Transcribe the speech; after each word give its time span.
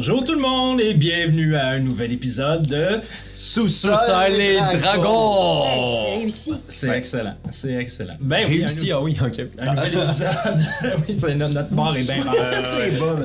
Bonjour 0.00 0.22
tout 0.22 0.34
le 0.34 0.38
monde 0.40 0.80
et 0.80 0.94
bienvenue 0.94 1.56
à 1.56 1.70
un 1.70 1.80
nouvel 1.80 2.12
épisode 2.12 2.64
de 2.68 3.00
Sous-sol 3.32 3.96
Hey, 4.30 4.56
dragons! 4.80 5.64
c'est 6.04 6.18
réussi. 6.20 6.52
C'est 6.68 6.88
excellent, 6.96 7.34
c'est 7.50 7.72
excellent. 7.74 8.14
Ben 8.20 8.46
oui, 8.48 8.60
Réussi, 8.60 8.92
un, 8.92 8.98
ah 8.98 9.02
oui, 9.02 9.16
ok. 9.20 9.40
un 9.58 9.74
nouvel 9.74 9.94
épisode. 9.94 10.60
oui, 11.08 11.14
c'est 11.16 11.34
notre, 11.34 11.52
notre 11.54 11.74
bar 11.74 11.96
est 11.96 12.02
bien 12.04 12.20
C'est 12.44 12.96
bon. 12.96 13.24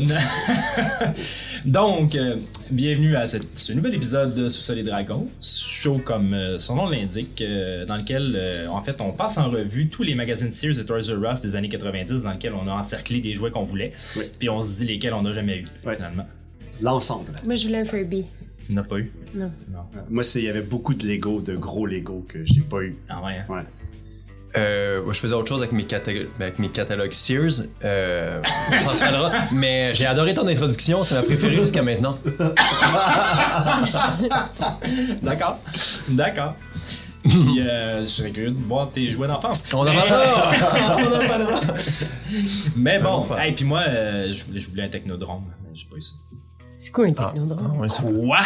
Donc, 1.65 2.15
euh, 2.15 2.37
bienvenue 2.71 3.15
à 3.17 3.27
cette- 3.27 3.55
ce 3.55 3.71
nouvel 3.73 3.93
épisode 3.93 4.33
de 4.33 4.49
Sous-sol 4.49 4.77
les 4.77 4.81
dragons, 4.83 5.27
show 5.43 5.99
comme 6.03 6.33
euh, 6.33 6.57
son 6.57 6.75
nom 6.77 6.89
l'indique, 6.89 7.39
euh, 7.43 7.85
dans 7.85 7.97
lequel 7.97 8.33
euh, 8.35 8.67
en 8.69 8.81
fait 8.81 8.95
on 8.99 9.11
passe 9.11 9.37
en 9.37 9.51
revue 9.51 9.89
tous 9.89 10.01
les 10.01 10.15
magazines 10.15 10.51
Sears 10.51 10.79
et 10.79 10.85
Toys 10.85 11.01
R 11.15 11.33
Us 11.33 11.41
des 11.41 11.55
années 11.55 11.69
90 11.69 12.23
dans 12.23 12.31
lesquels 12.31 12.53
on 12.59 12.67
a 12.67 12.71
encerclé 12.73 13.21
des 13.21 13.35
jouets 13.35 13.51
qu'on 13.51 13.61
voulait, 13.61 13.93
Oui. 14.17 14.23
puis 14.39 14.49
on 14.49 14.63
se 14.63 14.79
dit 14.79 14.85
lesquels 14.87 15.13
on 15.13 15.21
n'a 15.21 15.33
jamais 15.33 15.57
eu 15.57 15.63
Ouais. 15.85 15.97
finalement. 15.97 16.25
L'ensemble. 16.83 17.31
Moi, 17.45 17.55
je 17.55 17.65
voulais 17.67 17.79
un 17.79 17.85
Furby. 17.85 18.25
Tu 18.65 18.73
n'as 18.73 18.83
pas 18.83 18.97
eu? 18.97 19.11
Non. 19.35 19.51
Non. 19.71 19.79
Euh, 19.95 19.99
Moi, 20.09 20.23
c'est- 20.23 20.39
il 20.39 20.45
y 20.45 20.49
avait 20.49 20.61
beaucoup 20.61 20.93
de 20.93 21.05
Lego, 21.07 21.39
de 21.41 21.55
gros 21.55 21.85
Lego 21.85 22.25
que 22.27 22.45
j'ai 22.45 22.61
pas 22.61 22.81
eu. 22.81 22.97
Ah 23.09 23.21
ouais. 23.23 23.37
hein? 23.37 23.45
Ouais. 23.49 23.61
Euh, 24.55 25.01
je 25.11 25.17
faisais 25.19 25.33
autre 25.33 25.47
chose 25.47 25.61
avec 25.61 25.71
mes, 25.71 25.85
catalogues, 25.85 26.27
avec 26.39 26.59
mes 26.59 26.67
catalogues 26.69 27.11
Sears. 27.13 27.63
Euh, 27.83 28.39
on 28.69 28.79
s'en 28.81 28.91
reparlera. 28.91 29.31
Mais 29.53 29.95
j'ai 29.95 30.05
adoré 30.05 30.33
ton 30.35 30.45
introduction, 30.47 31.03
c'est 31.03 31.15
ma 31.15 31.23
préférée 31.23 31.55
jusqu'à 31.55 31.81
maintenant. 31.81 32.19
D'accord. 35.23 35.59
D'accord. 36.09 36.55
Puis, 37.23 37.61
euh, 37.61 38.01
je 38.01 38.05
serais 38.05 38.31
curieux 38.31 38.51
de 38.51 38.61
voir 38.67 38.91
tes 38.91 39.07
jouets 39.07 39.27
d'enfance. 39.29 39.63
On 39.73 39.77
en 39.79 39.85
Mais- 39.85 39.95
parlera! 39.95 40.97
on 40.97 41.05
en 41.23 41.27
parlera! 41.27 41.59
Mais 42.75 42.99
bon, 42.99 43.25
et 43.45 43.51
puis 43.53 43.63
moi, 43.65 43.81
euh, 43.87 44.31
je, 44.31 44.43
voulais, 44.45 44.59
je 44.59 44.69
voulais 44.69 44.83
un 44.83 44.89
technodrome, 44.89 45.45
mais 45.63 45.69
j'ai 45.73 45.85
pas 45.85 45.95
eu 45.95 46.01
ça. 46.01 46.15
C'est 46.75 46.91
quoi 46.91 47.05
un 47.05 47.13
Ah, 47.17 47.25
technodrome? 47.33 47.77
ouais, 47.79 47.89
c'est- 47.89 48.01
Quoi? 48.03 48.39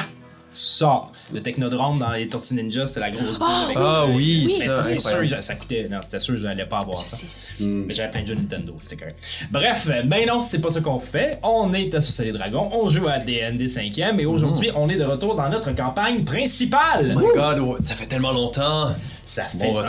Ça! 0.50 1.04
Le 1.32 1.42
technodrome 1.42 2.00
dans 2.00 2.10
les 2.12 2.28
Tortues 2.30 2.56
Ninja, 2.56 2.88
c'était 2.88 3.02
la 3.02 3.12
grosse 3.12 3.38
boule 3.38 3.48
avec 3.66 3.78
Ah 3.80 4.06
oui, 4.08 4.46
Mais 4.48 4.54
ça, 4.66 4.78
tu 4.82 4.84
sais, 4.88 4.98
c'est 5.00 5.28
sûr, 5.28 5.44
ça 5.44 5.56
coûtait. 5.56 5.88
Non, 5.92 6.00
c'était 6.02 6.20
sûr 6.20 6.34
que 6.36 6.42
j'allais 6.42 6.66
pas 6.66 6.80
avoir 6.80 6.98
Je 6.98 7.06
ça. 7.06 7.18
je. 7.60 7.64
Hmm. 7.64 7.84
Mais 7.86 7.94
j'avais 7.94 8.10
plein 8.12 8.22
de 8.22 8.28
jeux 8.28 8.36
Nintendo, 8.36 8.76
c'était 8.80 8.96
correct. 8.96 9.18
Bref, 9.52 9.88
ben 10.06 10.26
non, 10.26 10.42
c'est 10.42 10.60
pas 10.62 10.70
ce 10.72 10.80
qu'on 10.80 11.00
fait. 11.00 11.38
On 11.44 11.74
est 11.74 11.94
à 11.94 12.02
Sous 12.02 12.22
les 12.24 12.32
Dragons, 12.32 12.70
on 12.74 12.88
joue 12.88 13.08
à 13.08 13.20
DND 13.20 13.68
5e 13.68 14.20
et 14.20 14.26
aujourd'hui, 14.26 14.72
on 14.76 14.90
est 14.90 14.98
de 14.98 15.04
retour 15.04 15.36
dans 15.36 15.50
notre 15.50 15.74
campagne 15.76 16.24
principale. 16.24 17.14
Oh 17.16 17.20
my 17.20 17.28
god, 17.36 17.60
ouais, 17.60 17.78
ça 17.84 17.94
fait 17.94 18.08
tellement 18.08 18.32
longtemps! 18.32 18.90
Ça 19.28 19.44
fait, 19.44 19.58
Bon 19.58 19.78
un, 19.78 19.88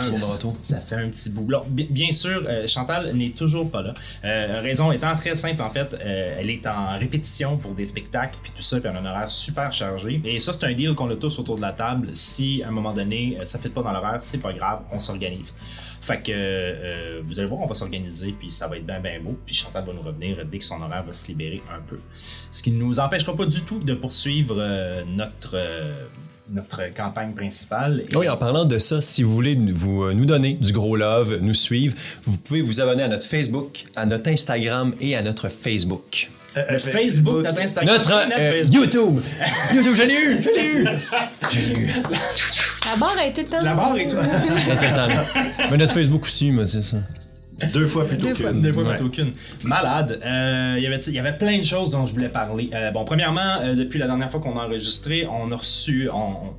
ça 0.61 0.81
fait 0.81 0.95
un 0.95 1.07
petit 1.09 1.29
bi- 1.69 1.87
bien 1.89 2.11
sûr, 2.11 2.43
euh, 2.45 2.67
Chantal 2.67 3.15
n'est 3.15 3.29
toujours 3.31 3.71
pas 3.71 3.81
là. 3.81 3.93
Euh, 4.25 4.59
raison 4.61 4.91
étant 4.91 5.15
très 5.15 5.33
simple, 5.35 5.61
en 5.61 5.69
fait, 5.69 5.93
euh, 5.93 6.37
elle 6.39 6.49
est 6.49 6.67
en 6.67 6.97
répétition 6.97 7.57
pour 7.57 7.73
des 7.73 7.85
spectacles, 7.85 8.37
puis 8.43 8.51
tout 8.53 8.61
ça, 8.61 8.79
puis 8.81 8.89
un 8.89 9.05
horaire 9.05 9.31
super 9.31 9.71
chargé. 9.71 10.21
Et 10.25 10.41
ça, 10.41 10.51
c'est 10.51 10.65
un 10.65 10.73
deal 10.73 10.93
qu'on 10.93 11.09
a 11.09 11.15
tous 11.15 11.39
autour 11.39 11.55
de 11.55 11.61
la 11.61 11.71
table. 11.71 12.09
Si, 12.13 12.61
à 12.63 12.67
un 12.67 12.71
moment 12.71 12.93
donné, 12.93 13.37
ça 13.43 13.57
ne 13.57 13.63
fait 13.63 13.69
pas 13.69 13.81
dans 13.81 13.93
l'horaire, 13.93 14.17
c'est 14.21 14.39
pas 14.41 14.51
grave, 14.51 14.81
on 14.91 14.99
s'organise. 14.99 15.57
Fait 16.01 16.21
que, 16.21 16.31
euh, 16.33 17.21
vous 17.25 17.39
allez 17.39 17.47
voir, 17.47 17.61
on 17.61 17.67
va 17.67 17.73
s'organiser, 17.73 18.33
puis 18.37 18.51
ça 18.51 18.67
va 18.67 18.75
être 18.77 18.85
bien, 18.85 18.99
bien 18.99 19.19
beau. 19.21 19.37
Puis 19.45 19.55
Chantal 19.55 19.85
va 19.85 19.93
nous 19.93 20.01
revenir 20.01 20.37
dès 20.45 20.57
que 20.57 20.63
son 20.65 20.81
horaire 20.81 21.03
va 21.03 21.13
se 21.13 21.27
libérer 21.27 21.61
un 21.73 21.81
peu. 21.81 21.99
Ce 22.51 22.61
qui 22.61 22.71
ne 22.71 22.77
nous 22.79 22.99
empêchera 22.99 23.35
pas 23.35 23.45
du 23.45 23.61
tout 23.61 23.79
de 23.79 23.93
poursuivre 23.93 24.55
euh, 24.59 25.03
notre... 25.07 25.51
euh, 25.55 26.05
notre 26.51 26.93
campagne 26.93 27.33
principale. 27.33 28.03
Et- 28.11 28.15
Oui, 28.15 28.27
en 28.29 28.37
parlant 28.37 28.65
de 28.65 28.77
ça, 28.77 29.01
si 29.01 29.23
vous 29.23 29.31
voulez 29.33 29.55
nous- 29.55 29.75
vous, 29.75 30.03
euh, 30.03 30.13
nous 30.13 30.25
donner 30.25 30.53
du 30.53 30.73
gros 30.73 30.95
love, 30.95 31.37
nous 31.41 31.53
suivre, 31.53 31.95
vous 32.25 32.37
pouvez 32.37 32.61
vous 32.61 32.81
abonner 32.81 33.03
à 33.03 33.07
notre 33.07 33.25
Facebook, 33.25 33.85
à 33.95 34.05
notre 34.05 34.29
Instagram 34.29 34.93
et 34.99 35.15
à 35.15 35.21
notre 35.21 35.49
Facebook. 35.49 36.29
Euh, 36.57 36.61
euh, 36.71 36.79
Facebook, 36.79 37.43
notre 37.43 37.61
Instagram, 37.61 37.95
Notre 37.95 38.09
notre 38.09 38.39
euh, 38.39 38.51
Facebook? 38.63 38.75
YouTube! 38.75 39.21
YouTube, 39.75 39.93
je 39.95 40.01
l'ai 40.01 40.13
eu! 40.15 40.41
Je 40.43 40.49
l'ai 40.49 40.67
eu! 40.67 40.87
Je 41.51 41.59
l'ai 41.59 41.79
eu! 41.81 41.89
La 42.89 42.95
barre 42.97 43.19
est 43.19 43.33
tout 43.33 43.41
le 43.41 43.47
temps. 43.47 43.61
La 43.61 43.73
barre 43.75 43.97
est 43.97 44.07
tout- 44.07 44.17
Mais 45.71 45.77
notre 45.77 45.93
Facebook 45.93 46.23
aussi, 46.23 46.51
mais 46.51 46.65
c'est 46.65 46.81
ça. 46.81 46.97
Deux 47.73 47.87
fois 47.87 48.05
plutôt 48.07 48.27
Deux 48.27 48.33
fois. 48.33 48.51
qu'une. 48.51 48.61
Deux 48.61 48.73
fois 48.73 48.83
Ouais. 48.83 48.95
plutôt 48.95 49.09
qu'une. 49.09 49.29
Malade. 49.63 50.19
Euh, 50.25 50.75
il 50.77 50.83
y 50.83 50.87
avait, 50.87 50.97
il 50.97 51.13
y 51.13 51.19
avait 51.19 51.37
plein 51.37 51.57
de 51.59 51.63
choses 51.63 51.89
dont 51.91 52.05
je 52.05 52.13
voulais 52.13 52.29
parler. 52.29 52.69
Euh, 52.73 52.91
bon, 52.91 53.03
premièrement, 53.05 53.59
euh, 53.61 53.75
depuis 53.75 53.99
la 53.99 54.07
dernière 54.07 54.31
fois 54.31 54.39
qu'on 54.39 54.57
a 54.57 54.65
enregistré, 54.65 55.27
on 55.29 55.51
a 55.51 55.55
reçu. 55.55 56.09
on- 56.13 56.53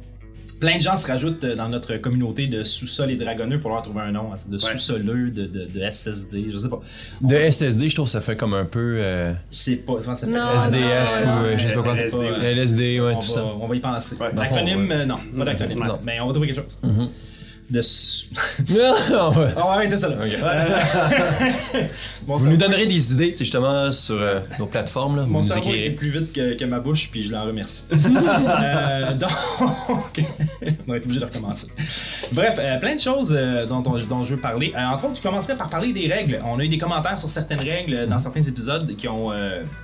Plein 0.61 0.77
de 0.77 0.83
gens 0.83 0.95
se 0.99 1.07
rajoutent 1.07 1.43
euh, 1.45 1.57
dans 1.57 1.71
notre 1.71 1.97
communauté 1.97 2.47
de 2.47 2.65
sous-sol 2.65 3.11
et 3.11 3.17
dragonneux. 3.17 3.57
Il 3.57 3.63
falloir 3.63 3.81
trouver 3.81 4.03
un 4.03 4.13
nom. 4.13 4.31
hein, 4.31 4.37
De 4.47 4.59
sous-soleux, 4.59 5.31
de, 5.31 5.47
de, 5.47 5.65
de 5.65 5.81
SSD, 5.91 6.49
je 6.53 6.59
sais 6.59 6.69
pas. 6.69 6.81
De 7.23 7.35
SSD, 7.35 7.89
je 7.89 7.95
trouve 7.95 8.05
que 8.09 8.13
ça 8.13 8.21
fait 8.21 8.37
comme 8.37 8.53
un 8.53 8.67
peu 8.67 8.97
euh, 8.99 9.33
Je 9.51 9.57
sais 9.57 9.77
pas. 9.77 9.95
comment 10.03 10.15
ça 10.15 10.27
fait. 10.27 10.33
Non, 10.35 10.59
SDF 10.59 11.25
non, 11.27 11.55
ou 11.55 11.57
je 11.59 11.67
sais 11.67 11.73
pas 11.75 11.83
quoi. 11.83 11.95
LSD, 11.97 12.17
ouais. 12.19 12.53
LSD, 12.53 13.01
ouais, 13.01 13.15
on, 13.15 13.21
tout 13.21 13.27
va, 13.29 13.33
ça. 13.33 13.45
on 13.59 13.67
va 13.69 13.75
y 13.75 13.81
penser. 13.81 14.17
Ouais. 14.21 14.29
L'acronyme, 14.37 14.87
ouais. 14.91 15.07
non, 15.07 15.19
pas 15.39 15.45
d'acronyme. 15.47 15.79
Non. 15.79 15.99
Mais 16.05 16.21
on 16.21 16.27
va 16.27 16.33
trouver 16.35 16.49
quelque 16.49 16.61
chose. 16.61 16.79
De. 17.71 17.81
Non, 18.71 19.31
ouais. 19.31 19.49
On 19.57 19.61
va 19.61 19.73
arrêter 19.75 19.97
ça 19.97 20.09
là. 20.09 20.17
Euh, 20.21 21.81
Bon, 22.27 22.37
Vous 22.37 22.45
ça 22.45 22.51
nous 22.51 22.57
donnerez 22.57 22.87
des 22.87 23.13
idées, 23.15 23.35
justement, 23.37 23.91
sur 23.93 24.17
euh, 24.21 24.41
nos 24.59 24.67
plateformes. 24.67 25.17
Là. 25.17 25.27
Mon 25.27 25.43
cerveau 25.43 25.71
écrirez. 25.71 25.91
plus 25.91 26.11
vite 26.11 26.33
que, 26.33 26.55
que 26.55 26.65
ma 26.67 26.79
bouche, 26.79 27.09
puis 27.11 27.25
je 27.25 27.33
l'en 27.33 27.45
remercie. 27.45 27.85
Euh, 28.61 29.15
donc, 29.15 29.31
on 29.61 29.95
va 30.91 30.97
être 30.97 31.05
obligé 31.05 31.21
de 31.21 31.25
recommencer. 31.25 31.69
Bref, 32.33 32.57
euh, 32.59 32.79
plein 32.79 32.95
de 32.95 33.01
choses 33.01 33.31
dont, 33.69 33.83
on- 33.87 33.99
dont 34.07 34.23
je 34.23 34.35
veux 34.35 34.41
parler. 34.41 34.73
Entre 34.77 35.05
autres, 35.07 35.17
je 35.17 35.23
commencerai 35.23 35.57
par 35.57 35.71
parler 35.71 35.93
des 35.93 36.07
règles. 36.13 36.39
On 36.45 36.59
a 36.59 36.65
eu 36.65 36.69
des 36.69 36.79
commentaires 36.79 37.19
sur 37.19 37.29
certaines 37.31 37.61
règles 37.61 38.07
dans 38.09 38.19
certains 38.19 38.43
épisodes 38.43 38.95
qui 38.97 39.09
ont, 39.09 39.31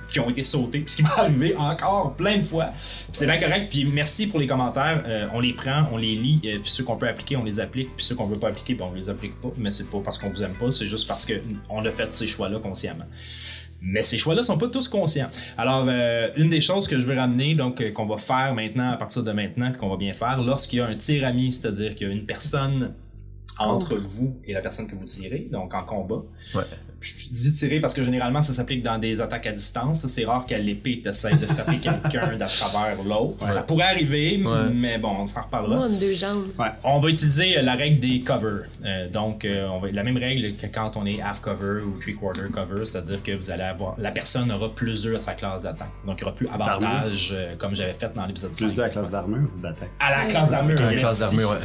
qui 0.09 0.19
ont 0.19 0.29
été 0.29 0.43
sautés, 0.43 0.83
ce 0.87 0.97
qui 0.97 1.03
m'est 1.03 1.09
arrivé 1.17 1.55
encore 1.57 2.15
plein 2.15 2.37
de 2.37 2.43
fois. 2.43 2.71
Puis 2.73 3.11
c'est 3.13 3.25
bien 3.25 3.39
correct, 3.39 3.69
puis 3.69 3.85
merci 3.85 4.27
pour 4.27 4.39
les 4.39 4.47
commentaires. 4.47 5.03
Euh, 5.05 5.27
on 5.33 5.39
les 5.39 5.53
prend, 5.53 5.85
on 5.91 5.97
les 5.97 6.15
lit, 6.15 6.39
euh, 6.45 6.59
puis 6.59 6.71
ceux 6.71 6.83
qu'on 6.83 6.97
peut 6.97 7.07
appliquer, 7.07 7.35
on 7.35 7.43
les 7.43 7.59
applique, 7.59 7.95
puis 7.95 8.05
ceux 8.05 8.15
qu'on 8.15 8.25
veut 8.25 8.39
pas 8.39 8.49
appliquer, 8.49 8.75
ben, 8.75 8.85
on 8.91 8.93
les 8.95 9.09
applique 9.09 9.39
pas. 9.41 9.49
Mais 9.57 9.71
c'est 9.71 9.89
pas 9.89 9.99
parce 10.03 10.17
qu'on 10.17 10.29
vous 10.29 10.43
aime 10.43 10.55
pas, 10.55 10.71
c'est 10.71 10.87
juste 10.87 11.07
parce 11.07 11.25
qu'on 11.25 11.85
a 11.85 11.91
fait 11.91 12.11
ces 12.13 12.27
choix-là 12.27 12.59
consciemment. 12.59 13.05
Mais 13.81 14.03
ces 14.03 14.17
choix-là 14.17 14.43
sont 14.43 14.57
pas 14.57 14.67
tous 14.67 14.87
conscients. 14.87 15.29
Alors, 15.57 15.85
euh, 15.87 16.29
une 16.35 16.49
des 16.49 16.61
choses 16.61 16.87
que 16.87 16.97
je 16.97 17.05
veux 17.05 17.15
ramener, 17.15 17.55
donc 17.55 17.79
euh, 17.81 17.91
qu'on 17.91 18.05
va 18.05 18.17
faire 18.17 18.53
maintenant, 18.55 18.91
à 18.91 18.97
partir 18.97 19.23
de 19.23 19.31
maintenant, 19.31 19.71
qu'on 19.73 19.89
va 19.89 19.97
bien 19.97 20.13
faire, 20.13 20.41
lorsqu'il 20.41 20.79
y 20.79 20.81
a 20.81 20.87
un 20.87 20.95
tir 20.95 21.25
ami, 21.25 21.53
c'est-à-dire 21.53 21.95
qu'il 21.95 22.07
y 22.07 22.09
a 22.09 22.13
une 22.13 22.25
personne 22.25 22.93
entre 23.59 23.95
vous 23.95 24.39
et 24.45 24.53
la 24.53 24.61
personne 24.61 24.87
que 24.87 24.95
vous 24.95 25.05
tirez, 25.05 25.47
donc 25.51 25.73
en 25.73 25.83
combat. 25.83 26.23
Ouais. 26.55 26.63
Je 26.99 27.13
dis 27.29 27.53
tirer 27.53 27.79
parce 27.79 27.93
que 27.93 28.03
généralement 28.03 28.41
ça 28.41 28.53
s'applique 28.53 28.81
dans 28.83 28.97
des 28.97 29.21
attaques 29.21 29.45
à 29.47 29.51
distance. 29.51 30.07
C'est 30.07 30.25
rare 30.25 30.45
qu'à 30.45 30.57
l'épée 30.57 30.99
t'essayes 31.03 31.37
de 31.37 31.45
frapper 31.45 31.77
quelqu'un 31.77 32.35
d'à 32.39 32.45
travers 32.47 33.03
l'autre. 33.03 33.43
Ça 33.43 33.61
pourrait 33.63 33.83
arriver, 33.85 34.41
Ouais. 34.43 34.69
mais 34.73 34.97
bon, 34.97 35.09
on 35.19 35.25
s'en 35.25 35.41
reparlera. 35.41 35.87
Deux 35.89 36.15
jambes. 36.15 36.47
On 36.83 36.99
va 36.99 37.09
utiliser 37.09 37.57
euh, 37.57 37.61
la 37.61 37.73
règle 37.73 37.99
des 37.99 38.21
covers. 38.21 38.63
Euh, 38.85 39.07
donc, 39.09 39.45
euh, 39.45 39.67
on 39.67 39.79
va 39.79 39.91
la 39.91 40.03
même 40.03 40.17
règle 40.17 40.55
que 40.55 40.67
quand 40.67 40.97
on 40.97 41.05
est 41.05 41.21
half 41.21 41.39
cover 41.41 41.81
ou 41.83 41.99
three 41.99 42.15
quarter 42.15 42.49
cover, 42.51 42.83
c'est-à-dire 42.85 43.21
que 43.21 43.31
vous 43.35 43.51
allez 43.51 43.63
avoir 43.63 43.95
la 43.99 44.11
personne 44.11 44.51
aura 44.51 44.73
plus 44.73 45.03
2 45.03 45.15
à 45.15 45.19
sa 45.19 45.33
classe 45.33 45.63
d'attaque. 45.63 45.89
Donc, 46.05 46.19
il 46.19 46.23
n'y 46.23 46.27
aura 46.29 46.35
plus 46.35 46.47
avantage 46.47 47.31
euh, 47.35 47.55
comme 47.57 47.75
j'avais 47.75 47.93
fait 47.93 48.11
dans 48.15 48.25
l'épisode 48.25 48.53
5. 48.53 48.65
Plus 48.65 48.75
de 48.75 48.81
la 48.81 48.89
classe 48.89 49.11
d'armure 49.11 49.47
ou 49.57 49.61
d'attaque. 49.61 49.89
À 49.99 50.11
la 50.17 50.25
classe 50.25 50.51
d'armure. 50.51 50.81
À 50.81 50.91
la 50.91 50.97
classe 50.97 51.19
d'armure, 51.19 51.51
ouais. 51.51 51.57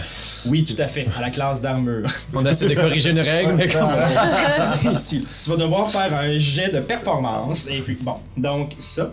Oui, 0.46 0.64
tout 0.64 0.80
à 0.80 0.88
fait. 0.88 1.06
À 1.16 1.20
la 1.20 1.30
classe 1.30 1.60
d'armure. 1.62 2.06
On 2.34 2.44
essaie 2.44 2.68
de 2.68 2.74
corriger 2.74 3.10
une 3.10 3.20
règle, 3.20 3.52
mais 3.54 3.68
comme 3.68 3.88
ici. 4.92 5.21
Tu 5.42 5.50
vas 5.50 5.56
devoir 5.56 5.90
faire 5.90 6.14
un 6.14 6.38
jet 6.38 6.70
de 6.70 6.80
performance. 6.80 7.70
Et 7.72 7.80
puis, 7.80 7.96
bon, 8.00 8.16
donc 8.36 8.74
ça. 8.78 9.12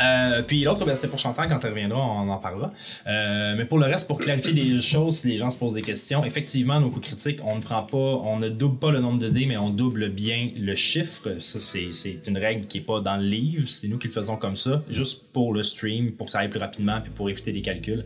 Euh, 0.00 0.42
puis 0.42 0.62
l'autre, 0.62 0.84
ben, 0.84 0.94
c'était 0.94 1.08
pour 1.08 1.18
Chantal, 1.18 1.48
quand 1.48 1.60
elle 1.62 1.70
reviendra, 1.70 1.98
on 1.98 2.28
en 2.28 2.38
parlera. 2.38 2.72
Euh, 3.06 3.54
mais 3.56 3.64
pour 3.64 3.78
le 3.78 3.86
reste, 3.86 4.06
pour 4.06 4.18
clarifier 4.18 4.52
des 4.52 4.80
choses, 4.80 5.18
si 5.18 5.28
les 5.28 5.36
gens 5.36 5.50
se 5.50 5.58
posent 5.58 5.74
des 5.74 5.82
questions, 5.82 6.24
effectivement, 6.24 6.80
nos 6.80 6.90
coups 6.90 7.08
critiques, 7.08 7.40
on 7.44 7.56
ne 7.56 7.60
prend 7.60 7.82
pas, 7.82 7.96
on 7.96 8.38
ne 8.38 8.48
double 8.48 8.78
pas 8.78 8.90
le 8.90 9.00
nombre 9.00 9.18
de 9.18 9.28
dés, 9.28 9.46
mais 9.46 9.56
on 9.56 9.70
double 9.70 10.08
bien 10.10 10.50
le 10.56 10.74
chiffre. 10.74 11.28
Ça, 11.40 11.60
c'est, 11.60 12.26
une 12.26 12.38
règle 12.38 12.66
qui 12.66 12.78
est 12.78 12.82
pas 12.82 13.00
dans 13.00 13.16
le 13.16 13.24
livre, 13.24 13.68
c'est 13.68 13.88
nous 13.88 13.98
qui 13.98 14.08
le 14.08 14.12
faisons 14.12 14.36
comme 14.36 14.56
ça, 14.56 14.82
juste 14.88 15.32
pour 15.32 15.52
le 15.52 15.62
stream, 15.62 16.12
pour 16.12 16.26
que 16.26 16.32
ça 16.32 16.40
aille 16.40 16.48
plus 16.48 16.60
rapidement, 16.60 17.00
puis 17.00 17.10
pour 17.10 17.28
éviter 17.28 17.52
les 17.52 17.62
calculs. 17.62 18.04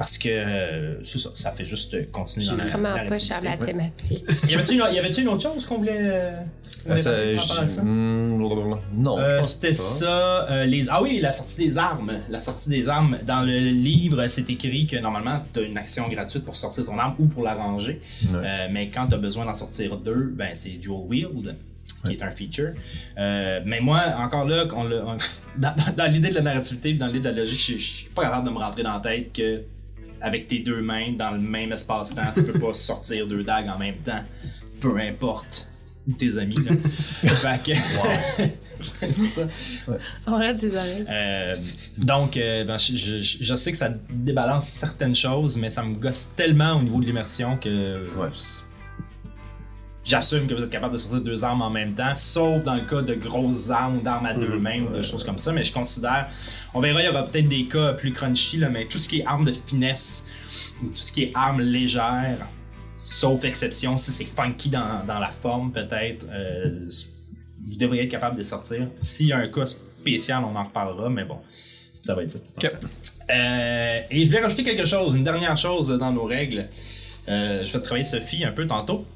Parce 0.00 0.16
que 0.16 0.30
euh, 0.30 0.94
c'est 1.02 1.18
ça, 1.18 1.28
ça 1.34 1.50
fait 1.50 1.62
juste 1.64 2.10
continuer 2.10 2.46
dans 2.46 2.56
la 2.56 2.64
Vraiment 2.68 3.06
pas 3.06 3.18
cher 3.18 3.38
la 3.42 3.58
thématique. 3.58 4.24
Y 4.48 4.54
avait-tu 4.54 4.72
une, 4.72 4.78
y 4.94 4.98
avait-tu 4.98 5.20
une 5.20 5.28
autre 5.28 5.42
chose 5.42 5.66
qu'on 5.66 5.76
voulait. 5.76 5.92
euh, 5.98 6.40
Euh, 6.88 6.96
ça, 6.96 7.10
par 7.10 7.46
rapport 7.48 7.58
à 7.60 8.80
non, 8.94 9.18
je 9.18 9.22
Euh, 9.22 9.38
pense 9.40 9.52
c'était 9.56 9.68
pas. 9.68 9.74
ça, 9.74 10.50
euh, 10.50 10.64
les 10.64 10.88
ah 10.88 11.02
oui, 11.02 11.20
la 11.20 11.32
sortie 11.32 11.66
des 11.66 11.76
armes, 11.76 12.12
la 12.30 12.40
sortie 12.40 12.70
des 12.70 12.88
armes 12.88 13.18
dans 13.26 13.42
le 13.42 13.58
livre, 13.58 14.26
c'est 14.28 14.48
écrit 14.48 14.86
que 14.86 14.96
normalement 14.96 15.42
tu 15.52 15.60
as 15.60 15.62
une 15.64 15.76
action 15.76 16.08
gratuite 16.08 16.46
pour 16.46 16.56
sortir 16.56 16.86
ton 16.86 16.98
arme 16.98 17.16
ou 17.18 17.26
pour 17.26 17.42
la 17.42 17.52
ranger. 17.54 18.00
Ouais. 18.24 18.30
Euh, 18.42 18.68
mais 18.72 18.88
quand 18.88 19.06
tu 19.08 19.14
as 19.16 19.18
besoin 19.18 19.44
d'en 19.44 19.52
sortir 19.52 19.98
deux, 19.98 20.32
ben 20.34 20.52
c'est 20.54 20.78
dual 20.78 21.00
wield 21.10 21.56
qui 22.06 22.12
est 22.14 22.22
un 22.22 22.30
feature. 22.30 22.70
Euh, 23.18 23.60
mais 23.66 23.80
moi, 23.80 24.00
encore 24.16 24.46
là, 24.48 24.64
on 24.74 24.84
l'a- 24.84 25.04
on- 25.10 25.16
dans, 25.58 25.74
dans- 25.76 25.92
dans 25.94 26.06
l'idée 26.10 26.30
de 26.30 26.36
la 26.36 26.40
narrativité, 26.40 26.94
dans 26.94 27.08
l'idée 27.08 27.20
de 27.20 27.24
la 27.28 27.32
logique, 27.42 27.60
je 27.60 27.72
je 27.76 27.90
suis 27.98 28.08
pas 28.08 28.22
capable 28.22 28.46
de 28.46 28.52
me 28.54 28.58
rentrer 28.58 28.82
dans 28.82 28.94
la 28.94 29.00
tête 29.00 29.30
que 29.34 29.60
avec 30.20 30.48
tes 30.48 30.58
deux 30.60 30.82
mains 30.82 31.12
dans 31.12 31.30
le 31.30 31.38
même 31.40 31.72
espace-temps, 31.72 32.22
tu 32.34 32.42
peux 32.44 32.58
pas 32.58 32.74
sortir 32.74 33.26
deux 33.26 33.42
dagues 33.44 33.68
en 33.68 33.78
même 33.78 33.96
temps. 33.98 34.22
Peu 34.80 34.96
importe 34.98 35.68
tes 36.18 36.38
amis. 36.38 36.56
Là. 36.64 36.72
fait 37.28 37.62
que. 37.62 37.72
c'est 39.12 39.28
ça. 39.28 39.42
On 40.26 40.36
regarde 40.36 40.58
ses 40.58 40.74
oreilles. 40.74 41.04
Euh, 41.08 41.56
donc, 41.98 42.36
euh, 42.36 42.64
ben, 42.64 42.78
je, 42.78 42.96
je- 42.96 43.38
je 43.44 43.54
sais 43.54 43.70
que 43.70 43.76
ça 43.78 43.90
débalance 44.10 44.66
certaines 44.66 45.14
choses, 45.14 45.56
mais 45.56 45.70
ça 45.70 45.82
me 45.84 45.94
gosse 45.94 46.34
tellement 46.34 46.78
au 46.78 46.82
niveau 46.82 47.00
de 47.00 47.06
l'immersion 47.06 47.56
que. 47.58 48.04
J'assume 50.10 50.48
que 50.48 50.54
vous 50.54 50.64
êtes 50.64 50.70
capable 50.70 50.94
de 50.94 50.98
sortir 50.98 51.20
deux 51.20 51.44
armes 51.44 51.62
en 51.62 51.70
même 51.70 51.94
temps, 51.94 52.16
sauf 52.16 52.64
dans 52.64 52.74
le 52.74 52.80
cas 52.80 53.00
de 53.00 53.14
grosses 53.14 53.70
armes, 53.70 54.02
d'armes 54.02 54.26
à 54.26 54.34
deux 54.34 54.58
mains 54.58 54.82
ou 54.82 54.96
de 54.96 55.02
choses 55.02 55.22
comme 55.22 55.38
ça. 55.38 55.52
Mais 55.52 55.62
je 55.62 55.72
considère, 55.72 56.26
on 56.74 56.80
verra, 56.80 57.00
il 57.00 57.06
y 57.06 57.08
aura 57.08 57.22
peut-être 57.22 57.48
des 57.48 57.68
cas 57.68 57.92
plus 57.92 58.12
crunchy, 58.12 58.56
là, 58.56 58.70
mais 58.70 58.86
tout 58.86 58.98
ce 58.98 59.08
qui 59.08 59.20
est 59.20 59.24
armes 59.24 59.44
de 59.44 59.52
finesse 59.52 60.28
ou 60.82 60.88
tout 60.88 61.00
ce 61.00 61.12
qui 61.12 61.22
est 61.22 61.32
armes 61.32 61.60
légères, 61.60 62.44
sauf 62.98 63.44
exception, 63.44 63.96
si 63.96 64.10
c'est 64.10 64.24
funky 64.24 64.68
dans, 64.68 65.06
dans 65.06 65.20
la 65.20 65.30
forme, 65.30 65.70
peut-être, 65.70 66.26
euh, 66.28 66.88
vous 67.68 67.76
devriez 67.76 68.02
être 68.02 68.10
capable 68.10 68.36
de 68.36 68.42
sortir. 68.42 68.88
S'il 68.98 69.28
y 69.28 69.32
a 69.32 69.36
un 69.38 69.46
cas 69.46 69.66
spécial, 69.66 70.42
on 70.42 70.56
en 70.56 70.64
reparlera, 70.64 71.08
mais 71.08 71.24
bon, 71.24 71.38
ça 72.02 72.16
va 72.16 72.24
être 72.24 72.30
ça. 72.30 72.40
Euh, 73.30 74.00
et 74.10 74.22
je 74.24 74.26
voulais 74.26 74.42
rajouter 74.42 74.64
quelque 74.64 74.86
chose, 74.86 75.14
une 75.14 75.22
dernière 75.22 75.56
chose 75.56 75.88
dans 75.88 76.10
nos 76.10 76.24
règles. 76.24 76.68
Euh, 77.28 77.64
je 77.64 77.72
vais 77.72 77.80
travailler 77.80 78.02
Sophie 78.02 78.44
un 78.44 78.50
peu 78.50 78.66
tantôt. 78.66 79.06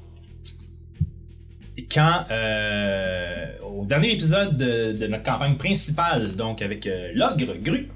Quand, 1.91 2.25
euh, 2.31 3.45
au 3.63 3.85
dernier 3.85 4.11
épisode 4.13 4.55
de, 4.57 4.93
de 4.93 5.07
notre 5.07 5.23
campagne 5.23 5.55
principale, 5.55 6.33
donc 6.35 6.61
avec 6.61 6.87
euh, 6.87 7.11
l'ogre 7.13 7.53
Gru, 7.61 7.89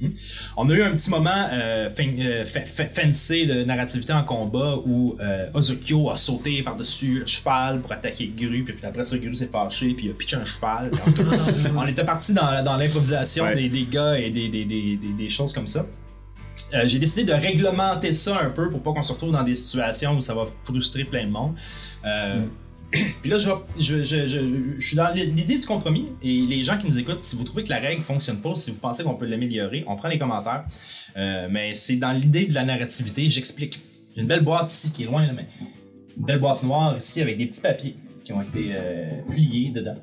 hmm, 0.00 0.08
on 0.56 0.68
a 0.68 0.74
eu 0.74 0.82
un 0.82 0.90
petit 0.90 1.08
moment 1.10 1.30
euh, 1.52 1.88
euh, 2.00 2.44
fa- 2.44 2.64
fa- 2.64 2.86
fancy 2.88 3.46
de 3.46 3.62
narrativité 3.62 4.12
en 4.12 4.24
combat 4.24 4.76
où 4.84 5.16
euh, 5.20 5.46
Ozokyo 5.54 6.10
a 6.10 6.16
sauté 6.16 6.62
par-dessus 6.64 7.20
le 7.20 7.26
cheval 7.28 7.80
pour 7.80 7.92
attaquer 7.92 8.32
Gru, 8.36 8.64
puis 8.64 8.74
après 8.84 9.04
ça, 9.04 9.16
Gru 9.18 9.32
s'est 9.36 9.46
fâché, 9.46 9.94
puis 9.94 10.06
il 10.06 10.10
a 10.10 10.14
pitché 10.14 10.34
un 10.36 10.44
cheval. 10.44 10.90
on 11.76 11.86
était 11.86 12.04
parti 12.04 12.34
dans, 12.34 12.64
dans 12.64 12.76
l'improvisation 12.76 13.44
Ouais. 13.44 13.68
des, 13.68 13.84
gars 13.84 14.18
et 14.18 14.30
des, 14.30 14.48
des, 14.48 14.64
des, 14.64 14.96
des- 14.96 15.12
des 15.12 15.28
choses 15.28 15.52
comme 15.52 15.68
ça. 15.68 15.86
Euh, 16.74 16.82
j'ai 16.86 16.98
décidé 16.98 17.24
de 17.24 17.32
réglementer 17.32 18.12
ça 18.14 18.38
un 18.42 18.50
peu 18.50 18.68
pour 18.68 18.82
pas 18.82 18.92
qu'on 18.92 19.02
se 19.02 19.12
retrouve 19.12 19.32
dans 19.32 19.42
des 19.42 19.54
situations 19.56 20.16
où 20.16 20.20
ça 20.20 20.34
va 20.34 20.44
frustrer 20.64 21.04
plein 21.04 21.24
de 21.26 21.30
monde. 21.30 21.54
Euh, 22.04 22.42
Puis 23.22 23.30
là, 23.30 23.38
je, 23.38 24.78
suis 24.78 24.96
dans 24.96 25.14
l'idée 25.14 25.56
du 25.56 25.66
compromis 25.66 26.08
et 26.22 26.42
les 26.42 26.62
gens 26.62 26.78
qui 26.78 26.86
nous 26.88 26.98
écoutent, 26.98 27.22
si 27.22 27.36
vous 27.36 27.44
trouvez 27.44 27.64
que 27.64 27.70
la 27.70 27.78
règle 27.78 28.02
fonctionne 28.02 28.38
pas, 28.38 28.54
si 28.54 28.70
vous 28.70 28.78
pensez 28.78 29.02
qu'on 29.02 29.14
peut 29.14 29.26
l'améliorer, 29.26 29.84
on 29.86 29.96
prend 29.96 30.08
les 30.08 30.18
commentaires. 30.18 30.64
Euh, 31.16 31.48
mais 31.50 31.74
c'est 31.74 31.96
dans 31.96 32.12
l'idée 32.12 32.46
de 32.46 32.54
la 32.54 32.64
narrativité, 32.64 33.28
j'explique. 33.28 33.80
J'ai 34.14 34.22
une 34.22 34.28
belle 34.28 34.42
boîte 34.42 34.70
ici 34.70 34.92
qui 34.92 35.04
est 35.04 35.06
loin, 35.06 35.26
là, 35.26 35.32
mais 35.32 35.48
une 36.18 36.24
belle 36.24 36.38
boîte 36.38 36.62
noire 36.62 36.96
ici 36.96 37.22
avec 37.22 37.38
des 37.38 37.46
petits 37.46 37.62
papiers 37.62 37.96
qui 38.24 38.32
ont 38.32 38.42
été 38.42 38.72
euh, 38.76 39.22
pliés 39.30 39.70
dedans. 39.70 39.96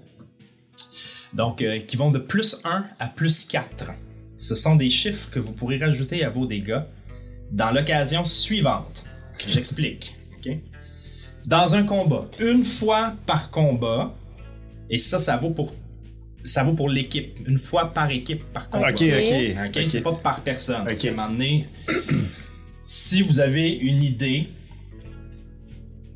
Donc, 1.34 1.62
euh, 1.62 1.80
qui 1.80 1.96
vont 1.96 2.10
de 2.10 2.18
plus 2.18 2.60
1 2.64 2.86
à 2.98 3.08
plus 3.08 3.46
4. 3.46 3.92
Ce 4.36 4.56
sont 4.56 4.76
des 4.76 4.90
chiffres 4.90 5.30
que 5.30 5.40
vous 5.40 5.54
pourrez 5.54 5.78
rajouter 5.78 6.24
à 6.24 6.30
vos 6.30 6.48
dégâts 6.48 6.82
dans 7.52 7.72
l'occasion 7.72 8.26
suivante. 8.26 9.04
J'explique. 9.48 10.16
ok? 10.38 10.58
Dans 11.46 11.76
un 11.76 11.84
combat, 11.84 12.30
une 12.40 12.64
fois 12.64 13.14
par 13.26 13.50
combat, 13.50 14.14
et 14.90 14.98
ça, 14.98 15.20
ça 15.20 15.38
vaut 15.38 15.52
pour 15.52 15.74
ça 16.42 16.64
vaut 16.64 16.74
pour 16.74 16.88
l'équipe, 16.90 17.38
une 17.48 17.58
fois 17.58 17.94
par 17.94 18.10
équipe 18.12 18.44
par 18.54 18.70
combat. 18.70 18.92
Ok, 18.92 19.02
ok. 19.02 19.76
Ok, 19.76 19.84
c'est 19.88 20.02
pas 20.02 20.14
par 20.14 20.42
personne. 20.42 20.86
Parce 20.86 20.98
Ok. 21.00 21.04
qu'à 21.06 21.12
un 21.12 21.16
moment 21.16 21.30
donné, 21.30 21.68
si 22.86 23.22
vous 23.22 23.40
avez 23.42 23.72
une 23.74 24.02
idée 24.04 24.48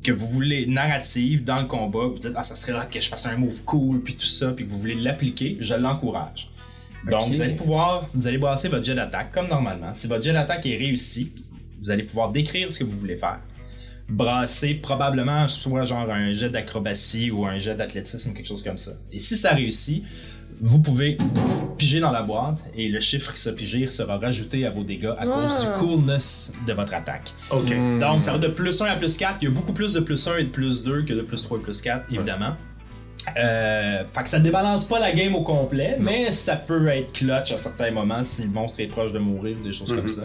que 0.02 0.12
vous 0.12 0.26
voulez 0.28 0.66
narrative 0.66 1.44
dans 1.44 1.60
le 1.60 1.66
combat, 1.66 2.06
vous 2.06 2.18
dites 2.18 2.32
ah 2.36 2.42
ça 2.42 2.56
serait 2.56 2.72
là 2.72 2.86
que 2.86 3.00
je 3.00 3.08
fasse 3.08 3.26
un 3.26 3.36
move 3.36 3.64
cool 3.64 4.02
puis 4.02 4.14
tout 4.16 4.26
ça, 4.26 4.52
puis 4.52 4.64
que 4.66 4.70
vous 4.70 4.78
voulez 4.78 4.94
l'appliquer, 4.94 5.56
je 5.60 5.74
l'encourage. 5.74 6.50
Donc 7.10 7.28
vous 7.28 7.42
allez 7.42 7.54
pouvoir, 7.54 8.08
vous 8.14 8.26
allez 8.26 8.38
brasser 8.38 8.68
votre 8.68 8.84
jet 8.84 8.94
d'attaque 8.94 9.30
comme 9.30 9.48
normalement. 9.48 9.92
Si 9.92 10.06
votre 10.08 10.22
jet 10.24 10.32
d'attaque 10.32 10.64
est 10.64 10.76
réussi, 10.76 11.32
vous 11.82 11.90
allez 11.90 12.02
pouvoir 12.02 12.32
décrire 12.32 12.72
ce 12.72 12.78
que 12.78 12.84
vous 12.84 12.98
voulez 12.98 13.16
faire. 13.18 13.40
Brasser 14.08 14.74
probablement 14.74 15.48
soit 15.48 15.84
genre 15.84 16.10
un 16.10 16.32
jet 16.32 16.50
d'acrobatie 16.50 17.30
ou 17.30 17.46
un 17.46 17.58
jet 17.58 17.74
d'athlétisme 17.74 18.30
ou 18.30 18.34
quelque 18.34 18.46
chose 18.46 18.62
comme 18.62 18.78
ça. 18.78 18.92
Et 19.12 19.18
si 19.18 19.36
ça 19.36 19.50
réussit, 19.54 20.04
vous 20.60 20.78
pouvez 20.78 21.16
piger 21.78 22.00
dans 22.00 22.10
la 22.12 22.22
boîte 22.22 22.58
et 22.76 22.88
le 22.88 23.00
chiffre 23.00 23.32
qui 23.32 23.40
sera 23.40 23.56
pigé 23.56 23.90
sera 23.90 24.18
rajouté 24.18 24.66
à 24.66 24.70
vos 24.70 24.84
dégâts 24.84 25.10
à 25.18 25.24
cause 25.26 25.60
du 25.62 25.66
Ah. 25.68 25.78
coolness 25.78 26.54
de 26.66 26.72
votre 26.74 26.94
attaque. 26.94 27.32
Ok. 27.50 27.74
Donc, 27.98 28.22
ça 28.22 28.32
va 28.32 28.38
de 28.38 28.48
plus 28.48 28.80
1 28.80 28.86
à 28.86 28.96
plus 28.96 29.16
4. 29.16 29.38
Il 29.40 29.44
y 29.46 29.48
a 29.48 29.50
beaucoup 29.50 29.72
plus 29.72 29.94
de 29.94 30.00
plus 30.00 30.28
1 30.28 30.36
et 30.36 30.44
de 30.44 30.48
plus 30.50 30.84
2 30.84 31.02
que 31.02 31.12
de 31.14 31.22
plus 31.22 31.42
3 31.42 31.58
et 31.58 31.62
plus 31.62 31.80
4, 31.80 32.04
évidemment. 32.12 32.54
Euh, 33.36 34.04
fait 34.12 34.22
que 34.22 34.28
ça 34.28 34.38
ne 34.38 34.44
débalance 34.44 34.84
pas 34.86 34.98
la 34.98 35.12
game 35.12 35.34
au 35.34 35.42
complet, 35.42 35.96
mais 35.98 36.30
ça 36.32 36.56
peut 36.56 36.86
être 36.88 37.12
clutch 37.12 37.52
à 37.52 37.56
certains 37.56 37.90
moments 37.90 38.22
si 38.22 38.42
le 38.44 38.50
monstre 38.50 38.80
est 38.80 38.86
proche 38.86 39.12
de 39.12 39.18
mourir 39.18 39.56
ou 39.60 39.64
des 39.64 39.72
choses 39.72 39.94
comme 39.94 40.08
ça. 40.08 40.22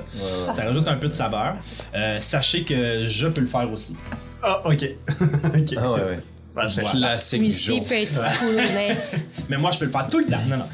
Ça 0.51 0.63
rajoute 0.65 0.87
un 0.87 0.97
peu 0.97 1.07
de 1.07 1.13
saveur. 1.13 1.55
Euh, 1.95 2.17
sachez 2.19 2.63
que 2.63 3.05
je 3.07 3.27
peux 3.27 3.41
le 3.41 3.47
faire 3.47 3.71
aussi. 3.71 3.97
Ah, 4.43 4.61
ok. 4.65 4.83
ok. 5.09 5.75
Ah 5.77 5.91
ouais, 5.91 5.99
ouais. 6.01 6.19
Parfait. 6.55 6.81
Classique 6.81 7.39
Celui-ci 7.39 7.77
Joe. 7.77 7.87
peut 7.87 7.95
être. 7.95 8.21
Mais 9.49 9.57
moi, 9.57 9.71
je 9.71 9.79
peux 9.79 9.85
le 9.85 9.91
faire 9.91 10.07
tout 10.09 10.19
le 10.19 10.25
temps. 10.25 10.41
Non, 10.47 10.57
non. 10.57 10.65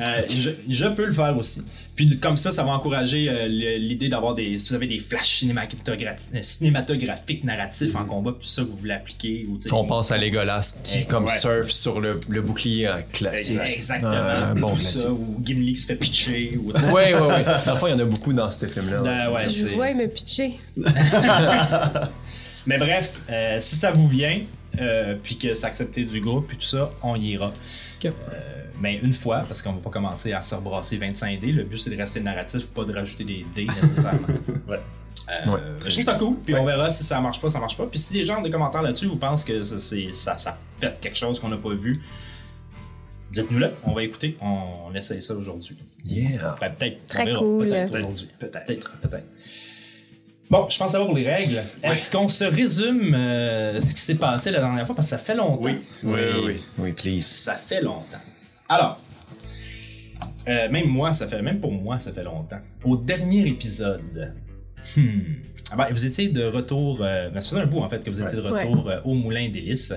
Euh, 0.00 0.22
je, 0.28 0.50
je 0.68 0.86
peux 0.86 1.06
le 1.06 1.12
faire 1.12 1.36
aussi. 1.36 1.64
Puis 1.96 2.18
comme 2.18 2.36
ça, 2.36 2.50
ça 2.50 2.62
va 2.62 2.70
encourager 2.70 3.28
euh, 3.28 3.46
l'idée 3.46 4.08
d'avoir 4.08 4.34
des... 4.34 4.56
Si 4.58 4.70
vous 4.70 4.74
avez 4.74 4.86
des 4.86 4.98
flashs 4.98 5.38
cinématographiques, 5.40 6.34
euh, 6.34 6.42
cinématographiques 6.42 7.44
narratifs 7.44 7.94
en 7.94 8.04
combat, 8.04 8.32
puis 8.38 8.48
ça 8.48 8.62
que 8.62 8.68
vous 8.68 8.76
voulez 8.76 8.94
appliquer. 8.94 9.46
Ou, 9.48 9.58
On 9.72 9.84
pense 9.84 10.10
à 10.10 10.18
Legolas 10.18 10.78
qui 10.82 11.06
comme 11.06 11.24
ouais. 11.24 11.38
surfe 11.38 11.70
sur 11.70 12.00
le, 12.00 12.18
le 12.28 12.40
bouclier 12.40 12.86
euh, 12.86 13.00
classique. 13.12 13.60
Exactement. 13.64 14.12
Ah, 14.12 14.54
bon 14.54 14.68
tout 14.70 14.74
classique. 14.76 15.02
ça, 15.02 15.12
ou 15.12 15.40
Gimli 15.44 15.74
qui 15.74 15.80
se 15.80 15.86
fait 15.86 15.96
pitcher. 15.96 16.58
Ou... 16.58 16.72
Ouais, 16.92 17.14
ouais, 17.14 17.20
ouais. 17.20 17.44
Fond, 17.76 17.86
il 17.86 17.90
y 17.90 17.94
en 17.94 17.98
a 17.98 18.04
beaucoup 18.04 18.32
dans 18.32 18.50
ce 18.50 18.66
film-là. 18.66 19.02
Ben, 19.02 19.30
ouais, 19.30 19.48
Je 19.48 19.66
vois, 19.68 19.90
il 19.90 19.96
me 19.96 20.06
pitcher. 20.06 20.52
Mais 22.66 22.78
bref, 22.78 23.22
euh, 23.30 23.56
si 23.60 23.76
ça 23.76 23.90
vous 23.90 24.06
vient, 24.06 24.42
euh, 24.78 25.16
puis 25.22 25.36
que 25.36 25.54
c'est 25.54 25.66
accepté 25.66 26.04
du 26.04 26.20
groupe, 26.20 26.48
puis 26.48 26.56
tout 26.56 26.64
ça, 26.64 26.92
on 27.02 27.16
y 27.16 27.30
ira. 27.30 27.52
Ok. 27.98 28.06
Euh, 28.06 28.10
mais 28.80 28.96
une 28.98 29.12
fois, 29.12 29.44
parce 29.46 29.62
qu'on 29.62 29.72
va 29.72 29.80
pas 29.80 29.90
commencer 29.90 30.32
à 30.32 30.42
se 30.42 30.54
rebrasser 30.54 30.96
25 30.96 31.38
dés. 31.40 31.52
Le 31.52 31.64
but, 31.64 31.78
c'est 31.78 31.90
de 31.90 31.96
rester 31.96 32.20
narratif, 32.20 32.68
pas 32.68 32.84
de 32.84 32.92
rajouter 32.92 33.24
des 33.24 33.46
dés 33.54 33.66
nécessairement. 33.82 34.26
Ouais. 34.68 34.76
Euh, 34.76 34.80
Ouais. 35.52 35.60
Je 35.84 35.90
trouve 35.90 36.04
ça 36.04 36.14
cool, 36.16 36.36
puis 36.44 36.54
on 36.56 36.64
verra 36.64 36.90
si 36.90 37.04
ça 37.04 37.20
marche 37.20 37.40
pas, 37.40 37.48
ça 37.48 37.60
marche 37.60 37.76
pas. 37.76 37.86
Puis 37.86 38.00
si 38.00 38.14
les 38.14 38.26
gens 38.26 38.38
ont 38.38 38.42
des 38.42 38.50
commentaires 38.50 38.82
là-dessus, 38.82 39.06
vous 39.06 39.14
pensent 39.16 39.44
que 39.44 39.62
ça, 39.62 39.78
c'est- 39.78 40.12
ça, 40.12 40.36
ça 40.36 40.58
pète 40.80 40.98
quelque 41.00 41.16
chose 41.16 41.38
qu'on 41.38 41.48
n'a 41.50 41.56
pas 41.56 41.72
vu, 41.74 42.00
dites-nous-le, 43.32 43.70
on 43.84 43.92
va 43.92 44.02
écouter, 44.02 44.36
on, 44.40 44.88
on 44.88 44.94
essaye 44.94 45.22
ça 45.22 45.34
aujourd'hui. 45.34 45.78
Yeah. 46.04 46.56
Peut-être, 46.58 47.06
Très 47.06 47.22
on 47.22 47.26
verra, 47.26 47.38
cool. 47.38 47.66
peut-être 47.68 47.94
aujourd'hui, 47.94 48.28
peut-être, 48.40 48.90
peut-être. 49.00 49.26
Bon, 50.50 50.66
je 50.68 50.76
pense 50.78 50.90
savoir 50.90 51.06
pour 51.08 51.16
les 51.16 51.30
règles. 51.32 51.62
Est-ce 51.80 52.10
qu'on 52.10 52.28
se 52.28 52.42
résume 52.42 53.14
euh, 53.14 53.80
ce 53.80 53.94
qui 53.94 54.00
s'est 54.00 54.16
passé 54.16 54.50
la 54.50 54.58
dernière 54.58 54.84
fois? 54.84 54.96
Parce 54.96 55.06
que 55.06 55.10
ça 55.10 55.18
fait 55.18 55.36
longtemps. 55.36 55.60
Oui, 55.62 55.78
oui, 56.02 56.12
oui, 56.34 56.42
oui. 56.44 56.62
Oui, 56.76 56.92
please. 56.92 57.20
Ça 57.24 57.54
fait 57.54 57.82
longtemps. 57.82 58.18
Alors, 58.70 59.00
euh, 60.48 60.70
même 60.70 60.86
moi, 60.86 61.12
ça 61.12 61.26
fait, 61.26 61.42
même 61.42 61.58
pour 61.58 61.72
moi, 61.72 61.98
ça 61.98 62.12
fait 62.12 62.22
longtemps. 62.22 62.60
Au 62.84 62.96
dernier 62.96 63.48
épisode, 63.48 64.32
hmm, 64.96 65.00
ah 65.72 65.76
ben, 65.76 65.86
vous 65.90 66.06
étiez 66.06 66.28
de 66.28 66.44
retour, 66.44 67.02
euh, 67.02 67.30
ben, 67.30 67.40
ça 67.40 67.50
faisait 67.50 67.62
un 67.62 67.66
bout 67.66 67.80
en 67.80 67.88
fait 67.88 68.02
que 68.04 68.10
vous 68.10 68.22
étiez 68.22 68.38
de 68.38 68.42
Ouais. 68.48 68.62
retour 68.64 68.88
euh, 68.88 69.00
au 69.04 69.14
Moulin 69.14 69.48
d'Hélice. 69.48 69.92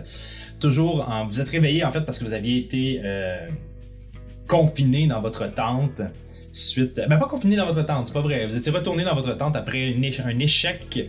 Toujours, 0.60 1.08
en, 1.08 1.28
vous 1.28 1.40
êtes 1.40 1.50
réveillé 1.50 1.84
en 1.86 1.92
fait 1.92 2.02
parce 2.02 2.18
que 2.18 2.26
vous 2.26 2.34
aviez 2.34 2.58
été 2.58 3.00
euh, 3.04 3.48
confiné 4.48 5.06
dans 5.06 5.22
votre 5.22 5.46
tente 5.54 6.02
suite. 6.52 7.00
Ben 7.08 7.18
pas 7.20 7.28
confiné 7.28 7.56
dans 7.56 7.68
votre 7.68 7.86
tente, 7.86 8.08
c'est 8.08 8.14
pas 8.14 8.22
vrai. 8.22 8.48
Vous 8.48 8.58
étiez 8.58 8.72
retourné 8.72 9.04
dans 9.04 9.14
votre 9.16 9.38
tente 9.38 9.56
après 9.56 9.92
une 9.92 10.04
éche- 10.04 10.22
un 10.26 10.40
échec 10.40 11.00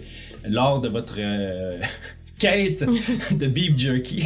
lors 0.47 0.81
de 0.83 0.89
votre 0.89 1.17
quête 2.49 2.85
de 3.39 3.47
beef 3.47 3.77
jerky. 3.77 4.25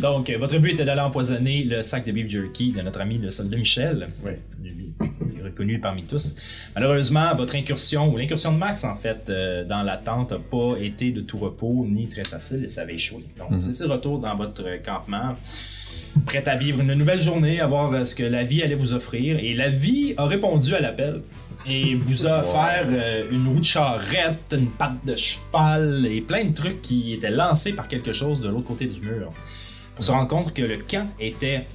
Donc, 0.00 0.30
euh, 0.30 0.38
votre 0.38 0.58
but 0.58 0.72
était 0.72 0.84
d'aller 0.84 1.00
empoisonner 1.00 1.64
le 1.64 1.82
sac 1.82 2.04
de 2.06 2.12
beef 2.12 2.28
jerky 2.28 2.72
de 2.72 2.82
notre 2.82 3.00
ami 3.00 3.18
le 3.18 3.30
soldat 3.30 3.56
Michel, 3.56 4.06
lui- 4.62 4.92
reconnu 5.44 5.80
parmi 5.80 6.04
tous. 6.04 6.36
Malheureusement, 6.74 7.34
votre 7.34 7.56
incursion, 7.56 8.12
ou 8.12 8.16
l'incursion 8.16 8.52
de 8.52 8.58
Max 8.58 8.84
en 8.84 8.94
fait, 8.94 9.24
euh, 9.28 9.64
dans 9.64 9.82
la 9.82 9.96
tente 9.96 10.30
n'a 10.30 10.38
pas 10.38 10.76
été 10.80 11.10
de 11.10 11.20
tout 11.20 11.38
repos 11.38 11.84
ni 11.88 12.08
très 12.08 12.24
facile 12.24 12.64
et 12.64 12.68
ça 12.68 12.82
avait 12.82 12.94
échoué. 12.94 13.24
Donc, 13.38 13.48
étiez 13.68 13.86
de 13.86 13.90
retour 13.90 14.20
dans 14.20 14.36
votre 14.36 14.64
campement, 14.84 15.34
prêt 16.26 16.46
à 16.48 16.56
vivre 16.56 16.80
une 16.80 16.94
nouvelle 16.94 17.20
journée, 17.20 17.60
à 17.60 17.66
voir 17.66 17.92
euh, 17.92 18.04
ce 18.04 18.14
que 18.14 18.22
la 18.22 18.44
vie 18.44 18.62
allait 18.62 18.76
vous 18.76 18.92
offrir. 18.92 19.38
Et 19.40 19.54
la 19.54 19.68
vie 19.68 20.14
a 20.16 20.26
répondu 20.26 20.74
à 20.74 20.80
l'appel 20.80 21.22
et 21.66 21.94
vous 21.94 22.26
a 22.26 22.40
offert 22.40 22.86
euh, 22.88 23.30
une 23.30 23.48
roue 23.48 23.60
de 23.60 23.64
charrette, 23.64 24.52
une 24.52 24.70
patte 24.70 25.04
de 25.04 25.16
cheval 25.16 26.06
et 26.06 26.20
plein 26.20 26.44
de 26.44 26.54
trucs 26.54 26.82
qui 26.82 27.12
étaient 27.12 27.30
lancés 27.30 27.74
par 27.74 27.88
quelque 27.88 28.12
chose 28.12 28.40
de 28.40 28.48
l'autre 28.48 28.66
côté 28.66 28.86
du 28.86 29.00
mur. 29.00 29.32
Pour 29.94 30.04
se 30.04 30.10
rendre 30.10 30.28
compte 30.28 30.54
que 30.54 30.62
le 30.62 30.78
camp 30.78 31.08
était 31.20 31.66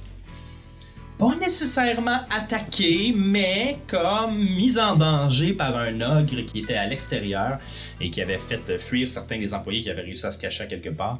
pas 1.18 1.34
nécessairement 1.36 2.20
attaqué, 2.30 3.12
mais 3.16 3.78
comme 3.88 4.38
mis 4.38 4.78
en 4.78 4.96
danger 4.96 5.52
par 5.52 5.76
un 5.76 6.00
ogre 6.00 6.42
qui 6.42 6.60
était 6.60 6.76
à 6.76 6.86
l'extérieur 6.86 7.58
et 8.00 8.10
qui 8.10 8.22
avait 8.22 8.38
fait 8.38 8.78
fuir 8.78 9.10
certains 9.10 9.38
des 9.38 9.52
employés 9.52 9.80
qui 9.80 9.90
avaient 9.90 10.02
réussi 10.02 10.26
à 10.26 10.30
se 10.30 10.38
cacher 10.38 10.64
à 10.64 10.66
quelque 10.66 10.90
part 10.90 11.18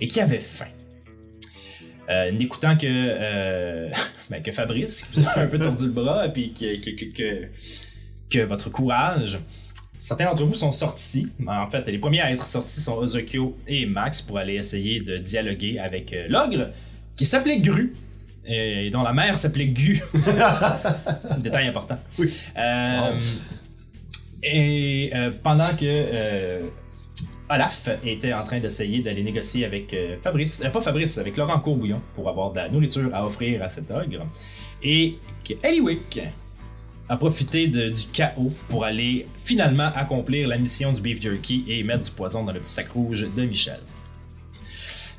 et 0.00 0.06
qui 0.06 0.20
avait 0.20 0.40
faim. 0.40 0.66
Euh, 2.10 2.30
N'écoutant 2.32 2.76
que, 2.76 2.86
euh, 2.86 3.90
ben, 4.30 4.42
que 4.42 4.50
Fabrice, 4.50 5.04
qui 5.04 5.20
vous 5.20 5.28
a 5.28 5.40
un 5.40 5.46
peu 5.46 5.58
tordu 5.58 5.84
le 5.84 5.90
bras, 5.90 6.26
et 6.26 6.30
puis 6.30 6.52
que, 6.52 6.76
que, 6.80 6.90
que, 6.90 7.04
que, 7.16 7.48
que 8.30 8.40
votre 8.40 8.70
courage, 8.70 9.38
certains 9.96 10.26
d'entre 10.26 10.44
vous 10.44 10.54
sont 10.54 10.72
sortis. 10.72 11.32
En 11.46 11.68
fait, 11.70 11.86
les 11.86 11.98
premiers 11.98 12.20
à 12.20 12.30
être 12.32 12.46
sortis 12.46 12.80
sont 12.80 12.96
Ozokyo 12.96 13.56
et 13.66 13.86
Max 13.86 14.22
pour 14.22 14.38
aller 14.38 14.54
essayer 14.54 15.00
de 15.00 15.18
dialoguer 15.18 15.78
avec 15.78 16.12
euh, 16.12 16.26
l'ogre, 16.28 16.70
qui 17.16 17.26
s'appelait 17.26 17.60
Gru, 17.60 17.94
et 18.48 18.90
dont 18.90 19.02
la 19.02 19.12
mère 19.12 19.36
s'appelait 19.36 19.66
Gu. 19.66 20.02
Détail 21.40 21.68
important. 21.68 21.98
Oui. 22.18 22.32
Euh, 22.56 23.20
Et 24.42 25.10
euh, 25.14 25.30
pendant 25.42 25.74
que 25.74 25.84
euh, 25.84 26.68
Olaf 27.50 27.88
était 28.04 28.32
en 28.32 28.44
train 28.44 28.60
d'essayer 28.60 29.02
d'aller 29.02 29.22
négocier 29.22 29.64
avec 29.64 29.94
Fabrice, 30.22 30.64
pas 30.72 30.80
Fabrice, 30.80 31.18
avec 31.18 31.36
Laurent 31.36 31.58
Courbouillon 31.60 32.00
pour 32.14 32.28
avoir 32.28 32.52
de 32.52 32.56
la 32.56 32.68
nourriture 32.68 33.10
à 33.14 33.26
offrir 33.26 33.62
à 33.62 33.68
cet 33.68 33.90
ogre, 33.90 34.26
et 34.82 35.18
que 35.44 35.54
Eliwick 35.66 36.20
a 37.08 37.16
profité 37.16 37.68
de- 37.68 37.88
du 37.88 38.02
chaos 38.12 38.52
pour 38.68 38.84
aller 38.84 39.26
finalement 39.42 39.90
accomplir 39.94 40.46
la 40.48 40.58
mission 40.58 40.92
du 40.92 41.00
beef 41.00 41.20
jerky 41.22 41.64
et 41.68 41.82
mettre 41.82 42.04
du 42.04 42.10
poison 42.10 42.44
dans 42.44 42.52
le 42.52 42.60
petit 42.60 42.72
sac 42.72 42.88
rouge 42.90 43.26
de 43.34 43.42
Michel. 43.44 43.80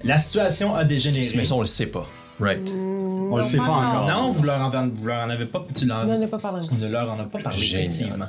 La 0.04 0.18
situation 0.18 0.76
a 0.76 0.86
dégénéré. 0.86 1.28
Mais 1.36 1.46
ça, 1.46 1.56
on 1.56 1.60
le 1.62 1.66
sait 1.66 1.88
pas. 1.88 2.08
Right. 2.40 2.70
On 2.74 3.36
le 3.36 3.42
sait 3.42 3.58
pas 3.58 3.64
encore. 3.70 4.08
Non, 4.08 4.32
vous 4.32 4.44
leur, 4.44 4.62
en, 4.62 4.88
vous 4.88 5.06
leur 5.08 5.26
en 5.26 5.30
avez 5.30 5.46
pas. 5.46 5.68
Tu, 5.76 5.86
leur- 5.86 6.08
On 6.08 6.24
en 6.24 6.28
pas 6.28 6.40
parlé 6.40 6.66
tu 6.66 6.74
ne 6.76 6.88
leur 6.88 7.12
en 7.12 7.20
as 7.20 7.26
pas 7.26 7.40
parlé, 7.40 7.60
Génial. 7.60 7.84
effectivement. 7.88 8.26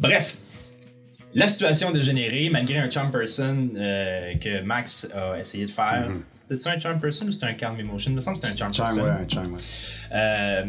Bref, 0.00 0.38
la 1.34 1.48
situation 1.48 1.88
a 1.88 1.92
dégénéré 1.92 2.48
malgré 2.50 2.78
un 2.78 2.88
charm 2.90 3.10
person 3.10 3.68
euh, 3.76 4.34
que 4.38 4.62
Max 4.62 5.10
a 5.14 5.38
essayé 5.38 5.66
de 5.66 5.70
faire. 5.70 6.08
C'était-tu 6.34 6.68
un 6.68 6.78
charm 6.78 6.98
person 7.00 7.26
ou 7.26 7.32
c'était 7.32 7.46
un 7.46 7.54
calm 7.54 7.78
emotion? 7.78 8.12
Il 8.12 8.14
me 8.14 8.20
semble 8.20 8.38
que 8.38 8.46
c'était 8.46 8.54
un 8.54 8.56
charm, 8.56 8.72
Charm, 8.74 8.88
person. 8.94 9.04
ouais, 9.04 9.24
un 9.24 9.28
charm, 9.28 9.52
ouais. 9.52 9.60
Euh, 10.12 10.64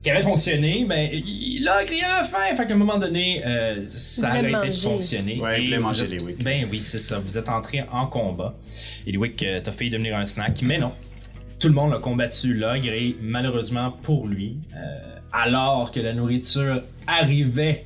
qui 0.00 0.10
avait 0.10 0.22
fonctionné, 0.22 0.84
mais 0.88 1.10
il 1.12 1.66
a 1.68 1.84
grillé 1.84 2.04
à 2.04 2.18
la 2.18 2.24
fin. 2.24 2.38
Fait 2.56 2.66
qu'à 2.66 2.74
un 2.74 2.76
moment 2.76 2.98
donné, 2.98 3.42
euh, 3.44 3.82
ça 3.86 4.28
a 4.28 4.36
arrêté 4.36 4.68
de 4.68 4.74
fonctionner. 4.74 5.40
Ouais, 5.40 5.64
il 5.64 5.78
manger 5.80 6.04
êtes- 6.04 6.10
les 6.10 6.22
Wick. 6.22 6.42
Ben 6.42 6.68
oui, 6.70 6.80
c'est 6.82 7.00
ça. 7.00 7.18
Vous 7.18 7.36
êtes 7.36 7.48
entré 7.48 7.84
en 7.90 8.06
combat. 8.06 8.54
Et 9.06 9.10
Eliwick 9.10 9.42
euh, 9.42 9.60
t'a 9.60 9.72
failli 9.72 9.90
devenir 9.90 10.16
un 10.16 10.24
snack, 10.24 10.62
mais 10.62 10.78
non. 10.78 10.92
Tout 11.58 11.66
le 11.68 11.74
monde 11.74 11.92
a 11.92 11.98
combattu 11.98 12.54
l'ogre 12.54 12.88
et 12.92 13.16
malheureusement 13.20 13.90
pour 13.90 14.28
lui, 14.28 14.58
euh, 14.76 14.78
alors 15.32 15.90
que 15.90 15.98
la 15.98 16.12
nourriture 16.14 16.82
arrivait 17.08 17.84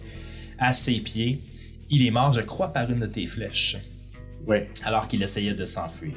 à 0.58 0.74
ses 0.74 0.96
pieds, 1.00 1.40
il 1.88 2.06
est 2.06 2.10
mort, 2.10 2.32
je 2.34 2.42
crois, 2.42 2.68
par 2.68 2.90
une 2.90 3.00
de 3.00 3.06
tes 3.06 3.26
flèches 3.26 3.78
Ouais. 4.46 4.68
alors 4.84 5.08
qu'il 5.08 5.22
essayait 5.22 5.54
de 5.54 5.64
s'enfuir. 5.64 6.12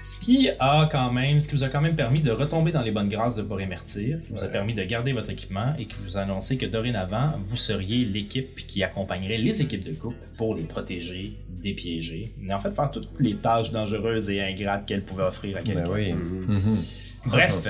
Ce 0.00 0.20
qui 0.20 0.48
a 0.60 0.88
quand 0.90 1.12
même, 1.12 1.40
ce 1.40 1.48
qui 1.48 1.56
vous 1.56 1.64
a 1.64 1.68
quand 1.68 1.80
même 1.80 1.96
permis 1.96 2.22
de 2.22 2.30
retomber 2.30 2.70
dans 2.70 2.82
les 2.82 2.92
bonnes 2.92 3.08
grâces 3.08 3.34
de 3.34 3.42
Borémertir, 3.42 4.20
qui 4.24 4.32
vous 4.32 4.44
a 4.44 4.48
permis 4.48 4.72
de 4.72 4.84
garder 4.84 5.12
votre 5.12 5.30
équipement 5.30 5.74
et 5.76 5.86
qui 5.86 5.96
vous 6.04 6.16
a 6.16 6.20
annoncé 6.20 6.56
que 6.56 6.66
dorénavant, 6.66 7.32
vous 7.48 7.56
seriez 7.56 8.04
l'équipe 8.04 8.64
qui 8.68 8.84
accompagnerait 8.84 9.38
les 9.38 9.60
équipes 9.60 9.82
de 9.82 9.92
coupe 9.92 10.14
pour 10.36 10.54
les 10.54 10.62
protéger, 10.62 11.36
dépiéger, 11.48 12.32
et 12.40 12.52
en 12.54 12.58
fait 12.58 12.72
faire 12.74 12.92
toutes 12.92 13.08
les 13.18 13.34
tâches 13.34 13.72
dangereuses 13.72 14.30
et 14.30 14.40
ingrates 14.40 14.86
qu'elles 14.86 15.04
pouvaient 15.04 15.24
offrir 15.24 15.56
à 15.56 15.62
quelqu'un. 15.62 15.82
Ben 15.82 15.90
oui. 15.92 16.12
Mhm. 16.12 16.76
Bref, 17.26 17.68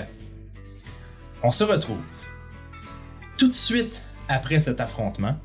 on 1.43 1.51
se 1.51 1.65
retrouve 1.65 2.03
tout 3.39 3.49
de 3.49 3.53
suite 3.53 4.05
après 4.29 4.59
cet 4.59 4.81
affrontement, 4.81 5.37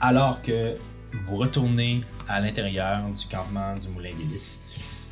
alors 0.00 0.42
que 0.42 0.76
vous 1.24 1.36
retournez 1.36 2.00
à 2.28 2.40
l'intérieur 2.40 3.10
du 3.10 3.26
campement 3.26 3.74
du 3.74 3.88
Moulin 3.88 4.14
d'Hélice. 4.14 4.64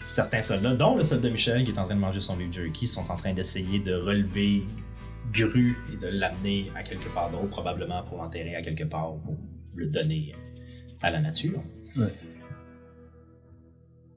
Certains 0.04 0.42
soldats, 0.42 0.74
dont 0.74 0.96
le 0.96 1.04
soldat 1.04 1.30
Michel 1.30 1.64
qui 1.64 1.70
est 1.70 1.78
en 1.78 1.86
train 1.86 1.94
de 1.94 2.00
manger 2.00 2.20
son 2.20 2.36
beef 2.36 2.52
jerky, 2.52 2.86
sont 2.86 3.10
en 3.10 3.16
train 3.16 3.32
d'essayer 3.32 3.78
de 3.78 3.94
relever 3.94 4.64
Gru 5.32 5.76
et 5.92 5.96
de 5.96 6.08
l'amener 6.08 6.70
à 6.76 6.82
quelque 6.82 7.08
part 7.08 7.30
d'autre, 7.30 7.48
probablement 7.48 8.02
pour 8.02 8.18
l'enterrer 8.18 8.54
à 8.54 8.62
quelque 8.62 8.84
part 8.84 9.14
ou 9.14 9.18
pour 9.18 9.36
le 9.74 9.86
donner 9.86 10.34
à 11.02 11.10
la 11.10 11.20
nature. 11.20 11.60
Ouais. 11.96 12.12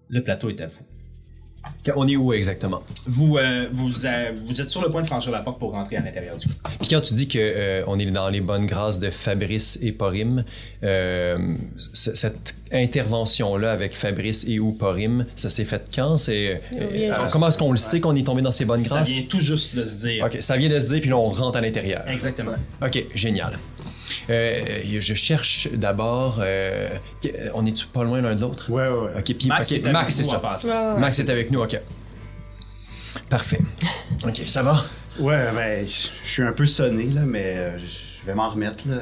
Le 0.10 0.24
plateau 0.24 0.50
est 0.50 0.62
à 0.62 0.68
vous. 0.68 0.86
On 1.96 2.06
est 2.08 2.18
où 2.18 2.34
exactement? 2.34 2.82
Vous, 3.06 3.38
euh, 3.38 3.68
vous, 3.72 4.06
euh, 4.06 4.32
vous 4.46 4.62
êtes 4.62 4.68
sur 4.68 4.82
le 4.82 4.90
point 4.90 5.02
de 5.02 5.08
franchir 5.08 5.32
la 5.32 5.40
porte 5.40 5.58
pour 5.58 5.74
rentrer 5.74 5.96
à 5.98 6.02
l'intérieur 6.02 6.36
du 6.38 6.46
Puis 6.80 6.90
quand 6.90 7.00
tu 7.02 7.14
dis 7.14 7.28
que 7.30 7.40
euh, 7.40 7.84
on 7.88 7.98
est 7.98 8.12
dans 8.12 8.28
les 8.30 8.42
bonnes 8.42 8.66
grâces 8.66 9.00
de 9.00 9.10
Fabrice 9.10 9.80
et 9.82 9.94
Porim, 9.94 10.44
euh, 10.84 11.38
cette 11.78 12.56
intervention-là 12.74 13.72
avec 13.72 13.96
Fabrice 13.96 14.46
et 14.48 14.60
ou 14.60 14.74
Porim, 14.74 15.26
ça 15.36 15.50
s'est 15.50 15.64
fait 15.66 15.90
quand? 15.94 16.18
C'est 16.18 16.62
euh, 16.76 16.80
euh, 17.12 17.14
comment 17.32 17.48
est-ce 17.48 17.58
qu'on 17.58 17.72
le 17.72 17.78
sait 17.78 18.00
qu'on 18.02 18.16
est 18.16 18.26
tombé 18.26 18.42
dans 18.42 18.52
ces 18.52 18.66
bonnes 18.66 18.78
Ça 18.84 18.96
grâces? 18.96 19.10
vient 19.10 19.24
tout 19.30 19.40
juste 19.40 19.76
de 19.78 19.86
se 19.86 20.02
dire. 20.08 20.26
Ok, 20.26 20.38
ça 20.42 20.58
vient 20.58 20.70
de 20.70 20.80
se 20.80 20.88
dire 20.88 21.00
puis 21.00 21.10
là 21.10 21.18
on 21.18 21.30
rentre 21.30 21.58
à 21.58 21.62
l'intérieur. 21.62 22.04
Exactement. 22.08 22.54
Ok, 22.82 23.06
génial. 23.16 23.58
Euh, 24.30 24.82
je 25.00 25.14
cherche 25.14 25.70
d'abord. 25.74 26.40
euh, 26.42 26.98
on 27.54 27.66
est-tu 27.66 27.88
pas 27.88 28.04
loin 28.04 28.22
l'un 28.22 28.36
de 28.36 28.42
l'autre? 28.42 28.70
Ouais, 28.72 28.88
ouais, 28.88 28.98
ouais. 29.06 29.12
Ok, 29.20 29.36
puis 29.38 29.48
Max 29.48 29.72
ok, 29.72 29.78
est 29.78 29.82
avec 29.82 29.94
Max, 29.94 30.16
c'est 30.16 30.24
ça. 30.24 30.42
Ouais. 30.94 31.00
Max 31.00 31.20
est 31.20 31.30
avec 31.30 31.52
nous, 31.52 31.62
ok. 31.62 31.80
Parfait. 33.30 33.60
Ok, 34.26 34.42
ça 34.46 34.64
va? 34.64 34.84
Ouais, 35.20 35.52
ben, 35.54 35.86
je 35.88 36.10
suis 36.30 36.44
un 36.44 36.54
peu 36.54 36.66
sonné, 36.66 37.06
là, 37.08 37.22
mais 37.26 37.54
euh, 37.58 37.78
je 37.80 38.26
vais 38.28 38.36
m'en 38.36 38.50
remettre, 38.50 38.88
là. 38.88 38.96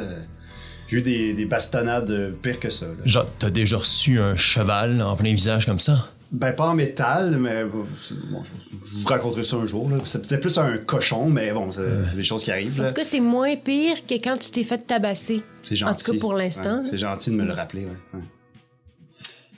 J'ai 0.87 0.97
eu 0.97 1.01
des, 1.01 1.33
des 1.33 1.45
bastonnades 1.45 2.35
pires 2.41 2.59
que 2.59 2.69
ça, 2.69 2.85
là. 2.85 2.93
Genre, 3.05 3.25
t'as 3.39 3.49
déjà 3.49 3.77
reçu 3.77 4.19
un 4.19 4.35
cheval 4.35 5.01
en 5.01 5.15
plein 5.15 5.33
visage 5.33 5.65
comme 5.65 5.79
ça? 5.79 6.09
Ben, 6.37 6.51
pas 6.53 6.67
en 6.67 6.75
métal, 6.75 7.37
mais 7.37 7.63
bon, 7.63 7.85
je 8.09 8.13
vous 8.13 9.05
raconterai 9.05 9.43
ça 9.45 9.55
un 9.55 9.65
jour, 9.65 9.89
là. 9.89 9.97
C'était 10.03 10.37
plus 10.37 10.57
un 10.57 10.77
cochon, 10.79 11.29
mais 11.29 11.53
bon, 11.53 11.71
c'est 11.71 12.17
des 12.17 12.23
choses 12.25 12.43
qui 12.43 12.51
arrivent, 12.51 12.77
En 12.79 12.83
là. 12.83 12.89
tout 12.89 12.95
cas, 12.95 13.03
c'est 13.05 13.21
moins 13.21 13.55
pire 13.55 14.05
que 14.05 14.15
quand 14.15 14.37
tu 14.37 14.51
t'es 14.51 14.63
fait 14.65 14.79
tabasser. 14.85 15.43
C'est 15.63 15.75
gentil. 15.77 15.91
en 15.93 15.95
tout 15.95 16.11
cas, 16.11 16.19
pour 16.19 16.33
l'instant. 16.33 16.79
Ouais, 16.79 16.83
c'est 16.83 16.97
gentil 16.97 17.29
de 17.31 17.35
me 17.37 17.45
le 17.45 17.53
rappeler, 17.53 17.85
ouais. 17.85 17.91
ouais. 18.13 18.23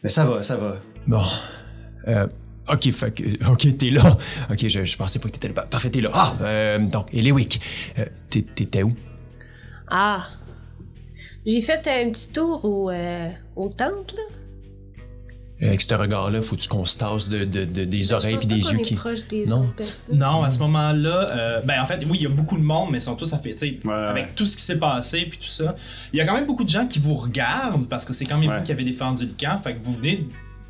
Mais 0.04 0.10
ça 0.10 0.26
va, 0.26 0.44
ça 0.44 0.56
va. 0.58 0.78
Bon. 1.08 1.24
Euh, 2.08 2.28
ok, 2.70 2.92
que- 3.16 3.50
ok, 3.52 3.78
t'es 3.78 3.90
là. 3.90 4.04
Ok, 4.52 4.68
je, 4.68 4.86
je 4.86 4.98
pensais 4.98 5.18
pas 5.20 5.30
que 5.30 5.34
t'étais 5.34 5.48
là. 5.48 5.64
Parfait, 5.64 5.90
t'es 5.90 6.02
là. 6.02 6.12
Ah, 6.14 6.36
euh, 6.42 6.78
donc, 6.80 7.08
et 7.12 7.22
Lewick, 7.24 7.60
euh, 7.98 8.06
t'es- 8.30 8.44
t'étais 8.56 8.84
où? 8.84 8.94
Ah! 9.90 10.28
J'ai 11.46 11.62
fait 11.62 11.88
un 11.88 12.12
petit 12.12 12.32
tour 12.34 12.64
au, 12.66 12.90
euh, 12.92 13.30
au 13.56 13.70
temple, 13.70 14.14
là. 14.16 14.24
Avec 15.60 15.82
ce 15.82 15.94
regard-là, 15.96 16.42
faut-tu 16.44 16.68
qu'on 16.70 16.86
se 16.86 17.00
tasse 17.00 17.30
de, 17.30 17.44
de- 17.44 17.66
de- 17.66 17.84
des 17.84 18.14
oreilles 18.14 18.38
puis 18.38 18.46
des 18.46 18.60
yeux 18.60 18.80
est 18.80 18.84
qui. 18.84 18.96
des 19.30 19.46
Non. 19.48 19.68
Non, 20.14 20.44
à 20.44 20.52
ce 20.52 20.60
moment-là, 20.60 21.30
euh, 21.32 21.62
ben 21.62 21.82
en 21.82 21.86
fait, 21.88 22.00
oui, 22.08 22.20
il 22.20 22.24
y 22.24 22.26
a 22.28 22.30
beaucoup 22.30 22.58
de 22.58 22.64
monde, 22.64 22.90
mais 22.92 23.00
ils 23.00 23.02
sont 23.02 23.16
tous 23.16 23.34
à 23.34 23.40
fait, 23.40 23.54
tu 23.56 23.58
sais, 23.60 23.80
Ouais, 23.84 23.92
ouais. 23.92 23.96
avec 23.96 24.36
tout 24.36 24.46
ce 24.46 24.56
qui 24.56 24.62
s'est 24.62 24.78
passé 24.78 25.26
puis 25.28 25.40
tout 25.40 25.48
ça. 25.48 25.74
Il 26.14 26.18
y 26.18 26.22
a 26.22 26.26
quand 26.28 26.36
même 26.36 26.46
beaucoup 26.46 26.64
de 26.64 26.70
gens 26.70 26.86
qui 26.86 27.00
vous 27.00 27.16
regardent 27.16 27.88
parce 27.90 28.06
que 28.06 28.14
c'est 28.14 28.26
quand 28.26 28.38
même 28.38 28.50
Ouais. 28.52 28.58
vous 28.60 28.64
qui 28.66 28.72
avez 28.72 28.84
défendu 28.84 29.26
le 29.26 29.34
camp, 29.40 29.60
fait 29.64 29.74
que 29.74 29.80
vous 29.82 29.94
venez, 29.94 30.28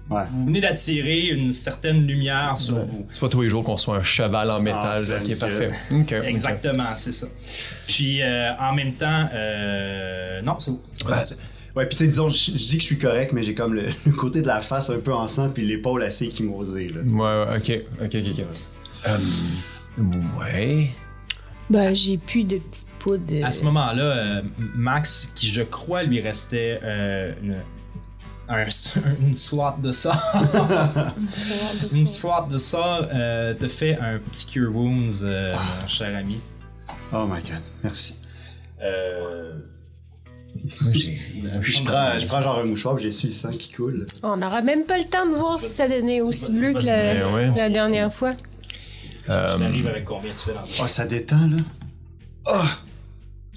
Ouais. 0.10 0.24
vous 0.32 0.46
venez 0.46 0.62
d'attirer 0.62 1.27
une 1.32 1.51
certaine 1.51 2.08
lumière 2.08 2.58
sur 2.58 2.77
vous. 2.77 3.06
C'est 3.12 3.20
pas 3.20 3.27
tous 3.27 3.41
les 3.41 3.50
jours 3.50 3.65
qu'on 3.65 3.75
soit 3.75 3.98
un 3.98 4.03
cheval 4.03 4.50
en 4.50 4.62
métal. 4.62 4.82
Ah, 4.84 4.96
là, 5.00 5.20
qui 5.25 5.32
est 5.34 5.36
ça. 5.36 5.48
parfait. 5.48 5.72
Exactement, 6.29 6.96
c'est 6.96 7.12
ça. 7.12 7.27
Puis 7.88 8.22
euh, 8.22 8.53
en 8.58 8.72
même 8.72 8.94
temps, 8.94 9.27
euh, 9.34 10.41
non, 10.44 10.56
c'est 10.60 10.72
vous. 10.72 10.82
Ouais. 11.77 11.86
Puis 11.86 11.98
tu 11.98 12.03
sais, 12.03 12.07
disons, 12.10 12.29
je, 12.29 12.51
dis 12.51 12.75
que 12.77 12.81
je 12.81 12.88
suis 12.88 12.98
correct, 13.00 13.31
mais 13.34 13.43
j'ai 13.43 13.53
comme 13.55 13.74
le, 13.74 13.86
le 14.05 14.12
côté 14.13 14.41
de 14.41 14.48
la 14.48 14.62
face 14.62 14.89
un 14.89 15.00
peu 15.00 15.13
en 15.13 15.27
sang, 15.27 15.50
puis 15.50 15.65
l'épaule 15.65 16.03
assez 16.03 16.29
chimosée, 16.31 16.89
là. 16.89 17.01
Ouais, 17.01 17.51
ouais, 17.51 17.57
ok, 17.57 18.05
ok, 18.05 18.15
ok, 18.15 18.39
ok. 18.39 18.46
Euh, 19.07 20.39
ouais. 20.39 20.89
Ben, 21.69 21.93
j'ai 21.93 22.17
plus 22.17 22.43
de 22.46 22.57
petites 22.60 22.88
poudres. 23.00 23.43
À 23.46 23.51
ce 23.51 23.63
moment-là, 23.65 24.01
euh, 24.03 24.41
Max, 24.75 25.31
qui 25.36 25.48
je 25.48 25.62
crois 25.63 26.03
lui 26.03 26.22
restait 26.22 26.79
euh, 26.81 27.34
une, 27.43 27.55
un- 28.48 28.65
une 29.22 29.36
slot 29.36 29.74
de 29.84 29.91
sort, 29.91 30.15
une 31.91 32.07
slot 32.07 32.48
de 32.50 32.57
sort, 32.57 33.05
euh, 33.13 33.53
te 33.53 33.67
fait 33.67 33.98
un 33.98 34.19
petit 34.19 34.46
cure 34.48 34.74
wounds, 34.74 35.22
euh, 35.24 35.55
mon 35.81 35.88
cher 35.88 36.15
ami. 36.15 36.39
Oh 37.12 37.25
my 37.25 37.41
god, 37.41 37.62
merci. 37.84 38.15
Euh, 38.81 39.53
Je 41.61 41.83
prends, 41.83 42.17
je 42.17 42.25
prends 42.27 42.41
genre 42.41 42.59
un 42.59 42.65
mouchoir, 42.65 42.95
puis 42.95 43.03
j'ai 43.05 43.11
su 43.11 43.27
le 43.27 43.33
sang 43.33 43.49
qui 43.51 43.71
coule. 43.71 44.05
On 44.23 44.37
n'aura 44.37 44.61
même 44.61 44.83
pas 44.85 44.97
le 44.97 45.05
temps 45.05 45.25
de 45.25 45.35
voir 45.35 45.59
si 45.59 45.69
ça 45.69 45.87
donnait 45.87 46.21
aussi 46.21 46.51
bleu 46.51 46.73
que 46.73 46.79
la, 46.85 47.31
ouais. 47.31 47.51
la 47.55 47.69
dernière 47.69 48.13
fois. 48.13 48.33
Euh, 49.29 49.57
J'arrive 49.59 49.87
avec 49.87 50.05
combien 50.05 50.31
tu 50.33 50.43
fais 50.43 50.53
dans 50.53 50.61
le 50.61 50.67
Oh, 50.81 50.87
ça 50.87 51.05
détend, 51.05 51.47
là. 51.47 51.57
Oh! 52.45 52.65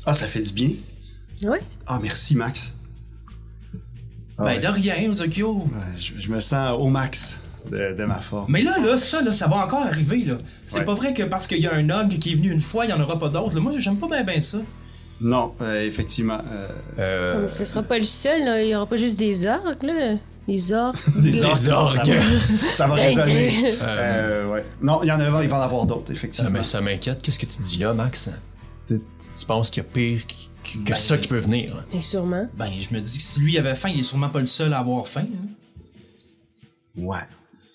Ah, 0.04 0.12
ça 0.12 0.26
fait 0.26 0.42
du 0.42 0.52
bien. 0.52 0.70
Ouais. 1.44 1.60
Ah, 1.86 1.98
merci, 2.02 2.36
Max. 2.36 2.74
Ah, 4.36 4.44
Ben 4.44 4.44
ouais. 4.46 4.58
de 4.58 4.66
rien. 4.66 4.96
Ouais, 4.96 5.14
je, 5.98 6.12
je 6.18 6.28
me 6.30 6.40
sens 6.40 6.76
au 6.78 6.88
max 6.88 7.42
de, 7.70 7.94
de 7.96 8.04
ma 8.04 8.20
forme. 8.20 8.46
Mais 8.50 8.62
là, 8.62 8.78
là, 8.78 8.96
ça, 8.98 9.20
là, 9.22 9.32
ça 9.32 9.46
va 9.46 9.56
encore 9.64 9.84
arriver, 9.86 10.24
là. 10.24 10.38
C'est 10.66 10.80
Ouais. 10.80 10.84
pas 10.86 10.94
vrai 10.94 11.14
que 11.14 11.22
parce 11.22 11.46
qu'il 11.46 11.58
y 11.60 11.66
a 11.66 11.74
un 11.74 11.88
og 11.90 12.18
qui 12.18 12.32
est 12.32 12.34
venu 12.34 12.50
une 12.50 12.60
fois, 12.60 12.84
il 12.86 12.90
y 12.90 12.92
en 12.92 13.00
aura 13.00 13.18
pas 13.18 13.28
d'autres. 13.28 13.60
Moi, 13.60 13.72
j'aime 13.76 13.96
pas 13.98 14.08
bien 14.08 14.24
ben 14.24 14.40
ça. 14.40 14.58
Non, 15.20 15.54
euh, 15.60 15.86
effectivement. 15.86 16.40
euh, 16.50 16.68
euh, 16.98 17.42
Mais 17.42 17.48
ce 17.48 17.64
sera 17.64 17.82
pas 17.82 17.98
le 17.98 18.04
seul, 18.04 18.44
là. 18.44 18.62
Il 18.62 18.68
y 18.70 18.74
aura 18.74 18.86
pas 18.86 18.96
juste 18.96 19.18
des 19.18 19.46
orques, 19.46 19.82
là. 19.82 20.16
Les 20.48 20.72
orques. 20.72 21.10
Des 21.16 21.30
Des 21.32 21.42
orques, 21.44 21.56
ça 21.58 21.78
orques. 21.82 22.08
va- 22.08 22.72
Ça 22.72 22.86
va 22.86 22.94
résonner. 22.94 23.54
Euh, 23.66 23.74
Euh, 23.82 24.48
ouais. 24.48 24.64
Non, 24.80 25.02
il 25.02 25.08
y 25.08 25.12
en 25.12 25.20
a, 25.20 25.42
il 25.42 25.48
va 25.48 25.58
en 25.58 25.60
avoir 25.62 25.86
d'autres, 25.86 26.10
effectivement. 26.10 26.50
m'in- 26.50 26.62
ça 26.62 26.80
m'inquiète. 26.80 27.20
Qu'est-ce 27.22 27.38
que 27.38 27.46
tu 27.46 27.60
dis 27.62 27.76
là, 27.78 27.92
Max? 27.92 28.30
Tu, 28.88 29.00
tu 29.38 29.46
penses 29.46 29.70
qu'il 29.70 29.82
y 29.82 29.86
a 29.86 29.88
pire 29.88 30.26
que, 30.26 30.78
que 30.78 30.88
Ben, 30.88 30.96
ça 30.96 31.18
qui 31.18 31.28
peut 31.28 31.38
venir? 31.38 31.84
Mais 31.92 32.02
sûrement. 32.02 32.48
Ben, 32.54 32.70
je 32.80 32.92
me 32.94 33.00
dis 33.00 33.18
que 33.18 33.22
si 33.22 33.40
lui 33.40 33.58
avait 33.58 33.74
faim, 33.74 33.90
il 33.94 34.00
est 34.00 34.04
sûrement 34.04 34.30
pas 34.30 34.40
le 34.40 34.46
seul 34.46 34.72
à 34.72 34.78
avoir 34.78 35.06
faim. 35.06 35.26
hein. 35.32 35.48
Ouais, 36.96 37.18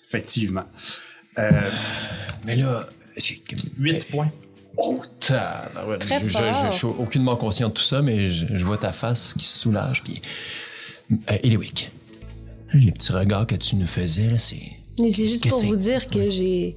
effectivement. 0.08 0.64
Euh, 1.38 1.50
Mais 2.44 2.56
là, 2.56 2.86
c'est... 3.16 3.38
8 3.78 4.08
points. 4.10 4.28
Oh. 4.78 5.02
Très 5.20 6.20
je, 6.20 6.26
je, 6.28 6.32
fort. 6.38 6.54
je- 6.66 6.70
je 6.72 6.76
suis 6.76 6.86
aucunement 6.86 7.36
conscient 7.36 7.68
de 7.68 7.72
tout 7.74 7.82
ça, 7.82 8.02
mais 8.02 8.28
je, 8.28 8.46
je 8.54 8.64
vois 8.64 8.78
ta 8.78 8.92
face 8.92 9.34
qui 9.34 9.44
se 9.44 9.58
soulage. 9.58 10.02
Puis, 10.02 10.20
euh, 11.30 11.36
Eliwick, 11.42 11.90
les 12.74 12.92
petits 12.92 13.12
regards 13.12 13.46
que 13.46 13.54
tu 13.54 13.76
nous 13.76 13.86
faisais, 13.86 14.28
là, 14.28 14.38
c'est. 14.38 14.56
Mais 14.98 15.10
c'est 15.10 15.26
juste 15.26 15.48
pour 15.48 15.64
vous 15.64 15.76
dire 15.76 16.06
que 16.08 16.30
j'ai. 16.30 16.76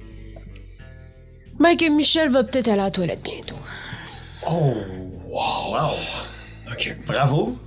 Ben, 1.58 1.76
que 1.76 1.90
Michel 1.90 2.30
va 2.30 2.42
peut-être 2.42 2.68
aller 2.68 2.80
à 2.80 2.84
la 2.84 2.90
toilette 2.90 3.22
bientôt. 3.22 3.58
Oh, 4.48 4.72
wow. 5.28 5.90
Ok. 6.72 6.96
Bravo. 7.06 7.58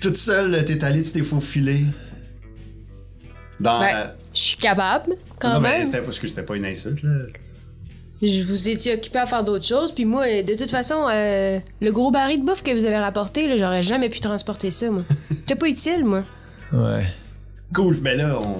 Toute 0.00 0.16
seule, 0.16 0.64
t'es 0.64 0.82
allé, 0.84 1.02
tu 1.02 1.12
t'es 1.12 1.22
faufilé. 1.22 1.84
Dans. 3.60 3.80
Ben, 3.80 3.96
euh, 3.96 4.06
Je 4.34 4.40
suis 4.40 4.56
capable, 4.56 5.16
quand 5.38 5.54
non, 5.54 5.60
mais 5.60 5.78
même. 5.78 5.84
c'était 5.84 6.02
parce 6.02 6.18
que 6.18 6.26
c'était 6.28 6.42
pas 6.44 6.56
une 6.56 6.66
insulte, 6.66 7.02
là. 7.02 7.10
Je 8.20 8.42
vous 8.42 8.68
étiez 8.68 8.94
occupé 8.94 9.18
à 9.20 9.26
faire 9.26 9.44
d'autres 9.44 9.64
choses, 9.66 9.92
puis 9.92 10.04
moi, 10.04 10.42
de 10.42 10.54
toute 10.54 10.70
façon, 10.70 11.06
euh, 11.08 11.58
le 11.80 11.92
gros 11.92 12.10
baril 12.10 12.40
de 12.40 12.44
bouffe 12.46 12.62
que 12.64 12.72
vous 12.72 12.84
avez 12.84 12.96
rapporté, 12.98 13.46
là, 13.46 13.56
j'aurais 13.56 13.82
jamais 13.82 14.08
pu 14.08 14.18
transporter 14.20 14.70
ça, 14.72 14.90
moi. 14.90 15.04
C'était 15.28 15.54
pas 15.54 15.68
utile, 15.68 16.04
moi. 16.04 16.24
Ouais. 16.72 17.04
Cool, 17.72 17.98
mais 18.02 18.16
là, 18.16 18.38
on. 18.40 18.58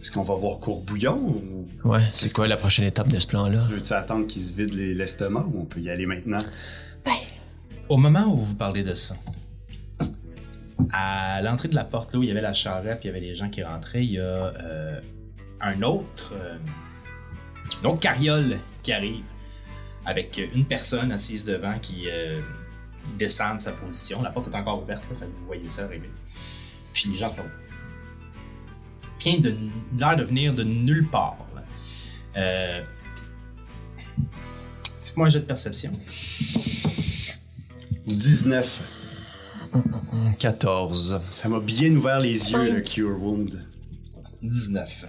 Est-ce 0.00 0.12
qu'on 0.12 0.22
va 0.22 0.34
voir 0.34 0.58
Courbouillon 0.60 1.16
ou? 1.16 1.88
Ouais, 1.88 2.02
c'est 2.12 2.32
quoi 2.32 2.46
la 2.46 2.56
prochaine 2.56 2.86
étape 2.86 3.08
de 3.08 3.18
ce 3.18 3.26
plan-là? 3.26 3.58
veux-tu 3.70 3.92
attendre 3.92 4.26
qu'il 4.26 4.40
se 4.42 4.52
vide 4.52 4.72
les- 4.74 4.94
l'estomac 4.94 5.44
ou 5.52 5.60
on 5.60 5.64
peut 5.64 5.80
y 5.80 5.88
aller 5.90 6.06
maintenant? 6.06 6.38
Au 7.88 7.96
moment 7.98 8.24
où 8.32 8.40
vous 8.40 8.54
parlez 8.54 8.82
de 8.82 8.94
ça, 8.94 9.14
à 10.92 11.40
l'entrée 11.42 11.68
de 11.68 11.74
la 11.74 11.84
porte, 11.84 12.12
là 12.12 12.18
où 12.18 12.22
il 12.22 12.28
y 12.28 12.32
avait 12.32 12.40
la 12.40 12.52
charrette, 12.54 13.00
puis 13.00 13.08
il 13.08 13.12
y 13.12 13.16
avait 13.16 13.26
les 13.26 13.34
gens 13.34 13.48
qui 13.50 13.62
rentraient, 13.62 14.04
il 14.04 14.12
y 14.12 14.18
a 14.18 14.22
euh, 14.22 15.00
un 15.60 15.82
autre, 15.82 16.32
euh, 16.34 16.56
une 17.84 17.90
autre 17.90 18.00
carriole 18.00 18.60
qui 18.82 18.92
arrive 18.92 19.24
avec 20.06 20.40
une 20.54 20.64
personne 20.64 21.12
assise 21.12 21.44
devant 21.44 21.78
qui 21.78 22.08
euh, 22.08 22.40
descend 23.18 23.58
de 23.58 23.62
sa 23.62 23.72
position. 23.72 24.22
La 24.22 24.30
porte 24.30 24.52
est 24.52 24.56
encore 24.56 24.82
ouverte, 24.82 25.02
là, 25.10 25.16
fait 25.18 25.26
que 25.26 25.30
vous 25.38 25.46
voyez 25.46 25.68
ça 25.68 25.84
arriver. 25.84 26.10
Puis 26.92 27.10
les 27.10 27.16
gens 27.16 27.28
sont 27.28 27.42
vient 29.20 29.38
de 29.38 29.56
l'air 29.98 30.16
de 30.16 30.24
venir 30.24 30.54
de 30.54 30.64
nulle 30.64 31.06
part. 31.08 31.38
Euh, 32.36 32.82
Faites-moi 35.02 35.28
un 35.28 35.30
jet 35.30 35.40
de 35.40 35.44
perception. 35.44 35.92
19. 38.06 38.82
14. 40.38 41.20
Ça 41.30 41.48
m'a 41.48 41.60
bien 41.60 41.94
ouvert 41.94 42.20
les 42.20 42.52
yeux, 42.52 42.74
le 42.74 42.80
Cure 42.80 43.18
Wound. 43.22 43.66
19. 44.42 45.06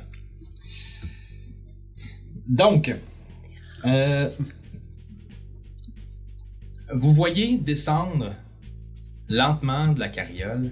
Donc, 2.47 2.93
euh, 3.85 4.29
vous 6.93 7.13
voyez 7.13 7.57
descendre 7.57 8.35
lentement 9.29 9.87
de 9.87 9.99
la 9.99 10.09
carriole 10.09 10.71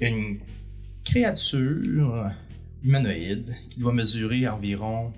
une 0.00 0.38
créature 1.04 2.30
humanoïde 2.82 3.54
qui 3.68 3.80
doit 3.80 3.92
mesurer 3.92 4.46
environ 4.48 5.12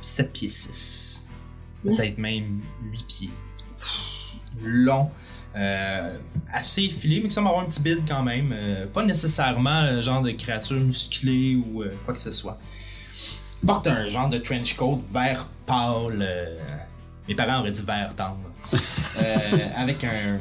7 0.00 0.32
pieds 0.32 0.48
6. 0.48 1.28
Peut-être 1.84 2.18
même 2.18 2.60
8 2.90 3.06
pieds. 3.06 3.30
Long, 4.62 5.10
euh, 5.54 6.18
assez 6.52 6.88
filé, 6.88 7.20
mais 7.20 7.28
qui 7.28 7.34
semble 7.34 7.48
avoir 7.48 7.62
un 7.62 7.66
petit 7.66 7.82
build 7.82 8.02
quand 8.08 8.22
même. 8.22 8.52
euh, 8.52 8.86
pas 8.86 9.04
nécessairement 9.04 9.82
le 9.82 10.00
genre 10.00 10.22
de 10.22 10.30
créature 10.30 10.80
musclée 10.80 11.56
ou 11.56 11.84
quoi 12.04 12.14
que 12.14 12.20
ce 12.20 12.32
soit. 12.32 12.58
Porte 13.66 13.86
un 13.86 14.08
genre 14.08 14.28
de 14.28 14.38
trench 14.38 14.74
coat 14.76 15.00
vert 15.12 15.46
pâle. 15.66 16.18
euh, 16.20 16.56
mes 17.28 17.34
parents 17.34 17.60
auraient 17.60 17.70
dit 17.70 17.82
vert 17.84 18.14
tendre. 18.16 18.38
Euh, 18.74 19.58
avec 19.76 20.02
un, 20.04 20.40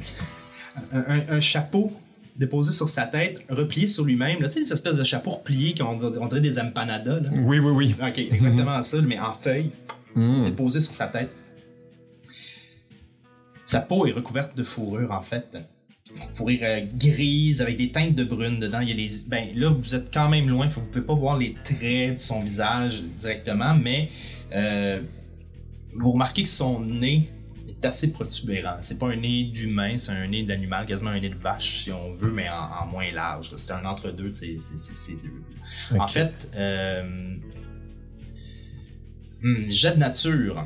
un, 0.94 1.00
un- 1.00 1.30
un 1.38 1.42
chapeau 1.42 1.92
déposé 2.36 2.72
sur 2.72 2.90
sa 2.90 3.06
tête, 3.06 3.42
replié 3.50 3.88
sur 3.88 4.04
lui-même. 4.06 4.42
là. 4.42 4.48
Tu 4.48 4.60
sais, 4.60 4.66
ces 4.66 4.74
espèces 4.74 4.98
de 4.98 5.04
chapeaux 5.04 5.32
repliés 5.32 5.76
qu'on 5.76 5.96
dirait, 5.96 6.18
on 6.20 6.26
dirait 6.28 6.42
des 6.42 6.58
empanadas. 6.60 7.20
Là. 7.20 7.30
Oui, 7.44 7.60
oui, 7.60 7.72
oui. 7.72 7.96
Ok, 8.02 8.18
exactement 8.18 8.82
ça, 8.82 8.98
mais 9.02 9.20
en 9.20 9.34
feuille, 9.34 9.72
Mm. 10.16 10.44
déposé 10.46 10.82
sur 10.82 10.94
sa 10.94 11.08
tête. 11.08 11.30
Sa 13.66 13.80
peau 13.80 14.06
est 14.06 14.12
recouverte 14.12 14.56
de 14.58 14.64
fourrure, 14.64 15.12
en 15.12 15.22
fait. 15.22 15.58
Fourrure 16.34 16.60
euh, 16.62 16.82
grise 16.95 17.62
avec 17.62 17.78
des 17.78 17.91
teintes 17.91 18.15
de 18.15 18.24
brune 18.24 18.60
dedans. 18.60 18.80
Il 18.80 18.89
y 18.89 18.91
a 18.91 18.95
les... 18.95 19.10
Ben 19.28 19.50
là, 19.56 19.69
vous 19.69 19.95
êtes 19.95 20.13
quand 20.13 20.30
même 20.30 20.50
loin, 20.50 20.67
vous 20.67 20.82
pouvez 20.82 21.06
pas 21.06 21.13
voir 21.13 21.38
les 21.38 21.56
traits 21.65 22.15
de 22.15 22.19
son 22.19 22.41
visage 22.41 23.04
directement, 23.17 23.74
mais 23.76 24.10
euh, 24.54 25.02
vous 25.93 26.12
remarquez 26.12 26.43
que 26.43 26.50
son 26.50 26.82
nez 26.82 27.30
est 27.67 27.86
assez 27.86 28.12
protubérant. 28.12 28.78
C'est 28.82 29.00
pas 29.00 29.08
un 29.08 29.15
nez 29.15 29.45
d'humain, 29.45 29.97
c'est 29.97 30.12
un 30.12 30.28
nez 30.28 30.43
d'animal, 30.43 30.86
quasiment 30.86 31.12
un 31.12 31.19
nez 31.19 31.30
de 31.30 31.36
vache 31.36 31.84
si 31.84 31.91
on 31.91 32.13
veut, 32.13 32.32
mais 32.32 32.50
en, 32.50 32.84
en 32.84 32.88
moins 32.88 33.12
large. 33.12 33.54
C'est 33.58 33.74
un 33.74 33.86
entre-deux 33.86 34.30
de 34.30 34.36
ces, 34.36 34.58
deux. 35.21 35.97
En 36.00 36.08
fait, 36.08 36.34
euh, 36.56 37.36
hmm, 39.41 39.69
jet 39.69 39.93
de 39.93 40.00
nature. 40.00 40.65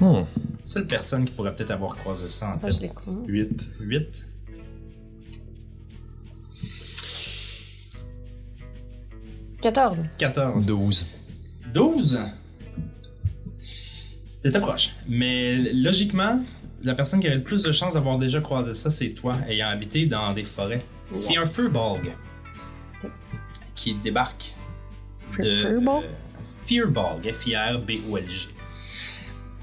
Hmm. 0.00 0.22
Seule 0.68 0.86
personne 0.86 1.24
qui 1.24 1.32
pourrait 1.32 1.54
peut-être 1.54 1.70
avoir 1.70 1.96
croisé 1.96 2.28
ça 2.28 2.52
en 2.62 2.68
je 2.68 2.86
con. 2.88 3.24
8. 3.26 3.70
8. 3.80 4.26
«14. 9.62 10.02
14. 10.18 10.66
12. 10.66 11.06
12. 11.72 12.18
T'étais 14.42 14.60
proche. 14.60 14.94
Mais 15.08 15.54
logiquement, 15.72 16.44
la 16.84 16.94
personne 16.94 17.20
qui 17.20 17.28
avait 17.28 17.36
le 17.36 17.42
plus 17.42 17.62
de 17.62 17.72
chances 17.72 17.94
d'avoir 17.94 18.18
déjà 18.18 18.42
croisé 18.42 18.74
ça, 18.74 18.90
c'est 18.90 19.14
toi, 19.14 19.38
ayant 19.48 19.68
habité 19.68 20.04
dans 20.04 20.34
des 20.34 20.44
forêts. 20.44 20.84
C'est 21.12 21.38
un 21.38 21.46
Furbolg 21.46 22.12
qui 23.74 23.94
débarque 23.94 24.54
de 25.40 25.62
Furbolg? 25.66 26.04
euh, 26.04 26.08
Fearbolg, 26.66 27.32
F-I-R-B-O-L-G, 27.32 28.48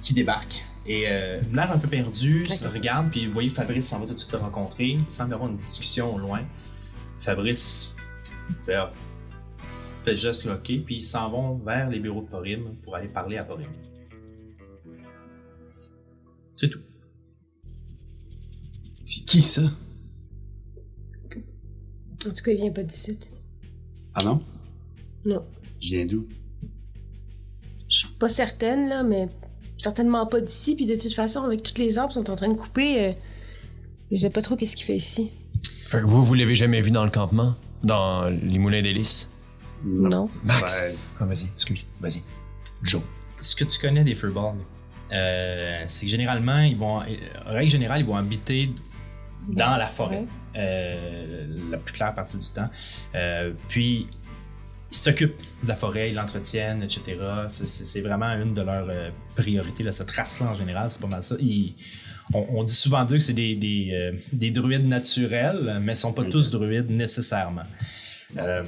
qui 0.01 0.15
débarque. 0.15 0.65
Et 0.87 1.05
euh, 1.07 1.41
l'air 1.51 1.71
un 1.71 1.79
peu 1.79 1.87
perdu, 1.87 2.45
se 2.45 2.67
regarde, 2.67 3.09
puis 3.09 3.25
vous 3.25 3.33
voyez 3.33 3.49
Fabrice 3.49 3.87
s'en 3.87 3.99
va 3.99 4.05
tout 4.05 4.13
de 4.13 4.19
suite 4.19 4.31
te 4.31 4.37
rencontrer. 4.37 4.89
Il 4.89 5.11
semble 5.11 5.33
avoir 5.33 5.49
une 5.49 5.57
discussion 5.57 6.13
au 6.13 6.19
loin. 6.19 6.41
Fabrice 7.19 7.95
fait, 8.65 8.75
ah, 8.75 8.93
fait 10.03 10.15
geste 10.15 10.45
OK, 10.45 10.63
puis 10.85 10.97
ils 10.97 11.01
s'en 11.01 11.31
vont 11.31 11.55
vers 11.57 11.89
les 11.89 11.99
bureaux 11.99 12.21
de 12.21 12.27
Porim 12.27 12.75
pour 12.83 12.95
aller 12.95 13.07
parler 13.07 13.37
à 13.37 13.43
Porim. 13.43 13.69
C'est 16.55 16.69
tout. 16.69 16.81
C'est 19.01 19.25
qui 19.25 19.41
ça? 19.41 19.63
En 22.27 22.31
tout 22.31 22.43
cas, 22.43 22.51
il 22.51 22.57
vient 22.57 22.71
pas 22.71 22.83
d'ici. 22.83 23.19
Ah 24.15 24.23
non? 24.23 24.43
Non. 25.25 25.45
Je 25.81 25.89
viens 25.89 26.05
d'où? 26.05 26.27
Je 27.87 27.97
suis 27.97 28.13
pas 28.17 28.29
certaine, 28.29 28.89
là, 28.89 29.03
mais 29.03 29.29
certainement 29.77 30.25
pas 30.25 30.41
d'ici. 30.41 30.75
Puis 30.75 30.85
de 30.85 30.95
toute 30.95 31.13
façon, 31.13 31.43
avec 31.43 31.63
toutes 31.63 31.77
les 31.77 31.97
arbres 31.97 32.09
qui 32.09 32.15
sont 32.15 32.29
en 32.29 32.35
train 32.35 32.47
de 32.49 32.53
couper, 32.57 33.05
euh, 33.05 33.13
je 34.11 34.17
sais 34.17 34.29
pas 34.29 34.41
trop 34.41 34.55
qu'est-ce 34.55 34.75
qu'il 34.75 34.85
fait 34.85 34.95
ici. 34.95 35.31
Fait 35.87 35.99
que 36.01 36.05
vous, 36.05 36.23
vous 36.23 36.33
l'avez 36.33 36.55
jamais 36.55 36.81
vu 36.81 36.91
dans 36.91 37.03
le 37.05 37.11
campement? 37.11 37.55
Dans 37.83 38.27
les 38.29 38.57
moulins 38.57 38.81
d'hélice? 38.81 39.29
Non. 39.83 40.29
Max! 40.43 40.83
Ah, 41.19 41.25
vas-y, 41.25 41.45
excuse. 41.53 41.85
Vas-y. 42.01 42.21
Joe. 42.81 43.01
Ce 43.41 43.55
que 43.55 43.63
tu 43.63 43.77
connais 43.79 44.03
des 44.03 44.15
Furbolg, 44.15 44.55
euh, 45.11 45.83
c'est 45.87 46.05
que 46.05 46.11
généralement, 46.11 46.59
ils 46.59 46.77
vont, 46.77 47.01
euh, 47.01 47.05
règle 47.45 47.69
générale, 47.69 47.99
ils 47.99 48.05
vont 48.05 48.15
habiter 48.15 48.71
dans 49.49 49.77
la 49.77 49.85
forêt, 49.85 50.21
Ouais. 50.21 50.25
euh, 50.57 51.45
la 51.69 51.77
plus 51.77 51.93
claire 51.93 52.15
partie 52.15 52.39
du 52.39 52.49
temps. 52.49 52.69
Euh, 53.13 53.51
puis, 53.67 54.07
s'occupent 54.97 55.39
de 55.63 55.67
la 55.67 55.75
forêt, 55.75 56.09
ils 56.09 56.15
l'entretiennent, 56.15 56.83
etc. 56.83 57.01
C'est- 57.47 58.01
vraiment 58.01 58.29
une 58.33 58.53
de 58.53 58.61
leurs 58.61 58.87
euh, 58.89 59.09
priorités, 59.35 59.83
là, 59.83 59.91
cette 59.91 60.11
race-là 60.11 60.47
en 60.51 60.53
général, 60.53 60.89
c'est 60.91 61.01
pas 61.01 61.07
mal 61.07 61.23
ça. 61.23 61.35
On, 62.33 62.63
dit 62.63 62.73
souvent 62.73 63.05
d'eux 63.05 63.17
que 63.17 63.23
c'est 63.23 63.33
des, 63.33 63.89
euh, 63.93 64.11
des 64.33 64.49
druides 64.51 64.87
naturels, 64.87 65.79
mais 65.81 65.93
ils 65.93 65.95
sont 65.95 66.13
pas 66.13 66.23
tous 66.23 66.49
druides 66.49 66.89
nécessairement. 66.89 67.61
Euh, 68.37 68.63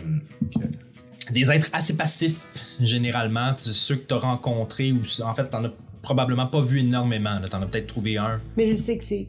des 1.32 1.52
êtres 1.52 1.70
assez 1.74 1.98
passifs, 1.98 2.40
généralement. 2.80 3.54
Tu- 3.54 3.74
Ceux 3.74 3.96
que 3.96 4.08
tu 4.08 4.14
as 4.14 4.18
rencontrés, 4.20 4.92
ou 4.92 5.02
en 5.24 5.34
fait, 5.36 5.50
t'en 5.50 5.66
as 5.66 5.72
probablement 6.02 6.48
pas 6.48 6.62
vu 6.62 6.80
énormément. 6.80 7.40
là. 7.40 7.48
T'en 7.50 7.62
as 7.62 7.66
peut-être 7.66 7.88
trouvé 7.88 8.18
un. 8.18 8.40
Mais 8.56 8.70
je 8.70 8.76
sais 8.76 8.98
que 8.98 9.04
c'est 9.04 9.28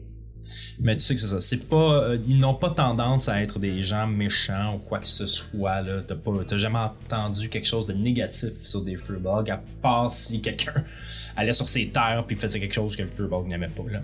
Mais 0.79 0.95
tu 0.95 1.01
sais 1.01 1.13
que 1.13 1.19
c'est 1.19 1.27
ça. 1.27 1.41
C'est 1.41 1.67
pas, 1.67 2.03
euh, 2.03 2.17
ils 2.27 2.39
n'ont 2.39 2.55
pas 2.55 2.69
tendance 2.69 3.29
à 3.29 3.41
être 3.41 3.59
des 3.59 3.83
gens 3.83 4.07
méchants 4.07 4.75
ou 4.75 4.79
quoi 4.79 4.99
que 4.99 5.07
ce 5.07 5.25
soit. 5.25 5.81
Là, 5.81 6.01
t'as 6.01 6.57
jamais 6.57 6.79
entendu 6.79 7.49
quelque 7.49 7.67
chose 7.67 7.85
de 7.85 7.93
négatif 7.93 8.53
sur 8.61 8.81
des 8.81 8.97
Furbolg, 8.97 9.49
à 9.49 9.61
part 9.81 10.11
si 10.11 10.41
quelqu'un 10.41 10.83
allait 11.35 11.53
sur 11.53 11.67
ses 11.67 11.89
terres 11.89 12.25
puis 12.25 12.35
faisait 12.35 12.59
quelque 12.59 12.73
chose 12.73 12.95
que 12.95 13.03
le 13.03 13.09
Furbolg 13.09 13.47
n'aimait 13.47 13.69
pas. 13.69 13.83
Là. 13.89 14.01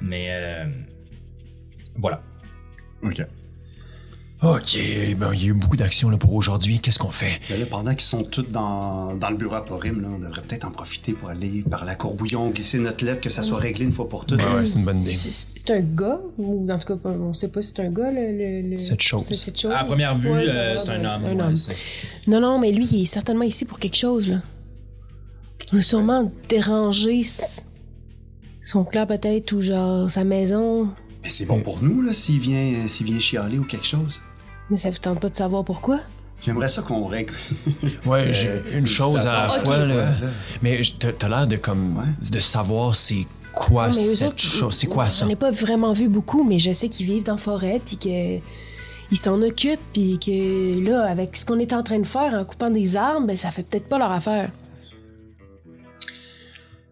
Mais 0.00 0.28
euh, 0.30 0.66
voilà. 1.96 2.22
Ok. 3.02 3.26
Ok, 4.42 4.76
ben, 5.18 5.30
il 5.34 5.40
y 5.40 5.44
a 5.44 5.48
eu 5.50 5.52
beaucoup 5.52 5.76
d'actions 5.76 6.10
là, 6.10 6.16
pour 6.18 6.34
aujourd'hui. 6.34 6.80
Qu'est-ce 6.80 6.98
qu'on 6.98 7.10
fait? 7.12 7.40
Mais 7.48 7.56
là, 7.58 7.66
pendant 7.66 7.92
qu'ils 7.92 8.00
sont 8.00 8.24
tous 8.24 8.42
dans, 8.42 9.14
dans 9.14 9.30
le 9.30 9.36
bureau 9.36 9.54
à 9.54 9.64
Porim, 9.64 10.00
là, 10.00 10.08
on 10.12 10.18
devrait 10.18 10.42
peut-être 10.42 10.64
en 10.64 10.72
profiter 10.72 11.12
pour 11.12 11.28
aller 11.28 11.62
par 11.70 11.84
la 11.84 11.94
courbouillon, 11.94 12.50
glisser 12.50 12.80
notre 12.80 13.04
lettre, 13.04 13.20
que 13.20 13.30
ça 13.30 13.44
soit 13.44 13.58
réglé 13.60 13.84
une 13.84 13.92
fois 13.92 14.08
pour 14.08 14.26
toutes. 14.26 14.42
Ouais, 14.42 14.54
ouais, 14.54 14.66
c'est 14.66 14.78
une 14.80 14.84
bonne 14.84 15.02
idée. 15.02 15.10
C'est- 15.12 15.70
un 15.70 15.80
gars, 15.80 16.20
ou 16.38 16.68
en 16.68 16.78
tout 16.78 16.96
cas, 16.98 17.08
on 17.08 17.32
sait 17.34 17.46
pas 17.48 17.62
si 17.62 17.72
c'est 17.76 17.82
un 17.86 17.90
gars, 17.90 18.10
le. 18.10 18.36
le, 18.36 18.70
le- 18.70 18.76
Cette 18.76 19.00
chose. 19.00 19.24
c'est 19.28 19.36
cette 19.36 19.60
chose. 19.60 19.72
À 19.72 19.84
première 19.84 20.18
vue, 20.18 20.28
Ouais, 20.32 20.44
euh, 20.48 20.76
c'est 20.76 20.90
un 20.90 21.04
homme. 21.04 21.24
Un 21.24 21.36
ouais, 21.36 21.42
homme. 21.44 21.56
c'est- 21.56 21.76
Non, 22.26 22.40
non, 22.40 22.58
mais 22.58 22.72
lui, 22.72 22.84
il 22.90 23.02
est 23.02 23.04
certainement 23.04 23.44
ici 23.44 23.64
pour 23.64 23.78
quelque 23.78 23.96
chose, 23.96 24.26
là. 24.28 24.42
Il 25.72 25.78
a 25.78 25.82
sûrement 25.82 26.32
dérangé 26.48 27.22
son 28.64 28.84
clan, 28.84 29.06
peut-être, 29.06 29.52
ou 29.52 29.60
genre 29.60 30.10
sa 30.10 30.24
maison. 30.24 30.88
Mais 31.22 31.28
c'est 31.28 31.46
bon 31.46 31.60
pour 31.60 31.80
nous, 31.80 32.02
là, 32.02 32.12
s'il 32.12 32.40
vient, 32.40 32.88
s'il 32.88 33.06
vient 33.06 33.20
chialer 33.20 33.58
ou 33.60 33.64
quelque 33.64 33.86
chose. 33.86 34.20
Mais 34.72 34.78
ça 34.78 34.88
vous 34.90 34.96
tente 34.98 35.20
pas 35.20 35.28
de 35.28 35.36
savoir 35.36 35.64
pourquoi? 35.64 36.00
J'aimerais 36.44 36.68
ça 36.68 36.80
qu'on 36.82 37.06
règle. 37.06 37.34
Ouais, 38.06 38.32
j'ai 38.32 38.48
Euh, 38.48 38.62
une 38.78 38.86
chose 38.86 39.26
à 39.26 39.32
la 39.46 39.54
Ok. 39.54 39.64
fois. 39.66 39.76
là. 39.84 40.08
Mais 40.62 40.80
t'as 41.18 41.28
l'air 41.28 41.46
de 41.46 41.56
comme 41.56 41.98
Ouais. 41.98 42.30
de 42.30 42.40
savoir 42.40 42.96
c'est 42.96 43.26
quoi 43.52 43.88
Non, 43.88 43.92
cette 43.92 44.28
autres, 44.30 44.38
chose. 44.40 44.74
C'est 44.74 44.86
quoi 44.86 45.10
ça? 45.10 45.26
J'en 45.26 45.30
ai 45.30 45.36
pas 45.36 45.50
vraiment 45.50 45.92
vu 45.92 46.08
beaucoup, 46.08 46.42
mais 46.42 46.58
je 46.58 46.72
sais 46.72 46.88
qu'ils 46.88 47.04
vivent 47.06 47.24
dans 47.24 47.32
la 47.34 47.38
forêt, 47.38 47.80
puis 47.84 47.96
que. 47.98 48.38
Ils 49.10 49.18
s'en 49.18 49.42
occupent, 49.42 49.78
puis 49.92 50.18
que 50.18 50.82
là, 50.88 51.04
avec 51.04 51.36
ce 51.36 51.44
qu'on 51.44 51.58
est 51.58 51.74
en 51.74 51.82
train 51.82 51.98
de 51.98 52.06
faire 52.06 52.32
en 52.32 52.46
coupant 52.46 52.70
des 52.70 52.96
arbres, 52.96 53.26
ben, 53.26 53.36
ça 53.36 53.50
fait 53.50 53.62
peut-être 53.62 53.86
pas 53.86 53.98
leur 53.98 54.10
affaire. 54.10 54.50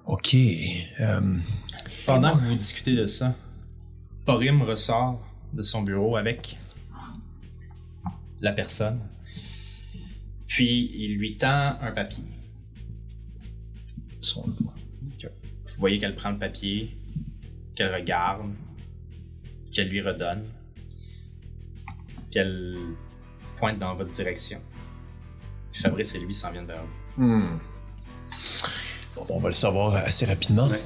Ok. 0.06 0.34
euh, 1.00 1.20
Pendant 2.04 2.36
que 2.36 2.42
vous 2.44 2.54
discutez 2.54 2.94
de 2.94 3.06
ça, 3.06 3.34
Porim 4.26 4.62
ressort 4.62 5.18
de 5.54 5.62
son 5.62 5.80
bureau 5.82 6.16
avec 6.16 6.58
la 8.40 8.52
personne. 8.52 9.00
Puis 10.46 10.90
il 10.94 11.16
lui 11.16 11.36
tend 11.36 11.76
un 11.80 11.92
papier. 11.92 12.24
on 14.36 14.46
le 14.46 14.52
voit. 14.60 14.74
Vous 15.22 15.78
voyez 15.78 15.98
qu'elle 15.98 16.16
prend 16.16 16.30
le 16.30 16.38
papier, 16.38 16.96
qu'elle 17.76 17.94
regarde, 17.94 18.52
qu'elle 19.72 19.88
lui 19.88 20.00
redonne. 20.00 20.44
Puis 22.30 22.40
elle 22.40 22.76
pointe 23.56 23.78
dans 23.78 23.94
votre 23.94 24.10
direction. 24.10 24.60
Puis 25.70 25.82
Fabrice 25.82 26.14
et 26.14 26.20
lui 26.20 26.34
s'en 26.34 26.50
viennent 26.50 26.66
vers 26.66 26.84
vous. 26.84 27.22
Hmm. 27.22 27.58
Bon, 29.14 29.26
on 29.28 29.38
va 29.38 29.48
le 29.48 29.54
savoir 29.54 29.94
assez 29.94 30.26
rapidement. 30.26 30.66
Ouais. 30.68 30.80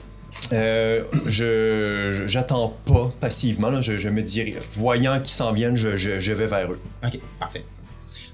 Euh, 0.52 1.04
je 1.26 2.24
j'attends 2.26 2.76
pas 2.87 3.12
passivement. 3.20 3.70
là. 3.70 3.80
Je, 3.80 3.96
je 3.98 4.09
me 4.09 4.22
dirais, 4.22 4.54
voyant 4.72 5.16
qu'ils 5.18 5.28
s'en 5.28 5.52
viennent, 5.52 5.76
je, 5.76 5.96
je- 5.96 6.18
je 6.18 6.33
vais 6.33 6.46
vers 6.46 6.70
eux. 6.72 6.80
Ok, 7.04 7.18
parfait. 7.38 7.64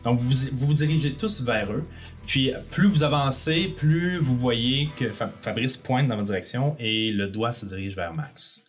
Donc 0.02 0.18
vous 0.18 0.34
vous, 0.54 0.74
dirigez 0.74 1.12
tous 1.12 1.42
vers 1.42 1.72
eux. 1.72 1.84
Puis 2.26 2.52
plus 2.70 2.86
vous 2.88 3.02
avancez, 3.02 3.68
plus 3.76 4.18
vous 4.18 4.36
voyez 4.36 4.88
que 4.96 5.08
Fa- 5.08 5.32
Fabrice 5.42 5.76
pointe 5.76 6.08
dans 6.08 6.16
votre 6.16 6.26
direction 6.28 6.76
et 6.78 7.10
le 7.12 7.26
doigt 7.28 7.52
se 7.52 7.66
dirige 7.66 7.96
vers 7.96 8.12
Max. 8.14 8.66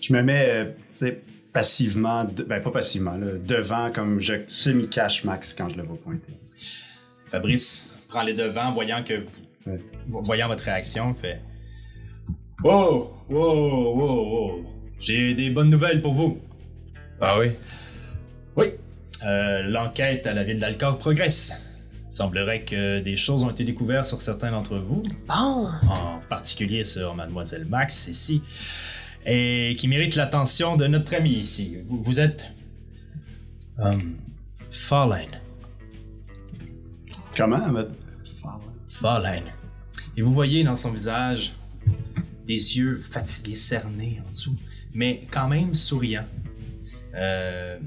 Je 0.00 0.12
me 0.12 0.22
mets, 0.22 0.46
euh, 0.50 0.64
tu 0.66 0.72
sais, 0.90 1.22
passivement, 1.52 2.24
de- 2.24 2.42
ben 2.42 2.60
pas 2.62 2.70
passivement, 2.70 3.16
là, 3.16 3.26
devant, 3.46 3.90
comme 3.90 4.20
je 4.20 4.34
semi-cache 4.48 5.24
Max 5.24 5.54
quand 5.54 5.68
je 5.68 5.76
le 5.76 5.82
vois 5.82 5.96
pointer. 6.00 6.32
Fabrice 7.30 7.92
prend 8.08 8.22
les 8.22 8.34
devants, 8.34 8.72
voyant 8.72 9.02
que. 9.02 9.24
Voyant 10.08 10.48
votre 10.48 10.64
réaction, 10.64 11.14
fait 11.14 11.40
Oh, 12.62 13.12
oh, 13.30 13.34
oh, 13.34 13.98
oh, 14.00 14.64
j'ai 14.98 15.34
des 15.34 15.50
bonnes 15.50 15.70
nouvelles 15.70 16.00
pour 16.00 16.14
vous. 16.14 16.40
Ah 17.20 17.38
oui? 17.38 17.52
Oui. 18.56 18.66
Euh, 19.24 19.62
L'enquête 19.64 20.26
à 20.26 20.32
la 20.32 20.44
ville 20.44 20.58
d'Alcor 20.58 20.98
progresse. 20.98 21.62
Semblerait 22.10 22.62
que 22.64 23.00
des 23.00 23.16
choses 23.16 23.42
ont 23.42 23.50
été 23.50 23.64
découvertes 23.64 24.06
sur 24.06 24.22
certains 24.22 24.52
d'entre 24.52 24.76
vous, 24.76 25.02
Bon, 25.26 25.68
en 25.88 26.20
particulier 26.28 26.84
sur 26.84 27.14
Mademoiselle 27.16 27.64
Max 27.64 28.06
ici, 28.06 28.40
et 29.26 29.74
qui 29.76 29.88
mérite 29.88 30.14
l'attention 30.14 30.76
de 30.76 30.86
notre 30.86 31.12
ami 31.14 31.32
ici. 31.32 31.78
Vous, 31.86 32.00
vous 32.00 32.20
êtes. 32.20 32.44
Um, 33.78 34.16
Farlane. 34.70 35.40
Comment? 37.36 37.84
Et 40.16 40.22
vous 40.22 40.32
voyez 40.32 40.62
dans 40.64 40.76
son 40.76 40.92
visage 40.92 41.54
des 42.46 42.78
yeux 42.78 42.96
fatigués, 42.98 43.56
cernés 43.56 44.20
en 44.24 44.30
dessous, 44.30 44.56
mais 44.92 45.26
quand 45.30 45.48
même 45.48 45.74
souriants. 45.74 46.26
Euh... 47.14 47.78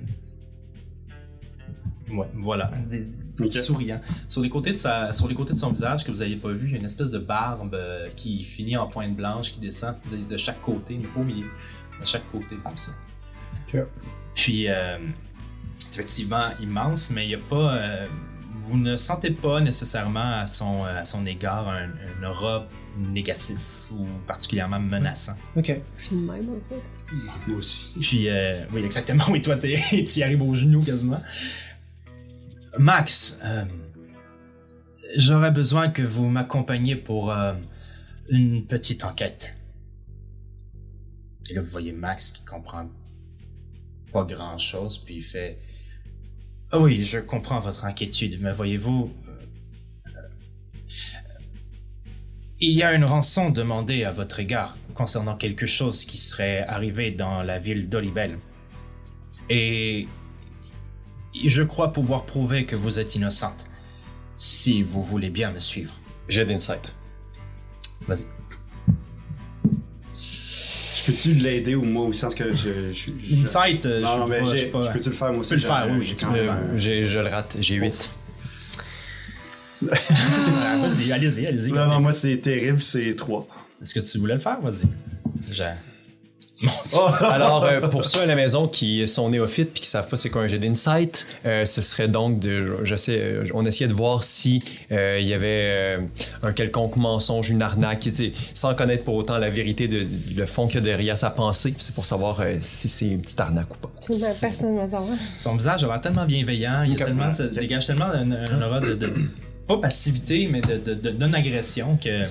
Ouais, 2.11 2.27
voilà, 2.35 2.71
des, 2.89 3.49
souriants. 3.49 3.99
Sur 4.29 4.41
les 4.41 4.49
côtés 4.49 4.71
de 4.71 4.77
sa, 4.77 5.11
sur 5.13 5.27
les 5.27 5.35
côtés 5.35 5.53
de 5.53 5.57
son 5.57 5.71
visage 5.71 6.05
que 6.05 6.11
vous 6.11 6.19
n'aviez 6.19 6.37
pas 6.37 6.51
vu, 6.51 6.67
il 6.67 6.71
y 6.71 6.75
a 6.75 6.79
une 6.79 6.85
espèce 6.85 7.11
de 7.11 7.19
barbe 7.19 7.75
euh, 7.75 8.09
qui 8.15 8.43
finit 8.43 8.77
en 8.77 8.87
pointe 8.87 9.15
blanche 9.15 9.51
qui 9.51 9.59
descend 9.59 9.95
de, 10.11 10.17
de 10.29 10.37
chaque 10.37 10.61
côté, 10.61 10.97
mais 10.97 11.07
pas 11.07 11.19
au 11.19 11.23
milieu, 11.23 11.47
de 11.99 12.05
chaque 12.05 12.29
côté 12.31 12.55
comme 12.63 12.77
ça. 12.77 12.93
Puis, 14.33 14.67
euh, 14.69 14.97
effectivement, 15.91 16.45
immense, 16.61 17.11
mais 17.11 17.25
il 17.25 17.29
n'y 17.29 17.35
a 17.35 17.39
pas. 17.39 18.07
Euh, 18.67 18.69
vous 18.69 18.77
ne 18.77 18.95
sentez 18.97 19.31
pas 19.31 19.61
nécessairement 19.61 20.39
à 20.39 20.45
son, 20.45 20.83
à 20.83 21.03
son 21.05 21.25
égard 21.25 21.67
un, 21.69 21.89
un 22.21 22.29
aura 22.29 22.67
négatif 22.97 23.85
ou 23.91 24.05
particulièrement 24.27 24.79
menaçant. 24.79 25.37
Ok. 25.55 25.71
c'est 25.97 26.11
le 26.15 26.17
même, 26.21 26.49
en 26.49 26.59
fait. 26.69 26.81
Moi 27.47 27.57
aussi. 27.59 27.93
Puis, 27.99 28.29
euh, 28.29 28.63
oui, 28.73 28.83
exactement. 28.83 29.23
Oui, 29.29 29.41
toi, 29.41 29.55
t'es- 29.57 29.75
tu 29.91 30.19
y 30.19 30.23
arrives 30.23 30.41
aux 30.41 30.55
genoux 30.55 30.81
quasiment. 30.83 31.21
Max, 32.77 33.39
euh, 33.43 33.65
j'aurais 35.15 35.51
besoin 35.51 35.89
que 35.89 36.01
vous 36.01 36.27
m'accompagniez 36.27 36.95
pour 36.95 37.31
euh, 37.31 37.53
une 38.29 38.65
petite 38.65 39.03
enquête. 39.03 39.53
Et 41.49 41.53
là, 41.53 41.61
vous 41.61 41.69
voyez 41.69 41.91
Max 41.93 42.31
qui 42.31 42.43
comprend 42.43 42.89
pas 44.11 44.23
grand 44.25 44.57
chose, 44.57 44.97
puis 44.97 45.15
il 45.17 45.23
fait 45.23 45.59
Ah 46.71 46.79
oui, 46.79 47.03
je 47.05 47.19
comprends 47.19 47.59
votre 47.59 47.85
inquiétude, 47.85 48.39
mais 48.41 48.51
voyez-vous, 48.51 49.13
euh, 50.07 50.21
il 52.59 52.71
y 52.71 52.83
a 52.83 52.93
une 52.93 53.05
rançon 53.05 53.49
demandée 53.51 54.03
à 54.03 54.11
votre 54.11 54.39
égard 54.41 54.77
concernant 54.93 55.35
quelque 55.35 55.65
chose 55.65 56.03
qui 56.03 56.17
serait 56.17 56.63
arrivé 56.63 57.11
dans 57.11 57.41
la 57.41 57.57
ville 57.57 57.87
d'Olibel. 57.87 58.37
Et 59.49 60.09
je 61.45 61.63
crois 61.63 61.93
pouvoir 61.93 62.25
prouver 62.25 62.65
que 62.65 62.75
vous 62.75 62.99
êtes 62.99 63.15
innocente, 63.15 63.69
si 64.35 64.81
vous 64.81 65.03
voulez 65.03 65.29
bien 65.29 65.51
me 65.51 65.59
suivre. 65.59 65.93
J'ai 66.27 66.45
d'insight. 66.45 66.93
Vas-y. 68.07 68.36
Peux-tu 71.07 71.29
l'aider 71.33 71.73
ou 71.73 71.83
moi 71.85 72.05
aussi, 72.05 72.21
parce 72.21 72.35
que 72.35 72.51
je... 72.53 72.55
je, 72.57 72.93
je- 72.93 73.11
je- 73.29 73.41
Insight, 73.41 73.85
euh, 73.85 74.01
Non, 74.01 74.13
je 74.15 74.19
non, 74.19 74.27
mais 74.27 74.39
je 74.57 74.65
pas- 74.67 74.83
je 74.85 74.91
peux-tu 74.91 75.09
le 75.09 75.15
faire 75.15 75.27
moi 75.33 75.37
Tu 75.37 75.39
aussi? 75.39 75.49
peux 75.49 75.55
le 75.55 75.61
faire, 75.61 75.87
oui, 75.91 77.07
je 77.07 77.19
le 77.19 77.29
rate. 77.29 77.55
J'ai 77.59 77.75
8. 77.75 78.13
Ah, 79.91 80.77
vas-y, 80.81 81.11
allez-y, 81.11 81.45
allez-y. 81.47 81.71
Non, 81.71 81.87
non, 81.87 81.99
moi 82.01 82.11
c'est 82.11 82.37
terrible, 82.37 82.79
c'est 82.79 83.15
3. 83.15 83.47
Est-ce 83.81 83.93
que 83.93 83.99
tu 83.99 84.17
voulais 84.17 84.33
le 84.35 84.39
faire? 84.39 84.59
Vas-y. 84.61 84.87
J'ai- 86.59 86.67
Mon 86.67 86.73
Dieu. 86.89 86.99
Alors, 87.27 87.63
euh, 87.65 87.81
pour 87.81 88.03
ceux 88.05 88.21
à 88.21 88.25
la 88.25 88.35
maison 88.35 88.67
qui 88.67 89.07
sont 89.07 89.29
néophytes 89.29 89.69
et 89.77 89.79
qui 89.81 89.85
savent 89.87 90.07
pas 90.07 90.15
c'est 90.17 90.29
quoi 90.29 90.41
un 90.41 90.47
jet 90.47 90.57
d'insight, 90.59 91.27
euh, 91.45 91.65
ce 91.65 91.81
serait 91.81 92.07
donc 92.07 92.39
de, 92.39 92.77
je 92.83 92.95
sais, 92.95 93.17
euh, 93.19 93.43
on 93.53 93.63
essayait 93.65 93.87
de 93.87 93.93
voir 93.93 94.23
si 94.23 94.63
euh, 94.91 95.19
il 95.21 95.27
y 95.27 95.33
avait 95.33 95.47
euh, 95.47 95.99
un 96.43 96.53
quelconque 96.53 96.95
mensonge, 96.95 97.49
une 97.49 97.61
arnaque, 97.61 98.09
sans 98.53 98.73
connaître 98.73 99.03
pour 99.03 99.15
autant 99.15 99.37
la 99.37 99.49
vérité 99.49 99.87
de 99.87 100.07
le 100.35 100.45
fond 100.45 100.65
qu'il 100.67 100.75
y 100.75 100.79
a 100.79 100.81
derrière 100.81 101.17
sa 101.17 101.29
pensée. 101.29 101.73
C'est 101.77 101.93
pour 101.93 102.05
savoir 102.05 102.37
euh, 102.41 102.55
si 102.61 102.87
c'est 102.87 103.05
une 103.05 103.21
petite 103.21 103.39
arnaque 103.39 103.71
ou 103.73 103.77
pas. 103.77 103.91
C'est 104.01 104.13
une 104.13 104.39
personne 104.41 104.75
ne 104.75 104.81
va 104.81 104.89
savoir. 104.89 105.17
Son 105.39 105.55
visage 105.55 105.83
a 105.83 105.87
l'air 105.87 106.01
tellement 106.01 106.25
bienveillant, 106.25 106.83
il 106.83 106.93
y 106.97 107.01
a 107.01 107.05
tellement, 107.05 107.31
ça 107.31 107.47
dégage 107.47 107.85
tellement 107.85 108.05
un, 108.05 108.31
un 108.31 108.61
aura 108.67 108.79
de, 108.79 108.93
de- 108.93 109.13
pas 109.67 109.77
passivité, 109.77 110.47
mais 110.51 110.61
de, 110.61 110.77
de, 110.77 110.93
de 110.95 111.09
non-agression 111.11 111.99
que 112.03 112.23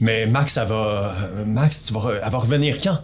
Mais 0.00 0.26
Max, 0.26 0.52
ça 0.54 0.64
va, 0.64 1.14
Max, 1.44 1.86
tu 1.86 1.92
vas, 1.92 2.12
elle 2.24 2.30
va 2.30 2.38
revenir 2.38 2.78
quand? 2.80 2.98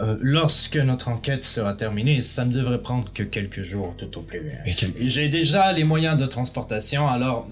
Euh, 0.00 0.16
lorsque 0.20 0.76
notre 0.76 1.08
enquête 1.08 1.42
sera 1.44 1.74
terminée, 1.74 2.22
ça 2.22 2.44
ne 2.44 2.52
devrait 2.52 2.80
prendre 2.82 3.12
que 3.12 3.22
quelques 3.22 3.62
jours 3.62 3.94
tout 3.96 4.18
au 4.18 4.22
plus. 4.22 4.52
Et 4.66 4.74
quel- 4.74 4.92
J'ai 5.00 5.28
déjà 5.28 5.72
les 5.72 5.84
moyens 5.84 6.16
de 6.16 6.26
transportation, 6.26 7.08
alors 7.08 7.48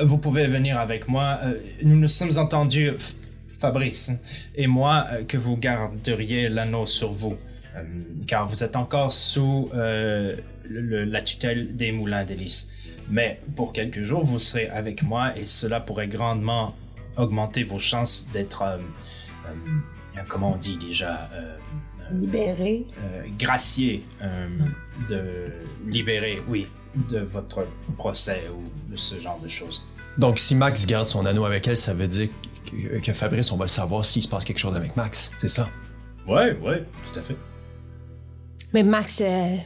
euh, 0.00 0.04
vous 0.04 0.18
pouvez 0.18 0.46
venir 0.46 0.78
avec 0.78 1.08
moi. 1.08 1.38
Euh, 1.44 1.54
nous 1.82 1.96
nous 1.96 2.08
sommes 2.08 2.36
entendus. 2.38 2.90
F- 2.92 3.14
Fabrice 3.60 4.12
et 4.54 4.68
moi 4.68 5.04
que 5.26 5.36
vous 5.36 5.56
garderiez 5.56 6.48
l'anneau 6.48 6.86
sur 6.86 7.10
vous, 7.10 7.36
euh, 7.76 7.82
car 8.28 8.46
vous 8.46 8.62
êtes 8.62 8.76
encore 8.76 9.12
sous 9.12 9.68
euh, 9.74 10.36
le- 10.68 10.80
le- 10.80 11.04
la 11.04 11.22
tutelle 11.22 11.74
des 11.76 11.90
moulins 11.90 12.24
d'hélice. 12.24 12.70
Mais 13.10 13.40
pour 13.56 13.72
quelques 13.72 14.02
jours, 14.02 14.22
vous 14.24 14.38
serez 14.38 14.68
avec 14.68 15.02
moi 15.02 15.36
et 15.36 15.46
cela 15.46 15.80
pourrait 15.80 16.06
grandement 16.06 16.76
augmenter 17.16 17.64
vos 17.64 17.80
chances 17.80 18.28
d'être, 18.32 18.62
comment 20.28 20.52
on 20.52 20.56
dit 20.56 20.76
déjà, 20.76 21.28
euh, 21.32 21.56
Libéré. 22.12 22.86
euh, 23.00 23.22
gracié, 23.38 24.04
euh, 24.22 24.48
de 25.08 25.44
libérer, 25.90 26.42
oui, 26.48 26.66
de 27.10 27.18
votre 27.20 27.66
procès 27.96 28.44
ou 28.54 28.90
de 28.90 28.96
ce 28.96 29.20
genre 29.20 29.38
de 29.40 29.48
choses. 29.48 29.82
Donc, 30.16 30.38
si 30.38 30.54
Max 30.56 30.86
garde 30.86 31.06
son 31.06 31.24
anneau 31.26 31.44
avec 31.44 31.68
elle, 31.68 31.76
ça 31.76 31.94
veut 31.94 32.08
dire 32.08 32.28
que, 32.66 32.98
que 32.98 33.12
Fabrice, 33.12 33.52
on 33.52 33.56
va 33.56 33.66
le 33.66 33.70
savoir 33.70 34.04
s'il 34.04 34.22
se 34.22 34.28
passe 34.28 34.44
quelque 34.44 34.58
chose 34.58 34.76
avec 34.76 34.96
Max. 34.96 35.32
C'est 35.38 35.48
ça? 35.48 35.68
Ouais, 36.26 36.56
ouais, 36.60 36.84
tout 37.12 37.18
à 37.18 37.22
fait. 37.22 37.36
Mais 38.74 38.82
Max. 38.82 39.20
euh, 39.24 39.56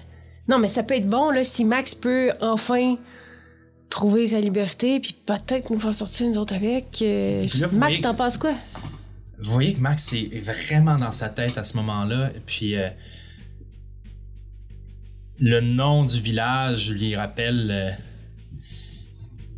Non, 0.48 0.58
mais 0.58 0.68
ça 0.68 0.82
peut 0.82 0.94
être 0.94 1.08
bon, 1.08 1.30
là, 1.30 1.42
si 1.44 1.64
Max 1.64 1.94
peut 1.94 2.30
enfin 2.40 2.96
trouver 3.88 4.26
sa 4.28 4.40
liberté, 4.40 5.00
puis 5.00 5.16
peut-être 5.26 5.70
nous 5.70 5.78
faire 5.80 5.94
sortir 5.94 6.26
nous 6.28 6.38
autres 6.38 6.54
avec. 6.54 7.00
euh, 7.02 7.42
là, 7.58 7.66
Max, 7.68 7.72
voyez- 7.72 8.00
t'en 8.00 8.14
penses 8.14 8.38
quoi? 8.38 8.52
Vous 9.38 9.50
voyez 9.50 9.74
que 9.74 9.80
Max 9.80 10.12
est 10.12 10.40
vraiment 10.40 10.96
dans 10.98 11.10
sa 11.12 11.28
tête 11.28 11.58
à 11.58 11.64
ce 11.64 11.76
moment-là, 11.78 12.30
puis 12.46 12.76
euh, 12.76 12.88
le 15.40 15.60
nom 15.60 16.04
du 16.04 16.20
village 16.20 16.90
lui 16.92 17.16
rappelle. 17.16 17.68
euh, 17.70 17.90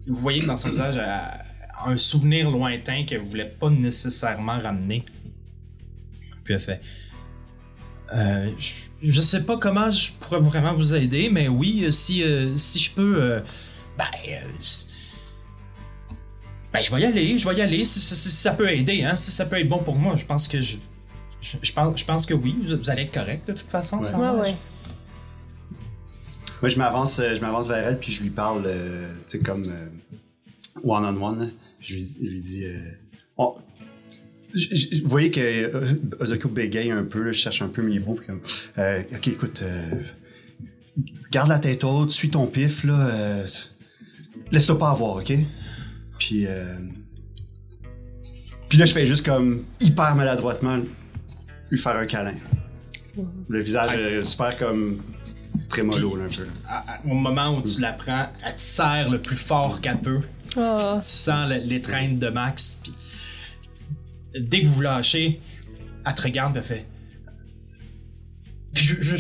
vous 0.06 0.16
voyez 0.16 0.40
que 0.40 0.46
dans 0.46 0.56
son 0.56 0.70
visage, 0.70 0.96
euh, 0.96 1.90
un 1.90 1.96
souvenir 1.96 2.50
lointain 2.50 3.04
qu'elle 3.04 3.22
voulait 3.22 3.48
pas 3.48 3.68
nécessairement 3.68 4.58
ramener. 4.58 5.04
Puis 6.44 6.54
elle 6.54 6.60
fait. 6.60 6.80
Je, 8.10 8.72
je 9.02 9.20
sais 9.20 9.42
pas 9.44 9.58
comment 9.58 9.90
je 9.90 10.12
pourrais 10.12 10.40
vraiment 10.40 10.72
vous 10.72 10.94
aider, 10.94 11.28
mais 11.30 11.48
oui, 11.48 11.92
si, 11.92 12.22
si 12.56 12.78
je 12.78 12.90
peux. 12.94 13.42
ben. 13.98 14.04
Ben, 16.74 16.82
je 16.82 16.94
vais 16.94 17.00
y 17.00 17.04
aller, 17.06 17.38
je 17.38 17.48
vais 17.48 17.54
y 17.56 17.60
aller. 17.62 17.84
Si, 17.84 18.00
si- 18.00 18.14
si 18.14 18.30
ça 18.30 18.52
peut 18.52 18.68
aider, 18.70 19.02
hein, 19.04 19.16
si 19.16 19.30
ça 19.30 19.46
peut 19.46 19.58
être 19.58 19.68
bon 19.68 19.78
pour 19.78 19.94
moi, 19.96 20.16
je 20.16 20.24
pense 20.26 20.48
que 20.48 20.60
je. 20.60 20.76
Je, 21.40 21.56
je 21.62 21.72
pense, 21.72 22.00
je 22.00 22.04
pense 22.06 22.24
que 22.26 22.32
oui, 22.34 22.56
vous, 22.66 22.76
vous 22.76 22.90
allez 22.90 23.02
être 23.02 23.12
correct 23.12 23.46
de 23.48 23.52
toute 23.52 23.68
façon. 23.70 23.98
Ouais. 23.98 24.04
ça 24.06 24.18
Ouais. 24.34 24.54
Moi, 26.62 26.68
je 26.70 26.78
m'avance, 26.78 27.18
euh, 27.18 27.34
je 27.34 27.40
m'avance 27.40 27.68
vers 27.68 27.86
elle, 27.88 27.98
puis 27.98 28.12
je 28.12 28.22
lui 28.22 28.30
parle, 28.30 28.62
euh, 28.66 29.12
tu 29.26 29.38
sais, 29.38 29.44
comme 29.44 29.64
euh, 29.64 29.88
one-on-one. 30.82 31.52
Je 31.80 31.94
lui, 31.94 32.08
je 32.22 32.30
lui 32.30 32.40
dis. 32.40 32.64
euh, 32.64 32.78
on- 33.36 33.54
je- 34.54 34.74
je- 34.74 35.02
vous 35.02 35.08
voyez 35.10 35.30
que 35.30 35.40
euh, 35.40 35.94
Ozokyo 36.20 36.48
bégaye 36.48 36.90
un 36.90 37.04
peu, 37.04 37.26
je 37.32 37.32
cherche 37.38 37.60
un 37.60 37.68
peu 37.68 37.82
mes 37.82 37.98
mots, 37.98 38.14
puis 38.14 38.26
comme. 38.26 38.40
euh, 38.78 39.02
ok, 39.14 39.28
écoute. 39.28 39.60
euh, 39.62 39.90
garde 41.30 41.48
la 41.50 41.58
tête 41.58 41.84
haute, 41.84 42.10
suis 42.12 42.30
ton 42.30 42.46
pif, 42.46 42.84
là. 42.84 42.94
euh, 43.08 43.46
Laisse-toi 44.50 44.78
pas 44.78 44.90
avoir, 44.90 45.16
ok? 45.16 45.32
Puis. 46.18 46.46
euh, 46.46 46.76
puis 48.68 48.78
là, 48.78 48.84
je 48.86 48.92
fais 48.92 49.06
juste 49.06 49.24
comme 49.24 49.64
hyper 49.80 50.14
maladroitement 50.16 50.78
lui 51.70 51.78
faire 51.78 51.96
un 51.96 52.06
câlin. 52.06 52.34
Le 53.48 53.62
visage 53.62 53.90
euh, 53.96 54.24
super 54.24 54.56
comme 54.56 55.00
très 55.68 55.82
mollo, 55.82 56.16
là, 56.16 56.24
un 56.24 56.28
peu. 56.28 56.44
là. 56.44 56.50
À- 56.68 56.94
à- 56.94 57.00
au 57.04 57.14
moment 57.14 57.56
où 57.56 57.62
tu 57.62 57.80
la 57.80 57.92
prends, 57.92 58.28
elle 58.44 58.54
te 58.54 58.60
serre 58.60 59.08
le 59.10 59.20
plus 59.22 59.36
fort 59.36 59.80
qu'elle 59.80 60.00
peut. 60.00 60.20
Ah. 60.56 60.98
Tu 61.00 61.06
sens 61.06 61.48
le- 61.48 61.58
l'étreinte 61.64 62.18
de 62.18 62.28
Max. 62.28 62.80
Puis 62.82 62.92
dès 64.40 64.62
que 64.62 64.66
vous 64.66 64.74
vous 64.74 64.80
lâchez, 64.80 65.40
elle 66.06 66.14
te 66.14 66.22
regarde 66.22 66.56
et 66.56 66.58
elle 66.58 66.64
fait. 66.64 66.86
Puis 68.72 68.82
je, 68.84 69.02
je, 69.02 69.16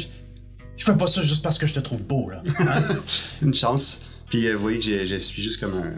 je 0.76 0.84
fais 0.84 0.96
pas 0.96 1.06
ça 1.06 1.22
juste 1.22 1.42
parce 1.44 1.58
que 1.58 1.66
je 1.66 1.74
te 1.74 1.80
trouve 1.80 2.04
beau, 2.04 2.28
là. 2.30 2.42
Hein? 2.60 2.82
Une 3.42 3.54
chance. 3.54 4.00
Puis 4.28 4.46
euh, 4.48 4.54
vous 4.56 4.62
voyez 4.62 4.78
que 4.78 4.84
j'ai- 4.84 5.06
je 5.06 5.16
suis 5.16 5.42
juste 5.42 5.60
comme 5.60 5.74
un, 5.74 5.92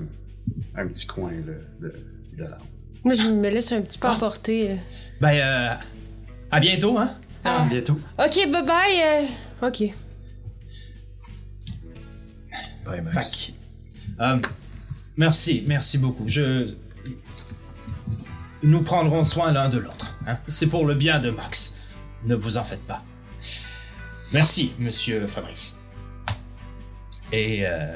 un 0.76 0.86
petit 0.88 1.06
coin 1.06 1.30
là, 1.30 1.52
de, 1.80 1.94
de 2.36 2.42
l'arbre. 2.44 2.66
Moi, 3.04 3.14
je 3.14 3.22
me 3.22 3.48
laisse 3.48 3.70
un 3.72 3.80
petit 3.82 3.98
peu 3.98 4.08
emporter. 4.08 4.72
euh. 4.72 4.76
ben, 5.20 5.34
euh, 5.34 5.74
à 6.50 6.60
bientôt, 6.60 6.98
hein? 6.98 7.14
Ah. 7.44 7.66
Bientôt. 7.70 7.98
Ok, 8.18 8.34
bye 8.50 8.64
bye. 8.64 9.00
euh, 9.02 9.66
Ok. 9.68 9.92
Fait 13.12 13.20
que, 13.20 14.22
euh, 14.22 14.38
merci, 15.16 15.64
merci 15.66 15.98
beaucoup. 15.98 16.24
Je. 16.28 16.74
Nous 18.62 18.82
prendrons 18.82 19.22
soin 19.24 19.52
l'un 19.52 19.68
de 19.68 19.78
l'autre. 19.78 20.16
hein. 20.26 20.38
C'est 20.48 20.66
pour 20.66 20.86
le 20.86 20.94
bien 20.94 21.20
de 21.20 21.30
Max. 21.30 21.76
Ne 22.24 22.34
vous 22.34 22.56
en 22.56 22.64
faites 22.64 22.84
pas. 22.86 23.04
Merci, 24.32 24.72
monsieur 24.78 25.26
Fabrice. 25.26 25.80
Et 27.32 27.66
euh, 27.66 27.94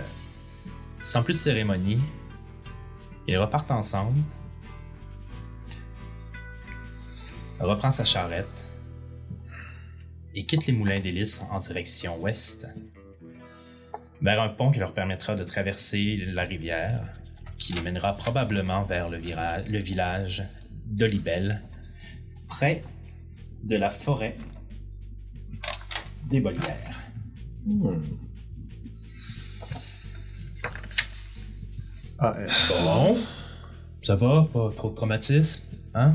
sans 0.98 1.22
plus 1.22 1.34
de 1.34 1.38
cérémonie, 1.38 2.00
ils 3.30 3.38
repartent 3.38 3.70
ensemble. 3.70 4.20
Reprend 7.60 7.90
sa 7.92 8.04
charrette 8.04 8.66
et 10.34 10.44
quitte 10.44 10.66
les 10.66 10.72
moulins 10.72 10.98
d'hélice 10.98 11.44
en 11.50 11.60
direction 11.60 12.20
ouest 12.20 12.66
vers 14.20 14.40
un 14.42 14.48
pont 14.48 14.70
qui 14.70 14.80
leur 14.80 14.92
permettra 14.92 15.36
de 15.36 15.44
traverser 15.44 16.16
la 16.32 16.42
rivière, 16.42 17.06
qui 17.58 17.72
les 17.72 17.80
mènera 17.80 18.16
probablement 18.16 18.82
vers 18.82 19.08
le, 19.08 19.18
le 19.18 19.78
village 19.78 20.42
d'Olibel, 20.86 21.62
près 22.48 22.82
de 23.62 23.76
la 23.76 23.90
forêt 23.90 24.36
des 26.28 26.40
Bolières. 26.40 27.00
Ah, 27.84 27.90
euh, 32.22 32.48
Bon, 32.84 33.16
ça 34.02 34.16
va, 34.16 34.46
pas 34.52 34.70
trop 34.76 34.90
de 34.90 34.94
traumatisme, 34.94 35.62
hein? 35.94 36.12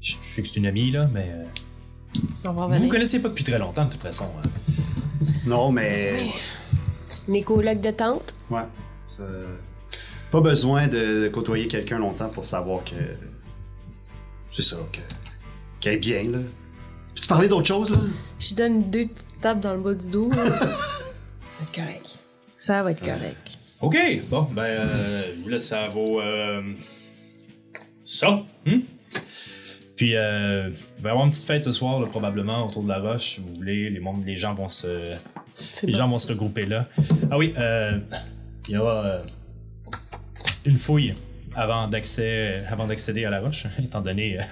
Je 0.00 0.14
je 0.22 0.26
sais 0.34 0.42
que 0.42 0.48
c'est 0.48 0.56
une 0.56 0.66
amie, 0.66 0.90
là, 0.90 1.08
mais 1.12 1.32
euh, 1.34 1.44
On 2.48 2.52
va 2.52 2.66
vous 2.66 2.82
vous 2.84 2.88
connaissez 2.88 3.20
pas 3.20 3.28
depuis 3.28 3.44
très 3.44 3.58
longtemps, 3.58 3.84
de 3.86 3.90
toute 3.90 4.02
façon. 4.02 4.30
hein. 4.38 4.48
non, 5.46 5.72
mais. 5.72 6.16
Mes 7.28 7.42
colocs 7.42 7.80
de 7.80 7.90
tante. 7.90 8.34
Ouais. 8.50 8.62
ça- 9.16 9.22
Pas 10.30 10.40
besoin 10.40 10.86
de, 10.86 11.24
de 11.24 11.28
côtoyer 11.28 11.66
quelqu'un 11.66 11.98
longtemps 11.98 12.28
pour 12.28 12.44
savoir 12.44 12.84
que. 12.84 12.94
C'est 14.52 14.62
ça, 14.62 14.76
que. 14.92 15.00
qu'elle 15.80 15.94
est 15.94 15.98
bien, 15.98 16.22
là. 16.30 16.38
Peux-tu 17.14 17.28
parler 17.28 17.48
d'autre 17.48 17.66
chose, 17.66 17.90
là? 17.90 17.98
Je 18.38 18.54
donne 18.54 18.90
deux 18.90 19.06
petites 19.08 19.40
tapes 19.40 19.60
dans 19.60 19.74
le 19.74 19.80
bas 19.80 19.94
du 19.94 20.08
dos. 20.10 20.28
là. 20.30 20.36
ça 20.46 20.52
va 20.60 21.62
être 21.64 21.74
correct. 21.74 22.18
Ça 22.56 22.82
va 22.82 22.90
être 22.92 23.04
correct. 23.04 23.58
Ok, 23.80 23.96
bon, 24.30 24.42
ben, 24.52 24.62
euh, 24.62 25.34
je 25.36 25.42
vous 25.42 25.48
laisse 25.48 25.72
à 25.72 25.88
vos. 25.88 26.20
euh, 26.20 26.62
ça, 28.04 28.42
hein? 28.66 28.80
Puis, 29.96 30.14
euh, 30.14 30.70
il 30.98 31.02
va 31.02 31.08
y 31.08 31.10
avoir 31.10 31.24
une 31.24 31.30
petite 31.30 31.46
fête 31.46 31.62
ce 31.64 31.72
soir, 31.72 32.00
là, 32.00 32.06
probablement, 32.06 32.66
autour 32.68 32.82
de 32.82 32.88
la 32.88 32.98
roche, 32.98 33.34
si 33.36 33.40
vous 33.40 33.54
voulez. 33.54 33.88
Les, 33.90 34.00
mondes- 34.00 34.24
les 34.26 34.36
gens 34.36 34.54
vont 34.54 34.68
se. 34.68 35.04
C'est 35.52 35.86
Les 35.86 35.92
bon. 35.92 35.98
gens 35.98 36.08
vont 36.08 36.18
se 36.18 36.28
regrouper 36.28 36.66
là. 36.66 36.88
Ah 37.30 37.38
oui, 37.38 37.54
euh, 37.58 37.98
il 38.68 38.74
y 38.74 38.76
aura 38.78 39.04
euh, 39.06 39.22
une 40.66 40.76
fouille 40.76 41.14
avant 41.54 41.88
d'accès, 41.88 42.62
avant 42.68 42.86
d'accéder 42.86 43.24
à 43.24 43.30
la 43.30 43.40
roche, 43.40 43.66
étant 43.82 44.00
donné 44.02 44.38
euh, 44.38 44.42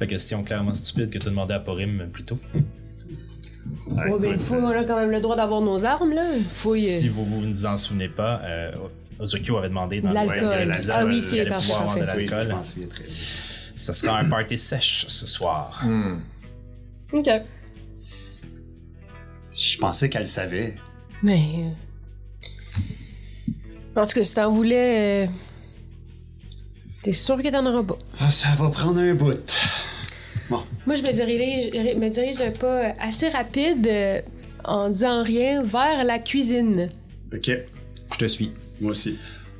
la 0.00 0.06
question 0.06 0.42
clairement 0.42 0.74
stupide 0.74 1.10
que 1.10 1.18
tu 1.18 1.26
as 1.26 1.30
demandé 1.30 1.54
à 1.54 1.60
Porim 1.60 2.08
plus 2.12 2.24
tôt. 2.24 2.38
Ouais, 3.88 4.02
on 4.50 4.66
a 4.70 4.84
quand 4.84 4.96
même 4.96 5.10
le 5.10 5.20
droit 5.20 5.36
d'avoir 5.36 5.60
nos 5.60 5.84
armes, 5.86 6.12
là. 6.12 6.22
Fouille. 6.50 6.80
Si 6.82 7.08
vous 7.08 7.24
vous 7.24 7.40
ne 7.42 7.52
vous 7.54 7.66
en 7.66 7.76
souvenez 7.76 8.08
pas, 8.08 8.40
euh, 8.44 8.72
Ozokyo 9.20 9.58
avait 9.58 9.68
demandé 9.68 10.00
dans 10.00 10.12
l'alcool. 10.12 10.38
de 10.68 10.90
Ah 10.92 11.04
oui, 11.06 11.20
allait 11.40 11.48
parfait, 11.50 11.72
pouvoir 11.72 11.82
avoir 11.82 11.96
de. 11.96 12.00
Oui, 12.18 12.26
je 12.26 12.34
l'alcool. 12.34 12.54
m'en 12.54 12.62
souviens 12.64 12.88
très 12.88 13.04
bien. 13.04 13.12
Ça 13.76 13.92
sera 13.92 14.18
un 14.18 14.28
party 14.28 14.56
sèche 14.58 15.04
ce 15.08 15.26
soir. 15.26 15.84
Ok. 17.12 17.28
Je 19.54 19.78
pensais 19.78 20.08
qu'elle 20.10 20.26
savait. 20.26 20.76
Mais. 21.22 21.64
euh, 23.96 24.00
En 24.00 24.06
tout 24.06 24.14
cas, 24.14 24.24
si 24.24 24.34
t'en 24.34 24.50
voulais. 24.50 25.26
euh, 25.26 25.30
T'es 27.02 27.12
sûr 27.12 27.40
que 27.40 27.48
t'en 27.48 27.64
auras 27.64 27.82
pas. 27.84 27.98
Ah, 28.18 28.30
ça 28.30 28.48
va 28.58 28.68
prendre 28.68 29.00
un 29.00 29.14
bout. 29.14 29.56
Bon. 30.50 30.62
Moi, 30.86 30.94
je 30.94 31.02
me 31.02 31.12
dirige, 31.12 31.96
me 31.96 32.08
dirige 32.08 32.36
d'un 32.36 32.50
pas 32.52 32.94
assez 33.00 33.28
rapide, 33.28 33.86
euh, 33.86 34.20
en 34.64 34.90
disant 34.90 35.22
rien, 35.22 35.62
vers 35.62 36.04
la 36.04 36.18
cuisine. 36.18 36.90
Ok. 37.32 37.50
Je 38.12 38.18
te 38.18 38.26
suis. 38.26 38.52
Moi 38.80 38.92
aussi. 38.92 39.18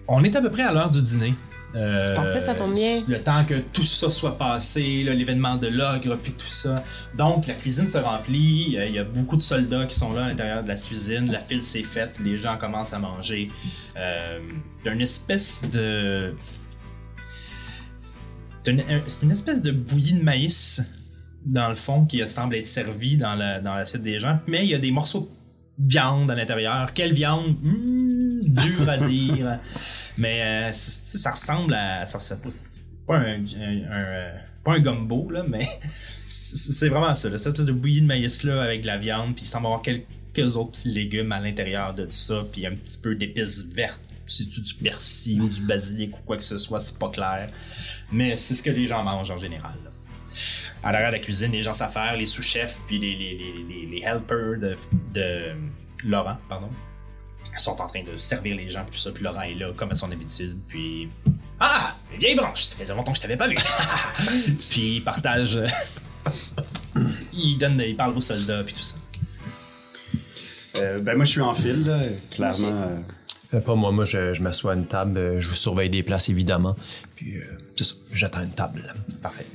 On 0.09 0.23
est 0.23 0.37
à 0.37 0.41
peu 0.43 0.51
près 0.51 0.63
à 0.63 0.73
l'heure 0.73 0.91
du 0.91 1.03
dîner. 1.03 1.35
Euh, 1.75 2.07
C'est 2.07 2.15
parfait, 2.15 2.41
ça 2.41 2.55
tombe 2.55 2.73
bien. 2.75 3.01
Le 3.09 3.21
temps 3.21 3.45
que 3.45 3.55
tout 3.55 3.85
ça 3.85 4.09
soit 4.09 4.39
passé, 4.39 4.81
l'événement 5.03 5.57
de 5.57 5.67
l'ogre, 5.67 6.17
puis 6.23 6.33
tout 6.33 6.49
ça. 6.49 6.83
Donc, 7.19 7.49
la 7.49 7.55
cuisine 7.55 7.87
se 7.89 7.99
remplit. 7.99 8.77
euh, 8.79 8.87
Il 8.87 8.95
y 8.95 8.99
a 8.99 9.05
beaucoup 9.05 9.37
de 9.37 9.43
soldats 9.43 9.85
qui 9.87 9.95
sont 9.97 10.13
là 10.15 10.25
à 10.25 10.29
l'intérieur 10.29 10.63
de 10.63 10.69
la 10.69 10.77
cuisine. 10.77 11.31
La 11.31 11.41
file 11.41 11.63
s'est 11.63 11.83
faite. 11.83 12.13
Les 12.25 12.39
gens 12.39 12.57
commencent 12.57 12.95
à 12.95 12.99
manger. 12.99 13.51
Euh, 13.97 14.39
Il 14.81 14.87
y 14.87 14.89
a 14.89 14.93
une 14.93 15.03
espèce 15.03 15.69
de 15.71 16.35
C'est 18.67 18.73
une, 18.73 18.81
un- 18.81 19.03
c'est 19.07 19.23
une 19.25 19.31
espèce 19.31 19.63
de 19.63 19.71
bouillie 19.71 20.15
de 20.15 20.25
maïs, 20.25 20.83
dans 21.45 21.69
le 21.69 21.77
fond, 21.77 22.05
qui 22.05 22.27
semble 22.27 22.57
être 22.57 22.67
servie 22.67 23.17
dans 23.17 23.37
la- 23.37 23.61
dans 23.61 23.77
l'assiette 23.77 24.03
des 24.03 24.19
gens, 24.19 24.41
mais 24.49 24.65
il 24.65 24.71
y 24.71 24.75
a 24.75 24.79
des 24.79 24.91
morceaux 24.91 25.31
de 25.79 25.89
viande 25.89 26.29
à 26.33 26.35
l'intérieur. 26.35 26.93
Quelle 26.93 27.13
viande? 27.15 27.55
Hmm, 27.63 28.41
Dur 28.41 28.89
à 28.89 28.99
dire. 28.99 29.61
mais 30.19 30.43
euh, 30.43 30.73
ça 30.73 31.31
ressemble 31.31 31.75
à. 31.75 32.07
Ça, 32.07 32.19
ça- 32.19 32.39
pas 33.07 33.19
un, 33.19 33.39
un- 33.39 33.85
un, 33.89 34.05
euh, 34.05 34.33
pas 34.65 34.73
un 34.75 34.81
gumbo, 34.81 35.31
là, 35.31 35.45
mais 35.49 35.61
c'est 36.27 36.73
c'est 36.73 36.89
vraiment 36.89 37.15
ça. 37.15 37.29
là, 37.31 37.39
Cette 37.39 37.53
espèce 37.53 37.67
de 37.67 37.73
bouillie 37.73 38.01
de 38.01 38.07
maïs-là 38.07 38.63
avec 38.63 38.83
de 38.83 38.87
la 38.89 38.99
viande, 38.99 39.35
puis 39.37 39.45
il 39.45 39.49
semble 39.49 39.67
avoir 39.67 39.81
quelques 39.83 40.57
autres 40.57 40.73
petits 40.73 40.89
légumes 40.89 41.31
à 41.31 41.39
l'intérieur 41.39 41.95
de 41.95 42.09
ça, 42.09 42.43
puis 42.51 42.67
un 42.67 42.75
petit 42.75 42.99
peu 43.01 43.15
d'épices 43.15 43.65
vertes. 43.73 44.01
C'est-tu 44.27 44.61
du 44.61 44.75
persil 44.75 45.41
ou 45.41 45.49
du 45.49 45.61
basilic 45.63 46.17
ou 46.19 46.23
quoi 46.23 46.37
que 46.37 46.43
ce 46.43 46.59
soit, 46.59 46.81
c'est 46.81 46.99
pas 46.99 47.09
clair. 47.11 47.51
Mais 48.13 48.37
c'est 48.37 48.55
ce 48.55 48.63
que 48.63 48.71
les 48.71 48.87
gens 48.87 49.03
mangent 49.05 49.31
en 49.31 49.39
général. 49.39 49.75
là. 49.85 49.91
À 50.83 50.93
l'arrière 50.93 51.11
de 51.11 51.17
la 51.17 51.23
cuisine, 51.23 51.53
les 51.53 51.63
gens 51.63 51.73
savent 51.73 51.93
faire, 51.93 52.17
les 52.17 52.27
sous-chefs, 52.27 52.79
puis 52.87 52.99
les, 52.99 53.15
les, 53.17 53.37
les, 53.37 53.53
les, 53.69 53.87
les 53.87 54.03
helpers 54.05 54.59
de, 54.61 54.77
de 55.13 55.53
Laurent, 56.05 56.39
pardon, 56.49 56.69
sont 57.57 57.81
en 57.81 57.87
train 57.87 58.03
de 58.05 58.17
servir 58.17 58.57
les 58.57 58.69
gens, 58.69 58.85
puis 58.85 58.93
tout 58.97 59.03
ça. 59.03 59.11
Puis 59.11 59.25
Laurent 59.25 59.41
est 59.43 59.55
là, 59.55 59.73
comme 59.75 59.91
à 59.91 59.95
son 59.95 60.11
habitude, 60.13 60.57
puis... 60.69 61.09
Ah! 61.59 61.95
Vieille 62.19 62.37
branche! 62.37 62.63
Ça 62.63 62.77
faisait 62.77 62.95
longtemps 62.95 63.13
que 63.13 63.17
je 63.17 63.23
t'avais 63.23 63.37
pas 63.37 63.49
vu! 63.49 63.57
puis 64.71 64.97
il 64.97 65.05
partage... 65.05 65.59
il 67.33 67.59
donne, 67.59 67.83
il 67.87 67.97
parle 67.97 68.17
aux 68.17 68.21
soldats, 68.21 68.63
puis 68.65 68.75
tout 68.75 68.83
ça. 68.83 68.97
Euh, 70.79 70.99
ben 71.01 71.17
moi 71.17 71.25
je 71.25 71.31
suis 71.31 71.41
en 71.41 71.55
fil, 71.55 71.85
là, 71.85 71.99
clairement. 72.31 72.69
Euh, 72.69 72.99
Pas 73.61 73.75
moi, 73.75 73.93
moi 73.93 74.05
je, 74.05 74.35
je 74.35 74.43
m'assois 74.43 74.73
à 74.73 74.75
une 74.77 74.87
table, 74.87 75.19
euh, 75.19 75.41
je 75.41 75.55
surveille 75.55 75.91
des 75.91 76.03
places 76.03 76.29
évidemment. 76.29 76.77
Puis 77.17 77.37
euh, 77.37 77.43
c'est 77.77 77.85
ça, 77.85 77.95
j'attends 78.13 78.43
une 78.43 78.51
table. 78.51 78.83
Parfait. 79.23 79.47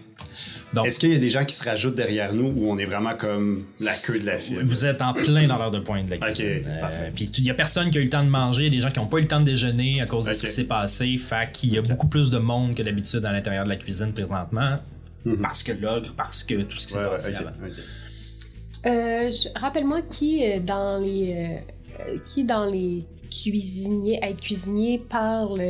Donc, 0.74 0.86
Est-ce 0.88 1.00
qu'il 1.00 1.12
y 1.12 1.16
a 1.16 1.20
des 1.20 1.30
gens 1.30 1.44
qui 1.44 1.54
se 1.54 1.66
rajoutent 1.68 1.96
derrière 1.96 2.34
nous 2.34 2.48
ou 2.48 2.72
on 2.72 2.78
est 2.78 2.86
vraiment 2.86 3.16
comme 3.16 3.66
la 3.82 3.94
queue 3.94 4.20
de 4.20 4.26
la 4.26 4.38
file? 4.40 4.62
Vous 4.64 4.86
êtes 4.86 5.02
en 5.02 5.14
plein 5.14 5.46
dans 5.46 5.58
l'heure 5.58 5.70
de 5.72 5.80
pointe 5.80 6.06
de 6.06 6.12
la 6.12 6.18
cuisine. 6.18 6.62
Ok, 6.66 6.80
parfait. 6.80 7.12
puis 7.14 7.26
il 7.38 7.44
y 7.44 7.50
a 7.50 7.54
personne 7.54 7.92
qui 7.92 7.98
a 7.98 8.02
eu 8.02 8.06
le 8.06 8.10
temps 8.10 8.24
de 8.24 8.30
manger, 8.30 8.70
des 8.70 8.80
gens 8.80 8.90
qui 8.90 9.00
n'ont 9.00 9.08
pas 9.08 9.18
eu 9.18 9.22
le 9.24 9.28
temps 9.28 9.42
de 9.42 9.46
déjeuner 9.46 10.02
à 10.02 10.06
cause 10.06 10.28
de 10.28 10.34
ce 10.34 10.42
qui 10.42 10.48
s'est 10.48 10.64
passé. 10.68 11.18
Fait 11.18 11.52
qu'il 11.52 11.74
y 11.74 11.78
a 11.78 11.82
beaucoup 11.82 12.08
plus 12.08 12.32
de 12.32 12.38
monde 12.38 12.74
que 12.74 12.84
d'habitude 12.84 13.26
à 13.26 13.34
l'intérieur 13.34 13.66
de 13.66 13.70
la 13.70 13.76
cuisine 13.76 14.14
présentement. 14.14 14.80
Parce 15.44 15.62
que 15.62 15.74
l'ogre, 15.74 16.14
parce 16.16 16.42
que 16.44 16.62
tout 16.62 16.78
ce 16.78 16.88
qui 16.88 16.94
s'est 16.94 17.00
Mhm. 17.00 17.06
Ouais, 17.06 17.12
passé 17.12 17.36
avant. 17.36 17.52
Euh, 18.86 19.32
je- 19.32 19.60
Rappelle-moi 19.60 20.02
qui 20.04 20.44
euh, 20.50 20.60
dans 20.60 21.00
les 21.04 21.34
euh, 21.34 22.02
euh, 22.14 22.18
qui 22.26 22.44
dans 22.46 22.66
les 22.66 23.06
cuisiniers, 23.32 24.20
être 24.22 24.40
cuisinier 24.40 25.00
parle 25.10 25.64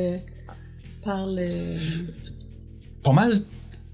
parle 1.04 1.39
Pas 3.04 3.12
mal. 3.13 3.39